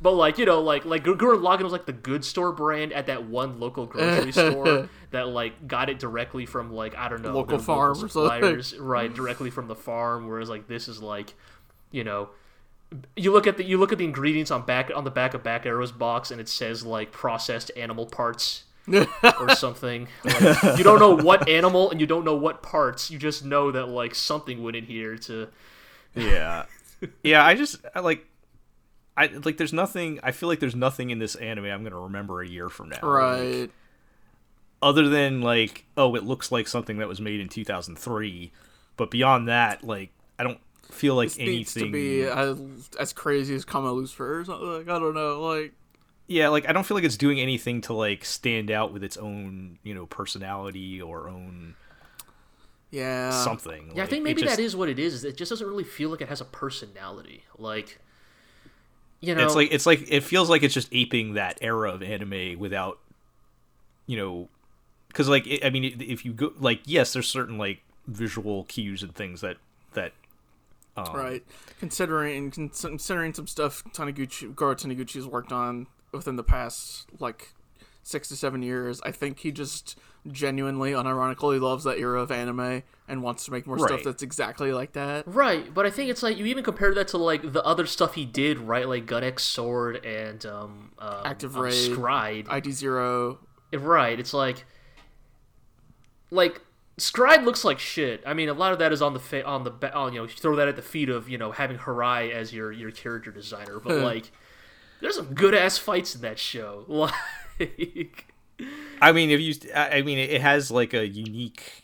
but 0.00 0.12
like 0.12 0.38
you 0.38 0.46
know, 0.46 0.60
like 0.60 0.84
like 0.84 1.02
Gur- 1.04 1.14
Gurren 1.16 1.40
Lagann 1.40 1.62
was 1.62 1.72
like 1.72 1.86
the 1.86 1.92
good 1.92 2.24
store 2.24 2.52
brand 2.52 2.92
at 2.92 3.06
that 3.06 3.24
one 3.26 3.60
local 3.60 3.86
grocery 3.86 4.32
store 4.32 4.88
that 5.10 5.28
like 5.28 5.66
got 5.68 5.88
it 5.90 5.98
directly 5.98 6.46
from 6.46 6.72
like 6.72 6.96
I 6.96 7.08
don't 7.08 7.22
know 7.22 7.32
Local 7.34 7.58
their 7.58 7.64
farm 7.64 7.92
or 7.92 7.94
something. 8.08 8.10
suppliers, 8.10 8.76
right? 8.78 9.12
Directly 9.12 9.50
from 9.50 9.68
the 9.68 9.76
farm. 9.76 10.26
Whereas 10.28 10.48
like 10.48 10.66
this 10.68 10.88
is 10.88 11.02
like, 11.02 11.34
you 11.90 12.04
know. 12.04 12.30
You 13.14 13.32
look 13.32 13.46
at 13.46 13.56
the 13.56 13.62
you 13.64 13.78
look 13.78 13.92
at 13.92 13.98
the 13.98 14.04
ingredients 14.04 14.50
on 14.50 14.62
back 14.62 14.90
on 14.92 15.04
the 15.04 15.12
back 15.12 15.34
of 15.34 15.44
Back 15.44 15.64
Arrow's 15.64 15.92
box 15.92 16.32
and 16.32 16.40
it 16.40 16.48
says 16.48 16.84
like 16.84 17.12
processed 17.12 17.70
animal 17.76 18.04
parts 18.04 18.64
or 19.22 19.48
something. 19.54 20.08
Like, 20.24 20.76
you 20.76 20.82
don't 20.82 20.98
know 20.98 21.14
what 21.14 21.48
animal 21.48 21.90
and 21.92 22.00
you 22.00 22.08
don't 22.08 22.24
know 22.24 22.34
what 22.34 22.64
parts. 22.64 23.08
You 23.08 23.16
just 23.16 23.44
know 23.44 23.70
that 23.70 23.86
like 23.86 24.16
something 24.16 24.64
went 24.64 24.74
in 24.76 24.86
here 24.86 25.16
to 25.18 25.46
Yeah, 26.16 26.64
yeah. 27.22 27.44
I 27.46 27.54
just 27.54 27.76
I 27.94 28.00
like. 28.00 28.26
I 29.16 29.26
like. 29.26 29.56
There's 29.56 29.72
nothing. 29.72 30.20
I 30.22 30.32
feel 30.32 30.48
like 30.48 30.60
there's 30.60 30.76
nothing 30.76 31.10
in 31.10 31.18
this 31.18 31.34
anime 31.34 31.66
I'm 31.66 31.82
gonna 31.82 31.98
remember 32.00 32.40
a 32.42 32.48
year 32.48 32.68
from 32.68 32.88
now. 32.90 32.96
Like, 32.96 33.02
Right. 33.02 33.70
other 34.82 35.08
than 35.08 35.42
like, 35.42 35.84
oh, 35.96 36.14
it 36.14 36.24
looks 36.24 36.50
like 36.52 36.66
something 36.68 36.98
that 36.98 37.08
was 37.08 37.20
made 37.20 37.40
in 37.40 37.48
2003. 37.48 38.52
But 38.96 39.10
beyond 39.10 39.48
that, 39.48 39.82
like, 39.84 40.10
I 40.38 40.44
don't 40.44 40.60
feel 40.90 41.14
like 41.14 41.28
This 41.28 41.38
needs 41.38 41.74
to 41.74 41.80
anything. 41.80 41.92
be 41.92 42.22
as, 42.24 42.90
as 42.98 43.12
crazy 43.12 43.54
as 43.54 43.64
Kama 43.64 43.92
Lucifer 43.92 44.40
or 44.40 44.44
something. 44.44 44.66
Like, 44.68 44.88
I 44.88 44.98
don't 44.98 45.14
know. 45.14 45.40
Like, 45.40 45.72
yeah, 46.26 46.48
like 46.48 46.68
I 46.68 46.72
don't 46.72 46.84
feel 46.86 46.96
like 46.96 47.04
it's 47.04 47.16
doing 47.16 47.40
anything 47.40 47.80
to 47.82 47.92
like 47.92 48.24
stand 48.24 48.70
out 48.70 48.92
with 48.92 49.02
its 49.04 49.16
own, 49.16 49.78
you 49.82 49.94
know, 49.94 50.06
personality 50.06 51.00
or 51.02 51.28
own 51.28 51.74
yeah. 52.90 53.30
something. 53.30 53.92
Yeah, 53.94 54.04
I 54.04 54.06
think 54.06 54.24
maybe 54.24 54.42
just- 54.42 54.56
that 54.56 54.62
is 54.62 54.74
what 54.76 54.88
it 54.88 54.98
is. 54.98 55.14
is 55.14 55.24
It 55.24 55.36
just 55.36 55.50
doesn't 55.50 55.66
really 55.66 55.84
feel 55.84 56.10
like 56.10 56.20
it 56.20 56.28
has 56.28 56.40
a 56.40 56.44
personality. 56.46 57.44
Like, 57.58 57.98
you 59.20 59.34
know, 59.34 59.44
It's 59.44 59.54
like 59.54 59.68
it's 59.70 59.86
like 59.86 60.10
it 60.10 60.22
feels 60.22 60.48
like 60.48 60.62
it's 60.62 60.74
just 60.74 60.88
aping 60.92 61.34
that 61.34 61.58
era 61.60 61.90
of 61.92 62.02
anime 62.02 62.58
without, 62.58 62.98
you 64.06 64.16
know, 64.16 64.48
because 65.08 65.28
like 65.28 65.46
it, 65.46 65.64
I 65.64 65.70
mean, 65.70 65.96
if 66.00 66.24
you 66.24 66.32
go 66.32 66.52
like 66.58 66.80
yes, 66.86 67.12
there's 67.12 67.28
certain 67.28 67.58
like 67.58 67.82
visual 68.06 68.64
cues 68.64 69.02
and 69.02 69.14
things 69.14 69.40
that 69.42 69.58
that 69.92 70.12
um, 70.96 71.14
Right. 71.14 71.44
Considering 71.78 72.50
considering 72.50 73.34
some 73.34 73.46
stuff 73.46 73.84
Taniguchi 73.92 74.54
Goro 74.54 74.74
Taniguchi 74.74 75.14
has 75.14 75.26
worked 75.26 75.52
on 75.52 75.86
within 76.12 76.36
the 76.36 76.42
past 76.42 77.06
like 77.18 77.54
six 78.02 78.28
to 78.28 78.36
seven 78.36 78.62
years, 78.62 79.00
I 79.04 79.12
think 79.12 79.40
he 79.40 79.52
just 79.52 79.98
genuinely, 80.30 80.92
unironically 80.92 81.60
loves 81.60 81.84
that 81.84 81.98
era 81.98 82.20
of 82.20 82.30
anime 82.30 82.82
and 83.08 83.22
wants 83.22 83.44
to 83.46 83.50
make 83.50 83.66
more 83.66 83.78
stuff 83.78 84.02
that's 84.04 84.22
exactly 84.22 84.72
like 84.72 84.92
that. 84.92 85.24
right? 85.26 85.72
But 85.72 85.86
I 85.86 85.90
think 85.90 86.10
it's 86.10 86.22
like 86.22 86.36
you 86.36 86.46
even 86.46 86.62
compare 86.64 86.94
that 86.94 87.08
to 87.08 87.18
like 87.18 87.52
the 87.52 87.62
other 87.64 87.86
stuff 87.86 88.14
he 88.14 88.24
did, 88.24 88.58
right? 88.58 88.88
Like 88.88 89.06
Gun 89.06 89.24
X 89.24 89.42
Sword 89.42 90.04
and 90.04 90.44
um, 90.46 90.92
um 90.98 91.22
Active 91.24 91.56
um, 91.56 91.62
Raid. 91.62 91.92
s-CRY-ed. 91.92 92.46
ID 92.48 92.70
Zero. 92.72 93.38
Right. 93.72 94.18
It's 94.18 94.34
like 94.34 94.64
like 96.30 96.60
s-CRY-ed 96.98 97.44
looks 97.44 97.64
like 97.64 97.78
shit. 97.78 98.22
I 98.26 98.34
mean, 98.34 98.48
a 98.48 98.52
lot 98.52 98.72
of 98.72 98.78
that 98.78 98.92
is 98.92 99.02
on 99.02 99.14
the 99.14 99.20
fa- 99.20 99.44
on 99.44 99.64
the 99.64 99.70
ba- 99.70 99.94
on, 99.94 100.12
you 100.12 100.20
know 100.20 100.26
throw 100.28 100.56
that 100.56 100.68
at 100.68 100.76
the 100.76 100.82
feet 100.82 101.08
of 101.08 101.28
you 101.28 101.38
know 101.38 101.52
having 101.52 101.78
Hirai 101.78 102.30
as 102.32 102.52
your 102.52 102.70
your 102.72 102.90
character 102.90 103.30
designer, 103.30 103.80
but 103.80 103.98
like 103.98 104.30
there's 105.00 105.16
some 105.16 105.34
good 105.34 105.54
ass 105.54 105.78
fights 105.78 106.14
in 106.14 106.20
that 106.22 106.38
show. 106.38 106.84
Like 107.60 108.32
I 109.02 109.12
mean, 109.12 109.30
if 109.30 109.40
you, 109.40 109.54
I 109.74 110.02
mean, 110.02 110.18
it 110.18 110.40
has 110.40 110.70
like 110.70 110.92
a 110.94 111.06
unique 111.06 111.82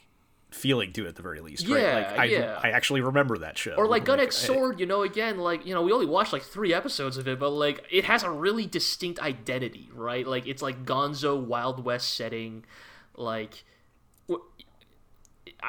feeling 0.51 0.93
to 0.95 1.05
it 1.05 1.09
at 1.09 1.17
the 1.17 1.23
very 1.23 1.41
least, 1.41 1.67
right? 1.69 1.81
Yeah, 1.81 1.95
Like 1.95 2.19
I, 2.19 2.25
yeah. 2.25 2.61
I 2.63 2.71
actually 2.71 3.01
remember 3.03 3.39
that 3.39 3.57
show. 3.59 3.73
or 3.73 3.87
like 3.87 4.05
Gun 4.05 4.21
I- 4.21 4.25
X 4.25 4.37
Sword, 4.37 4.81
you 4.81 4.87
know, 4.87 5.03
again, 5.03 5.39
like 5.39 5.67
you 5.67 5.75
know, 5.75 5.83
we 5.83 5.93
only 5.93 6.07
watched 6.07 6.33
like 6.33 6.43
three 6.43 6.73
episodes 6.75 7.17
of 7.17 7.27
it, 7.29 7.39
but 7.39 7.51
like 7.51 7.85
it 7.91 8.05
has 8.05 8.23
a 8.23 8.31
really 8.31 8.67
distinct 8.67 9.21
identity, 9.21 9.89
right? 9.95 10.27
Like 10.27 10.47
it's 10.47 10.63
like 10.63 10.85
Gonzo 10.85 11.41
Wild 11.41 11.85
West 11.85 12.15
setting, 12.15 12.65
like. 13.17 13.65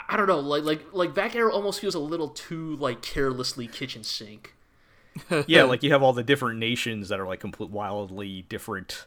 I 0.09 0.17
don't 0.17 0.27
know, 0.27 0.39
like 0.39 0.63
like 0.63 0.85
like 0.93 1.13
Back 1.15 1.35
Arrow 1.35 1.51
almost 1.51 1.79
feels 1.79 1.95
a 1.95 1.99
little 1.99 2.27
too 2.29 2.75
like 2.75 3.01
carelessly 3.01 3.67
kitchen 3.67 4.03
sink. 4.03 4.53
yeah, 5.47 5.63
like 5.63 5.81
you 5.81 5.91
have 5.91 6.03
all 6.03 6.13
the 6.13 6.23
different 6.23 6.59
nations 6.59 7.09
that 7.09 7.19
are 7.19 7.25
like 7.25 7.39
complete 7.39 7.69
wildly 7.69 8.43
different, 8.49 9.05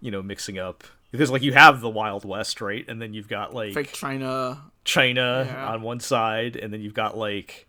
you 0.00 0.10
know, 0.10 0.22
mixing 0.22 0.58
up. 0.58 0.84
Because 1.10 1.30
like 1.30 1.42
you 1.42 1.52
have 1.54 1.80
the 1.80 1.88
Wild 1.88 2.24
West, 2.24 2.60
right? 2.60 2.84
And 2.88 3.00
then 3.00 3.14
you've 3.14 3.28
got 3.28 3.54
like 3.54 3.72
Fake 3.74 3.92
China. 3.92 4.62
China 4.84 5.46
Yeah. 5.48 5.68
on 5.72 5.82
one 5.82 6.00
side, 6.00 6.56
and 6.56 6.72
then 6.72 6.80
you've 6.80 6.94
got 6.94 7.16
like, 7.16 7.66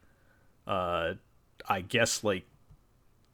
uh, 0.67 1.13
I 1.67 1.81
guess 1.81 2.23
like 2.23 2.45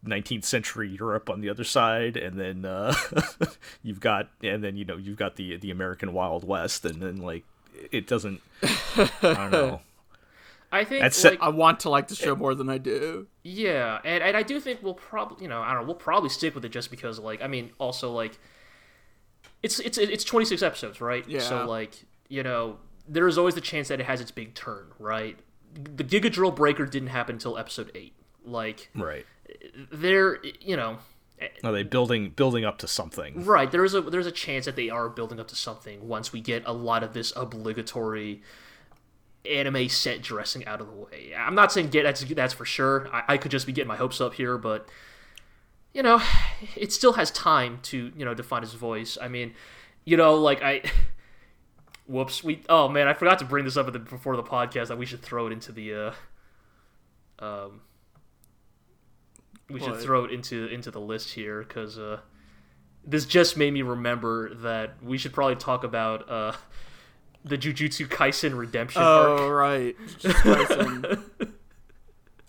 19th 0.06 0.44
century 0.44 0.90
Europe 0.90 1.30
on 1.30 1.42
the 1.42 1.50
other 1.50 1.64
side, 1.64 2.18
and 2.18 2.40
then 2.40 2.66
uh, 2.66 2.94
you've 3.84 4.00
got, 4.00 4.30
and 4.44 4.64
then 4.64 4.76
you 4.78 4.86
know 4.86 4.98
you've 4.98 5.18
got 5.18 5.36
the 5.36 5.58
the 5.58 5.72
American 5.72 6.14
Wild 6.14 6.48
West, 6.48 6.86
and 6.86 7.02
then 7.02 7.18
like 7.18 7.44
it 7.92 8.06
doesn't, 8.08 8.42
I 8.64 9.10
don't 9.22 9.52
know. 9.52 9.82
I 10.72 10.84
think 10.84 11.02
That's- 11.02 11.24
like 11.24 11.42
I 11.42 11.50
want 11.50 11.80
to 11.82 11.90
like 11.90 12.08
the 12.10 12.16
show 12.16 12.36
more 12.36 12.54
than 12.54 12.70
I 12.70 12.78
do. 12.78 13.28
Yeah, 13.44 14.00
and, 14.04 14.24
and 14.24 14.36
I 14.38 14.44
do 14.44 14.60
think 14.60 14.84
we'll 14.84 14.94
probably, 14.94 15.44
you 15.44 15.48
know, 15.50 15.62
I 15.62 15.74
don't 15.74 15.82
know, 15.82 15.88
we'll 15.88 15.96
probably 15.96 16.30
stick 16.30 16.54
with 16.54 16.66
it 16.66 16.70
just 16.70 16.92
because, 16.92 17.18
like, 17.20 17.42
I 17.42 17.48
mean, 17.48 17.72
also 17.80 18.12
like, 18.12 18.38
it's 19.66 19.80
it's 19.80 19.98
it's 19.98 20.24
26 20.24 20.62
episodes, 20.62 21.02
right? 21.02 21.28
Yeah. 21.28 21.40
So 21.40 21.66
like, 21.66 21.96
you 22.30 22.44
know, 22.44 22.78
there 23.08 23.28
is 23.28 23.38
always 23.38 23.56
the 23.56 23.62
chance 23.62 23.88
that 23.88 24.00
it 24.00 24.06
has 24.06 24.22
its 24.22 24.32
big 24.32 24.54
turn, 24.54 24.86
right? 25.00 25.38
The 25.74 26.04
Giga 26.04 26.32
Drill 26.32 26.52
Breaker 26.52 26.86
didn't 26.86 27.10
happen 27.10 27.36
until 27.36 27.58
episode 27.58 27.92
eight. 27.96 28.14
Like, 28.46 28.90
Right? 28.96 29.26
there, 29.92 30.40
you 30.62 30.76
know, 30.78 31.00
eh, 31.40 31.48
Are 31.64 31.72
they 31.72 31.82
building 31.84 32.30
building 32.30 32.64
up 32.64 32.78
to 32.80 32.88
something? 32.88 33.44
Right, 33.44 33.70
there 33.72 33.84
is 33.84 33.96
a 33.96 34.02
there's 34.02 34.28
a 34.28 34.32
chance 34.32 34.66
that 34.66 34.76
they 34.76 34.90
are 34.90 35.10
building 35.10 35.40
up 35.40 35.48
to 35.50 35.56
something 35.56 36.08
once 36.08 36.32
we 36.32 36.42
get 36.42 36.64
a 36.68 36.72
lot 36.74 37.04
of 37.04 37.14
this 37.14 37.34
obligatory 37.36 38.44
anime 39.50 39.90
set 39.90 40.22
dressing 40.22 40.66
out 40.66 40.82
of 40.82 40.88
the 40.88 40.94
way. 40.94 41.34
I'm 41.38 41.56
not 41.56 41.72
saying 41.72 41.90
get 41.90 42.04
that's 42.04 42.24
that's 42.24 42.54
for 42.54 42.66
sure. 42.66 43.08
I, 43.12 43.34
I 43.34 43.38
could 43.38 43.52
just 43.52 43.66
be 43.66 43.74
getting 43.74 43.88
my 43.88 43.98
hopes 43.98 44.22
up 44.22 44.36
here, 44.36 44.58
but 44.58 44.88
you 45.96 46.04
know, 46.04 46.22
it 46.76 46.94
still 46.94 47.14
has 47.14 47.32
time 47.32 47.80
to 47.84 48.12
you 48.16 48.26
know 48.26 48.36
define 48.36 48.62
his 48.62 48.74
voice. 48.74 49.18
I 49.20 49.30
mean, 49.30 49.56
you 50.04 50.18
know, 50.18 50.36
like 50.36 50.62
I. 50.62 50.84
Whoops! 52.08 52.44
We 52.44 52.62
oh 52.70 52.88
man, 52.88 53.08
I 53.08 53.16
forgot 53.16 53.40
to 53.40 53.46
bring 53.46 53.66
this 53.66 53.78
up 53.78 53.88
at 53.88 53.94
the, 53.94 53.98
before 53.98 54.36
the 54.36 54.44
podcast 54.44 54.90
that 54.90 54.98
we 55.00 55.08
should 55.08 55.24
throw 55.24 55.48
it 55.48 55.54
into 55.54 55.72
the 55.72 56.14
uh, 57.40 57.44
um, 57.44 57.82
we 59.72 59.80
should 59.80 59.94
What? 59.94 60.04
throw 60.04 60.26
it 60.26 60.32
into 60.32 60.68
into 60.68 60.92
the 60.92 61.00
list 61.02 61.34
here 61.34 61.64
because 61.64 61.98
uh, 61.98 62.20
this 63.04 63.26
just 63.26 63.58
made 63.58 63.74
me 63.74 63.82
remember 63.82 64.54
that 64.54 65.02
we 65.02 65.18
should 65.18 65.34
probably 65.34 65.56
talk 65.56 65.84
about 65.84 66.30
uh, 66.30 66.52
the 67.44 67.58
Jujutsu 67.58 68.08
Kaisen 68.08 68.56
redemption 68.56 69.02
arc. 69.02 69.40
Oh 69.40 69.50
right. 69.50 69.96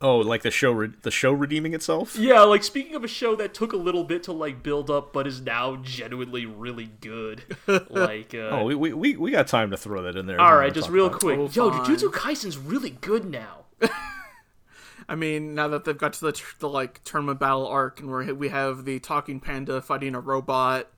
Just 0.00 0.02
Kaisen. 0.02 0.08
Oh, 0.08 0.18
like 0.18 0.42
the 0.42 0.50
show 0.50 0.72
re- 0.72 0.92
the 1.02 1.10
show 1.10 1.32
redeeming 1.32 1.74
itself? 1.74 2.16
Yeah, 2.16 2.40
like 2.42 2.62
speaking 2.64 2.94
of 2.94 3.04
a 3.04 3.08
show 3.08 3.34
that 3.36 3.54
took 3.54 3.72
a 3.72 3.76
little 3.76 4.04
bit 4.04 4.22
to 4.24 4.32
like 4.32 4.62
build 4.62 4.90
up, 4.90 5.12
but 5.12 5.26
is 5.26 5.40
now 5.40 5.76
genuinely 5.76 6.46
really 6.46 6.90
good. 7.00 7.42
like, 7.90 8.34
uh, 8.34 8.48
Oh, 8.50 8.64
we, 8.64 8.74
we, 8.74 8.92
we, 8.92 9.16
we 9.16 9.30
got 9.30 9.46
time 9.46 9.70
to 9.70 9.76
throw 9.76 10.02
that 10.02 10.16
in 10.16 10.26
there. 10.26 10.40
all 10.40 10.50
We're 10.50 10.58
right, 10.58 10.64
gonna 10.66 10.74
just 10.74 10.90
real 10.90 11.10
quick. 11.10 11.38
Oh, 11.38 11.48
Yo, 11.52 11.70
fine. 11.70 11.84
Jujutsu 11.84 12.10
Kaisen's 12.12 12.58
really 12.58 12.90
good 12.90 13.24
now. 13.30 13.64
I 15.08 15.14
mean, 15.14 15.54
now 15.54 15.68
that 15.68 15.84
they've 15.84 15.96
got 15.96 16.14
to 16.14 16.24
the, 16.26 16.32
tr- 16.32 16.56
the 16.58 16.68
like 16.68 17.02
tournament 17.04 17.38
battle 17.38 17.66
arc, 17.66 18.00
and 18.00 18.10
where 18.10 18.34
we 18.34 18.48
have 18.48 18.84
the 18.84 18.98
talking 18.98 19.38
panda 19.40 19.80
fighting 19.80 20.14
a 20.14 20.20
robot, 20.20 20.88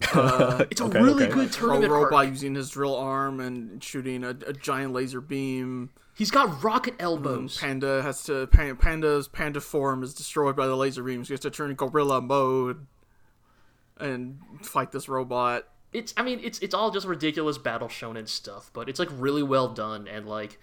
It's 0.00 0.14
a 0.14 0.84
Okay, 0.84 1.00
really 1.00 1.24
okay. 1.24 1.32
good 1.34 1.48
a 1.48 1.52
tournament 1.52 1.90
robot 1.92 2.12
arc. 2.24 2.28
using 2.28 2.54
his 2.54 2.70
drill 2.70 2.96
arm 2.96 3.40
and 3.40 3.82
shooting 3.82 4.24
a, 4.24 4.30
a 4.30 4.52
giant 4.52 4.92
laser 4.92 5.20
beam. 5.20 5.90
He's 6.18 6.32
got 6.32 6.64
rocket 6.64 6.94
And 6.94 7.02
elbows. 7.02 7.56
Mm, 7.56 7.60
panda 7.60 8.02
has 8.02 8.24
to 8.24 8.48
pan, 8.48 8.76
Panda's 8.76 9.28
panda 9.28 9.60
form 9.60 10.02
is 10.02 10.12
destroyed 10.12 10.56
by 10.56 10.66
the 10.66 10.74
laser 10.76 11.04
beams. 11.04 11.28
He 11.28 11.32
has 11.32 11.40
to 11.40 11.50
turn 11.50 11.72
gorilla 11.74 12.20
mode 12.20 12.88
and 14.00 14.40
fight 14.60 14.90
this 14.90 15.08
robot. 15.08 15.68
it's 15.92 16.12
I 16.16 16.24
mean 16.24 16.40
it's 16.42 16.58
it's 16.58 16.74
all 16.74 16.90
just 16.90 17.06
ridiculous 17.06 17.56
battle 17.56 17.86
shonen 17.86 18.28
stuff, 18.28 18.70
but 18.72 18.88
it's 18.88 18.98
like 18.98 19.08
really 19.12 19.44
well 19.44 19.68
done 19.68 20.08
and 20.08 20.26
like 20.26 20.58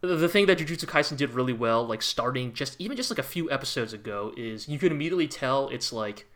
the 0.00 0.08
the 0.08 0.28
thing 0.28 0.46
that 0.46 0.58
Jujutsu 0.58 0.86
Kaisen 0.86 1.16
did 1.16 1.30
really 1.30 1.52
well, 1.52 1.86
like 1.86 2.02
starting 2.02 2.52
just 2.52 2.74
even 2.80 2.96
just 2.96 3.08
like 3.08 3.20
a 3.20 3.22
few 3.22 3.48
episodes 3.48 3.92
ago, 3.92 4.34
is 4.36 4.68
you 4.68 4.78
could 4.78 4.90
immediately 4.90 5.28
tell 5.28 5.68
it's 5.68 5.92
like 5.92 6.26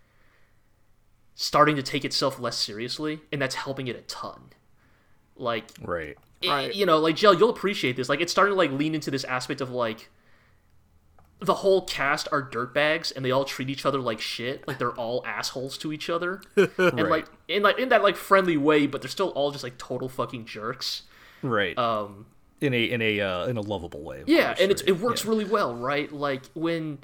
starting 1.34 1.74
to 1.74 1.82
take 1.82 2.04
itself 2.04 2.38
less 2.38 2.56
seriously, 2.56 3.20
and 3.32 3.42
that's 3.42 3.56
helping 3.56 3.88
it 3.88 3.96
a 3.96 4.02
ton. 4.02 4.50
Like 5.36 5.70
Right. 5.82 6.16
It- 6.42 6.48
Right. 6.48 6.74
you 6.74 6.86
know, 6.86 6.98
like 6.98 7.16
Jill, 7.16 7.34
you'll 7.34 7.50
appreciate 7.50 7.96
this. 7.96 8.08
Like 8.08 8.20
it's 8.20 8.32
starting 8.32 8.52
to 8.54 8.56
like 8.58 8.70
lean 8.72 8.94
into 8.94 9.10
this 9.10 9.24
aspect 9.24 9.60
of 9.60 9.70
like 9.70 10.08
the 11.42 11.54
whole 11.54 11.82
cast 11.82 12.28
are 12.32 12.42
dirtbags 12.42 13.14
and 13.14 13.24
they 13.24 13.30
all 13.30 13.44
treat 13.44 13.70
each 13.70 13.86
other 13.86 13.98
like 13.98 14.20
shit. 14.20 14.66
Like 14.68 14.78
they're 14.78 14.92
all 14.92 15.22
assholes 15.26 15.78
to 15.78 15.92
each 15.92 16.10
other. 16.10 16.42
and 16.56 16.68
Right. 16.78 17.06
like 17.08 17.26
in 17.48 17.62
like 17.62 17.78
in 17.78 17.88
that 17.90 18.02
like 18.02 18.16
friendly 18.16 18.56
way, 18.56 18.86
but 18.86 19.00
they're 19.02 19.08
still 19.10 19.30
all 19.30 19.50
just 19.50 19.64
like 19.64 19.78
total 19.78 20.08
fucking 20.08 20.44
jerks. 20.44 21.02
Right. 21.42 21.76
Um 21.78 22.26
in 22.60 22.74
a 22.74 22.84
in 22.84 23.00
a 23.00 23.20
uh, 23.20 23.46
in 23.46 23.56
a 23.56 23.62
lovable 23.62 24.02
way. 24.02 24.22
yeah, 24.26 24.48
course, 24.48 24.60
and 24.60 24.70
it's, 24.70 24.82
right? 24.82 24.90
it 24.90 25.00
works 25.00 25.24
really 25.24 25.46
well, 25.46 25.74
right? 25.74 26.12
Like 26.12 26.42
when 26.52 26.98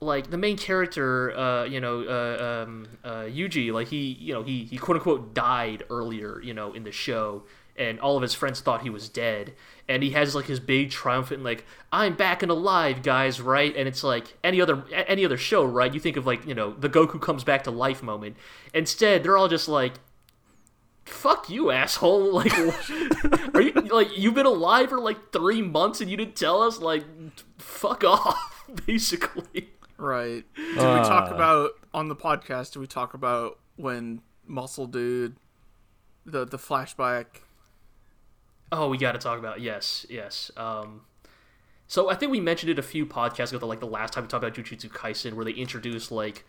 like 0.00 0.30
the 0.30 0.36
main 0.38 0.56
character, 0.56 1.36
uh, 1.38 1.64
you 1.64 1.80
know, 1.80 2.00
uh, 2.02 2.64
um, 2.66 2.88
uh, 3.04 3.22
Yuji, 3.22 3.72
like 3.72 3.86
he, 3.88 4.16
you 4.20 4.32
know, 4.34 4.42
he 4.42 4.64
he 4.64 4.76
quote 4.76 4.96
unquote 4.96 5.34
died 5.34 5.84
earlier, 5.88 6.40
you 6.42 6.52
know, 6.52 6.72
in 6.72 6.82
the 6.82 6.90
show, 6.90 7.44
and 7.78 8.00
all 8.00 8.16
of 8.16 8.22
his 8.22 8.34
friends 8.34 8.60
thought 8.60 8.82
he 8.82 8.90
was 8.90 9.08
dead, 9.08 9.54
and 9.88 10.02
he 10.02 10.10
has 10.10 10.34
like 10.34 10.46
his 10.46 10.60
big 10.60 10.90
triumphant 10.90 11.42
like 11.42 11.64
I'm 11.92 12.14
back 12.16 12.42
and 12.42 12.50
alive, 12.50 13.02
guys, 13.02 13.40
right? 13.40 13.74
And 13.74 13.88
it's 13.88 14.04
like 14.04 14.36
any 14.44 14.60
other 14.60 14.84
any 14.92 15.24
other 15.24 15.36
show, 15.38 15.64
right? 15.64 15.92
You 15.92 16.00
think 16.00 16.16
of 16.16 16.26
like 16.26 16.46
you 16.46 16.54
know 16.54 16.74
the 16.74 16.88
Goku 16.88 17.20
comes 17.20 17.44
back 17.44 17.64
to 17.64 17.70
life 17.70 18.02
moment. 18.02 18.36
Instead, 18.74 19.22
they're 19.22 19.36
all 19.36 19.48
just 19.48 19.68
like. 19.68 19.94
Fuck 21.04 21.48
you, 21.48 21.70
asshole! 21.70 22.32
Like, 22.34 22.52
are 23.54 23.62
you 23.62 23.72
like 23.72 24.08
you've 24.18 24.34
been 24.34 24.44
alive 24.44 24.90
for 24.90 24.98
like 24.98 25.32
three 25.32 25.62
months 25.62 26.02
and 26.02 26.10
you 26.10 26.18
didn't 26.18 26.36
tell 26.36 26.60
us? 26.60 26.80
Like, 26.80 27.02
fuck 27.56 28.04
off, 28.04 28.66
basically. 28.86 29.70
Right. 29.96 30.44
Uh. 30.54 30.60
Did 30.74 31.00
we 31.00 31.08
talk 31.08 31.30
about 31.30 31.70
on 31.94 32.08
the 32.08 32.14
podcast? 32.14 32.72
Did 32.72 32.80
we 32.80 32.86
talk 32.86 33.14
about 33.14 33.58
when 33.76 34.20
Muscle 34.46 34.86
Dude, 34.86 35.36
the 36.26 36.44
the 36.44 36.58
flashback? 36.58 37.26
Oh, 38.70 38.88
we 38.88 38.98
got 38.98 39.12
to 39.12 39.18
talk 39.18 39.38
about 39.38 39.60
yes, 39.60 40.04
yes. 40.10 40.50
Um, 40.56 41.02
so 41.86 42.10
I 42.10 42.14
think 42.14 42.30
we 42.32 42.40
mentioned 42.40 42.70
it 42.70 42.78
a 42.78 42.82
few 42.82 43.06
podcasts 43.06 43.52
ago, 43.52 43.66
like 43.66 43.80
the 43.80 43.86
last 43.86 44.12
time 44.12 44.24
we 44.24 44.28
talked 44.28 44.44
about 44.44 44.54
Jujutsu 44.56 44.90
Kaisen, 44.90 45.32
where 45.34 45.44
they 45.44 45.52
introduced 45.52 46.10
like 46.12 46.44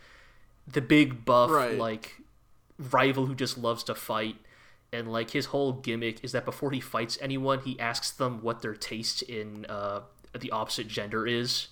the 0.67 0.81
big 0.81 1.23
buff, 1.25 1.49
Right. 1.49 1.77
like 1.77 2.17
rival 2.77 3.25
who 3.25 3.35
just 3.35 3.57
loves 3.57 3.83
to 3.85 3.95
fight, 3.95 4.35
and 4.91 5.11
like 5.11 5.31
his 5.31 5.47
whole 5.47 5.71
gimmick 5.73 6.23
is 6.23 6.31
that 6.33 6.43
before 6.45 6.71
he 6.71 6.79
fights 6.81 7.17
anyone, 7.21 7.59
he 7.61 7.79
asks 7.79 8.11
them 8.11 8.41
what 8.41 8.61
their 8.61 8.73
taste 8.75 9.21
in 9.23 9.65
uh, 9.69 10.01
the 10.37 10.51
opposite 10.51 10.87
gender 10.87 11.25
is. 11.25 11.67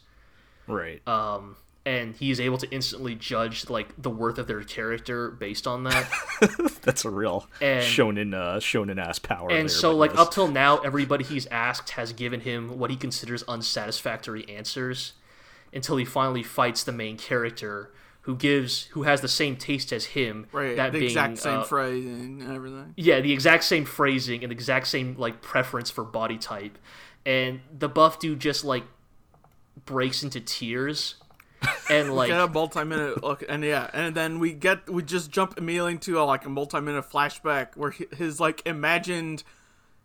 right. 0.68 1.06
um, 1.08 1.58
and 1.88 2.18
he's 2.18 2.42
able 2.42 2.58
to 2.58 2.70
instantly 2.70 3.16
judge 3.16 3.70
like 3.70 3.88
the 3.98 4.10
worth 4.10 4.38
of 4.38 4.46
their 4.46 4.62
character 4.62 5.32
based 5.32 5.66
on 5.66 5.86
that. 5.86 6.12
That's 6.82 7.06
a 7.06 7.10
real 7.10 7.48
and- 7.62 7.82
shonen 7.82 8.34
uh, 8.34 8.60
shonen 8.60 9.00
ass 9.02 9.20
power. 9.20 9.50
and 9.50 9.62
there, 9.62 9.70
so, 9.70 9.96
like 9.96 10.12
yes. 10.12 10.20
up 10.20 10.32
till 10.32 10.50
now, 10.50 10.80
everybody 10.80 11.24
he's 11.24 11.48
asked 11.48 11.92
has 11.92 12.12
given 12.12 12.42
him 12.42 12.78
what 12.78 12.90
he 12.92 12.98
considers 12.98 13.42
unsatisfactory 13.48 14.48
answers, 14.50 15.14
until 15.74 15.96
he 15.96 16.04
finally 16.04 16.44
fights 16.44 16.84
the 16.84 16.92
main 16.92 17.18
character, 17.18 17.94
who 18.22 18.36
gives 18.36 18.88
who 18.88 19.04
has 19.04 19.22
the 19.22 19.30
same 19.30 19.56
taste 19.56 19.94
as 19.94 20.08
him. 20.08 20.48
Right. 20.52 20.76
that 20.76 20.92
the 20.92 21.00
being 21.00 21.12
exact 21.12 21.38
same 21.38 21.60
uh, 21.60 21.64
phrasing 21.64 22.42
and 22.42 22.52
everything. 22.52 22.94
yeah, 22.98 23.22
the 23.22 23.32
exact 23.32 23.64
same 23.64 23.86
phrasing 23.86 24.44
and 24.44 24.52
the 24.52 24.56
exact 24.56 24.88
same 24.88 25.16
like 25.18 25.42
preference 25.42 25.90
for 25.90 26.04
body 26.04 26.38
type, 26.38 26.78
and 27.26 27.62
the 27.74 27.88
buff 27.88 28.20
dude 28.20 28.42
just 28.42 28.66
like 28.66 28.84
breaks 29.86 30.22
into 30.22 30.42
tears, 30.42 31.16
and 31.90 32.14
like 32.14 32.30
Get 32.30 32.40
a 32.40 32.48
multi-minute 32.48 33.24
look, 33.24 33.44
and 33.48 33.64
yeah, 33.64 33.90
and 33.94 34.14
then 34.16 34.40
we 34.40 34.54
get 34.54 34.90
we 34.90 35.04
just 35.04 35.32
jump 35.32 35.58
immediately 35.58 35.94
into 35.94 36.20
a, 36.20 36.24
like 36.24 36.46
a 36.46 36.50
multi-minute 36.50 37.10
flashback 37.10 37.76
where 37.76 37.92
hi- 37.92 38.06
his 38.16 38.40
like 38.40 38.62
imagined 38.66 39.44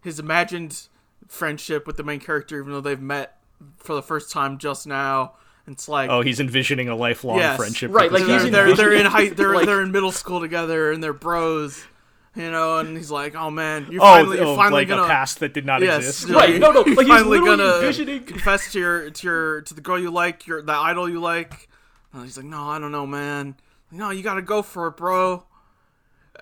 his 0.03 0.19
imagined 0.19 0.89
friendship 1.29 1.87
with 1.87 1.97
the 1.97 2.03
main 2.05 2.21
character, 2.21 2.59
even 2.61 2.73
though 2.73 2.81
they've 2.81 3.01
met 3.01 3.39
for 3.77 3.95
the 3.95 4.03
first 4.03 4.31
time 4.31 4.59
just 4.59 4.87
now. 4.87 5.35
It's 5.69 5.89
like 5.89 6.11
Oh, 6.11 6.23
he's 6.23 6.41
envisioning 6.41 6.89
a 6.89 6.97
lifelong 6.97 7.39
Yes. 7.39 7.57
friendship. 7.57 7.93
Right, 7.93 8.11
like, 8.11 8.27
they're, 8.27 8.51
they're, 8.51 8.75
they're 8.75 8.93
in 8.95 9.07
high 9.15 9.29
they're 9.29 9.55
Like- 9.55 9.67
they're 9.67 9.81
in 9.83 9.93
middle 9.93 10.11
school 10.11 10.41
together 10.41 10.91
and 10.91 11.03
they're 11.03 11.13
bros, 11.13 11.85
you 12.35 12.51
know. 12.51 12.79
And 12.79 12.97
he's 12.97 13.11
like, 13.11 13.35
"Oh 13.35 13.51
man, 13.51 13.87
you're 13.91 14.03
oh, 14.03 14.07
finally 14.07 14.37
you're 14.39 14.47
oh, 14.47 14.57
finally 14.57 14.81
like 14.83 14.89
gonna 14.89 15.03
a 15.03 15.07
past 15.07 15.41
that 15.41 15.53
did 15.55 15.67
not 15.67 15.83
yes, 15.83 15.99
exist. 15.99 16.29
you're- 16.29 16.41
Right, 16.41 16.61
no, 16.61 16.73
no, 16.73 16.85
you're 16.87 16.97
like, 16.97 17.07
he's 17.07 17.17
finally 17.17 17.39
literally 17.41 17.57
gonna 17.65 17.75
envisioning- 17.77 18.25
confess 18.25 18.73
to 18.73 18.79
your 18.79 19.11
to 19.11 19.27
your 19.27 19.61
to 19.63 19.75
the 19.75 19.81
girl 19.81 19.99
you 19.99 20.11
like, 20.11 20.47
your 20.47 20.63
the 20.63 20.73
idol 20.73 21.09
you 21.09 21.21
like." 21.21 21.69
And 22.13 22.25
he's 22.25 22.37
like, 22.37 22.47
"No, 22.47 22.69
I 22.69 22.79
don't 22.79 22.93
know, 22.93 23.07
man. 23.07 23.57
No, 23.91 24.11
you 24.11 24.23
gotta 24.23 24.43
go 24.43 24.63
for 24.63 24.87
it, 24.89 24.97
bro." 24.97 25.45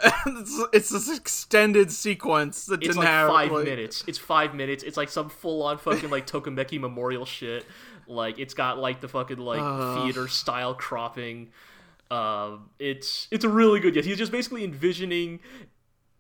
And 0.03 0.13
it's, 0.39 0.63
it's 0.73 0.89
this 0.91 1.17
extended 1.17 1.91
sequence 1.91 2.67
that 2.67 2.75
It's 2.75 2.89
didn't 2.89 2.99
like 2.99 3.09
have 3.09 3.29
five 3.29 3.51
like, 3.51 3.65
minutes. 3.65 4.05
It's 4.07 4.19
five 4.19 4.55
minutes. 4.55 4.83
It's 4.85 4.97
like 4.97 5.09
some 5.09 5.29
full 5.29 5.63
on 5.65 5.79
fucking 5.79 6.11
like 6.11 6.27
Tokimeki 6.27 6.81
Memorial 6.81 7.27
shit. 7.27 7.67
Like 8.07 8.39
it's 8.39 8.55
got 8.55 8.79
like 8.79 9.01
the 9.01 9.09
fucking 9.09 9.39
like 9.39 9.61
Uh. 9.61 10.03
theater 10.03 10.29
style 10.29 10.75
cropping. 10.75 11.51
Um, 12.11 12.71
it's 12.79 13.29
it's 13.31 13.45
a 13.45 13.49
really 13.49 13.79
good. 13.81 13.95
Yes, 13.95 14.05
he's 14.05 14.19
just 14.19 14.33
basically 14.33 14.65
envisioning 14.65 15.41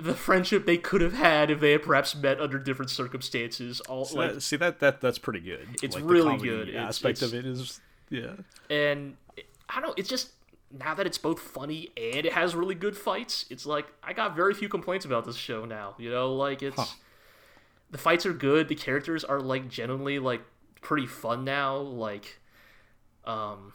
the 0.04 0.14
friendship 0.14 0.66
they 0.66 0.76
could 0.78 1.00
have 1.00 1.12
had 1.14 1.50
if 1.50 1.60
they 1.60 1.72
had 1.72 1.82
perhaps 1.82 2.14
met 2.14 2.40
under 2.40 2.58
different 2.58 2.90
circumstances. 2.90 3.80
All 3.82 4.04
See 4.04 4.16
like 4.18 4.34
that- 4.34 4.40
see 4.40 4.56
that 4.56 4.80
that 4.80 5.00
that's 5.00 5.18
pretty 5.18 5.40
good. 5.40 5.68
It's 5.82 5.94
Like, 5.94 6.04
really 6.04 6.36
good. 6.38 6.74
Aspect 6.74 7.18
it's- 7.18 7.32
of 7.32 7.38
it 7.38 7.46
is 7.46 7.80
yeah. 8.08 8.32
and 8.68 9.16
I 9.68 9.80
don't 9.80 9.88
know. 9.90 9.94
It's 9.96 10.08
just 10.08 10.32
now 10.72 10.94
that 10.94 11.06
it's 11.06 11.18
both 11.18 11.40
funny 11.40 11.90
and 11.96 12.24
it 12.26 12.32
has 12.32 12.54
really 12.54 12.74
good 12.74 12.96
fights. 12.96 13.46
It's 13.50 13.66
like 13.66 13.86
I 14.02 14.12
got 14.12 14.34
very 14.36 14.54
few 14.54 14.68
complaints 14.68 15.04
about 15.04 15.24
this 15.24 15.36
show 15.36 15.64
now. 15.64 15.94
You 15.98 16.10
know, 16.10 16.34
like 16.34 16.62
it's 16.62 16.96
the 17.90 17.98
fights 17.98 18.24
are 18.26 18.32
good. 18.32 18.68
The 18.68 18.74
characters 18.76 19.24
are 19.24 19.40
like 19.40 19.68
genuinely 19.68 20.18
like 20.18 20.42
pretty 20.80 21.06
fun 21.06 21.44
now. 21.44 21.76
Like, 21.78 22.38
um, 23.24 23.72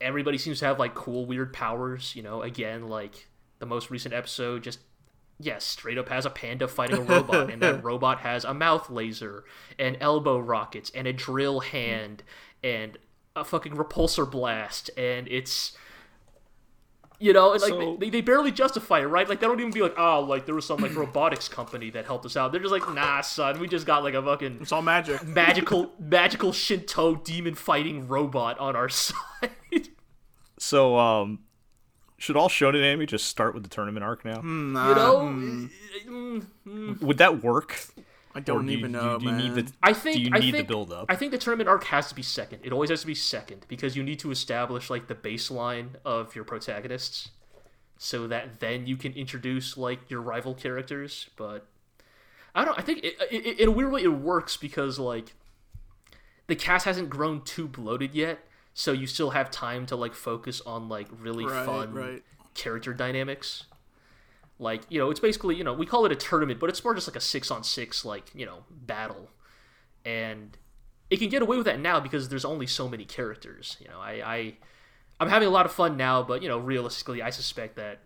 everybody 0.00 0.38
seems 0.38 0.58
to 0.60 0.64
have 0.66 0.78
like 0.78 0.94
cool 0.94 1.26
weird 1.26 1.52
powers. 1.52 2.14
You 2.16 2.22
know, 2.22 2.42
again, 2.42 2.88
like 2.88 3.28
the 3.60 3.66
most 3.66 3.90
recent 3.90 4.12
episode 4.12 4.64
just. 4.64 4.80
Yes, 5.42 5.64
straight 5.64 5.96
up 5.96 6.10
has 6.10 6.26
a 6.26 6.30
panda 6.30 6.68
fighting 6.68 6.98
a 6.98 7.00
robot, 7.14 7.48
and 7.50 7.62
that 7.62 7.82
robot 7.82 8.18
has 8.20 8.44
a 8.44 8.52
mouth 8.52 8.90
laser, 8.90 9.44
and 9.78 9.96
elbow 9.98 10.38
rockets, 10.38 10.90
and 10.94 11.06
a 11.06 11.14
drill 11.14 11.60
hand, 11.60 12.22
and 12.62 12.98
a 13.34 13.42
fucking 13.42 13.72
repulsor 13.72 14.30
blast, 14.30 14.90
and 14.98 15.26
it's 15.28 15.74
you 17.18 17.32
know, 17.34 17.52
and, 17.52 17.60
like 17.62 17.70
So- 17.70 17.96
they, 17.98 18.08
they 18.10 18.20
barely 18.22 18.50
justify 18.50 19.00
it, 19.00 19.04
right? 19.04 19.28
Like 19.28 19.40
they 19.40 19.46
don't 19.46 19.60
even 19.60 19.72
be 19.72 19.82
like, 19.82 19.94
oh, 19.98 20.20
like 20.20 20.46
there 20.46 20.54
was 20.54 20.66
some 20.66 20.80
like 20.80 20.94
robotics 20.94 21.48
company 21.48 21.90
that 21.90 22.06
helped 22.06 22.24
us 22.26 22.34
out. 22.36 22.50
They're 22.50 22.60
just 22.62 22.72
like, 22.72 22.92
nah, 22.94 23.20
son, 23.20 23.60
we 23.60 23.68
just 23.68 23.86
got 23.86 24.02
like 24.02 24.14
a 24.14 24.22
fucking 24.22 24.58
It's 24.62 24.72
all 24.72 24.80
magic. 24.82 25.22
magical 25.26 25.92
magical 25.98 26.52
Shinto 26.52 27.16
demon 27.16 27.54
fighting 27.54 28.08
robot 28.08 28.58
on 28.58 28.74
our 28.74 28.88
side. 28.90 29.14
So 30.58 30.98
um, 30.98 31.40
should 32.20 32.36
all 32.36 32.48
shonen 32.48 32.84
anime 32.84 33.06
just 33.06 33.26
start 33.26 33.54
with 33.54 33.64
the 33.64 33.68
tournament 33.68 34.04
arc 34.04 34.24
now? 34.24 34.40
Nah, 34.42 34.88
you 34.88 34.94
know, 34.94 35.28
hmm, 35.28 35.66
Mm, 36.66 37.00
Would 37.02 37.18
that 37.18 37.42
work? 37.42 37.80
I 38.34 38.40
don't 38.40 38.66
do 38.66 38.72
you, 38.72 38.78
even 38.78 38.92
do 38.92 38.98
know, 38.98 39.12
you, 39.14 39.18
do 39.18 39.24
you 39.26 39.32
man. 39.32 39.54
need 39.56 39.66
the 39.66 39.72
I 39.82 39.92
think 39.92 40.16
do 40.16 40.22
you 40.22 40.30
I 40.32 40.38
need 40.38 40.52
think, 40.52 40.68
the 40.68 40.72
build 40.72 40.92
up? 40.92 41.06
I 41.08 41.16
think 41.16 41.32
the 41.32 41.38
tournament 41.38 41.68
arc 41.68 41.84
has 41.84 42.08
to 42.10 42.14
be 42.14 42.22
second. 42.22 42.60
It 42.62 42.72
always 42.72 42.90
has 42.90 43.00
to 43.00 43.06
be 43.06 43.14
second 43.14 43.66
because 43.68 43.96
you 43.96 44.02
need 44.04 44.20
to 44.20 44.30
establish 44.30 44.88
like 44.90 45.08
the 45.08 45.14
baseline 45.16 45.96
of 46.04 46.34
your 46.36 46.44
protagonists, 46.44 47.30
so 47.98 48.28
that 48.28 48.60
then 48.60 48.86
you 48.86 48.96
can 48.96 49.12
introduce 49.14 49.76
like 49.76 50.08
your 50.10 50.20
rival 50.20 50.54
characters. 50.54 51.28
But 51.36 51.66
I 52.54 52.64
don't. 52.64 52.78
I 52.78 52.82
think 52.82 53.02
it, 53.02 53.16
it, 53.32 53.58
in 53.60 53.68
a 53.68 53.72
weird 53.72 53.90
way 53.90 54.02
it 54.04 54.08
works 54.12 54.56
because 54.56 54.98
like 54.98 55.34
the 56.46 56.54
cast 56.56 56.84
hasn't 56.84 57.10
grown 57.10 57.42
too 57.42 57.66
bloated 57.66 58.14
yet, 58.14 58.46
so 58.74 58.92
you 58.92 59.06
still 59.06 59.30
have 59.30 59.50
time 59.50 59.86
to 59.86 59.96
like 59.96 60.14
focus 60.14 60.60
on 60.62 60.88
like 60.88 61.08
really 61.18 61.44
Right, 61.44 61.66
fun 61.66 61.92
right. 61.92 62.22
character 62.54 62.92
dynamics. 62.94 63.64
Like, 64.58 64.82
you 64.90 64.98
know, 64.98 65.10
it's 65.10 65.20
basically, 65.20 65.56
you 65.56 65.64
know, 65.64 65.72
we 65.72 65.86
call 65.86 66.04
it 66.04 66.12
a 66.12 66.16
tournament, 66.16 66.60
but 66.60 66.68
it's 66.68 66.84
more 66.84 66.94
just 66.94 67.08
like 67.08 67.16
a 67.16 67.20
six 67.20 67.50
on 67.50 67.64
six, 67.64 68.04
like, 68.04 68.30
you 68.34 68.44
know, 68.44 68.64
battle. 68.70 69.30
And 70.04 70.56
it 71.08 71.18
can 71.18 71.30
get 71.30 71.40
away 71.42 71.56
with 71.56 71.64
that 71.66 71.80
now 71.80 71.98
because 71.98 72.28
there's 72.28 72.44
only 72.44 72.66
so 72.66 72.86
many 72.88 73.04
characters. 73.06 73.76
You 73.80 73.88
know, 73.88 73.98
I, 73.98 74.12
I 74.24 74.54
I'm 75.18 75.28
having 75.28 75.48
a 75.48 75.50
lot 75.50 75.66
of 75.66 75.72
fun 75.72 75.96
now, 75.96 76.22
but 76.22 76.42
you 76.42 76.48
know, 76.48 76.58
realistically, 76.58 77.22
I 77.22 77.30
suspect 77.30 77.76
that 77.76 78.00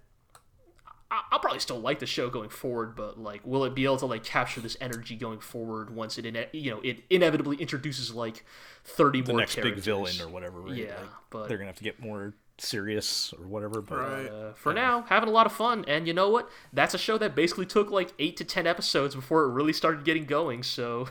I'll 1.30 1.38
probably 1.38 1.60
still 1.60 1.80
like 1.80 1.98
the 1.98 2.06
show 2.06 2.28
going 2.30 2.48
forward, 2.48 2.94
but 2.96 3.18
like, 3.18 3.46
will 3.46 3.64
it 3.64 3.74
be 3.74 3.84
able 3.84 3.96
to 3.98 4.06
like 4.06 4.24
capture 4.24 4.60
this 4.60 4.76
energy 4.80 5.16
going 5.16 5.40
forward 5.40 5.94
once 5.94 6.18
it, 6.18 6.26
ine- 6.26 6.46
you 6.52 6.70
know, 6.70 6.80
it 6.82 7.04
inevitably 7.10 7.56
introduces 7.56 8.14
like 8.14 8.44
thirty 8.84 9.20
the 9.20 9.32
more 9.32 9.40
next 9.40 9.56
big 9.56 9.76
villain 9.76 10.14
or 10.20 10.28
whatever. 10.28 10.60
Right? 10.60 10.74
Yeah, 10.76 10.96
Like, 10.98 11.08
but 11.30 11.48
they're 11.48 11.58
gonna 11.58 11.68
have 11.68 11.78
to 11.78 11.84
get 11.84 12.00
more 12.00 12.34
serious 12.58 13.32
or 13.38 13.46
whatever. 13.46 13.80
But 13.82 13.96
Right. 13.98 14.26
uh, 14.28 14.52
for 14.54 14.72
now, 14.72 15.02
having 15.08 15.28
a 15.28 15.32
lot 15.32 15.46
of 15.46 15.52
fun. 15.52 15.84
And 15.88 16.06
you 16.06 16.14
know 16.14 16.30
what? 16.30 16.48
That's 16.72 16.94
a 16.94 16.98
show 16.98 17.18
that 17.18 17.34
basically 17.34 17.66
took 17.66 17.90
like 17.90 18.12
eight 18.18 18.36
to 18.38 18.44
ten 18.44 18.66
episodes 18.66 19.14
before 19.14 19.42
it 19.44 19.48
really 19.52 19.72
started 19.72 20.04
getting 20.04 20.24
going. 20.24 20.62
So 20.62 21.08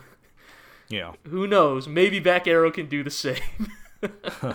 yeah. 0.89 1.13
who 1.29 1.47
knows? 1.47 1.87
Maybe 1.87 2.19
Back 2.19 2.47
Arrow 2.47 2.71
can 2.71 2.87
do 2.87 3.03
the 3.03 3.09
same. 3.11 3.37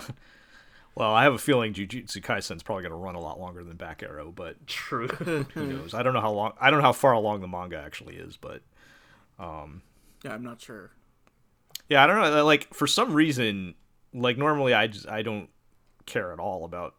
Well, 0.99 1.13
I 1.13 1.23
have 1.23 1.33
a 1.33 1.37
feeling 1.37 1.73
Jujutsu 1.73 2.21
Kaisen's 2.21 2.61
probably 2.61 2.83
gonna 2.83 2.97
run 2.97 3.15
a 3.15 3.21
lot 3.21 3.39
longer 3.39 3.63
than 3.63 3.77
Back 3.77 4.03
Arrow, 4.03 4.33
but 4.35 4.67
True. 4.67 5.07
who 5.07 5.45
knows? 5.65 5.93
I 5.93 6.03
don't 6.03 6.13
know 6.13 6.19
how 6.19 6.33
long. 6.33 6.51
I 6.59 6.69
don't 6.69 6.79
know 6.79 6.85
how 6.85 6.91
far 6.91 7.13
along 7.13 7.39
the 7.39 7.47
manga 7.47 7.77
actually 7.77 8.17
is, 8.17 8.35
but 8.35 8.61
um, 9.39 9.81
Yeah, 10.25 10.33
I'm 10.33 10.43
not 10.43 10.59
sure. 10.61 10.91
yeah, 11.87 12.03
I 12.03 12.07
don't 12.07 12.19
know. 12.21 12.45
Like 12.45 12.73
for 12.73 12.85
some 12.85 13.13
reason, 13.13 13.75
like 14.13 14.37
normally 14.37 14.73
I 14.73 14.87
just 14.87 15.07
I 15.07 15.21
don't 15.21 15.49
care 16.05 16.33
at 16.33 16.39
all 16.39 16.65
about 16.65 16.95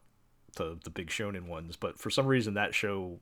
the 0.57 0.79
the 0.83 0.91
big 0.91 1.09
shonen 1.09 1.47
ones, 1.47 1.77
but 1.77 1.99
for 1.99 2.09
some 2.09 2.27
reason 2.27 2.55
that 2.55 2.75
show, 2.75 3.21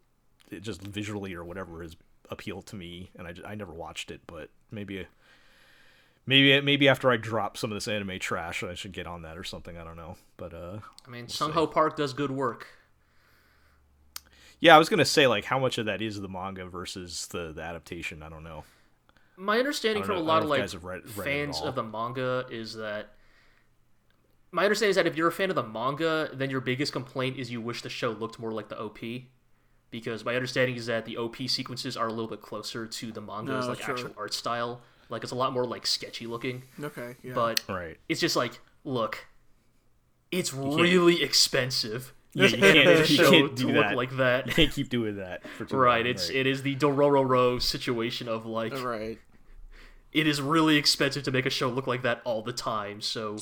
it 0.49 0.61
just 0.63 0.81
visually 0.81 1.35
or 1.35 1.43
whatever 1.45 1.83
has 1.83 1.97
appealed 2.31 2.67
to 2.67 2.77
me, 2.77 3.11
and 3.19 3.27
I 3.27 3.33
just, 3.33 3.49
I 3.49 3.57
never 3.57 3.73
watched 3.73 4.13
it, 4.13 4.21
but 4.29 4.51
maybe. 4.71 5.09
Maybe 6.29 6.61
maybe 6.61 6.89
after 6.91 7.11
I 7.11 7.17
drop 7.17 7.57
some 7.57 7.73
of 7.73 7.77
this 7.77 7.89
anime 7.89 8.19
trash, 8.19 8.63
I 8.63 8.75
should 8.75 8.93
get 8.93 9.07
on 9.07 9.23
that 9.23 9.39
or 9.39 9.45
something. 9.45 9.79
I 9.79 9.83
don't 9.83 9.97
know, 9.97 10.17
but 10.37 10.53
uh, 10.53 10.81
I 11.07 11.11
mean, 11.11 11.25
Sunghoo 11.27 11.73
Park 11.73 11.97
does 11.97 12.13
good 12.13 12.31
work. 12.31 12.67
yeah, 14.61 14.77
I 14.77 14.79
was 14.79 14.91
gonna 14.91 15.07
say 15.07 15.27
like 15.27 15.47
how 15.47 15.59
much 15.59 15.79
of 15.79 15.87
that 15.87 16.03
is 16.03 16.21
the 16.21 16.29
manga 16.29 16.67
versus 16.67 17.29
the, 17.29 17.53
the 17.55 17.63
adaptation. 17.63 18.23
I 18.23 18.29
don't 18.29 18.45
know. 18.45 18.65
My 19.39 19.59
understanding 19.59 20.03
I 20.03 20.07
from 20.07 20.17
a 20.17 20.21
lot 20.21 20.43
of 20.43 20.51
like 20.51 20.61
guys 20.61 20.75
have 20.75 20.85
read- 20.85 21.05
read 21.17 21.25
fans 21.25 21.63
of 21.63 21.75
the 21.75 21.83
manga 21.83 22.45
is 22.51 22.75
that 22.75 23.15
my 24.51 24.65
understanding 24.65 24.91
is 24.91 24.97
that 24.97 25.07
if 25.07 25.17
you're 25.17 25.29
a 25.29 25.33
fan 25.33 25.49
of 25.49 25.57
the 25.57 25.63
manga, 25.63 26.29
then 26.35 26.51
your 26.51 26.61
biggest 26.61 26.93
complaint 26.93 27.39
is 27.39 27.51
you 27.51 27.63
wish 27.63 27.81
the 27.81 27.89
show 27.89 28.11
looked 28.11 28.39
more 28.39 28.53
like 28.53 28.69
the 28.69 28.79
OP. 28.79 28.99
Because 29.91 30.27
my 30.27 30.35
understanding 30.35 30.77
is 30.77 30.85
that 30.87 31.07
the 31.07 31.17
OP 31.17 31.37
sequences 31.49 31.97
are 31.97 32.09
a 32.09 32.11
little 32.11 32.29
bit 32.29 32.43
closer 32.43 32.87
to 32.87 33.13
the 33.13 33.23
manga's 33.23 33.65
No, 33.65 33.71
like 33.73 33.81
sure. 33.81 33.95
actual 33.95 34.13
art 34.19 34.35
style. 34.35 34.83
Like 35.10 35.22
it's 35.22 35.32
a 35.32 35.36
lot 35.36 35.52
more 35.52 35.64
like 35.66 35.86
sketchy 35.86 36.26
looking. 36.26 36.62
Okay, 36.82 37.16
yeah. 37.22 37.32
But 37.35 37.64
Right. 37.68 37.97
it's 38.09 38.20
just 38.20 38.36
like, 38.36 38.60
look, 38.85 39.26
it's 40.30 40.52
really 40.52 41.22
expensive. 41.22 42.12
Yeah, 42.35 42.44
you 42.48 42.59
can't- 42.59 42.64
animated 42.76 43.10
you 43.10 43.16
can't 43.18 43.56
to 43.56 43.62
do 43.66 43.72
look 43.72 43.86
that. 43.86 43.97
like 43.97 44.16
that. 44.18 44.47
You 44.48 44.52
can't 44.52 44.72
keep 44.72 44.90
doing 44.90 45.16
that 45.16 45.47
for 45.56 45.64
too 45.64 45.76
Right, 45.76 46.05
long, 46.05 46.10
it's 46.14 46.28
it 46.28 46.47
is 46.47 46.62
the 46.62 46.76
Dororo 46.76 47.60
situation 47.60 48.28
of 48.28 48.44
like 48.44 48.72
right. 48.85 49.18
it 50.12 50.26
is 50.26 50.40
really 50.43 50.76
expensive 50.76 51.22
to 51.22 51.30
make 51.30 51.47
a 51.47 51.51
show 51.51 51.68
look 51.70 51.86
like 51.86 52.02
that 52.02 52.20
all 52.24 52.43
the 52.43 52.52
time. 52.52 53.01
So, 53.01 53.39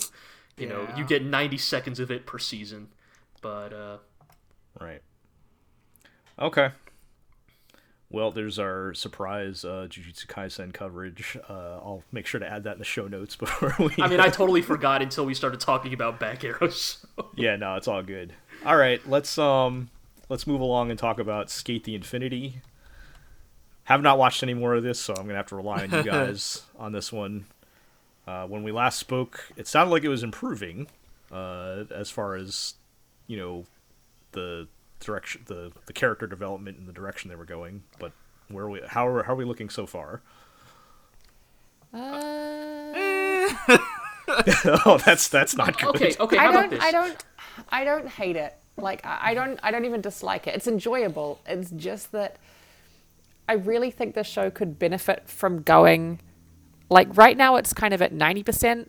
you 0.57 0.67
know, 0.69 0.89
you 0.97 1.05
get 1.05 1.25
90 1.25 1.59
seconds 1.59 1.99
of 1.99 2.11
it 2.13 2.27
per 2.27 2.39
season. 2.39 2.89
But 3.43 3.73
uh 3.73 3.99
Right. 4.81 5.03
Okay. 6.39 6.71
Well, 8.09 8.31
there's 8.31 8.59
our 8.59 8.95
surprise 8.95 9.65
uh, 9.65 9.89
Jujutsu 9.91 10.27
Kaisen 10.27 10.73
coverage. 10.73 11.37
Uh, 11.49 11.53
I'll 11.53 12.05
make 12.13 12.27
sure 12.27 12.39
to 12.39 12.49
add 12.49 12.65
that 12.65 12.75
in 12.75 12.79
the 12.79 12.85
show 12.85 13.09
notes 13.09 13.35
before 13.37 13.75
we. 13.79 13.95
I 14.03 14.09
mean, 14.09 14.21
I 14.21 14.29
totally 14.29 14.63
forgot 14.63 15.03
until 15.03 15.27
we 15.27 15.35
started 15.35 15.61
talking 15.61 15.93
about 15.93 16.21
back 16.21 16.45
arrows. 16.45 17.05
yeah, 17.35 17.57
no, 17.57 17.75
it's 17.75 17.89
all 17.89 18.03
good. 18.03 18.33
All 18.65 18.77
right, 18.77 19.07
let's 19.09 19.39
um, 19.39 19.91
let's 20.29 20.47
move 20.47 20.61
along 20.61 20.91
and 20.91 20.99
talk 20.99 21.19
about 21.19 21.51
Skate 21.51 21.85
the 21.85 21.95
Infinity. 21.95 22.61
Have 23.85 24.03
not 24.03 24.19
watched 24.19 24.43
any 24.43 24.55
more 24.55 24.75
of 24.75 24.83
this, 24.83 25.01
so 25.01 25.15
I'm 25.15 25.27
gonna 25.27 25.37
have 25.37 25.47
to 25.49 25.57
rely 25.57 25.83
on 25.85 25.91
you 25.91 26.03
guys 26.11 26.63
on 26.79 26.93
this 26.93 27.13
one. 27.13 27.47
Uh, 28.27 28.47
when 28.47 28.63
we 28.65 28.73
last 28.73 28.99
spoke, 28.99 29.49
it 29.57 29.69
sounded 29.69 29.93
like 29.93 30.03
it 30.03 30.09
was 30.09 30.25
improving, 30.25 30.89
uh, 31.31 31.85
as 31.95 32.11
far 32.11 32.35
as 32.35 32.75
you 33.27 33.37
know, 33.37 33.65
the 34.33 34.69
direction, 35.01 35.43
the 35.47 35.73
the 35.87 35.93
character 35.93 36.27
development 36.27 36.79
and 36.79 36.89
the 36.89 36.93
direction 36.93 37.29
they 37.31 37.37
were 37.37 37.45
going. 37.45 37.83
But 37.99 38.13
where 38.49 38.65
are 38.65 38.71
we? 38.71 38.81
How 38.87 39.07
are 39.07 39.23
how 39.23 39.33
are 39.33 39.37
we 39.37 39.45
looking 39.45 39.69
so 39.69 39.87
far? 39.87 40.23
Uh, 41.93 41.99
oh, 44.85 45.01
that's 45.05 45.29
that's 45.29 45.57
not 45.57 45.79
good. 45.79 45.89
okay, 45.97 46.15
okay, 46.19 46.39
I 46.39 46.43
how 46.43 46.51
about 46.51 46.61
don't. 46.63 46.71
this? 46.71 46.83
I 46.83 46.93
don't. 46.93 47.25
I 47.71 47.85
don't 47.85 48.09
hate 48.09 48.37
it. 48.37 48.55
Like 48.77 49.05
I 49.05 49.31
I 49.31 49.35
don't. 49.35 49.59
I 49.63 49.71
don't 49.71 49.85
even 49.85 50.01
dislike 50.01 50.47
it. 50.47 50.55
It's 50.55 50.67
enjoyable. 50.67 51.41
It's 51.47 51.71
just 51.71 52.13
that 52.13 52.37
I 53.49 53.55
really 53.55 53.91
think 53.91 54.15
this 54.15 54.27
show 54.27 54.51
could 54.51 54.79
benefit 54.79 55.29
from 55.29 55.63
going 55.63 56.21
like 56.89 57.17
right 57.17 57.37
now 57.37 57.57
it's 57.57 57.73
kind 57.73 57.93
of 57.95 58.03
at 58.03 58.13
90% 58.13 58.89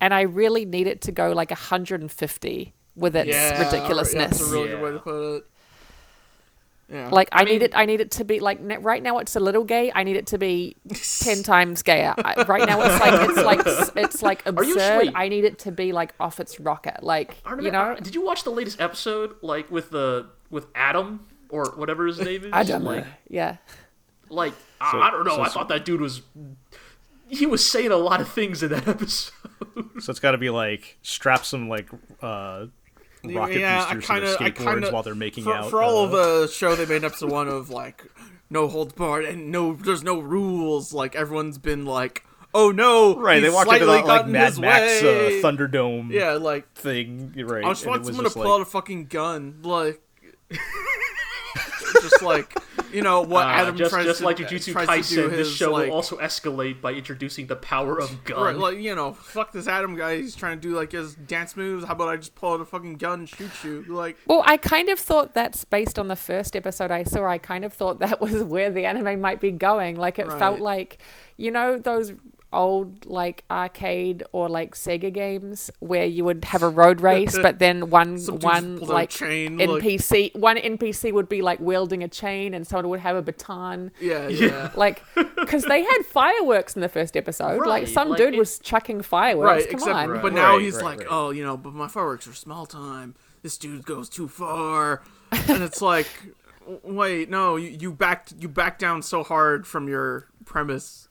and 0.00 0.14
I 0.14 0.22
really 0.22 0.64
need 0.64 0.86
it 0.86 1.00
to 1.02 1.12
go 1.12 1.32
like 1.32 1.50
150 1.50 2.72
with 2.96 3.16
its 3.16 3.28
Yeah, 3.28 3.50
Yeah, 3.58 3.64
ridiculousness. 3.64 4.38
that's 4.38 4.48
a 4.48 4.52
really 4.52 4.68
good 4.68 4.82
way 4.82 4.90
to 4.92 4.98
put 4.98 5.36
it. 5.36 5.44
Yeah. 6.88 7.08
like 7.10 7.30
I, 7.32 7.44
need 7.44 7.52
mean- 7.52 7.62
it 7.62 7.72
I 7.74 7.86
need 7.86 8.00
it 8.02 8.10
to 8.12 8.24
be 8.24 8.38
like 8.40 8.60
ne- 8.60 8.76
right 8.76 9.02
now 9.02 9.16
it's 9.18 9.34
a 9.34 9.40
little 9.40 9.64
gay. 9.64 9.90
I 9.94 10.02
need 10.04 10.16
it 10.16 10.26
to 10.26 10.38
be 10.38 10.76
10 10.92 11.42
times 11.42 11.82
gayer. 11.82 12.14
I, 12.18 12.44
right 12.46 12.66
now 12.68 12.82
it's 12.82 13.00
like 13.00 13.30
it's 13.30 13.42
like 13.96 13.96
it's 13.96 14.22
like 14.22 14.42
Are 14.46 14.62
you 14.62 14.74
absurd. 14.74 15.12
I 15.14 15.28
need 15.28 15.44
it 15.44 15.58
to 15.60 15.72
be 15.72 15.92
like 15.92 16.12
off 16.20 16.38
its 16.38 16.60
rocket. 16.60 17.02
Like, 17.02 17.38
Artemis, 17.46 17.64
you 17.64 17.70
know, 17.72 17.96
did 18.02 18.14
you 18.14 18.22
watch 18.22 18.44
the 18.44 18.50
latest 18.50 18.78
episode, 18.78 19.36
like 19.40 19.70
with 19.70 19.88
the 19.90 20.26
with 20.50 20.66
Adam 20.74 21.24
or 21.48 21.70
whatever 21.76 22.06
his 22.06 22.18
name 22.18 22.44
is? 22.44 22.50
I 22.52 22.62
don't 22.62 22.84
know. 22.84 22.90
Like, 22.90 23.06
Yeah. 23.30 23.56
like 24.28 24.52
I- 24.78 24.90
So- 24.92 25.00
I 25.00 25.10
don't 25.10 25.24
know. 25.24 25.36
so- 25.36 25.42
I 25.42 25.48
thought 25.48 25.68
that 25.68 25.86
dude 25.86 26.00
was. 26.02 26.20
He 27.28 27.46
was 27.46 27.64
saying 27.64 27.90
a 27.90 27.96
lot 27.96 28.20
of 28.20 28.28
things 28.28 28.62
in 28.62 28.68
that 28.70 28.86
episode. 28.96 29.32
So 30.00 30.10
it's 30.10 30.20
got 30.20 30.32
to 30.32 30.38
be 30.38 30.50
like 30.50 30.98
strap 31.00 31.46
some 31.46 31.70
like 31.70 31.88
uh, 32.20 32.66
rocket 33.24 33.60
yeah, 33.60 33.84
I 33.88 33.94
boosters 33.94 34.06
kind 34.06 34.24
to 34.24 34.32
of, 34.32 34.38
their 34.38 34.48
I 34.48 34.50
skateboards 34.50 34.64
kind 34.64 34.84
of 34.84 34.92
while 34.92 35.02
they're 35.02 35.14
making 35.14 35.44
for, 35.44 35.54
out. 35.54 35.70
for 35.70 35.82
all 35.82 35.98
uh, 35.98 36.04
of 36.04 36.10
the 36.12 36.48
show. 36.48 36.74
They 36.74 36.86
made 36.86 37.04
up 37.04 37.12
episode 37.12 37.30
one 37.30 37.48
of 37.48 37.70
like 37.70 38.04
no 38.50 38.68
holds 38.68 38.92
barred 38.92 39.24
and 39.24 39.50
no, 39.50 39.74
there's 39.74 40.02
no 40.02 40.18
rules. 40.18 40.92
Like 40.92 41.14
everyone's 41.14 41.58
been 41.58 41.84
like, 41.84 42.24
oh 42.54 42.70
no, 42.70 43.16
right. 43.16 43.40
They 43.40 43.50
walked 43.50 43.72
into 43.72 43.86
that 43.86 44.06
like 44.06 44.26
Mad 44.26 44.58
Max 44.58 45.02
uh. 45.02 45.40
Thunderdome 45.42 46.10
Yeah, 46.10 46.32
like 46.32 46.72
thing. 46.74 47.34
Right. 47.36 47.64
I 47.64 47.68
just 47.70 47.82
and 47.84 47.90
want 47.90 48.06
someone 48.06 48.24
to 48.24 48.30
just 48.30 48.36
pull 48.36 48.44
like- 48.44 48.60
out 48.60 48.60
a 48.62 48.66
fucking 48.66 49.06
gun, 49.06 49.60
like. 49.62 50.00
just 52.02 52.22
like 52.22 52.54
you 52.92 53.02
know 53.02 53.22
what 53.22 53.46
Uh, 53.46 53.50
Adam 53.50 53.76
just 53.76 53.90
tries 53.90 54.04
just 54.04 54.20
to, 54.20 54.24
like 54.24 54.36
Jujutsu 54.36 54.72
tries 54.72 55.08
to 55.08 55.14
do 55.14 55.28
Kaisen, 55.28 55.30
this 55.30 55.48
his, 55.48 55.56
show 55.56 55.72
like, 55.72 55.88
will 55.88 55.94
also 55.96 56.18
escalate 56.18 56.80
by 56.80 56.92
introducing 56.92 57.46
the 57.46 57.56
power 57.56 57.98
of 57.98 58.24
gun. 58.24 58.42
Right, 58.42 58.56
like 58.56 58.78
you 58.78 58.94
know, 58.94 59.12
fuck 59.12 59.52
this 59.52 59.66
Adam 59.66 59.96
guy. 59.96 60.16
He's 60.18 60.34
trying 60.36 60.58
to 60.60 60.68
do 60.68 60.74
like 60.74 60.92
his 60.92 61.14
dance 61.14 61.56
moves. 61.56 61.84
How 61.84 61.92
about 61.92 62.08
I 62.08 62.16
just 62.16 62.34
pull 62.34 62.52
out 62.54 62.60
a 62.60 62.64
fucking 62.64 62.94
gun 62.96 63.20
and 63.20 63.28
shoot 63.28 63.50
you? 63.64 63.84
Like, 63.88 64.16
Well, 64.26 64.42
I 64.46 64.56
kind 64.56 64.88
of 64.88 64.98
thought 64.98 65.34
that's 65.34 65.64
based 65.64 65.98
on 65.98 66.08
the 66.08 66.16
first 66.16 66.54
episode 66.56 66.90
I 66.90 67.04
saw. 67.04 67.26
I 67.26 67.38
kind 67.38 67.64
of 67.64 67.72
thought 67.72 67.98
that 68.00 68.20
was 68.20 68.42
where 68.42 68.70
the 68.70 68.84
anime 68.84 69.20
might 69.20 69.40
be 69.40 69.50
going. 69.50 69.96
Like 69.96 70.18
it 70.18 70.30
felt 70.32 70.60
like, 70.60 70.98
you 71.36 71.50
know, 71.50 71.78
those 71.78 72.12
old 72.52 73.06
like 73.06 73.44
arcade 73.50 74.22
or 74.32 74.48
like 74.48 74.74
Sega 74.74 75.12
games 75.12 75.70
where 75.80 76.04
you 76.04 76.24
would 76.24 76.44
have 76.46 76.62
a 76.62 76.68
road 76.68 77.00
race, 77.00 77.38
but 77.38 77.58
then 77.58 77.90
one 77.90 78.18
one 78.18 78.78
pull 78.78 78.88
out 78.88 78.90
a 78.90 78.94
like 78.94 79.10
chain, 79.10 79.58
like- 79.58 79.68
NPC 79.82 80.34
one 80.36 80.56
NPC 80.56 81.12
would 81.12 81.28
be 81.28 81.42
like 81.42 81.60
wielding 81.60 82.02
a 82.02 82.08
chain, 82.08 82.54
and 82.54 82.66
someone 82.66 82.88
would 82.90 83.00
have 83.00 83.16
a 83.16 83.22
baton. 83.22 83.90
yeah, 84.00 84.28
yeah, 84.28 84.70
Like, 84.74 85.02
because 85.36 85.64
they 85.64 85.82
had 85.82 86.02
fireworks 86.06 86.74
in 86.76 86.82
the 86.82 86.88
first 86.88 87.16
episode. 87.16 87.66
like 87.66 87.86
some 87.88 88.10
like, 88.10 88.18
dude 88.18 88.34
it- 88.34 88.38
was 88.38 88.58
chucking 88.58 89.02
fireworks. 89.02 89.48
right. 89.64 89.70
Come 89.70 89.74
Except, 89.80 89.96
on. 89.96 90.16
Uh, 90.18 90.22
but 90.22 90.32
now 90.32 90.54
Right, 90.54 90.62
he's 90.62 90.74
right, 90.76 90.84
like, 90.84 90.98
right. 91.00 91.08
oh, 91.10 91.30
you 91.30 91.44
know, 91.44 91.56
but 91.56 91.72
my 91.74 91.88
fireworks 91.88 92.26
are 92.28 92.34
small 92.34 92.66
time. 92.66 93.14
This 93.42 93.58
dude 93.58 93.84
goes 93.84 94.08
too 94.08 94.28
far, 94.28 95.02
and 95.48 95.62
it's 95.62 95.82
like, 95.92 96.06
wait, 96.84 97.28
no, 97.28 97.56
you, 97.56 97.76
you 97.80 97.92
backed 97.92 98.34
you 98.38 98.48
backed 98.48 98.78
down 98.80 99.02
so 99.02 99.22
hard 99.24 99.66
from 99.66 99.88
your 99.88 100.28
premise. 100.44 101.08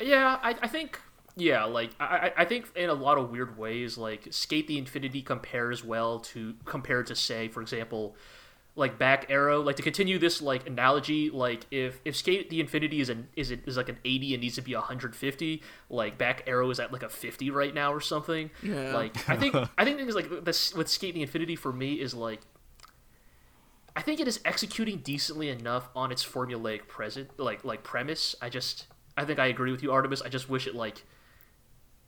Yeah, 0.00 0.38
I, 0.42 0.54
I 0.62 0.68
think 0.68 0.98
yeah, 1.36 1.64
like 1.64 1.90
I, 2.00 2.32
I- 2.36 2.44
think 2.44 2.70
in 2.76 2.90
a 2.90 2.94
lot 2.94 3.18
of 3.18 3.30
weird 3.30 3.56
ways, 3.58 3.96
like 3.98 4.28
Skate 4.30 4.66
the 4.66 4.78
Infinity 4.78 5.22
compares 5.22 5.84
well 5.84 6.18
to 6.20 6.54
compared 6.64 7.06
to 7.08 7.14
say, 7.16 7.48
for 7.48 7.60
example, 7.62 8.16
like 8.76 8.98
Back 8.98 9.26
Arrow. 9.28 9.60
Like 9.62 9.76
to 9.76 9.82
continue 9.82 10.18
this 10.18 10.40
like 10.42 10.66
analogy, 10.66 11.30
like 11.30 11.66
if 11.70 12.00
if 12.04 12.16
Skate 12.16 12.50
the 12.50 12.60
Infinity 12.60 13.00
is 13.00 13.08
an 13.08 13.28
is 13.36 13.50
it 13.50 13.60
is 13.66 13.76
like 13.76 13.88
an 13.88 13.98
eighty 14.04 14.34
and 14.34 14.42
needs 14.42 14.56
to 14.56 14.62
be 14.62 14.72
hundred 14.74 15.14
fifty, 15.14 15.62
like 15.88 16.18
Back 16.18 16.44
Arrow 16.46 16.70
is 16.70 16.80
at 16.80 16.92
like 16.92 17.02
a 17.02 17.08
fifty 17.08 17.50
right 17.50 17.74
now 17.74 17.92
or 17.92 18.00
something. 18.00 18.50
Yeah. 18.62 18.94
Like 18.94 19.28
I 19.28 19.36
think 19.36 19.54
I 19.78 19.84
think 19.84 19.98
things 19.98 20.14
like 20.14 20.44
this 20.44 20.74
with 20.74 20.88
Skate 20.88 21.14
the 21.14 21.22
Infinity 21.22 21.56
for 21.56 21.72
me 21.72 21.94
is 21.94 22.14
like 22.14 22.40
I 23.96 24.02
think 24.02 24.20
it 24.20 24.28
is 24.28 24.40
executing 24.44 24.98
decently 24.98 25.48
enough 25.48 25.88
on 25.96 26.12
its 26.12 26.24
formulaic 26.24 26.86
present 26.88 27.38
like 27.38 27.64
like 27.64 27.82
premise. 27.82 28.34
I 28.40 28.48
just 28.48 28.86
I 29.20 29.24
think 29.24 29.38
I 29.38 29.46
agree 29.46 29.70
with 29.70 29.82
you, 29.82 29.92
Artemis. 29.92 30.22
I 30.22 30.28
just 30.28 30.48
wish 30.48 30.66
it 30.66 30.74
like 30.74 31.04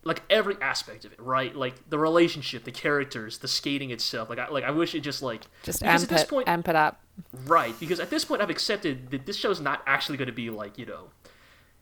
like 0.05 0.23
every 0.29 0.57
aspect 0.61 1.05
of 1.05 1.13
it, 1.13 1.21
right? 1.21 1.55
Like 1.55 1.89
the 1.89 1.99
relationship, 1.99 2.65
the 2.65 2.73
characters, 2.73 3.39
the 3.39 3.49
skating 3.49 3.91
itself. 3.91 4.29
Like 4.31 4.39
I 4.39 4.49
like 4.49 4.65
I 4.65 4.71
wish 4.71 4.95
it 4.95 5.01
just 5.01 5.23
like 5.23 5.43
Just 5.63 5.83
amp 5.83 6.03
at 6.03 6.09
this 6.09 6.23
it, 6.23 6.29
point 6.29 6.49
amp 6.49 6.69
it 6.69 6.77
up. 6.77 7.01
right 7.47 7.79
because 7.79 8.01
at 8.01 8.11
this 8.11 8.25
point 8.25 8.41
I've 8.43 8.51
accepted 8.51 9.11
that 9.11 9.27
this 9.27 9.37
show's 9.37 9.61
not 9.61 9.83
actually 9.87 10.17
going 10.17 10.27
to 10.27 10.33
be 10.33 10.49
like 10.51 10.79
you 10.79 10.87
know 10.87 11.11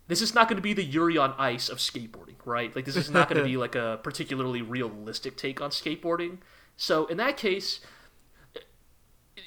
this 0.09 0.20
is 0.20 0.35
not 0.35 0.48
going 0.48 0.57
to 0.57 0.62
be 0.62 0.73
the 0.73 0.82
Yuri 0.82 1.16
on 1.16 1.35
Ice 1.39 1.69
of 1.69 1.78
skateboarding, 1.78 2.35
right? 2.44 2.74
Like 2.74 2.85
this 2.85 2.97
is 2.97 3.11
not 3.11 3.28
going 3.28 3.40
to 3.40 3.48
be 3.48 3.57
like 3.65 3.77
a 3.77 4.01
particularly 4.02 4.61
realistic 4.61 5.36
take 5.36 5.61
on 5.61 5.70
skateboarding. 5.70 6.39
So 6.77 7.07
in 7.07 7.16
that 7.19 7.36
case, 7.36 7.78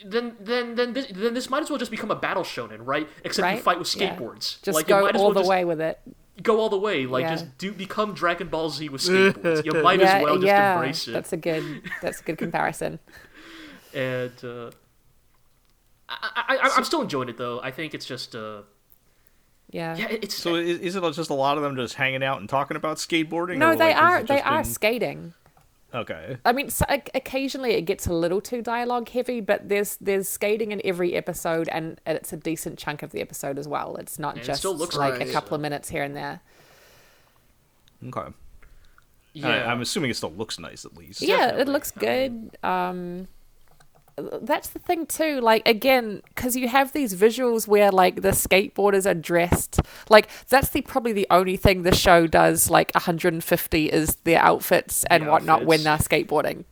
then 0.06 0.36
then 0.40 0.76
then 0.76 0.94
this, 0.94 1.08
then 1.14 1.34
this 1.34 1.50
might 1.50 1.64
as 1.64 1.70
well 1.70 1.80
just 1.80 1.92
become 1.92 2.12
a 2.12 2.16
battle 2.16 2.44
shonen, 2.44 2.80
right? 2.82 3.08
Except 3.24 3.56
you 3.56 3.62
fight 3.62 3.80
with 3.80 3.96
Yeah. 3.96 4.16
skateboards. 4.16 4.62
Just 4.62 4.76
like 4.76 4.88
you 4.88 4.96
go 4.96 5.02
might 5.02 5.16
all 5.16 5.26
well 5.26 5.34
the 5.34 5.40
just 5.42 5.50
way 5.50 5.66
with 5.66 5.82
it. 5.82 6.00
go 6.42 6.60
all 6.60 6.70
the 6.70 6.78
way. 6.78 7.06
Like 7.06 7.24
Yeah. 7.24 7.32
just 7.36 7.58
do 7.58 7.72
become 7.72 8.14
Dragon 8.14 8.48
Ball 8.50 8.70
Z 8.70 8.90
with 8.90 9.02
skateboards. 9.10 9.66
you 9.66 9.74
might 9.82 10.00
yeah, 10.00 10.18
as 10.18 10.24
well 10.24 10.36
just 10.36 10.46
yeah, 10.48 10.74
embrace 10.76 11.08
it. 11.08 11.12
that's 11.12 11.34
a 11.34 11.38
good. 11.38 11.82
That's 12.02 12.20
a 12.22 12.24
good 12.24 12.38
comparison. 12.38 13.00
And 13.96 14.32
uh, 14.44 14.72
I, 16.10 16.44
I, 16.50 16.56
I, 16.58 16.70
I'm 16.76 16.84
still 16.84 17.02
enjoying 17.02 17.30
it 17.30 17.38
though. 17.38 17.60
I 17.62 17.70
think 17.72 17.94
it's 17.94 18.06
just 18.06 18.36
uh, 18.36 18.64
Yeah. 19.70 19.96
yeah, 19.96 20.08
it's 20.10 20.34
So 20.36 20.56
is, 20.56 20.80
is 20.80 20.96
it 20.96 21.14
just 21.14 21.30
a 21.30 21.34
lot 21.36 21.58
of 21.58 21.64
them 21.64 21.76
just 21.76 21.94
hanging 21.94 22.24
out 22.24 22.40
and 22.40 22.50
talking 22.50 22.76
about 22.76 22.98
skateboarding? 22.98 23.58
no, 23.58 23.70
or, 23.72 23.76
they 23.76 23.94
like, 23.94 23.98
are. 24.04 24.24
They 24.24 24.36
just 24.38 24.48
are 24.48 24.64
been- 24.64 24.72
skating. 24.72 25.34
Okay. 25.94 26.38
I 26.44 26.54
mean, 26.54 26.70
so, 26.70 26.86
oc- 26.90 27.10
occasionally 27.14 27.72
it 27.74 27.84
gets 27.84 28.08
a 28.08 28.14
little 28.14 28.42
too 28.42 28.62
dialogue 28.62 29.10
heavy, 29.10 29.42
but 29.42 29.70
there's 29.70 29.98
there's 29.98 30.28
skating 30.28 30.72
in 30.72 30.82
every 30.84 31.14
episode, 31.16 31.68
and 31.70 32.02
it's 32.06 32.34
a 32.34 32.38
decent 32.38 32.80
chunk 32.80 33.04
of 33.04 33.12
the 33.12 33.22
episode 33.22 33.60
as 33.60 33.68
well. 33.68 33.96
It's 33.98 34.18
not 34.18 34.34
And 34.36 34.44
it 34.44 34.46
just 34.48 34.60
still 34.62 34.76
looks 34.76 34.96
like 34.96 35.20
nice. 35.20 35.30
a 35.30 35.32
couple 35.32 35.54
of 35.56 35.62
minutes 35.62 35.90
here 35.90 36.04
and 36.04 36.16
there. 36.16 36.42
Okay. 38.08 38.34
yeah. 39.34 39.48
I, 39.48 39.72
I'm 39.72 39.82
assuming 39.82 40.10
it 40.10 40.16
still 40.16 40.34
looks 40.34 40.58
nice 40.60 40.84
at 40.84 40.98
least. 40.98 41.22
yeah, 41.22 41.56
it 41.56 41.68
looks 41.68 41.92
good. 41.92 42.58
Um, 42.64 43.28
that's 44.16 44.70
the 44.70 44.80
thing 44.80 45.06
too. 45.06 45.42
Like 45.42 45.68
again, 45.68 46.22
because 46.30 46.56
you 46.56 46.68
have 46.68 46.94
these 46.94 47.16
visuals 47.16 47.68
where 47.68 47.92
like 47.92 48.22
the 48.22 48.30
skateboarders 48.30 49.10
are 49.10 49.16
dressed. 49.16 49.80
Like 50.10 50.30
that's 50.50 50.70
the 50.70 50.82
probably 50.82 51.14
the 51.14 51.28
only 51.30 51.58
thing 51.58 51.84
the 51.84 51.96
show 51.96 52.28
does. 52.28 52.70
Like 52.70 52.92
150 52.94 53.86
is 53.86 54.16
their 54.18 54.40
outfits 54.40 55.04
and 55.06 55.24
The 55.26 55.32
whatnot 55.32 55.66
when 55.66 55.84
they're 55.84 55.98
skateboarding. 55.98 56.66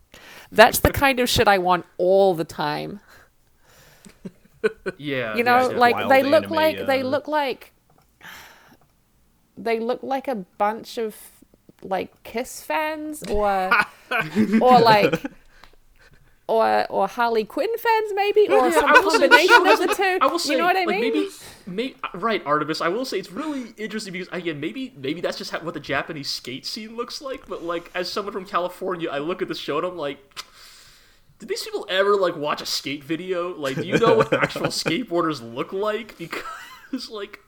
That's 0.52 0.80
the 0.80 0.92
kind 0.92 1.20
of 1.20 1.30
shit 1.30 1.48
I 1.48 1.58
want 1.58 1.86
all 1.98 2.36
the 2.36 2.44
time. 2.44 3.00
yeah, 4.98 5.36
You 5.36 5.44
know, 5.44 5.72
yeah, 5.72 5.78
like 5.78 6.10
they 6.10 6.24
look 6.24 6.46
anime, 6.46 6.56
like 6.56 6.86
they 6.86 7.02
uh, 7.02 7.06
look 7.06 7.28
like 7.28 7.74
they 9.58 9.80
look 9.80 10.04
like 10.04 10.28
a 10.28 10.36
bunch 10.36 10.98
of 10.98 11.16
like 11.82 12.22
Kiss 12.24 12.62
fans 12.62 13.24
or 13.24 13.72
or 14.62 14.80
like 14.80 15.24
or 16.52 16.86
or 16.90 17.08
Harley 17.08 17.46
Quinn 17.46 17.70
fans 17.78 18.12
maybe 18.14 18.48
or 18.50 18.68
Yeah, 18.68 18.72
some 18.72 18.86
I 18.86 19.00
will 19.00 19.12
say 19.12 19.28
the 19.28 19.30
combination 19.30 19.72
of 19.72 19.80
the 19.90 19.96
two. 19.96 20.18
I 20.22 20.28
will 20.28 20.38
say, 20.40 20.54
you 20.54 20.60
know 20.60 20.66
what 20.66 20.76
I 20.76 20.84
like, 20.84 21.00
mean? 21.00 21.14
maybe, 21.14 21.30
maybe, 21.66 21.96
right, 22.14 22.44
Artemis. 22.46 22.82
I 22.82 22.90
will 22.90 23.06
say 23.06 23.18
it's 23.20 23.32
really 23.32 23.74
interesting 23.78 24.12
because 24.12 24.28
again, 24.34 24.60
maybe, 24.60 24.94
maybe 24.98 25.22
that's 25.22 25.38
just 25.38 25.52
how, 25.52 25.60
what 25.62 25.74
the 25.74 25.80
Japanese 25.80 26.30
skate 26.30 26.66
scene 26.66 26.98
looks 26.98 27.22
like. 27.22 27.48
But 27.48 27.64
like, 27.64 27.90
as 27.96 28.12
someone 28.12 28.34
from 28.34 28.46
California, 28.46 29.10
I 29.10 29.20
look 29.20 29.42
at 29.42 29.48
the 29.48 29.56
show 29.56 29.78
and 29.78 29.88
I'm 29.88 29.98
like, 29.98 30.20
did 31.40 31.48
these 31.48 31.64
people 31.64 31.86
ever 31.90 32.16
like 32.18 32.36
watch 32.36 32.62
a 32.62 32.66
skate 32.66 33.04
video? 33.04 33.56
Like, 33.56 33.76
do 33.78 33.84
you 33.84 33.98
know 33.98 34.18
what 34.18 34.34
actual 34.34 34.68
skateboarders 34.84 35.42
look 35.56 35.72
like? 35.74 36.18
Because 36.18 37.10
like. 37.10 37.40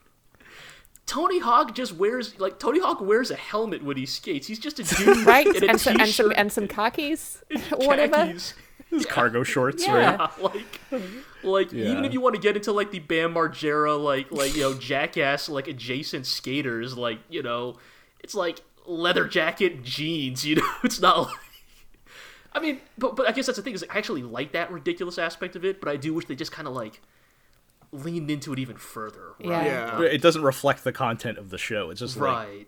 Tony 1.05 1.39
Hawk 1.39 1.75
just 1.75 1.91
wears 1.91 2.39
like 2.39 2.59
Tony 2.59 2.80
Hawk 2.80 3.01
wears 3.01 3.30
a 3.30 3.35
helmet 3.35 3.84
when 3.84 3.97
he 3.97 4.05
skates. 4.05 4.47
He's 4.47 4.57
just 4.57 4.80
a 4.80 4.84
dude 4.84 5.17
right? 5.27 5.45
in 5.45 5.61
a 5.61 5.67
And, 5.67 5.80
so, 5.80 5.91
and 5.91 6.07
some 6.07 6.34
and 6.34 6.49
some 6.49 6.65
khakis 6.65 7.43
or 7.73 7.88
whatever. 7.88 8.34
Khakis. 8.89 8.97
His 9.03 9.05
cargo 9.05 9.43
shorts, 9.43 9.85
Yeah. 9.85 10.18
right? 10.18 10.39
like 10.41 10.81
like 11.43 11.73
even 11.73 12.05
if 12.05 12.14
you 12.14 12.22
want 12.22 12.35
to 12.35 12.41
get 12.41 12.55
into 12.55 12.72
like 12.72 12.91
the 12.91 12.99
Bam 12.99 13.34
Margera 13.34 14.01
like 14.01 14.31
like 14.31 14.55
you 14.55 14.61
know 14.61 14.73
jackass 14.73 15.49
like 15.49 15.68
adjacent 15.68 16.26
skaters 16.26 16.97
like 16.97 17.19
you 17.30 17.43
know 17.43 17.77
it's 18.22 18.34
like 18.35 18.61
leather 18.85 19.27
jacket 19.27 19.84
jeans 19.84 20.45
you 20.45 20.55
know 20.57 20.69
it's 20.84 21.01
not 21.01 21.19
like 21.27 21.35
I 22.53 22.60
mean 22.60 22.80
but 22.97 23.15
but 23.15 23.27
I 23.27 23.31
guess 23.34 23.47
that's 23.47 23.57
the 23.57 23.61
thing 23.61 23.73
is 23.73 23.84
I 23.89 23.97
actually 23.97 24.23
like 24.23 24.53
that 24.53 24.72
ridiculous 24.72 25.18
aspect 25.18 25.55
of 25.55 25.65
it 25.65 25.80
but 25.81 25.89
I 25.89 25.97
do 25.97 26.14
wish 26.14 26.26
they 26.26 26.35
just 26.35 26.51
kind 26.51 26.68
of 26.68 26.73
like 26.73 27.01
leaned 27.91 28.31
into 28.31 28.53
it 28.53 28.60
even 28.60 28.77
further 28.77 29.34
right? 29.43 29.65
Yeah. 29.65 29.99
Yeah. 29.99 30.05
It 30.07 30.22
doesn't 30.22 30.43
reflect 30.43 30.84
the 30.84 30.91
content 30.93 31.38
of 31.38 31.49
the 31.49 31.57
show. 31.57 31.89
It's 31.89 31.99
just 31.99 32.15
like 32.18 32.68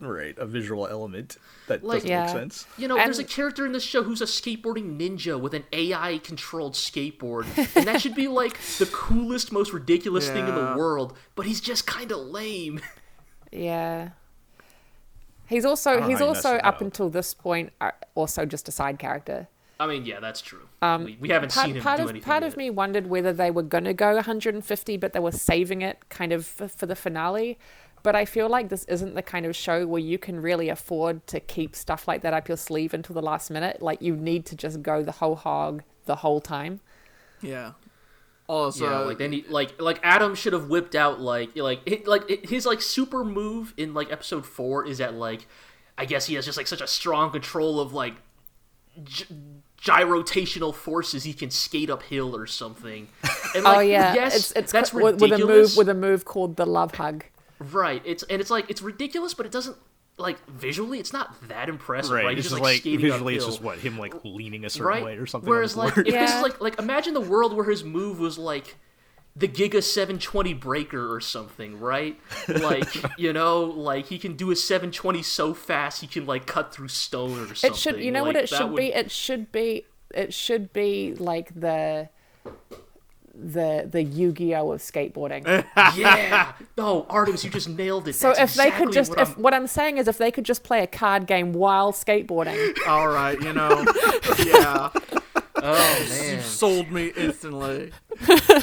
right 0.00 0.08
right, 0.08 0.38
a 0.38 0.44
visual 0.46 0.86
element 0.86 1.36
that 1.68 1.82
Like- 1.82 1.98
doesn't 1.98 2.10
Yeah. 2.10 2.24
make 2.26 2.32
sense. 2.34 2.66
You 2.76 2.86
know, 2.88 2.96
there's 2.96 3.18
a 3.18 3.24
character 3.24 3.64
in 3.64 3.72
this 3.72 3.82
show 3.82 4.02
who's 4.02 4.20
a 4.20 4.26
skateboarding 4.26 4.98
ninja 4.98 5.40
with 5.40 5.54
an 5.54 5.64
AI 5.72 6.18
controlled 6.18 6.74
skateboard. 6.74 7.46
And 7.76 7.86
that 7.86 8.00
should 8.02 8.14
be 8.14 8.28
like 8.28 8.58
the 8.78 8.86
coolest, 8.86 9.52
most 9.52 9.72
ridiculous 9.72 10.28
thing 10.28 10.46
in 10.48 10.54
the 10.54 10.74
world, 10.76 11.16
but 11.34 11.46
he's 11.46 11.60
just 11.60 11.86
kind 11.86 12.10
of 12.12 12.18
lame. 12.18 12.80
Yeah. 13.52 14.10
He's 15.48 15.64
also 15.64 16.02
he's 16.08 16.20
also 16.20 16.56
up 16.56 16.74
up. 16.76 16.80
until 16.80 17.08
this 17.08 17.32
point 17.32 17.72
uh, 17.80 17.92
also 18.14 18.44
just 18.44 18.68
a 18.68 18.72
side 18.72 18.98
character. 18.98 19.46
I 19.78 19.86
mean, 19.86 20.04
yeah, 20.04 20.20
that's 20.20 20.40
true. 20.40 20.66
we, 20.82 21.16
we 21.20 21.28
haven't 21.28 21.52
Part, 21.52 21.66
seen 21.66 21.76
him 21.76 21.82
part 21.82 21.98
do 21.98 22.04
of 22.04 22.10
anything 22.10 22.24
part 22.24 22.42
yet. 22.42 22.48
of 22.52 22.56
me 22.56 22.70
wondered 22.70 23.08
whether 23.08 23.32
they 23.32 23.50
were 23.50 23.62
going 23.62 23.84
to 23.84 23.92
go 23.94 24.14
150, 24.14 24.96
but 24.96 25.12
they 25.12 25.20
were 25.20 25.32
saving 25.32 25.82
it 25.82 26.08
kind 26.08 26.32
of 26.32 26.46
for, 26.46 26.66
for 26.66 26.86
the 26.86 26.96
finale. 26.96 27.58
But 28.06 28.14
I 28.14 28.24
feel 28.24 28.48
like 28.48 28.68
this 28.68 28.84
isn't 28.84 29.16
the 29.16 29.22
kind 29.22 29.44
of 29.46 29.56
show 29.56 29.84
where 29.84 30.00
you 30.00 30.16
can 30.16 30.40
really 30.40 30.68
afford 30.68 31.26
to 31.26 31.40
keep 31.40 31.74
stuff 31.74 32.06
like 32.06 32.22
that 32.22 32.32
up 32.32 32.46
your 32.46 32.56
sleeve 32.56 32.94
until 32.94 33.14
the 33.14 33.20
last 33.20 33.50
minute. 33.50 33.82
Like 33.82 34.00
you 34.00 34.14
need 34.14 34.46
to 34.46 34.54
just 34.54 34.80
go 34.80 35.02
the 35.02 35.10
whole 35.10 35.34
hog 35.34 35.82
the 36.04 36.14
whole 36.14 36.40
time. 36.40 36.78
Yeah. 37.42 37.72
Also, 38.46 38.88
yeah, 38.88 38.98
like 39.00 39.18
then 39.18 39.32
he 39.32 39.44
like 39.48 39.82
like 39.82 39.98
Adam 40.04 40.36
should 40.36 40.52
have 40.52 40.68
whipped 40.68 40.94
out 40.94 41.18
like 41.20 41.56
like 41.56 41.80
it, 41.84 42.06
like 42.06 42.30
it, 42.30 42.48
his 42.48 42.64
like 42.64 42.80
super 42.80 43.24
move 43.24 43.74
in 43.76 43.92
like 43.92 44.12
episode 44.12 44.46
four 44.46 44.86
is 44.86 44.98
that 44.98 45.14
like 45.14 45.48
I 45.98 46.04
guess 46.04 46.26
he 46.26 46.36
has 46.36 46.44
just 46.44 46.56
like 46.56 46.68
such 46.68 46.80
a 46.80 46.86
strong 46.86 47.32
control 47.32 47.80
of 47.80 47.92
like 47.92 48.14
gy- 49.02 49.26
gyrotational 49.82 50.72
forces 50.72 51.24
he 51.24 51.32
can 51.32 51.50
skate 51.50 51.90
uphill 51.90 52.36
or 52.36 52.46
something. 52.46 53.08
And, 53.56 53.66
oh, 53.66 53.70
like, 53.70 53.76
oh 53.78 53.80
yeah, 53.80 54.14
yes, 54.14 54.36
it's 54.36 54.52
it's 54.52 54.70
that's 54.70 54.90
co- 54.90 55.02
with, 55.02 55.20
with 55.20 55.32
a 55.32 55.34
ridiculous. 55.34 55.70
move 55.72 55.78
with 55.78 55.88
a 55.88 55.94
move 55.94 56.24
called 56.24 56.54
the 56.54 56.66
love 56.66 56.94
hug. 56.94 57.24
Right. 57.58 58.02
It's 58.04 58.22
and 58.24 58.40
it's 58.40 58.50
like 58.50 58.70
it's 58.70 58.82
ridiculous, 58.82 59.34
but 59.34 59.46
it 59.46 59.52
doesn't 59.52 59.76
like 60.18 60.38
visually 60.48 60.98
it's 60.98 61.12
not 61.12 61.48
that 61.48 61.68
impressive. 61.68 62.12
Right, 62.12 62.24
Right, 62.24 62.38
it's 62.38 62.46
He's 62.46 62.52
just 62.52 62.62
like, 62.62 62.72
like 62.74 62.80
skating 62.80 63.00
visually, 63.00 63.36
it's 63.36 63.44
just 63.44 63.60
what 63.62 63.78
him 63.78 63.98
like 63.98 64.14
leaning 64.24 64.64
a 64.64 64.70
certain 64.70 64.86
right? 64.88 65.04
way 65.04 65.16
or 65.16 65.26
something. 65.26 65.48
Whereas, 65.48 65.76
like, 65.76 65.94
board. 65.94 66.08
if 66.08 66.14
this 66.14 66.34
is 66.34 66.42
like, 66.42 66.60
like, 66.60 66.78
imagine 66.78 67.14
the 67.14 67.20
world 67.20 67.54
where 67.54 67.66
his 67.66 67.84
move 67.84 68.18
was 68.18 68.38
like 68.38 68.76
the 69.38 69.46
Giga 69.46 69.82
720 69.82 70.54
breaker 70.54 71.14
or 71.14 71.20
something, 71.20 71.78
right? 71.78 72.18
Like, 72.48 72.88
you 73.18 73.34
know, 73.34 73.64
like 73.64 74.06
he 74.06 74.18
can 74.18 74.34
do 74.34 74.50
a 74.50 74.56
720 74.56 75.22
so 75.22 75.52
fast 75.52 76.00
he 76.00 76.06
can 76.06 76.24
like 76.24 76.46
cut 76.46 76.72
through 76.74 76.88
stone 76.88 77.32
or 77.38 77.54
something. 77.54 77.70
It 77.72 77.76
should, 77.76 78.00
you 78.02 78.10
know 78.10 78.24
what 78.24 78.36
it 78.36 78.48
should 78.48 78.70
would- 78.70 78.76
be? 78.76 78.94
It 78.94 79.10
should 79.10 79.52
be, 79.52 79.84
it 80.14 80.32
should 80.32 80.72
be 80.72 81.14
like 81.14 81.52
the, 81.54 82.08
the 83.38 83.88
the 83.90 84.02
Yu-Gi-Oh 84.02 84.72
of 84.72 84.80
skateboarding. 84.80 85.44
Yeah. 85.96 86.52
No, 86.76 87.06
Artemis, 87.08 87.44
you 87.44 87.50
just 87.50 87.68
nailed 87.68 88.08
it. 88.08 88.14
So 88.14 88.28
That's 88.32 88.52
if 88.52 88.54
they 88.54 88.70
could 88.70 88.92
just, 88.92 89.10
what 89.10 89.20
if 89.20 89.28
I'm- 89.30 89.42
what 89.42 89.54
I'm 89.54 89.66
saying 89.66 89.98
is, 89.98 90.08
if 90.08 90.18
they 90.18 90.30
could 90.30 90.44
just 90.44 90.62
play 90.64 90.82
a 90.82 90.86
card 90.86 91.26
game 91.26 91.52
while 91.52 91.92
skateboarding, 91.92 92.74
all 92.86 93.08
right, 93.08 93.40
you 93.40 93.52
know, 93.52 93.84
yeah, 94.44 94.90
oh 95.56 96.06
man, 96.10 96.42
sold 96.42 96.90
me 96.90 97.12
instantly. 97.16 97.92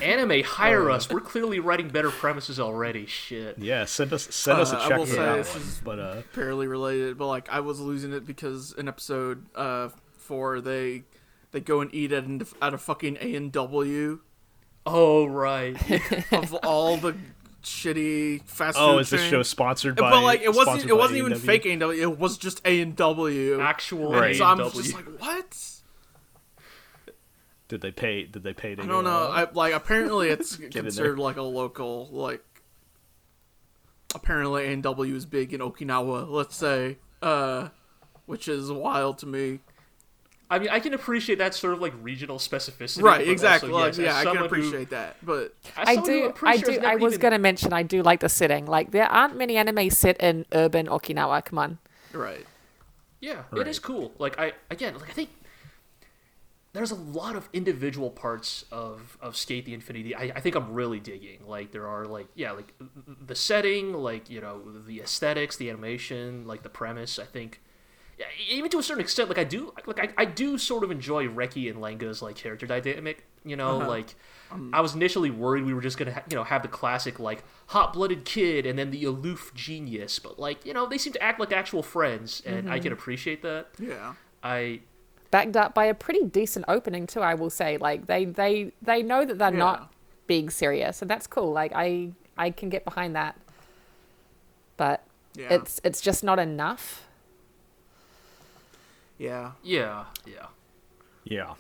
anime, 0.01 0.43
hire 0.43 0.89
us. 0.89 1.09
We're 1.09 1.19
clearly 1.21 1.59
writing 1.59 1.87
better 1.89 2.09
premises 2.11 2.59
already. 2.59 3.05
Shit. 3.05 3.57
yeah, 3.59 3.85
send 3.85 4.11
us 4.13 4.27
send 4.33 4.59
us 4.59 4.71
a 4.73 4.77
Uh, 4.79 4.89
I 4.89 4.97
will 4.97 5.05
for 5.05 5.11
say 5.13 5.17
that 5.17 5.35
this 5.37 5.53
one. 5.53 5.61
is- 5.63 5.81
But 5.83 5.99
uh, 5.99 6.21
Fairly 6.31 6.67
related, 6.67 7.17
but 7.17 7.27
like 7.27 7.49
I 7.49 7.59
was 7.59 7.79
losing 7.79 8.13
it 8.13 8.25
because 8.25 8.73
in 8.73 8.87
episode 8.87 9.45
uh 9.55 9.89
four 10.17 10.61
they 10.61 11.03
they 11.51 11.59
go 11.59 11.81
and 11.81 11.93
eat 11.93 12.11
at 12.11 12.23
an- 12.25 12.45
at 12.61 12.73
a 12.73 12.77
fucking 12.77 13.17
A 13.21 13.35
and 13.35 13.51
W 13.51 14.19
Oh 14.85 15.25
right. 15.25 15.75
of 16.31 16.53
all 16.63 16.97
the 16.97 17.15
shitty 17.63 18.43
fast 18.43 18.77
food. 18.77 18.83
oh, 18.83 18.97
is 18.99 19.09
this 19.09 19.21
chains. 19.21 19.31
show 19.31 19.43
sponsored 19.43 19.95
by? 19.95 20.11
But 20.11 20.23
like 20.23 20.41
it 20.41 20.53
wasn't 20.53 20.89
it 20.89 20.95
wasn't 20.95 21.19
even 21.19 21.33
A&W? 21.33 21.47
fake 21.47 21.65
A 21.65 21.71
and 21.71 21.79
W. 21.79 22.01
It 22.01 22.19
was 22.19 22.37
just 22.37 22.61
A 22.65 22.81
and 22.81 22.95
W. 22.95 23.61
Actual 23.61 24.11
Right. 24.11 24.35
So 24.35 24.45
I'm 24.45 24.57
just 24.57 24.93
like, 24.93 25.05
what? 25.19 25.73
Did 27.69 27.81
they 27.81 27.91
pay? 27.91 28.23
Did 28.23 28.43
they 28.43 28.53
pay 28.53 28.75
to? 28.75 28.83
I 28.83 28.85
don't 28.85 29.03
know. 29.03 29.29
I 29.31 29.49
like 29.51 29.73
apparently 29.73 30.29
it's 30.29 30.55
considered 30.71 31.17
like 31.19 31.37
a 31.37 31.41
local 31.41 32.07
like. 32.11 32.43
Apparently, 34.15 34.65
A 34.65 34.71
and 34.73 34.83
W 34.83 35.15
is 35.15 35.25
big 35.25 35.53
in 35.53 35.59
Okinawa. 35.59 36.29
Let's 36.29 36.55
say, 36.55 36.97
uh, 37.23 37.69
which 38.27 38.47
is 38.47 38.71
wild 38.71 39.17
to 39.19 39.25
me. 39.25 39.61
I 40.49 40.59
mean, 40.59 40.69
I 40.69 40.79
can 40.79 40.93
appreciate 40.93 41.39
that 41.39 41.55
sort 41.55 41.73
of 41.73 41.81
like 41.81 41.93
regional 42.01 42.37
specificity. 42.37 43.01
Right? 43.01 43.27
Exactly. 43.27 43.71
also, 43.71 43.81
like, 43.85 43.97
yes, 43.97 43.99
as 43.99 44.05
yeah, 44.05 44.11
I 44.11 44.23
can 44.23 44.23
someone 44.23 44.37
who- 44.37 44.45
appreciate 44.45 44.89
that, 44.91 45.17
but 45.25 45.55
I 45.75 45.95
someone 45.95 46.11
who 46.11 46.19
do, 46.21 46.25
I'm 46.27 46.33
pretty 46.33 46.57
I 46.57 46.61
sure 46.61 46.79
do. 46.81 46.85
I 46.87 46.95
was 46.97 47.13
even- 47.13 47.21
going 47.21 47.31
to 47.31 47.37
mention, 47.39 47.73
I 47.73 47.83
do 47.83 48.03
like 48.03 48.19
the 48.19 48.29
setting. 48.29 48.65
Like 48.67 48.91
there 48.91 49.05
aren't 49.05 49.35
many 49.37 49.57
anime 49.57 49.89
set 49.89 50.17
in 50.21 50.45
urban 50.51 50.87
Okinawa. 50.87 51.43
Come 51.45 51.59
on. 51.59 51.77
right. 52.13 52.45
Yeah, 53.19 53.43
Right. 53.51 53.61
it 53.61 53.67
is 53.69 53.79
cool. 53.79 54.13
Like 54.19 54.37
I 54.37 54.51
again, 54.69 54.95
like 54.99 55.09
I 55.09 55.13
think 55.13 55.29
there's 56.73 56.91
a 56.91 56.95
lot 56.95 57.35
of 57.35 57.47
individual 57.53 58.09
parts 58.09 58.65
of 58.71 59.17
of 59.21 59.37
Skate 59.37 59.65
the 59.65 59.73
Infinity. 59.73 60.13
I, 60.13 60.23
I 60.35 60.39
think 60.41 60.55
I'm 60.55 60.73
really 60.73 60.99
digging. 60.99 61.39
Like 61.47 61.71
there 61.71 61.87
are 61.87 62.05
like 62.05 62.27
yeah, 62.35 62.51
like 62.51 62.73
the 63.25 63.35
setting, 63.35 63.93
like 63.93 64.29
you 64.29 64.41
know 64.41 64.61
the 64.85 64.99
aesthetics, 65.01 65.55
the 65.55 65.69
animation, 65.69 66.45
like 66.45 66.63
the 66.63 66.69
premise. 66.69 67.17
I 67.17 67.23
think. 67.25 67.61
Yeah, 68.47 68.55
even 68.55 68.69
to 68.71 68.79
a 68.79 68.83
certain 68.83 69.01
extent, 69.01 69.29
like 69.29 69.37
I 69.37 69.43
do, 69.43 69.73
like 69.85 69.99
I, 69.99 70.09
I 70.21 70.25
do 70.25 70.57
sort 70.57 70.83
of 70.83 70.91
enjoy 70.91 71.27
Reki 71.27 71.69
and 71.69 71.79
Langa's 71.81 72.21
like 72.21 72.35
character 72.35 72.65
dynamic. 72.65 73.25
You 73.45 73.55
know, 73.55 73.79
Uh-huh. 73.81 73.87
like 73.89 74.15
I 74.71 74.81
was 74.81 74.93
initially 74.93 75.31
worried 75.31 75.65
we 75.65 75.73
were 75.73 75.81
just 75.81 75.97
gonna, 75.97 76.13
ha- 76.13 76.23
you 76.29 76.35
know, 76.35 76.43
have 76.43 76.61
the 76.61 76.67
classic 76.67 77.19
like 77.19 77.43
hot-blooded 77.67 78.23
kid 78.23 78.65
and 78.67 78.77
then 78.77 78.91
the 78.91 79.03
aloof 79.05 79.51
genius, 79.55 80.19
but 80.19 80.37
like 80.39 80.65
you 80.65 80.73
know 80.73 80.85
they 80.85 80.97
seem 80.97 81.11
to 81.13 81.21
act 81.23 81.39
like 81.39 81.51
actual 81.51 81.81
friends, 81.83 82.41
and 82.45 82.69
I 82.71 82.79
can 82.79 82.91
appreciate 82.93 83.41
that. 83.41 83.67
Yeah. 83.79 84.13
I 84.43 84.81
Backed 85.31 85.57
up 85.57 85.73
by 85.73 85.85
a 85.85 85.95
pretty 85.95 86.23
decent 86.25 86.65
opening 86.67 87.07
too. 87.07 87.21
I 87.21 87.33
will 87.33 87.49
say. 87.49 87.77
Like 87.77 88.05
they 88.05 88.25
they 88.25 88.71
they 88.81 89.01
know 89.01 89.25
that 89.25 89.39
they're 89.39 89.51
Yeah. 89.51 89.57
not 89.57 89.93
being 90.27 90.49
serious, 90.51 91.01
and 91.01 91.09
that's 91.09 91.25
cool. 91.25 91.51
Like 91.51 91.71
I 91.73 92.11
I 92.37 92.51
can 92.51 92.69
get 92.69 92.85
behind 92.85 93.15
that. 93.15 93.35
But 94.77 95.03
Yeah. 95.35 95.53
it's 95.53 95.81
it's 95.83 95.99
just 96.01 96.23
not 96.23 96.37
enough. 96.39 97.07
Yeah. 99.23 99.51
yeah 99.63 100.05
yeah. 100.25 100.45
Yeah. 101.23 101.53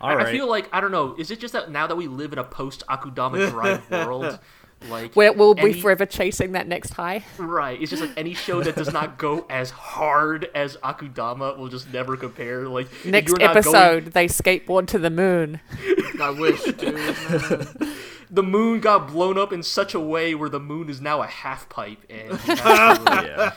I, 0.00 0.10
All 0.10 0.16
right. 0.16 0.26
I 0.26 0.32
feel 0.32 0.48
like 0.48 0.68
I 0.72 0.80
don't 0.80 0.90
know. 0.90 1.14
Is 1.16 1.30
it 1.30 1.38
just 1.38 1.52
that 1.52 1.70
now 1.70 1.86
that 1.86 1.94
we 1.96 2.08
live 2.08 2.32
in 2.32 2.38
a 2.38 2.44
post 2.44 2.82
Akudama 2.88 3.48
Drive 3.50 3.88
world, 3.90 4.40
like 4.88 5.14
Where 5.14 5.32
we'll 5.32 5.54
be 5.54 5.80
forever 5.80 6.04
chasing 6.04 6.52
that 6.52 6.66
next 6.66 6.94
high. 6.94 7.24
Right. 7.38 7.80
It's 7.80 7.90
just 7.90 8.02
like 8.02 8.10
any 8.16 8.34
show 8.34 8.60
that 8.64 8.74
does 8.74 8.92
not 8.92 9.16
go 9.16 9.46
as 9.48 9.70
hard 9.70 10.50
as 10.56 10.76
Akudama 10.78 11.56
will 11.56 11.68
just 11.68 11.92
never 11.92 12.16
compare. 12.16 12.66
Like 12.68 12.88
Next 13.04 13.28
you're 13.30 13.38
not 13.38 13.54
going- 13.54 13.74
episode, 13.76 14.06
they 14.12 14.26
skateboard 14.26 14.88
to 14.88 14.98
the 14.98 15.10
moon. 15.10 15.60
I 16.20 16.30
wish, 16.30 16.62
dude. 16.64 17.68
The 18.30 18.42
moon 18.42 18.80
got 18.80 19.08
blown 19.08 19.36
up 19.38 19.52
in 19.52 19.62
such 19.62 19.92
a 19.94 20.00
way 20.00 20.34
where 20.34 20.48
the 20.48 20.58
moon 20.60 20.88
is 20.88 21.00
now 21.00 21.20
a 21.22 21.26
half 21.26 21.68
pipe, 21.68 21.98
and 22.08 22.30
you 22.30 22.36
have 22.56 23.04
yeah. 23.06 23.52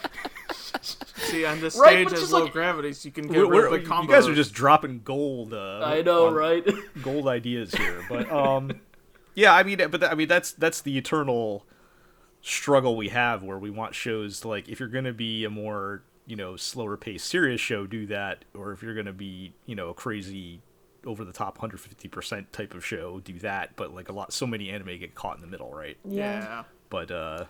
See, 1.17 1.45
on 1.45 1.59
this 1.61 1.77
Right, 1.77 1.91
stage 1.91 2.03
but 2.05 2.13
it's 2.13 2.21
has 2.21 2.31
low 2.31 2.43
like- 2.43 2.53
gravity, 2.53 2.93
so 2.93 3.07
you 3.07 3.11
can 3.11 3.27
get 3.27 3.37
We're, 3.47 3.47
rid 3.47 3.65
of 3.65 3.71
the 3.71 3.79
you 3.81 3.85
combo. 3.87 4.13
guys 4.13 4.27
are 4.27 4.35
just 4.35 4.53
dropping 4.53 5.01
gold. 5.03 5.53
Uh, 5.53 5.79
I 5.83 6.01
know, 6.01 6.31
right? 6.31 6.65
gold 7.01 7.27
ideas 7.27 7.73
here, 7.73 8.03
but 8.09 8.31
um, 8.33 8.71
yeah, 9.33 9.53
I 9.53 9.63
mean, 9.63 9.77
but 9.77 9.99
th- 10.01 10.11
I 10.11 10.15
mean 10.15 10.27
that's 10.27 10.51
that's 10.53 10.81
the 10.81 10.97
eternal 10.97 11.65
struggle 12.41 12.95
we 12.95 13.09
have 13.09 13.43
where 13.43 13.57
we 13.57 13.69
want 13.69 13.95
shows 13.95 14.39
to, 14.41 14.47
like 14.47 14.69
if 14.69 14.79
you're 14.79 14.89
gonna 14.89 15.13
be 15.13 15.45
a 15.45 15.49
more 15.49 16.03
you 16.27 16.35
know 16.35 16.55
slower 16.55 16.97
paced 16.97 17.27
serious 17.27 17.59
show, 17.61 17.85
do 17.87 18.05
that, 18.07 18.45
or 18.53 18.71
if 18.71 18.81
you're 18.83 18.95
gonna 18.95 19.13
be 19.13 19.53
you 19.65 19.75
know 19.75 19.89
a 19.89 19.93
crazy 19.93 20.61
over 21.05 21.23
the 21.23 21.31
top 21.33 21.57
150 21.57 22.07
percent 22.07 22.51
type 22.53 22.73
of 22.73 22.85
show, 22.85 23.19
do 23.19 23.37
that. 23.39 23.75
But 23.75 23.93
like 23.93 24.09
a 24.09 24.13
lot, 24.13 24.33
so 24.33 24.47
many 24.47 24.69
anime 24.69 24.97
get 24.99 25.15
caught 25.15 25.35
in 25.35 25.41
the 25.41 25.47
middle, 25.47 25.71
right? 25.73 25.97
yeah. 26.05 26.63
But 26.89 27.11
uh. 27.11 27.45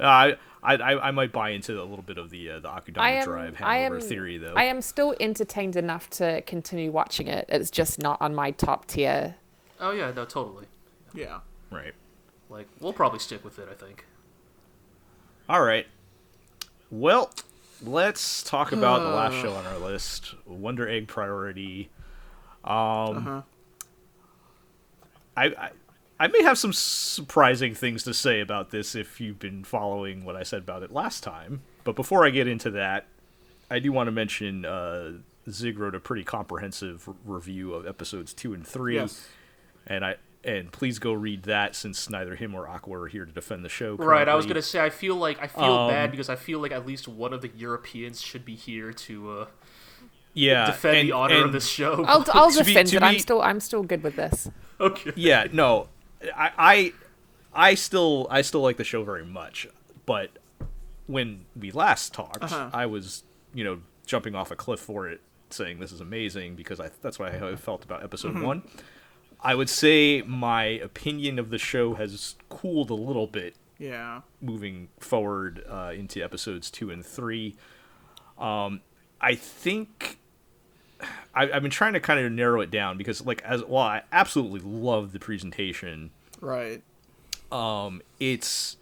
I, 0.00 0.36
I 0.62 0.74
I 0.74 1.08
I 1.08 1.10
might 1.10 1.32
buy 1.32 1.50
into 1.50 1.80
a 1.80 1.84
little 1.84 2.02
bit 2.02 2.18
of 2.18 2.30
the 2.30 2.50
uh, 2.50 2.60
the 2.60 2.68
Akudama 2.68 2.98
I 2.98 3.10
am 3.12 3.24
Drive 3.24 3.56
I 3.62 3.78
am 3.78 4.00
theory 4.00 4.38
though. 4.38 4.54
I 4.54 4.64
am 4.64 4.82
still 4.82 5.14
entertained 5.20 5.76
enough 5.76 6.10
to 6.10 6.42
continue 6.42 6.90
watching 6.92 7.28
it. 7.28 7.46
It's 7.48 7.70
just 7.70 7.98
not 8.00 8.20
on 8.20 8.34
my 8.34 8.50
top 8.50 8.86
tier. 8.86 9.36
oh 9.80 9.92
yeah, 9.92 10.10
no, 10.12 10.24
totally. 10.24 10.66
Yeah. 11.14 11.40
right. 11.70 11.94
Like 12.50 12.68
we'll 12.80 12.92
probably 12.92 13.18
stick 13.18 13.44
with 13.44 13.58
it. 13.58 13.68
I 13.70 13.74
think. 13.74 14.04
All 15.48 15.62
right. 15.62 15.86
Well, 16.90 17.30
let's 17.82 18.42
talk 18.42 18.72
about 18.72 19.00
the 19.00 19.08
last 19.08 19.34
show 19.42 19.52
on 19.52 19.66
our 19.66 19.78
list, 19.78 20.34
Wonder 20.44 20.88
Egg 20.88 21.08
Priority. 21.08 21.88
Um, 22.64 22.72
Uh-huh. 22.74 23.42
I, 25.36 25.44
I 25.46 25.70
I 26.18 26.28
may 26.28 26.42
have 26.42 26.56
some 26.58 26.72
surprising 26.72 27.74
things 27.74 28.02
to 28.04 28.14
say 28.14 28.40
about 28.40 28.70
this 28.70 28.94
if 28.94 29.20
you've 29.20 29.38
been 29.38 29.64
following 29.64 30.24
what 30.24 30.34
I 30.36 30.42
said 30.44 30.60
about 30.62 30.82
it 30.82 30.90
last 30.90 31.22
time. 31.22 31.62
But 31.84 31.94
before 31.94 32.24
I 32.26 32.30
get 32.30 32.48
into 32.48 32.70
that, 32.72 33.06
I 33.70 33.78
do 33.80 33.92
want 33.92 34.06
to 34.06 34.12
mention 34.12 34.64
uh, 34.64 35.12
Zig 35.50 35.78
wrote 35.78 35.94
a 35.94 36.00
pretty 36.00 36.24
comprehensive 36.24 37.06
r- 37.06 37.14
review 37.24 37.74
of 37.74 37.86
episodes 37.86 38.32
two 38.32 38.54
and 38.54 38.66
three, 38.66 38.94
Yes. 38.96 39.26
and 39.86 40.04
I 40.04 40.16
and 40.44 40.70
please 40.70 41.00
go 41.00 41.12
read 41.12 41.42
that 41.42 41.74
since 41.74 42.08
neither 42.08 42.36
him 42.36 42.54
or 42.54 42.68
Aqua 42.68 43.00
are 43.00 43.06
here 43.08 43.24
to 43.24 43.32
defend 43.32 43.64
the 43.64 43.68
show. 43.68 43.96
Right, 43.96 44.28
I 44.28 44.36
was 44.36 44.46
gonna 44.46 44.62
say 44.62 44.80
I 44.80 44.90
feel 44.90 45.16
like 45.16 45.42
I 45.42 45.48
feel 45.48 45.64
Um, 45.64 45.90
bad 45.90 46.10
because 46.12 46.28
I 46.28 46.36
feel 46.36 46.60
like 46.60 46.70
at 46.72 46.86
least 46.86 47.08
one 47.08 47.32
of 47.32 47.42
the 47.42 47.50
Europeans 47.56 48.22
should 48.22 48.44
be 48.44 48.54
here 48.54 48.92
to 48.92 49.30
uh, 49.40 49.46
yeah 50.34 50.66
defend 50.66 50.98
and- 50.98 51.08
the 51.08 51.12
honor 51.12 51.44
of 51.44 51.52
this 51.52 51.68
show. 51.68 52.04
I'll 52.04 52.24
I'll 52.32 52.50
To 52.52 52.60
be- 52.64 52.70
defend 52.72 52.88
to 52.90 52.96
it. 52.96 53.02
I'm 53.02 53.18
still 53.18 53.42
I'm 53.42 53.60
still 53.60 53.82
good 53.82 54.02
with 54.04 54.16
this. 54.16 54.48
okay. 54.80 55.12
yeah 55.16 55.46
no 55.52 55.88
I, 56.34 56.50
I 56.56 56.92
i 57.70 57.74
still 57.74 58.26
i 58.30 58.42
still 58.42 58.60
like 58.62 58.76
the 58.76 58.84
show 58.84 59.02
very 59.04 59.24
much 59.24 59.66
but 60.06 60.30
when 61.06 61.44
we 61.58 61.70
last 61.70 62.12
talked 62.14 62.42
Uh-huh. 62.42 62.70
i 62.72 62.86
was 62.86 63.22
you 63.54 63.64
know 63.64 63.80
jumping 64.06 64.34
off 64.34 64.50
a 64.50 64.56
cliff 64.56 64.80
for 64.80 65.08
it 65.08 65.20
saying 65.50 65.78
this 65.80 65.92
is 65.92 66.00
amazing 66.00 66.54
because 66.56 66.80
i 66.80 66.90
that's 67.02 67.18
what 67.18 67.32
i 67.32 67.56
felt 67.56 67.84
about 67.84 68.02
episode 68.02 68.38
one 68.40 68.62
i 69.40 69.54
would 69.54 69.68
say 69.68 70.22
my 70.26 70.64
opinion 70.64 71.38
of 71.38 71.50
the 71.50 71.58
show 71.58 71.94
has 71.94 72.34
cooled 72.48 72.90
a 72.90 72.94
little 72.94 73.26
bit 73.26 73.54
Yeah. 73.78 74.22
moving 74.40 74.88
forward 74.98 75.62
uh, 75.68 75.92
into 75.94 76.22
episodes 76.22 76.70
two 76.70 76.90
and 76.90 77.04
three. 77.04 77.56
Um, 78.38 78.80
I 79.20 79.34
think 79.34 80.18
I, 81.34 81.50
I've 81.50 81.62
been 81.62 81.70
trying 81.70 81.92
to 81.92 82.00
kind 82.00 82.18
of 82.24 82.32
narrow 82.32 82.60
it 82.62 82.70
down 82.70 82.96
because, 82.96 83.24
like, 83.24 83.42
as 83.42 83.62
well, 83.64 83.82
I 83.82 84.02
absolutely 84.12 84.60
love 84.60 85.12
the 85.12 85.18
presentation. 85.18 86.10
Right. 86.40 86.82
Um, 87.50 88.02
it's 88.20 88.76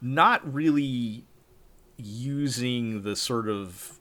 not 0.00 0.52
really 0.52 1.24
using 1.96 3.02
the 3.02 3.16
sort 3.16 3.48
of 3.48 3.98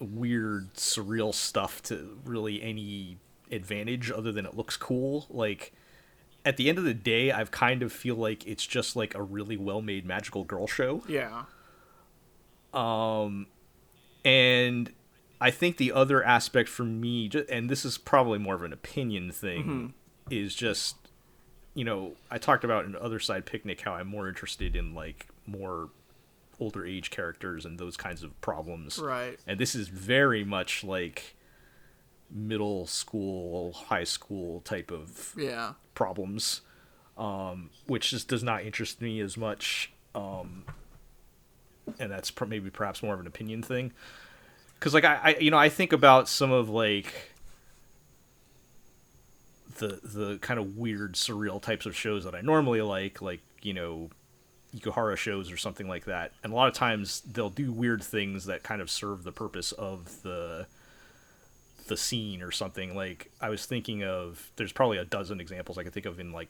weird, 0.00 0.74
surreal 0.74 1.34
stuff 1.34 1.82
to 1.84 2.18
really 2.24 2.62
any 2.62 3.18
advantage 3.50 4.10
other 4.10 4.32
than 4.32 4.44
it 4.44 4.56
looks 4.56 4.76
cool. 4.76 5.26
Like, 5.30 5.72
at 6.44 6.56
the 6.56 6.68
end 6.68 6.78
of 6.78 6.84
the 6.84 6.94
day, 6.94 7.32
I've 7.32 7.50
kind 7.50 7.82
of 7.82 7.92
feel 7.92 8.16
like 8.16 8.46
it's 8.46 8.66
just 8.66 8.94
like 8.96 9.14
a 9.14 9.22
really 9.22 9.56
well 9.56 9.82
made 9.82 10.04
magical 10.04 10.44
girl 10.44 10.66
show. 10.66 11.02
Yeah. 11.08 11.44
Um 12.74 13.46
and 14.24 14.92
I 15.40 15.50
think 15.50 15.76
the 15.76 15.92
other 15.92 16.22
aspect 16.24 16.68
for 16.68 16.84
me, 16.84 17.30
and 17.48 17.68
this 17.68 17.84
is 17.84 17.98
probably 17.98 18.38
more 18.38 18.54
of 18.54 18.62
an 18.62 18.72
opinion 18.72 19.30
thing, 19.32 19.94
is 20.30 20.54
just, 20.54 20.96
you 21.76 21.84
know, 21.84 22.12
I 22.30 22.38
talked 22.38 22.64
about 22.64 22.86
in 22.86 22.96
Other 22.96 23.20
Side 23.20 23.46
Picnic 23.46 23.82
how 23.82 23.92
I'm 23.94 24.08
more 24.08 24.28
interested 24.28 24.74
in 24.74 24.94
like 24.94 25.26
more 25.46 25.90
older 26.58 26.84
age 26.86 27.10
characters 27.10 27.64
and 27.66 27.78
those 27.78 27.96
kinds 27.98 28.22
of 28.22 28.40
problems. 28.40 28.98
Right. 28.98 29.38
And 29.46 29.60
this 29.60 29.74
is 29.74 29.88
very 29.88 30.42
much 30.42 30.82
like 30.82 31.36
middle 32.30 32.86
school, 32.86 33.72
high 33.72 34.04
school 34.04 34.62
type 34.62 34.90
of 34.90 35.34
Yeah. 35.36 35.74
problems, 35.94 36.62
um, 37.18 37.68
which 37.86 38.10
just 38.10 38.26
does 38.26 38.42
not 38.42 38.62
interest 38.64 39.00
me 39.02 39.20
as 39.20 39.36
much. 39.36 39.92
Um, 40.14 40.64
and 41.98 42.10
that's 42.10 42.30
pr- 42.30 42.46
maybe 42.46 42.70
perhaps 42.70 43.02
more 43.02 43.12
of 43.14 43.20
an 43.20 43.26
opinion 43.26 43.62
thing. 43.62 43.92
Because 44.78 44.94
like 44.94 45.04
I, 45.04 45.20
I, 45.22 45.36
you 45.38 45.50
know, 45.50 45.58
I 45.58 45.68
think 45.68 45.92
about 45.92 46.26
some 46.28 46.52
of 46.52 46.68
like 46.70 47.32
the 49.78 50.00
the 50.02 50.38
kind 50.38 50.58
of 50.60 50.76
weird, 50.76 51.14
surreal 51.14 51.60
types 51.60 51.86
of 51.86 51.96
shows 51.96 52.24
that 52.24 52.34
I 52.34 52.40
normally 52.40 52.82
like, 52.82 53.22
like 53.22 53.40
you 53.62 53.74
know, 53.74 54.10
Ikuhara 54.76 55.16
shows 55.16 55.50
or 55.50 55.56
something 55.56 55.88
like 55.88 56.04
that. 56.04 56.32
And 56.42 56.52
a 56.52 56.56
lot 56.56 56.68
of 56.68 56.74
times 56.74 57.20
they'll 57.20 57.50
do 57.50 57.72
weird 57.72 58.02
things 58.02 58.46
that 58.46 58.62
kind 58.62 58.80
of 58.80 58.90
serve 58.90 59.24
the 59.24 59.32
purpose 59.32 59.72
of 59.72 60.22
the 60.22 60.66
the 61.88 61.96
scene 61.96 62.42
or 62.42 62.50
something. 62.50 62.94
Like 62.94 63.30
I 63.40 63.48
was 63.48 63.64
thinking 63.66 64.02
of, 64.04 64.50
there's 64.56 64.72
probably 64.72 64.98
a 64.98 65.04
dozen 65.04 65.40
examples 65.40 65.78
I 65.78 65.84
could 65.84 65.92
think 65.92 66.06
of 66.06 66.18
in 66.20 66.32
like 66.32 66.48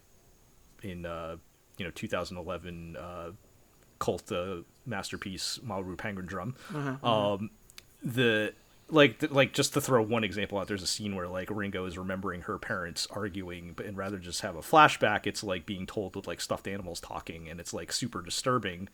in 0.82 1.06
uh, 1.06 1.36
you 1.78 1.84
know 1.84 1.90
2011 1.90 2.96
uh, 2.96 3.30
cult 3.98 4.30
uh, 4.32 4.56
masterpiece 4.86 5.58
Mawaru 5.64 5.96
Penguindrum. 5.96 6.54
Um, 7.04 7.50
the 8.02 8.54
like 8.88 9.30
like 9.30 9.52
just 9.52 9.74
to 9.74 9.80
throw 9.80 10.02
one 10.02 10.24
example 10.24 10.58
out, 10.58 10.68
there's 10.68 10.82
a 10.82 10.86
scene 10.86 11.16
where 11.16 11.28
like 11.28 11.50
Ringo 11.50 11.86
is 11.86 11.98
remembering 11.98 12.42
her 12.42 12.58
parents 12.58 13.06
arguing, 13.10 13.72
but 13.74 13.86
and 13.86 13.96
rather 13.96 14.18
just 14.18 14.42
have 14.42 14.56
a 14.56 14.60
flashback, 14.60 15.26
it's 15.26 15.42
like 15.42 15.66
being 15.66 15.86
told 15.86 16.14
with 16.14 16.26
like 16.26 16.40
stuffed 16.40 16.68
animals 16.68 17.00
talking, 17.00 17.48
and 17.48 17.58
it's 17.58 17.74
like 17.74 17.92
super 17.92 18.22
disturbing 18.22 18.88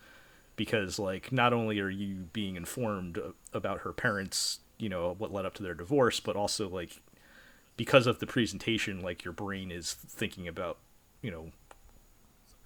because 0.56 0.98
like 0.98 1.30
not 1.32 1.52
only 1.52 1.78
are 1.80 1.90
you 1.90 2.28
being 2.32 2.56
informed 2.56 3.18
about 3.52 3.80
her 3.80 3.92
parents, 3.92 4.60
you 4.78 4.88
know 4.88 5.14
what 5.18 5.32
led 5.32 5.44
up 5.44 5.54
to 5.54 5.62
their 5.62 5.74
divorce, 5.74 6.20
but 6.20 6.36
also 6.36 6.68
like 6.68 7.00
because 7.76 8.06
of 8.06 8.18
the 8.18 8.26
presentation, 8.26 9.02
like 9.02 9.24
your 9.24 9.32
brain 9.32 9.70
is 9.70 9.92
thinking 9.92 10.48
about 10.48 10.78
you 11.20 11.30
know 11.30 11.50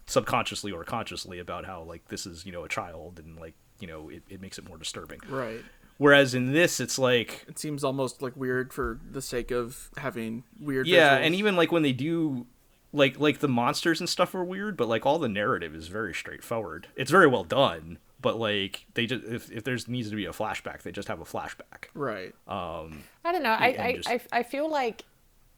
subconsciously 0.06 0.70
or 0.70 0.84
consciously 0.84 1.38
about 1.40 1.64
how 1.66 1.82
like 1.82 2.06
this 2.08 2.26
is 2.26 2.46
you 2.46 2.52
know 2.52 2.62
a 2.62 2.68
child 2.68 3.18
and 3.18 3.36
like 3.36 3.54
you 3.80 3.88
know 3.88 4.08
it, 4.08 4.22
it 4.28 4.40
makes 4.40 4.58
it 4.58 4.68
more 4.68 4.78
disturbing 4.78 5.18
Right. 5.28 5.64
Whereas 5.98 6.34
in 6.34 6.52
this 6.52 6.80
it's 6.80 6.98
like 6.98 7.44
It 7.48 7.58
seems 7.58 7.82
almost 7.84 8.22
like 8.22 8.36
weird 8.36 8.72
for 8.72 8.98
the 9.10 9.22
sake 9.22 9.50
of 9.50 9.90
having 9.96 10.44
weird. 10.60 10.86
yeah 10.86 11.18
visuals. 11.18 11.26
and 11.26 11.34
even 11.34 11.56
like 11.56 11.72
when 11.72 11.82
they 11.82 11.92
do 11.92 12.46
like 12.92 13.18
like 13.18 13.38
the 13.40 13.48
monsters 13.48 14.00
and 14.00 14.08
stuff 14.08 14.34
are 14.34 14.44
weird 14.44 14.76
but 14.76 14.88
like 14.88 15.04
all 15.06 15.18
the 15.18 15.28
narrative 15.28 15.74
is 15.74 15.88
very 15.88 16.14
straightforward 16.14 16.88
it's 16.96 17.10
very 17.10 17.26
well 17.26 17.44
done 17.44 17.98
but 18.20 18.38
like 18.38 18.86
they 18.94 19.06
just 19.06 19.24
if, 19.24 19.50
if 19.52 19.64
there's 19.64 19.86
needs 19.88 20.08
to 20.10 20.16
be 20.16 20.24
a 20.24 20.30
flashback 20.32 20.82
they 20.82 20.90
just 20.92 21.08
have 21.08 21.20
a 21.20 21.24
flashback 21.24 21.86
Right. 21.94 22.34
Um. 22.48 23.02
I 23.24 23.32
don't 23.32 23.42
know. 23.42 23.50
I, 23.58 23.68
and 23.68 23.82
I, 23.82 23.92
just- 23.96 24.08
I, 24.08 24.20
I 24.32 24.42
feel 24.42 24.70
like 24.70 25.04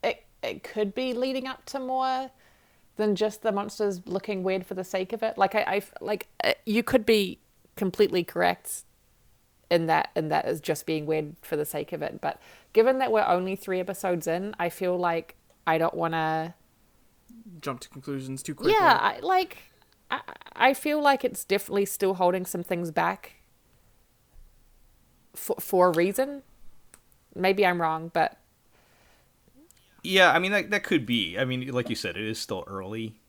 it 0.02 0.24
it 0.42 0.62
could 0.62 0.94
be 0.94 1.14
leading 1.14 1.46
up 1.46 1.64
to 1.66 1.78
more 1.80 2.30
than 2.96 3.14
just 3.14 3.42
the 3.42 3.52
monsters 3.52 4.00
looking 4.06 4.42
weird 4.42 4.66
for 4.66 4.74
the 4.74 4.82
sake 4.84 5.12
of 5.12 5.22
it. 5.22 5.36
Like 5.38 5.54
I, 5.54 5.60
I 5.60 5.82
like 6.00 6.26
uh, 6.42 6.52
you 6.66 6.82
could 6.82 7.06
be 7.06 7.38
completely 7.76 8.24
correct 8.24 8.82
in 9.70 9.86
that 9.86 10.10
in 10.16 10.28
that 10.28 10.46
is 10.46 10.60
just 10.60 10.86
being 10.86 11.06
weird 11.06 11.34
for 11.42 11.56
the 11.56 11.64
sake 11.64 11.92
of 11.92 12.02
it. 12.02 12.20
But 12.20 12.40
given 12.72 12.98
that 12.98 13.12
we're 13.12 13.26
only 13.26 13.56
three 13.56 13.80
episodes 13.80 14.26
in, 14.26 14.54
I 14.58 14.68
feel 14.68 14.96
like 14.96 15.34
I 15.66 15.78
don't 15.78 15.94
want 15.94 16.14
to. 16.14 16.54
Jump 17.60 17.80
to 17.80 17.88
conclusions 17.88 18.42
too 18.42 18.54
quickly. 18.54 18.72
Yeah, 18.72 18.98
I, 19.00 19.18
like 19.20 19.58
I, 20.10 20.20
I 20.54 20.74
feel 20.74 21.00
like 21.00 21.24
it's 21.24 21.44
definitely 21.44 21.84
still 21.86 22.14
holding 22.14 22.46
some 22.46 22.62
things 22.62 22.90
back 22.90 23.34
for 25.34 25.56
for 25.60 25.88
a 25.88 25.90
reason. 25.92 26.42
Maybe 27.34 27.64
I'm 27.64 27.80
wrong, 27.80 28.10
but 28.12 28.38
Yeah, 30.02 30.32
I 30.32 30.38
mean 30.38 30.52
that 30.52 30.70
that 30.70 30.84
could 30.84 31.04
be. 31.06 31.38
I 31.38 31.44
mean, 31.44 31.68
like 31.68 31.90
you 31.90 31.96
said, 31.96 32.16
it 32.16 32.24
is 32.24 32.38
still 32.38 32.64
early. 32.66 33.20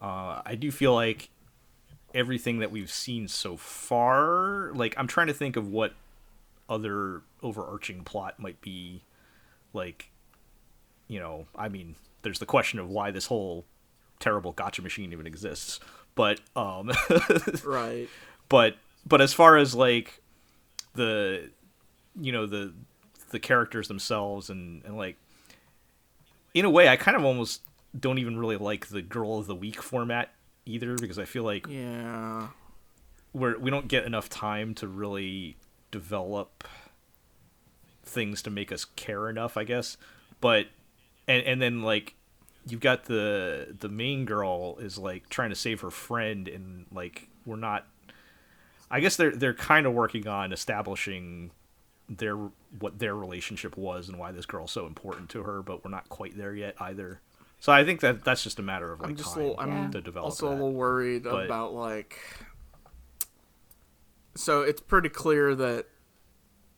Uh, 0.00 0.42
I 0.44 0.54
do 0.54 0.70
feel 0.70 0.94
like 0.94 1.30
everything 2.16 2.58
that 2.60 2.70
we've 2.72 2.90
seen 2.90 3.28
so 3.28 3.56
far, 3.56 4.72
like 4.74 4.94
I'm 4.96 5.06
trying 5.06 5.26
to 5.28 5.34
think 5.34 5.56
of 5.56 5.68
what 5.68 5.92
other 6.68 7.22
overarching 7.42 8.02
plot 8.02 8.40
might 8.40 8.60
be. 8.60 9.02
Like, 9.72 10.10
you 11.06 11.20
know, 11.20 11.46
I 11.54 11.68
mean, 11.68 11.94
there's 12.22 12.38
the 12.38 12.46
question 12.46 12.78
of 12.78 12.88
why 12.88 13.10
this 13.10 13.26
whole 13.26 13.66
terrible 14.18 14.52
gacha 14.54 14.82
machine 14.82 15.12
even 15.12 15.26
exists. 15.26 15.78
But 16.14 16.40
um, 16.56 16.90
Right. 17.64 18.08
but 18.48 18.76
but 19.06 19.20
as 19.20 19.32
far 19.34 19.58
as 19.58 19.74
like 19.74 20.22
the 20.94 21.50
you 22.18 22.32
know 22.32 22.46
the 22.46 22.72
the 23.30 23.38
characters 23.38 23.88
themselves 23.88 24.48
and 24.48 24.82
and 24.84 24.96
like 24.96 25.16
in 26.54 26.64
a 26.64 26.70
way 26.70 26.88
i 26.88 26.96
kind 26.96 27.14
of 27.16 27.22
almost 27.24 27.60
don't 27.98 28.18
even 28.18 28.38
really 28.38 28.56
like 28.56 28.86
the 28.86 29.02
girl 29.02 29.38
of 29.38 29.46
the 29.46 29.54
week 29.54 29.82
format 29.82 30.30
either 30.66 30.96
because 30.96 31.18
i 31.18 31.24
feel 31.24 31.44
like 31.44 31.66
Yeah. 31.68 32.48
we're 33.32 33.56
we 33.58 33.70
don't 33.70 33.88
get 33.88 34.04
enough 34.04 34.28
time 34.28 34.74
to 34.74 34.88
really 34.88 35.56
develop 35.90 36.64
things 38.04 38.42
to 38.42 38.50
make 38.50 38.70
us 38.72 38.84
care 38.84 39.28
enough 39.28 39.56
i 39.56 39.64
guess 39.64 39.96
but 40.40 40.66
and 41.26 41.44
and 41.44 41.60
then 41.62 41.82
like 41.82 42.14
you've 42.66 42.80
got 42.80 43.04
the 43.04 43.74
the 43.78 43.88
main 43.88 44.24
girl 44.24 44.76
is 44.80 44.98
like 44.98 45.28
trying 45.28 45.50
to 45.50 45.56
save 45.56 45.80
her 45.80 45.90
friend 45.90 46.48
and 46.48 46.86
like 46.92 47.28
we're 47.44 47.56
not 47.56 47.86
i 48.90 49.00
guess 49.00 49.16
they're 49.16 49.30
they're 49.34 49.54
kind 49.54 49.86
of 49.86 49.92
working 49.92 50.26
on 50.28 50.52
establishing 50.52 51.50
their 52.08 52.36
what 52.78 52.98
their 53.00 53.16
relationship 53.16 53.76
was 53.76 54.08
and 54.08 54.18
why 54.18 54.30
this 54.30 54.46
girl's 54.46 54.70
so 54.70 54.86
important 54.86 55.28
to 55.28 55.42
her 55.42 55.62
but 55.62 55.84
we're 55.84 55.90
not 55.90 56.08
quite 56.08 56.36
there 56.36 56.54
yet 56.54 56.74
either 56.80 57.20
so 57.60 57.72
i 57.72 57.84
think 57.84 58.00
that 58.00 58.24
that's 58.24 58.42
just 58.42 58.58
a 58.58 58.62
matter 58.62 58.92
of 58.92 59.00
like 59.00 59.10
I'm 59.10 59.16
just 59.16 59.32
a 59.32 59.34
time 59.34 59.42
little, 59.42 59.60
I'm 59.60 59.70
Yeah. 59.84 59.90
to 59.90 60.00
develop 60.00 60.24
also 60.26 60.48
a 60.48 60.50
little 60.50 60.72
worried 60.72 61.24
but- 61.24 61.46
about 61.46 61.72
like. 61.74 62.18
So 64.34 64.60
it's 64.62 64.82
pretty 64.82 65.08
clear 65.08 65.54
that 65.54 65.86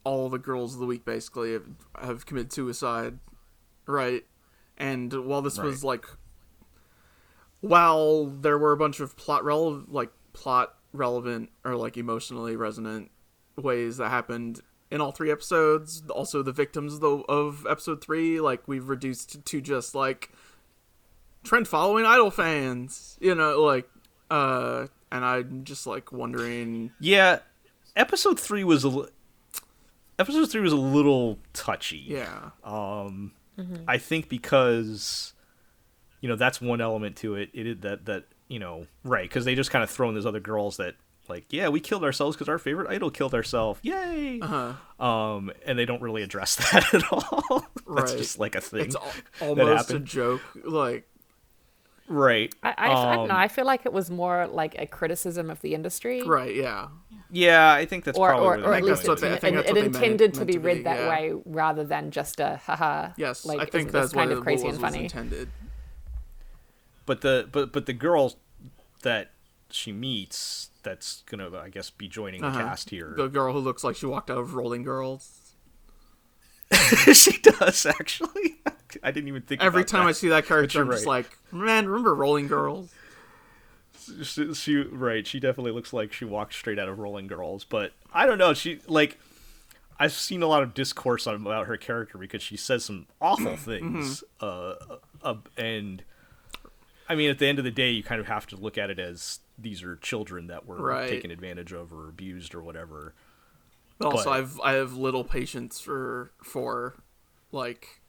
all 0.05 0.29
the 0.29 0.39
girls 0.39 0.75
of 0.75 0.81
the 0.81 0.87
week 0.87 1.05
basically 1.05 1.55
have, 1.55 1.67
have 2.01 2.25
committed 2.25 2.53
suicide, 2.53 3.19
right? 3.87 4.25
And 4.77 5.13
while 5.27 5.43
this 5.43 5.59
was 5.59 5.83
like, 5.83 6.07
while 7.61 8.27
there 8.27 8.57
were 8.59 8.73
a 8.73 8.77
bunch 8.77 9.01
of 9.01 9.17
plot 9.17 9.45
relevant, 9.45 9.93
like 9.93 10.11
plot 10.33 10.75
relevant 10.93 11.51
or 11.65 11.75
like 11.75 11.97
emotionally 11.97 12.55
resonant 12.55 13.11
ways 13.57 13.97
that 13.97 14.09
happened 14.11 14.61
in 14.91 15.01
all 15.01 15.11
three 15.11 15.31
episodes, 15.33 16.03
also 16.11 16.43
the 16.43 16.53
victims 16.53 16.95
of, 16.95 17.01
the, 17.01 17.09
of 17.29 17.67
episode 17.69 18.01
three, 18.01 18.41
like 18.41 18.69
we've 18.69 18.89
reduced 18.89 19.45
to 19.45 19.61
just 19.61 19.95
like 19.97 20.31
trend 21.49 21.67
following 21.69 22.05
idol 22.05 22.31
fans. 22.31 23.17
You 23.21 23.35
know, 23.35 23.63
like, 23.63 23.89
uh, 24.31 24.87
and 25.11 25.25
I'm 25.25 25.65
just 25.65 25.87
like 25.87 26.13
wondering. 26.13 26.93
Yeah, 27.01 27.41
episode 27.97 28.39
three 28.39 28.65
was 28.65 28.85
a 28.85 28.89
li- 28.89 29.09
episode 30.19 30.51
three 30.51 30.61
was 30.61 30.73
a 30.73 30.77
little 30.77 31.39
touchy. 31.53 32.05
Yeah, 32.07 32.51
Um, 32.65 33.33
I 33.89 33.99
think 33.99 34.29
because 34.29 35.33
you 36.21 36.29
know 36.29 36.37
that's 36.37 36.61
one 36.61 36.81
element 36.81 37.17
to 37.17 37.35
it. 37.35 37.51
It 37.53 37.67
is 37.67 37.77
that 37.81 38.05
that 38.07 38.25
you 38.47 38.59
know 38.61 38.87
right 39.05 39.29
because 39.29 39.45
they 39.45 39.55
just 39.57 39.71
kind 39.71 39.83
of 39.83 39.91
throw 39.91 40.09
in 40.09 40.15
those 40.15 40.27
other 40.27 40.39
girls 40.41 40.77
that 40.77 40.95
like 41.29 41.45
yeah 41.51 41.69
we 41.69 41.81
killed 41.81 42.03
ourselves 42.05 42.37
because 42.37 42.49
our 42.49 42.59
favorite 42.59 42.89
idol 42.89 43.11
killed 43.11 43.35
ourselves 43.35 43.79
yay 43.83 44.41
uh-huh. 44.41 44.73
um 45.05 45.53
and 45.67 45.79
they 45.79 45.85
don't 45.85 46.01
really 46.01 46.23
address 46.23 46.55
that 46.73 46.95
at 46.95 47.13
all 47.13 47.67
that's 47.95 48.13
Right. 48.13 48.19
just 48.19 48.39
like 48.39 48.55
a 48.55 48.61
thing 48.63 48.87
it's 48.87 48.97
al- 48.97 49.13
almost 49.49 49.91
a 49.91 49.99
joke. 49.99 50.41
Like, 50.65 51.08
right 52.09 52.55
I, 52.63 52.69
I, 52.71 52.73
I 53.13 53.15
don't 53.17 53.29
know. 53.29 53.35
Um, 53.35 53.41
I 53.41 53.49
feel 53.49 53.67
like 53.67 53.85
it 53.87 53.93
was 53.93 54.11
more 54.11 54.47
like 54.47 54.75
a 54.79 54.87
criticism 54.87 55.51
of 55.51 55.61
the 55.61 55.75
industry. 55.75 56.23
right? 56.23 56.55
Yeah, 56.55 56.89
yeah 57.31 57.73
i 57.73 57.85
think 57.85 58.05
that's 58.05 58.19
Or, 58.19 58.29
probably 58.31 58.63
or, 58.65 58.71
or 58.71 58.75
at 58.75 58.83
least 58.83 59.03
that's 59.05 59.09
what 59.09 59.21
going 59.21 59.33
they- 59.33 59.35
I 59.35 59.37
it, 59.37 59.41
think 59.41 59.55
it, 59.55 59.57
that's 59.57 59.71
it 59.71 59.75
meant- 59.75 59.95
intended 59.97 60.33
to 60.35 60.39
meant 60.41 60.47
be 60.49 60.53
to 60.55 60.59
read 60.61 60.77
be, 60.79 60.83
that 60.85 60.99
yeah. 61.01 61.09
way 61.11 61.33
rather 61.45 61.85
than 61.85 62.11
just 62.11 62.41
a 62.41 62.61
haha. 62.65 63.11
yes, 63.17 63.45
like 63.45 63.61
I 63.61 63.67
think 63.67 63.91
that's 63.93 64.13
kind 64.13 64.33
of 64.33 64.43
crazy 64.43 64.67
and 64.69 64.81
funny. 64.81 65.05
intended. 65.05 65.49
but 67.07 67.21
the 67.21 67.49
but 67.51 67.73
but 67.73 67.87
the 67.87 67.93
girl 67.93 68.35
that 69.03 69.31
she 69.71 69.93
meets 69.93 70.71
that's 70.83 71.23
gonna 71.31 71.51
i 71.59 71.69
guess 71.69 71.91
be 71.91 72.09
joining 72.09 72.41
the 72.41 72.47
Uh-huh. 72.47 72.59
cast 72.61 72.91
here 72.91 73.13
The 73.17 73.29
girl 73.29 73.53
who 73.53 73.59
looks 73.59 73.85
like 73.85 73.97
she 73.97 74.07
walked 74.07 74.31
out 74.31 74.39
of 74.39 74.55
Rolling 74.55 74.83
Girls. 74.83 75.38
she 77.13 77.39
does 77.39 77.87
actually. 77.87 78.57
I 79.03 79.11
didn't 79.11 79.29
even 79.29 79.43
think 79.43 79.63
Every 79.63 79.85
time 79.85 80.07
I 80.07 80.13
see 80.13 80.29
that 80.29 80.47
character, 80.47 80.81
I'm 80.83 80.91
just 80.91 81.07
like, 81.07 81.27
man, 81.53 81.87
remember 81.89 82.15
Rolling 82.15 82.47
Girls? 82.49 82.91
she, 84.23 84.55
she 84.55 84.77
right 84.77 85.27
she 85.27 85.39
definitely 85.39 85.73
looks 85.73 85.93
like 85.93 86.13
she 86.13 86.25
walked 86.25 86.55
straight 86.55 86.79
out 86.79 86.89
of 86.89 86.99
rolling 86.99 87.27
girls 87.27 87.65
but 87.65 87.93
i 88.13 88.25
don't 88.25 88.39
know 88.39 88.55
she 88.55 88.81
like 88.87 89.19
i've 89.99 90.13
seen 90.13 90.43
a 90.43 90.47
lot 90.47 90.63
of 90.63 90.73
discourse 90.73 91.27
on, 91.27 91.35
about 91.35 91.67
her 91.67 91.77
character 91.77 92.17
because 92.17 92.43
she 92.43 92.57
says 92.57 92.85
some 92.85 93.07
awful 93.21 93.55
things 93.57 94.25
uh, 94.41 94.75
uh 95.23 95.35
and 95.59 96.03
i 97.09 97.15
mean 97.15 97.29
at 97.29 97.39
the 97.39 97.47
end 97.47 97.59
of 97.59 97.65
the 97.67 97.71
day 97.71 97.91
you 97.91 98.03
kind 98.03 98.19
of 98.21 98.27
have 98.29 98.47
to 98.47 98.57
look 98.57 98.79
at 98.79 98.89
it 98.89 98.99
as 98.99 99.41
these 99.59 99.83
are 99.83 99.97
children 99.97 100.47
that 100.47 100.65
were 100.65 100.77
Right. 100.77 101.09
taken 101.09 101.31
advantage 101.31 101.73
of 101.73 101.93
or 101.93 102.09
abused 102.09 102.55
or 102.55 102.63
whatever 102.63 103.13
But 103.99 104.09
also, 104.09 104.25
But- 104.31 104.31
I've 104.39 104.61
I 104.61 104.73
have 104.75 104.95
little 104.95 105.25
patience 105.25 105.81
for 105.81 106.31
for 106.43 106.95
like, 107.53 108.01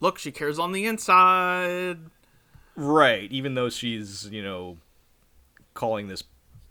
look, 0.00 0.18
she 0.18 0.30
cares 0.30 0.58
on 0.58 0.72
the 0.72 0.84
inside. 0.86 1.98
right 2.78 3.32
even 3.32 3.54
though 3.54 3.70
she's 3.70 4.28
you 4.30 4.42
know 4.42 4.76
calling 5.72 6.08
this 6.08 6.22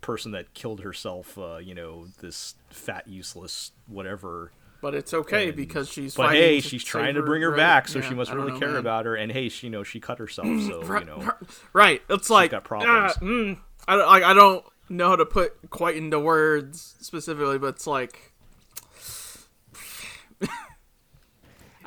person 0.01 0.31
that 0.33 0.53
killed 0.53 0.81
herself 0.81 1.35
uh 1.39 1.57
you 1.57 1.73
know 1.73 2.05
this 2.21 2.53
fat 2.69 3.07
useless 3.07 3.71
whatever 3.87 4.51
But 4.81 4.93
it's 4.93 5.15
okay 5.15 5.47
And- 5.47 5.55
because 5.57 5.89
she's. 5.89 6.13
But 6.15 6.27
fighting 6.27 6.41
hey, 6.41 6.59
she's 6.61 6.83
trying 6.83 7.15
to 7.15 7.23
bring 7.23 7.41
her 7.41 7.55
back, 7.55 7.87
so 7.87 7.99
Yeah, 7.99 8.09
she 8.09 8.13
must 8.13 8.31
really 8.31 8.51
know, 8.51 8.59
care 8.59 8.67
man. 8.69 8.77
about 8.77 9.05
her. 9.07 9.15
And 9.15 9.31
hey, 9.31 9.49
she 9.49 9.65
you 9.67 9.71
know 9.71 9.81
she 9.83 9.99
cut 9.99 10.19
herself, 10.19 10.47
so 10.67 10.83
Right, 10.83 11.01
you 11.01 11.07
know. 11.07 11.31
right. 11.73 12.01
It's 12.07 12.29
like 12.29 12.51
got 12.51 12.63
problems. 12.65 13.13
ah, 13.17 13.19
mm, 13.23 13.57
I 13.87 13.95
I 14.29 14.33
don't 14.35 14.63
know 14.89 15.09
how 15.09 15.15
to 15.15 15.25
put 15.25 15.69
quite 15.69 15.95
into 15.97 16.19
words 16.19 16.95
specifically, 17.01 17.57
but 17.57 17.67
it's 17.75 17.87
like 17.87 18.31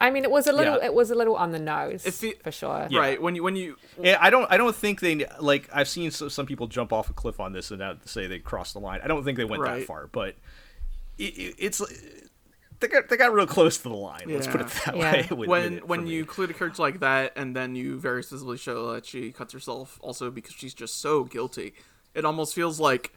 I 0.00 0.10
mean, 0.10 0.22
it 0.22 0.30
was 0.30 0.46
a 0.46 0.52
little. 0.52 0.76
Yeah. 0.78 0.84
It 0.86 0.94
was 0.94 1.10
a 1.10 1.16
little 1.16 1.34
on 1.34 1.50
the 1.50 1.58
nose 1.58 2.06
If 2.06 2.22
it- 2.22 2.40
for 2.44 2.52
sure. 2.52 2.86
Yeah. 2.88 3.00
right 3.00 3.20
when 3.20 3.34
you 3.34 3.42
when 3.42 3.56
you 3.56 3.76
Yeah, 4.00 4.16
I 4.20 4.30
don't. 4.30 4.46
I 4.50 4.56
don't 4.56 4.74
think 4.76 5.00
they 5.00 5.26
like. 5.40 5.68
I've 5.72 5.88
seen 5.88 6.12
so, 6.12 6.28
some 6.28 6.46
people 6.46 6.68
jump 6.68 6.92
off 6.92 7.10
a 7.10 7.12
cliff 7.12 7.40
on 7.40 7.52
this 7.52 7.72
and 7.72 7.82
say 8.04 8.28
they 8.28 8.38
crossed 8.38 8.74
the 8.74 8.80
line. 8.80 9.00
I 9.02 9.08
don't 9.08 9.24
think 9.24 9.38
they 9.38 9.44
went 9.44 9.60
Right. 9.60 9.80
that 9.80 9.86
far, 9.86 10.06
but 10.06 10.36
it, 11.18 11.36
it, 11.36 11.54
it's 11.58 11.82
they 12.78 12.86
got 12.86 13.08
they 13.08 13.16
got 13.16 13.32
real 13.32 13.44
close 13.48 13.78
to 13.78 13.88
the 13.88 13.96
line. 13.96 14.22
Let's 14.28 14.46
put 14.46 14.60
it 14.60 14.68
that 14.86 14.96
Yeah. 14.96 15.12
way. 15.12 15.26
with- 15.30 15.38
with 15.40 15.48
when 15.48 15.78
when 15.78 16.04
me. 16.04 16.10
you 16.10 16.20
include 16.20 16.50
a 16.50 16.54
character 16.54 16.80
like 16.80 17.00
that 17.00 17.32
and 17.34 17.56
then 17.56 17.74
you 17.74 17.98
very 17.98 18.22
visibly 18.22 18.56
show 18.56 18.92
that 18.92 19.04
she 19.04 19.32
cuts 19.32 19.52
herself 19.52 19.98
also 20.00 20.30
because 20.30 20.54
she's 20.54 20.74
just 20.74 21.00
so 21.00 21.24
guilty 21.24 21.74
it 22.18 22.24
almost 22.24 22.54
feels 22.54 22.78
like 22.80 23.12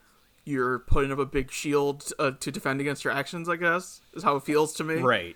you're 0.45 0.79
putting 0.79 1.11
up 1.11 1.19
a 1.19 1.25
big 1.25 1.51
shield 1.51 2.11
uh, 2.19 2.31
to 2.39 2.51
defend 2.51 2.79
against 2.81 3.03
your 3.03 3.13
actions 3.13 3.49
i 3.49 3.55
guess 3.55 4.01
is 4.13 4.23
how 4.23 4.35
it 4.37 4.43
feels 4.43 4.73
to 4.73 4.83
me. 4.83 4.95
Right, 4.95 5.35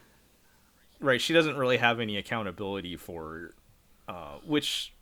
right, 0.99 1.19
she 1.21 1.33
doesn't 1.33 1.57
really 1.57 1.77
have 1.77 1.99
any 1.99 2.17
accountability 2.17 2.95
for, 2.97 3.53
uh, 4.07 4.37
which, 4.45 4.93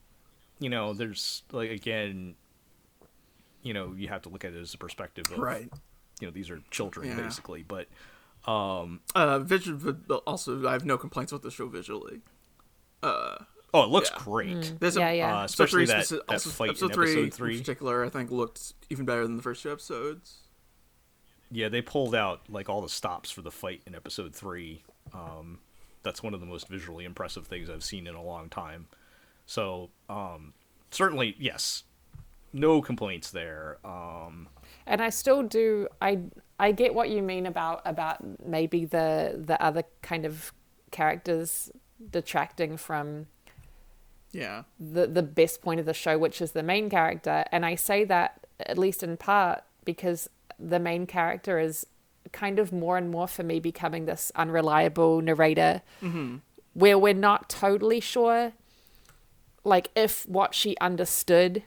you 0.60 0.69
know, 0.69 0.94
there's 0.94 1.44
like 1.52 1.69
again, 1.72 2.35
you 3.61 3.73
know, 3.73 3.94
you 3.95 4.07
have 4.10 4.22
to 4.23 4.30
look 4.30 4.44
at 4.45 4.53
it 4.53 4.61
as 4.61 4.73
a 4.73 4.77
perspective 4.77 5.26
of 5.31 5.38
right. 5.40 5.69
you 6.19 6.27
know 6.27 6.31
these 6.31 6.49
are 6.49 6.60
children 6.69 7.07
Yeah. 7.10 7.15
basically 7.23 7.64
but 7.64 7.88
um 8.45 9.02
uh 9.15 9.40
but 9.40 10.22
also 10.27 10.68
i 10.68 10.73
have 10.73 10.85
no 10.85 10.98
complaints 10.98 11.31
with 11.31 11.41
the 11.44 11.52
show 11.52 11.68
visually 11.68 12.22
oh 13.74 13.84
it 13.84 13.90
looks 13.90 14.10
Yeah. 14.14 14.24
great 14.24 14.74
There's 14.80 14.95
Yeah, 14.98 15.12
yeah. 15.12 15.26
Uh, 15.26 15.40
episode 15.44 15.45
especially 15.64 15.86
three 15.86 15.94
that- 15.95 16.06
speci- 16.06 16.10
that 16.28 16.34
also 16.34 16.50
fight 16.50 16.66
in 16.66 16.70
episode 16.72 16.86
episode 16.91 17.14
three, 17.16 17.30
three. 17.30 17.54
in 17.54 17.60
particular 17.60 18.04
i 18.06 18.10
think 18.10 18.32
looked 18.32 18.74
even 18.90 19.06
better 19.06 19.24
than 19.24 19.36
the 19.38 19.44
first 19.44 19.64
two 19.64 19.72
episodes 19.72 20.40
yeah 21.52 21.70
they 21.70 21.82
pulled 21.82 22.16
out 22.16 22.41
like 22.50 22.70
all 22.70 22.82
the 22.82 22.90
stops 22.90 23.30
for 23.32 23.41
the 23.41 23.52
fight 23.52 23.82
in 23.86 23.95
episode 23.95 24.34
three 24.36 24.84
um 25.14 25.60
that's 26.04 26.22
one 26.22 26.34
of 26.34 26.40
the 26.40 26.45
most 26.45 26.68
visually 26.68 27.06
impressive 27.06 27.45
things 27.48 27.70
i've 27.70 27.84
seen 27.84 28.08
in 28.08 28.16
a 28.16 28.24
long 28.24 28.50
time 28.50 28.88
so 29.45 29.90
um 30.10 30.54
certainly 30.91 31.36
yes 31.40 31.84
no 32.54 32.82
complaints 32.82 33.32
there 33.32 33.78
um 33.86 34.48
and 34.86 35.02
I 35.02 35.10
still 35.12 35.44
do. 35.44 35.88
I 36.02 36.20
I 36.60 36.74
get 36.74 36.94
what 36.94 37.10
you 37.10 37.22
mean 37.22 37.45
about 37.45 37.82
about 37.86 38.18
maybe 38.45 38.84
the 38.84 39.41
the 39.41 39.62
other 39.64 39.84
kind 40.02 40.26
of 40.26 40.52
characters 40.91 41.72
detracting 42.12 42.76
from 42.76 43.28
yeah 44.34 44.64
the 44.80 45.07
the 45.07 45.23
best 45.23 45.61
point 45.61 45.80
of 45.80 45.85
the 45.85 45.93
show, 45.93 46.18
which 46.18 46.41
is 46.41 46.51
the 46.51 46.64
main 46.64 46.89
character. 46.89 47.45
And 47.51 47.65
I 47.65 47.76
say 47.76 48.03
that 48.05 48.45
at 48.60 48.77
least 48.77 49.01
in 49.03 49.15
part 49.18 49.64
because 49.85 50.30
the 50.60 50.80
main 50.80 51.05
character 51.07 51.60
is 51.60 51.85
kind 52.31 52.57
of 52.60 52.72
more 52.72 52.97
and 52.97 53.10
more 53.11 53.27
for 53.27 53.43
me 53.43 53.60
becoming 53.60 54.05
this 54.05 54.31
unreliable 54.35 55.22
narrator, 55.22 55.81
mm-hmm. 56.01 56.38
where 56.73 56.97
we're 56.97 57.14
not 57.14 57.47
totally 57.49 57.99
sure, 57.99 58.53
like 59.64 59.89
if 59.95 60.27
what 60.27 60.55
she 60.55 60.76
understood 60.81 61.64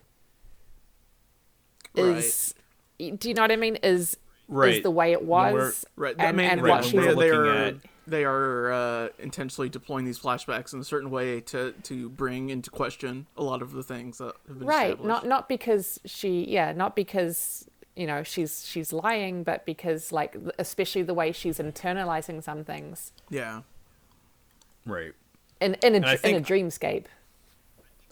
is. 1.94 2.54
Do 2.98 3.28
you 3.28 3.34
know 3.34 3.42
what 3.42 3.52
I 3.52 3.56
mean? 3.56 3.76
Is 3.76 4.16
Right. 4.48 4.76
is 4.76 4.82
the 4.82 4.90
way 4.92 5.12
it 5.12 5.22
When 5.24 5.54
we're- 5.54 5.64
was, 5.66 5.84
Right. 5.96 6.14
And, 6.18 6.22
I 6.28 6.32
mean, 6.32 6.46
and 6.50 6.62
right, 6.62 6.70
what 6.70 6.80
when 6.82 6.90
she 6.90 6.96
we're 6.98 7.02
they, 7.02 7.08
they 7.14 7.32
looking 7.32 7.50
are 7.50 7.64
at- 7.64 7.74
they 8.06 8.24
are 8.24 8.72
uh, 8.72 9.08
intentionally 9.18 9.68
deploying 9.68 10.04
these 10.04 10.18
flashbacks 10.18 10.72
in 10.72 10.80
a 10.80 10.84
certain 10.84 11.10
way 11.10 11.40
to 11.40 11.72
to 11.82 12.08
bring 12.10 12.50
into 12.50 12.70
question 12.70 13.26
a 13.36 13.42
lot 13.42 13.62
of 13.62 13.72
the 13.72 13.82
things 13.82 14.18
that 14.18 14.34
have 14.46 14.58
been 14.58 14.66
right 14.66 15.04
not 15.04 15.26
not 15.26 15.48
because 15.48 16.00
she 16.04 16.44
yeah 16.48 16.72
not 16.72 16.94
because 16.94 17.68
you 17.94 18.06
know 18.06 18.22
she's 18.22 18.66
she's 18.66 18.92
lying 18.92 19.42
but 19.42 19.64
because 19.66 20.12
like 20.12 20.36
especially 20.58 21.02
the 21.02 21.14
way 21.14 21.32
she's 21.32 21.58
internalizing 21.58 22.42
some 22.42 22.64
things 22.64 23.12
yeah. 23.30 23.62
right 24.84 25.12
in 25.60 25.74
in 25.82 25.94
a, 26.02 26.06
I 26.06 26.16
dr- 26.16 26.24
in 26.24 26.34
a 26.36 26.40
dreamscape 26.40 27.06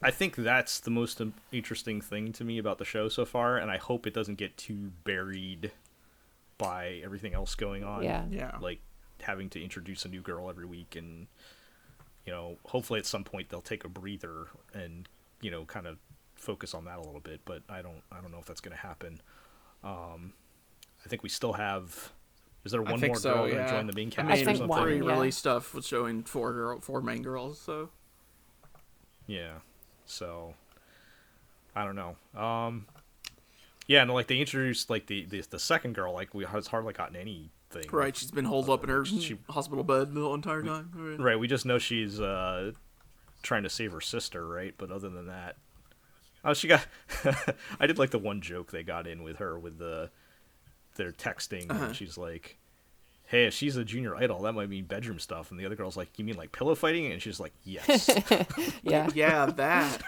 I 0.02 0.10
think 0.10 0.36
that's 0.36 0.80
the 0.80 0.90
most 0.90 1.22
interesting 1.50 2.02
thing 2.02 2.32
to 2.34 2.44
me 2.44 2.58
about 2.58 2.76
the 2.76 2.84
show 2.84 3.08
so 3.08 3.24
far, 3.24 3.56
and 3.56 3.70
I 3.70 3.78
hope 3.78 4.06
it 4.06 4.12
doesn't 4.12 4.34
get 4.34 4.54
too 4.58 4.90
buried 5.04 5.70
by 6.58 7.00
everything 7.02 7.32
else 7.32 7.54
going 7.54 7.84
on. 7.84 8.02
Yeah. 8.02 8.24
Yeah. 8.30 8.58
Like 8.60 8.80
having 9.24 9.50
to 9.50 9.62
introduce 9.62 10.04
a 10.04 10.08
new 10.08 10.20
girl 10.20 10.48
every 10.48 10.66
week, 10.66 10.96
and 10.96 11.26
you 12.24 12.32
know, 12.32 12.56
hopefully 12.66 12.98
at 12.98 13.06
some 13.06 13.24
point 13.24 13.48
they'll 13.50 13.60
take 13.60 13.84
a 13.84 13.88
breather 13.88 14.46
and 14.72 15.08
you 15.40 15.50
know, 15.50 15.64
kind 15.64 15.86
of 15.86 15.98
focus 16.36 16.72
on 16.74 16.86
that 16.86 16.96
a 16.98 17.02
little 17.02 17.20
bit. 17.20 17.40
But 17.44 17.62
I 17.68 17.82
don't, 17.82 18.02
I 18.10 18.20
don't 18.20 18.32
know 18.32 18.38
if 18.38 18.46
that's 18.46 18.60
going 18.62 18.76
to 18.76 18.82
happen. 18.82 19.20
Um, 19.82 20.32
I 21.04 21.08
think 21.08 21.22
we 21.22 21.28
still 21.28 21.52
have. 21.52 22.12
Is 22.64 22.72
there 22.72 22.80
one 22.80 22.98
more 22.98 23.16
so, 23.16 23.34
girl 23.34 23.42
going 23.44 23.56
yeah. 23.56 23.66
to 23.66 23.72
join 23.72 23.86
the 23.86 23.92
main 23.92 24.08
I 24.08 24.10
cast 24.10 24.26
mean, 24.26 24.32
or 24.32 24.44
think 24.44 24.56
something? 24.58 24.68
one, 24.68 24.82
pre 24.84 24.96
yeah. 24.96 25.12
release 25.12 25.36
stuff 25.36 25.74
was 25.74 25.86
showing 25.86 26.22
four 26.22 26.52
girl 26.54 26.80
four 26.80 27.02
main 27.02 27.22
girls, 27.22 27.60
so 27.60 27.90
Yeah. 29.26 29.56
So 30.06 30.54
I 31.76 31.84
don't 31.84 31.94
know. 31.96 32.16
Um 32.40 32.86
Yeah, 33.86 34.00
and 34.00 34.10
like 34.10 34.28
they 34.28 34.38
introduced 34.38 34.88
like 34.88 35.06
the 35.08 35.26
the, 35.26 35.42
the 35.42 35.58
second 35.58 35.94
girl, 35.94 36.14
like 36.14 36.32
we 36.32 36.46
has 36.46 36.68
hardly 36.68 36.94
gotten 36.94 37.16
anything. 37.76 37.96
right, 37.96 38.16
she's 38.16 38.30
been 38.30 38.44
holed 38.44 38.68
up 38.70 38.82
in 38.84 38.90
her 38.90 39.04
She- 39.04 39.38
hospital 39.50 39.84
bed 39.84 40.14
the 40.14 40.24
entire 40.30 40.62
time. 40.62 40.90
Right. 40.94 41.20
Right, 41.20 41.38
we 41.38 41.48
just 41.48 41.66
know 41.66 41.78
she's 41.78 42.20
uh 42.20 42.72
trying 43.42 43.62
to 43.64 43.70
save 43.70 43.92
her 43.92 44.00
sister, 44.00 44.46
right? 44.46 44.74
But 44.78 44.90
other 44.90 45.08
than 45.10 45.26
that 45.26 45.56
Oh, 46.44 46.52
she 46.54 46.68
got 46.68 46.86
I 47.80 47.86
did 47.86 47.98
like 47.98 48.10
the 48.10 48.18
one 48.18 48.40
joke 48.40 48.70
they 48.70 48.82
got 48.82 49.06
in 49.06 49.22
with 49.22 49.36
her 49.38 49.58
with 49.58 49.78
the 49.78 50.10
they're 50.96 51.12
texting 51.12 51.70
Uh-huh. 51.70 51.86
and 51.86 51.96
she's 51.96 52.16
like 52.18 52.58
"Hey, 53.26 53.46
if 53.46 53.54
she's 53.54 53.76
a 53.76 53.84
junior 53.84 54.14
idol, 54.14 54.42
that 54.42 54.52
might 54.52 54.68
mean 54.68 54.84
bedroom 54.84 55.18
stuff." 55.18 55.50
And 55.50 55.58
the 55.58 55.64
other 55.64 55.74
girl's 55.74 55.96
like, 55.96 56.18
"You 56.18 56.24
mean 56.26 56.36
like 56.36 56.52
pillow 56.52 56.74
fighting?" 56.74 57.10
And 57.10 57.20
she's 57.22 57.40
like, 57.40 57.52
"Yes." 57.64 58.08
Yeah. 58.82 59.08
Yeah, 59.14 59.46
that. 59.46 60.02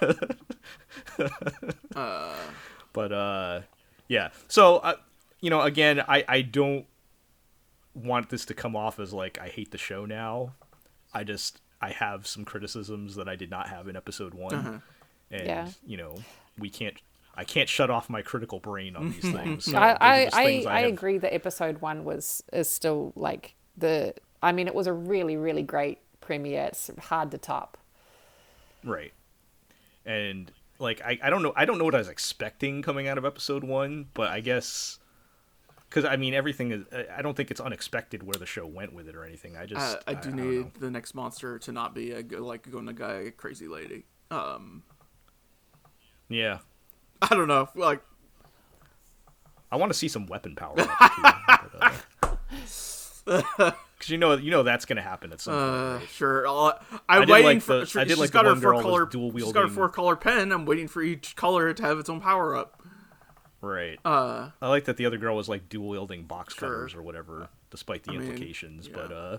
but 2.93 3.13
uh, 3.13 3.61
yeah. 4.09 4.29
So 4.49 4.77
uh, 4.77 4.95
you 5.41 5.51
know, 5.51 5.63
again, 5.63 6.01
I 6.07 6.25
I 6.29 6.43
don't 6.43 6.87
want 7.97 8.29
this 8.29 8.45
to 8.47 8.55
come 8.55 8.77
off 8.77 9.01
as 9.01 9.13
like 9.13 9.39
I 9.41 9.49
hate 9.49 9.71
the 9.71 9.79
show 9.79 10.05
now. 10.05 10.53
I 11.15 11.25
just 11.25 11.61
I 11.81 11.91
have 11.91 12.27
some 12.27 12.45
criticisms 12.45 13.17
that 13.17 13.29
I 13.29 13.37
did 13.37 13.51
not 13.51 13.69
have 13.69 13.89
in 13.89 13.97
episode 13.97 14.35
one, 14.35 14.55
uh-huh. 14.55 14.79
and 15.31 15.47
Yeah. 15.47 15.69
you 15.87 15.97
know, 15.97 16.17
we 16.59 16.71
can't. 16.71 16.97
I 17.39 17.45
can't 17.45 17.69
shut 17.69 17.91
off 17.91 18.09
my 18.09 18.23
critical 18.23 18.61
brain 18.61 18.97
on 18.97 19.11
these 19.11 19.23
mm-hmm. 19.25 19.37
things. 19.37 19.67
Mm-hmm. 19.67 19.73
So 19.73 19.79
I 19.79 20.25
those 20.25 20.33
are 20.33 20.37
I, 20.39 20.43
I, 20.43 20.79
I 20.79 20.81
have- 20.83 20.93
agree 20.93 21.19
that 21.19 21.35
episode 21.35 21.79
one 21.79 22.05
was 22.05 22.43
is 22.53 22.69
still 22.69 23.13
like 23.17 23.55
the. 23.77 24.15
I 24.43 24.53
mean, 24.53 24.67
it 24.67 24.75
was 24.75 24.87
a 24.87 24.93
really 24.93 25.37
really 25.37 25.63
great 25.63 25.99
premiere. 26.21 26.65
It's 26.65 26.91
hard 26.99 27.31
to 27.33 27.39
top. 27.39 27.77
Right. 28.85 29.13
And 30.05 30.53
like 30.79 31.01
I, 31.03 31.19
I 31.23 31.31
don't 31.31 31.43
know 31.43 31.53
I 31.57 31.65
don't 31.65 31.79
know 31.79 31.85
what 31.85 31.95
I 31.95 31.99
was 31.99 32.09
expecting 32.09 32.83
coming 32.83 33.09
out 33.09 33.19
of 33.19 33.25
episode 33.25 33.65
1, 33.65 34.07
but 34.15 34.29
I 34.29 34.41
guess 34.41 34.99
cuz 35.91 36.05
I 36.05 36.17
mean 36.17 36.35
everything 36.35 36.73
is 36.73 36.85
I- 36.93 37.19
I 37.19 37.23
don't 37.23 37.37
think 37.37 37.51
it's 37.51 37.61
unexpected 37.61 38.23
where 38.23 38.35
the 38.39 38.47
show 38.47 38.67
went 38.67 38.93
with 38.93 39.09
it 39.09 39.15
or 39.17 39.25
anything. 39.25 39.57
I 39.57 39.67
just 39.67 39.97
Uh, 39.97 40.01
I 40.07 40.15
do 40.15 40.31
don't 40.31 40.37
need 40.51 40.61
know. 40.61 40.71
the 40.81 40.91
next 40.91 41.15
monster 41.15 41.59
to 41.61 41.73
not 41.73 41.95
be 41.95 42.13
a 42.13 42.23
like 42.43 42.71
going 42.71 42.87
to 42.87 42.93
guy 42.93 43.33
crazy 43.37 43.69
lady. 43.69 44.05
Um, 44.31 44.83
Yeah. 46.29 46.59
I 47.23 47.29
don't 47.35 47.49
know. 47.49 47.69
Like, 47.75 48.03
I 49.73 49.77
want 49.77 49.91
to 49.93 49.99
see 49.99 50.09
some 50.09 50.27
weapon 50.27 50.55
power 50.57 50.75
up 50.79 51.99
too. 52.45 52.53
Cuz 53.99 54.11
you 54.11 54.19
know 54.19 54.35
you 54.37 54.51
know 54.51 54.63
that's 54.63 54.85
going 54.85 54.97
to 54.97 55.03
happen 55.03 55.33
at 55.33 55.41
some 55.41 55.55
point. 55.55 56.03
uh, 56.03 56.07
sure. 56.09 56.47
I'll, 56.47 56.79
I'm 57.09 57.27
waiting 57.29 57.45
like 57.47 57.63
for. 57.63 57.79
the- 57.81 57.87
sure, 57.87 58.03
I 58.03 58.05
did 58.05 58.19
like 58.19 58.31
got 58.31 58.45
her 58.45 58.55
four 58.57 58.81
color. 58.83 59.07
dual 59.07 59.33
She's 59.33 59.45
got 59.45 59.55
wielding- 59.55 59.73
four 59.75 59.89
color 59.89 60.17
pen. 60.17 60.53
I'm 60.53 60.67
waiting 60.67 60.87
for 60.89 61.03
each 61.03 61.35
color 61.37 61.73
to 61.73 61.83
have 61.83 61.99
its 61.99 62.09
own 62.11 62.21
power 62.21 62.55
up. 62.55 62.83
Right. 63.67 63.99
Uh, 64.05 64.51
I 64.63 64.69
like 64.69 64.85
that 64.85 64.97
the 64.97 65.07
other 65.07 65.19
girl 65.19 65.35
was 65.37 65.49
like 65.49 65.69
dual 65.69 65.89
wielding 65.89 66.25
box 66.25 66.55
Sure. 66.55 66.69
cutters 66.69 66.95
or 66.95 67.03
whatever 67.03 67.49
despite 67.71 68.05
the 68.05 68.13
I 68.13 68.19
mean, 68.19 68.23
implications, 68.29 68.87
yeah. 68.89 68.95
but 68.95 69.13
uh 69.13 69.39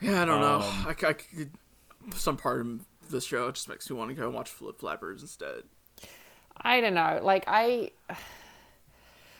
yeah, 0.00 0.22
I 0.22 0.24
don't 0.24 0.40
know. 0.40 0.56
Um, 0.60 0.86
I, 0.88 0.94
c- 0.98 1.06
I 1.06 1.12
could, 1.12 1.50
some 2.14 2.36
part 2.36 2.60
of 2.60 2.80
the 3.10 3.20
show 3.20 3.50
just 3.50 3.68
makes 3.68 3.90
me 3.90 3.96
want 3.96 4.10
to 4.10 4.14
go 4.14 4.30
watch 4.30 4.48
Flip 4.48 4.78
Flappers 4.78 5.22
instead. 5.22 5.64
I 6.56 6.80
don't 6.80 6.94
know. 6.94 7.20
Like 7.22 7.44
I, 7.46 7.90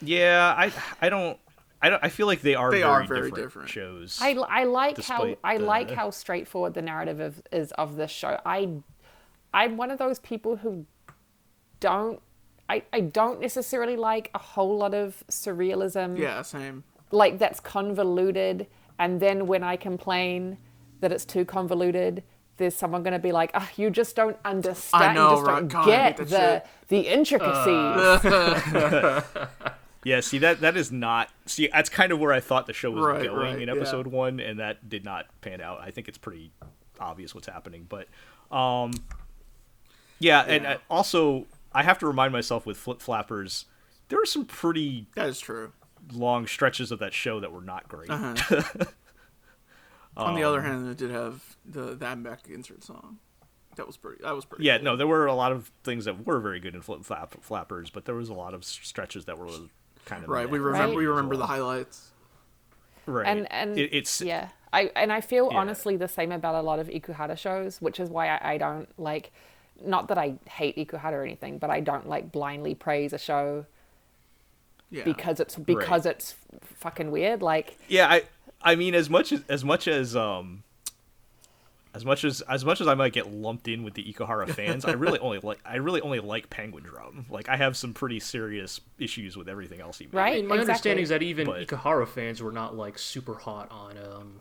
yeah, 0.00 0.54
I 0.56 0.72
I 1.00 1.08
don't 1.08 1.38
I 1.82 1.90
don't 1.90 2.02
I 2.04 2.08
feel 2.08 2.26
like 2.26 2.42
they 2.42 2.54
are 2.54 2.70
They 2.70 2.80
very, 2.80 2.90
are 2.90 3.04
very 3.04 3.30
different, 3.30 3.68
different. 3.68 3.68
shows. 3.70 4.18
I, 4.20 4.32
I 4.34 4.64
like 4.64 4.96
how 5.02 5.24
Despite 5.24 5.38
I 5.44 5.56
like 5.56 5.90
how 5.90 6.10
straightforward 6.10 6.74
the 6.74 6.82
narrative 6.82 7.20
of, 7.20 7.42
is 7.52 7.72
of 7.72 7.96
this 7.96 8.10
show. 8.10 8.40
I 8.44 8.68
I'm 9.54 9.76
one 9.76 9.90
of 9.90 9.98
those 9.98 10.18
people 10.18 10.56
who 10.56 10.86
don't 11.80 12.20
I, 12.68 12.82
I 12.92 13.00
don't 13.00 13.40
necessarily 13.40 13.96
like 13.96 14.30
a 14.34 14.38
whole 14.38 14.76
lot 14.76 14.94
of 14.94 15.22
surrealism 15.30 16.18
Yeah, 16.18 16.42
same. 16.42 16.84
like 17.10 17.38
that's 17.38 17.60
convoluted 17.60 18.66
and 18.98 19.20
then 19.20 19.46
when 19.46 19.62
I 19.62 19.76
complain 19.76 20.58
that 21.00 21.12
it's 21.12 21.24
too 21.24 21.44
convoluted 21.44 22.22
there's 22.58 22.74
someone 22.74 23.04
going 23.04 23.12
to 23.12 23.20
be 23.20 23.30
like, 23.30 23.52
oh, 23.54 23.68
you 23.76 23.88
just 23.88 24.16
don't 24.16 24.36
understand. 24.44 25.14
know, 25.14 25.30
you 25.30 25.36
just 25.36 25.46
right? 25.46 25.54
don't 25.60 25.68
God, 25.68 25.86
get 25.86 26.16
that 26.16 26.66
the 26.88 26.96
the 26.96 27.06
intricacies. 27.08 28.24
Yeah, 30.04 30.20
see 30.20 30.38
that 30.38 30.60
that 30.60 30.76
is 30.76 30.90
not 30.92 31.28
see 31.44 31.68
that's 31.72 31.88
kind 31.90 32.12
of 32.12 32.18
where 32.20 32.32
I 32.32 32.40
thought 32.40 32.66
the 32.66 32.72
show 32.72 32.90
was 32.90 33.04
Right, 33.04 33.24
going 33.24 33.36
right, 33.36 33.60
in 33.62 33.68
yeah. 33.68 33.74
episode 33.74 34.06
one, 34.06 34.38
and 34.40 34.58
that 34.60 34.88
did 34.88 35.04
not 35.04 35.26
pan 35.40 35.60
out. 35.60 35.80
I 35.80 35.90
think 35.90 36.08
it's 36.08 36.16
pretty 36.16 36.50
obvious 37.00 37.34
what's 37.34 37.48
happening, 37.48 37.84
but 37.88 38.06
um, 38.56 38.92
yeah, 40.20 40.42
and 40.46 40.62
Yeah. 40.64 40.72
uh, 40.74 40.78
also 40.88 41.46
I 41.72 41.82
have 41.82 41.98
to 41.98 42.06
remind 42.06 42.32
myself 42.32 42.64
with 42.66 42.76
Flip 42.76 43.00
Flappers, 43.00 43.66
there 44.08 44.18
were 44.18 44.26
some 44.26 44.44
pretty 44.46 45.06
That 45.14 45.28
is 45.28 45.38
true. 45.40 45.72
long 46.12 46.46
stretches 46.46 46.90
of 46.90 46.98
that 47.00 47.12
show 47.14 47.40
that 47.40 47.52
were 47.52 47.60
not 47.60 47.88
great. 47.88 48.10
Uh-huh. 48.10 48.34
On 50.16 50.34
the 50.34 50.42
Um, 50.42 50.48
other 50.48 50.62
hand, 50.62 50.88
it 50.88 50.96
did 50.96 51.10
have 51.10 51.56
the 51.64 51.94
that 51.94 52.22
back 52.22 52.48
insert 52.48 52.82
song. 52.82 53.18
That 53.76 53.86
was 53.86 53.96
pretty. 53.96 54.22
That 54.24 54.34
was 54.34 54.44
pretty. 54.44 54.64
Yeah, 54.64 54.78
cool. 54.78 54.84
no, 54.86 54.96
there 54.96 55.06
were 55.06 55.26
a 55.26 55.34
lot 55.34 55.52
of 55.52 55.70
things 55.84 56.06
that 56.06 56.26
were 56.26 56.40
very 56.40 56.58
good 56.58 56.74
in 56.74 56.80
Flip 56.82 57.04
Flap, 57.04 57.36
Flappers, 57.42 57.90
but 57.90 58.04
there 58.04 58.16
was 58.16 58.28
a 58.28 58.34
lot 58.34 58.52
of 58.54 58.64
stretches 58.64 59.26
that 59.26 59.38
were 59.38 59.46
kind 60.06 60.24
of 60.24 60.28
Right. 60.30 60.50
We 60.50 60.58
remember. 60.58 60.88
Right. 60.88 60.96
We 60.96 61.04
as 61.04 61.08
remember 61.10 61.36
the 61.36 61.46
highlights. 61.46 62.10
right. 63.06 63.26
and 63.28 63.50
and 63.52 63.78
it, 63.78 63.90
it's 63.94 64.20
yeah 64.20 64.48
i 64.72 64.90
and 64.96 65.10
i 65.12 65.20
feel 65.20 65.48
Yeah. 65.50 65.58
honestly 65.58 65.96
the 65.96 66.08
same 66.08 66.30
about 66.32 66.54
a 66.54 66.60
lot 66.60 66.78
of 66.78 66.88
ikuhara 66.88 67.38
shows 67.38 67.80
which 67.80 67.98
is 68.00 68.10
why 68.10 68.28
I, 68.28 68.52
I 68.54 68.58
don't 68.58 68.86
like 68.98 69.32
not 69.84 70.08
that 70.08 70.18
i 70.18 70.34
hate 70.48 70.76
ikuhara 70.76 71.12
or 71.12 71.22
anything 71.24 71.58
but 71.58 71.70
i 71.70 71.80
don't 71.80 72.08
like 72.08 72.30
blindly 72.32 72.74
praise 72.74 73.12
a 73.12 73.18
show 73.18 73.64
Yeah. 74.90 75.04
because 75.04 75.38
it's 75.40 75.54
because 75.56 76.06
it's 76.06 76.34
fucking 76.62 77.10
weird 77.10 77.42
like 77.42 77.78
yeah 77.88 78.08
i 78.08 78.22
i 78.62 78.74
mean 78.74 78.94
as 78.94 79.08
much 79.10 79.32
as 79.32 79.42
as 79.48 79.64
much 79.64 79.86
as 79.86 80.16
um 80.16 80.62
as 81.94 82.04
much 82.04 82.22
as 82.24 82.42
as 82.42 82.64
much 82.64 82.80
as 82.82 82.86
I 82.86 82.94
might 82.94 83.12
get 83.14 83.32
lumped 83.32 83.66
in 83.66 83.82
with 83.82 83.94
the 83.94 84.04
Ikuhara 84.04 84.48
fans, 84.50 84.84
I 84.84 84.92
really 84.92 85.18
only 85.18 85.38
like 85.38 85.58
I 85.64 85.76
really 85.76 86.02
only 86.02 86.20
like 86.20 86.48
Penguindrum. 86.50 87.28
Like 87.30 87.48
I 87.48 87.56
have 87.56 87.76
some 87.78 87.92
pretty 87.94 88.20
serious 88.20 88.78
issues 88.98 89.36
with 89.38 89.48
everything 89.48 89.80
else 89.80 89.98
he 89.98 90.04
made. 90.04 90.14
Right? 90.14 90.32
I 90.34 90.36
mean, 90.36 90.46
my 90.48 90.54
Exactly. 90.56 90.70
understanding 90.70 91.02
is 91.04 91.08
that 91.08 91.22
even 91.22 91.46
But- 91.46 91.66
Ikuhara 91.66 92.06
fans 92.06 92.42
were 92.42 92.52
not 92.52 92.76
like 92.76 92.98
super 92.98 93.34
hot 93.34 93.70
on 93.72 93.96
um, 93.98 94.40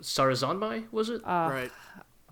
Sarazanmai, 0.00 0.84
was 0.92 1.10
it? 1.10 1.20
right. 1.26 1.70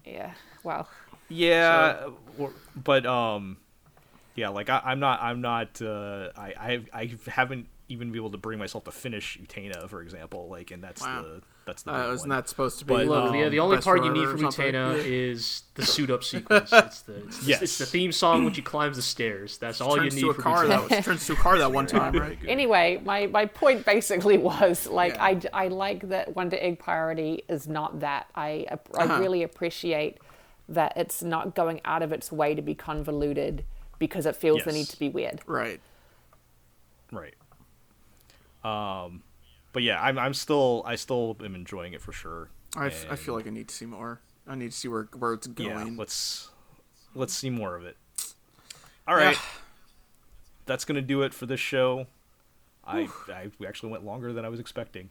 yeah 0.06 0.32
well 0.62 0.88
Yeah, 1.28 2.08
or, 2.38 2.52
but 2.76 3.04
um, 3.06 3.58
yeah, 4.34 4.48
like 4.48 4.70
I, 4.70 4.80
I'm 4.84 5.00
not, 5.00 5.20
I'm 5.22 5.40
not, 5.40 5.80
uh, 5.82 6.30
I, 6.36 6.54
I, 6.58 6.80
I 6.92 7.10
haven't 7.28 7.66
even 7.90 8.08
been 8.12 8.20
able 8.20 8.30
to 8.30 8.38
bring 8.38 8.58
myself 8.58 8.84
to 8.84 8.90
finish 8.92 9.38
Utena, 9.42 9.88
for 9.88 10.02
example. 10.02 10.48
Like, 10.50 10.70
and 10.70 10.82
that's 10.82 11.00
Wow. 11.02 11.22
the, 11.22 11.42
that's 11.64 11.82
the. 11.82 11.94
Uh, 11.94 12.12
isn't 12.12 12.28
that 12.28 12.48
supposed 12.48 12.78
to 12.80 12.84
be? 12.84 12.94
But, 12.94 13.06
Look, 13.08 13.24
um, 13.26 13.32
the, 13.40 13.48
the 13.48 13.60
only 13.60 13.78
part 13.78 14.04
you 14.04 14.12
need 14.12 14.24
or 14.26 14.30
from 14.32 14.40
something? 14.40 14.74
Utena 14.74 14.96
Yeah. 14.96 15.02
is 15.04 15.62
the 15.74 15.84
suit 15.86 16.10
up 16.10 16.22
sequence. 16.24 16.70
It's 16.72 17.00
the, 17.02 17.16
it's, 17.24 17.38
the- 17.40 17.46
Yes. 17.50 17.62
it's 17.62 17.78
the 17.78 17.86
theme 17.86 18.12
song 18.12 18.44
when 18.44 18.52
she 18.54 18.60
climbs 18.62 18.96
the 18.96 19.02
stairs. 19.02 19.56
That's 19.58 19.80
all 19.80 19.96
you 20.02 20.10
need 20.10 20.20
to 20.20 20.30
a 20.30 20.34
from 20.34 20.42
car 20.44 20.64
Utena. 20.64 20.68
that 20.68 20.90
was 20.96 21.04
turns 21.04 21.26
to 21.26 21.32
a 21.32 21.36
car 21.36 21.58
that 21.58 21.72
one 21.72 21.86
time, 21.86 22.12
right? 22.18 22.38
anyway 22.46 23.00
my 23.04 23.26
my 23.26 23.44
point 23.46 23.84
basically 23.86 24.36
was 24.38 24.86
like 24.86 25.14
Yeah. 25.14 25.24
I, 25.24 25.40
I 25.64 25.68
like 25.68 26.08
that 26.10 26.34
wonder 26.36 26.56
egg 26.60 26.78
priority 26.78 27.44
is 27.48 27.66
not 27.68 28.00
that 28.00 28.28
i 28.34 28.66
i 28.70 29.02
Uh-huh. 29.02 29.18
really 29.20 29.42
appreciate 29.42 30.18
that 30.68 30.92
it's 30.96 31.22
not 31.22 31.54
going 31.54 31.80
out 31.84 32.02
of 32.02 32.12
its 32.12 32.30
way 32.30 32.54
to 32.54 32.62
be 32.62 32.74
convoluted 32.74 33.64
because 33.98 34.26
it 34.26 34.36
feels 34.36 34.62
the 34.64 34.72
need 34.72 34.86
to 34.86 34.98
be 34.98 35.08
weird 35.08 35.40
Right. 35.46 35.80
right. 37.12 37.34
Um, 38.64 39.22
but 39.72 39.82
yeah, 39.82 40.00
I'm, 40.02 40.18
I'm 40.18 40.34
still, 40.34 40.82
I 40.86 40.96
still 40.96 41.36
am 41.42 41.54
enjoying 41.54 41.92
it 41.92 42.00
for 42.02 42.12
sure. 42.12 42.50
I, 42.76 42.88
f- 42.88 43.06
I 43.06 43.10
And- 43.10 43.18
feel 43.18 43.34
like 43.34 43.46
I 43.46 43.50
need 43.50 43.68
to 43.68 43.74
see 43.74 43.86
more. 43.86 44.20
I 44.46 44.54
need 44.54 44.70
to 44.72 44.76
see 44.76 44.88
where 44.88 45.08
where 45.18 45.34
it's 45.34 45.46
going. 45.46 45.68
yeah, 45.88 45.94
let's 45.98 46.48
let's 47.14 47.34
see 47.34 47.50
more 47.50 47.76
of 47.76 47.84
it. 47.84 47.98
All 49.06 49.14
right, 49.14 49.34
Yeah. 49.36 49.40
that's 50.64 50.86
gonna 50.86 51.02
do 51.02 51.20
it 51.22 51.34
for 51.34 51.44
this 51.44 51.60
show. 51.60 52.06
I, 52.82 53.08
I 53.28 53.50
we 53.58 53.66
actually 53.66 53.90
went 53.92 54.06
longer 54.06 54.32
than 54.32 54.46
I 54.46 54.48
was 54.48 54.58
expecting. 54.58 55.10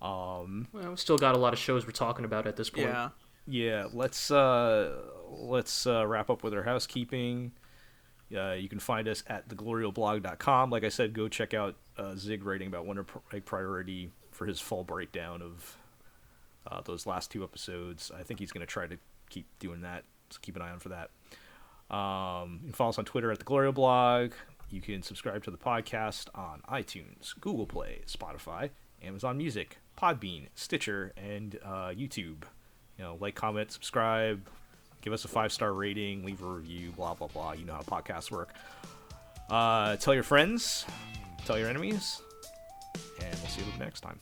Um, 0.00 0.68
Well, 0.72 0.90
we 0.90 0.96
still 0.96 1.18
got 1.18 1.34
a 1.34 1.38
lot 1.38 1.52
of 1.52 1.58
shows 1.58 1.84
we're 1.84 1.90
talking 1.90 2.24
about 2.24 2.46
at 2.46 2.54
this 2.56 2.70
point. 2.70 2.86
yeah. 2.86 3.08
Yeah, 3.46 3.86
let's 3.92 4.30
uh, 4.30 5.02
let's 5.30 5.86
uh, 5.86 6.06
wrap 6.06 6.30
up 6.30 6.42
with 6.42 6.54
our 6.54 6.62
housekeeping. 6.62 7.52
Uh, 8.36 8.52
you 8.52 8.68
can 8.68 8.80
find 8.80 9.06
us 9.06 9.22
at 9.28 9.48
theglorioblog.com. 9.48 10.70
Like 10.70 10.84
I 10.84 10.88
said, 10.88 11.12
go 11.12 11.28
check 11.28 11.54
out 11.54 11.76
uh, 11.96 12.16
Zig 12.16 12.44
writing 12.44 12.66
about 12.66 12.84
Wonder 12.84 13.06
Egg 13.32 13.44
Priority 13.44 14.10
for 14.32 14.46
his 14.46 14.60
full 14.60 14.82
breakdown 14.82 15.42
of 15.42 15.76
uh, 16.66 16.80
those 16.84 17.06
last 17.06 17.30
two 17.30 17.44
episodes. 17.44 18.10
I 18.16 18.22
think 18.24 18.40
he's 18.40 18.50
going 18.50 18.66
to 18.66 18.70
try 18.70 18.86
to 18.88 18.98
keep 19.30 19.46
doing 19.60 19.82
that, 19.82 20.04
so 20.30 20.38
keep 20.42 20.56
an 20.56 20.62
eye 20.62 20.70
on 20.70 20.80
for 20.80 20.88
that. 20.88 21.10
Um, 21.94 22.58
you 22.62 22.68
can 22.70 22.72
follow 22.72 22.90
us 22.90 22.98
on 22.98 23.04
Twitter 23.04 23.30
at 23.30 23.38
the. 23.38 24.30
You 24.68 24.80
can 24.80 25.02
subscribe 25.02 25.44
to 25.44 25.52
the 25.52 25.56
podcast 25.56 26.26
on 26.34 26.60
iTunes, 26.68 27.38
Google 27.40 27.66
Play, 27.66 28.00
Spotify, 28.08 28.70
Amazon 29.00 29.36
Music, 29.38 29.78
Podbean, 29.96 30.48
Stitcher, 30.56 31.12
and 31.16 31.60
uh, 31.64 31.90
YouTube. 31.90 32.42
You 32.98 33.04
know, 33.04 33.18
like, 33.20 33.34
comment, 33.34 33.70
subscribe, 33.70 34.40
give 35.02 35.12
us 35.12 35.24
a 35.24 35.28
five 35.28 35.52
star 35.52 35.72
rating, 35.72 36.24
leave 36.24 36.42
a 36.42 36.46
review, 36.46 36.92
blah 36.92 37.14
blah 37.14 37.28
blah. 37.28 37.52
You 37.52 37.64
know 37.64 37.74
how 37.74 37.82
podcasts 37.82 38.30
work. 38.30 38.54
Uh, 39.50 39.96
tell 39.96 40.14
your 40.14 40.22
friends, 40.22 40.84
tell 41.44 41.58
your 41.58 41.68
enemies, 41.68 42.20
and 43.20 43.34
we'll 43.40 43.48
see 43.48 43.60
you 43.60 43.78
next 43.78 44.00
time. 44.00 44.18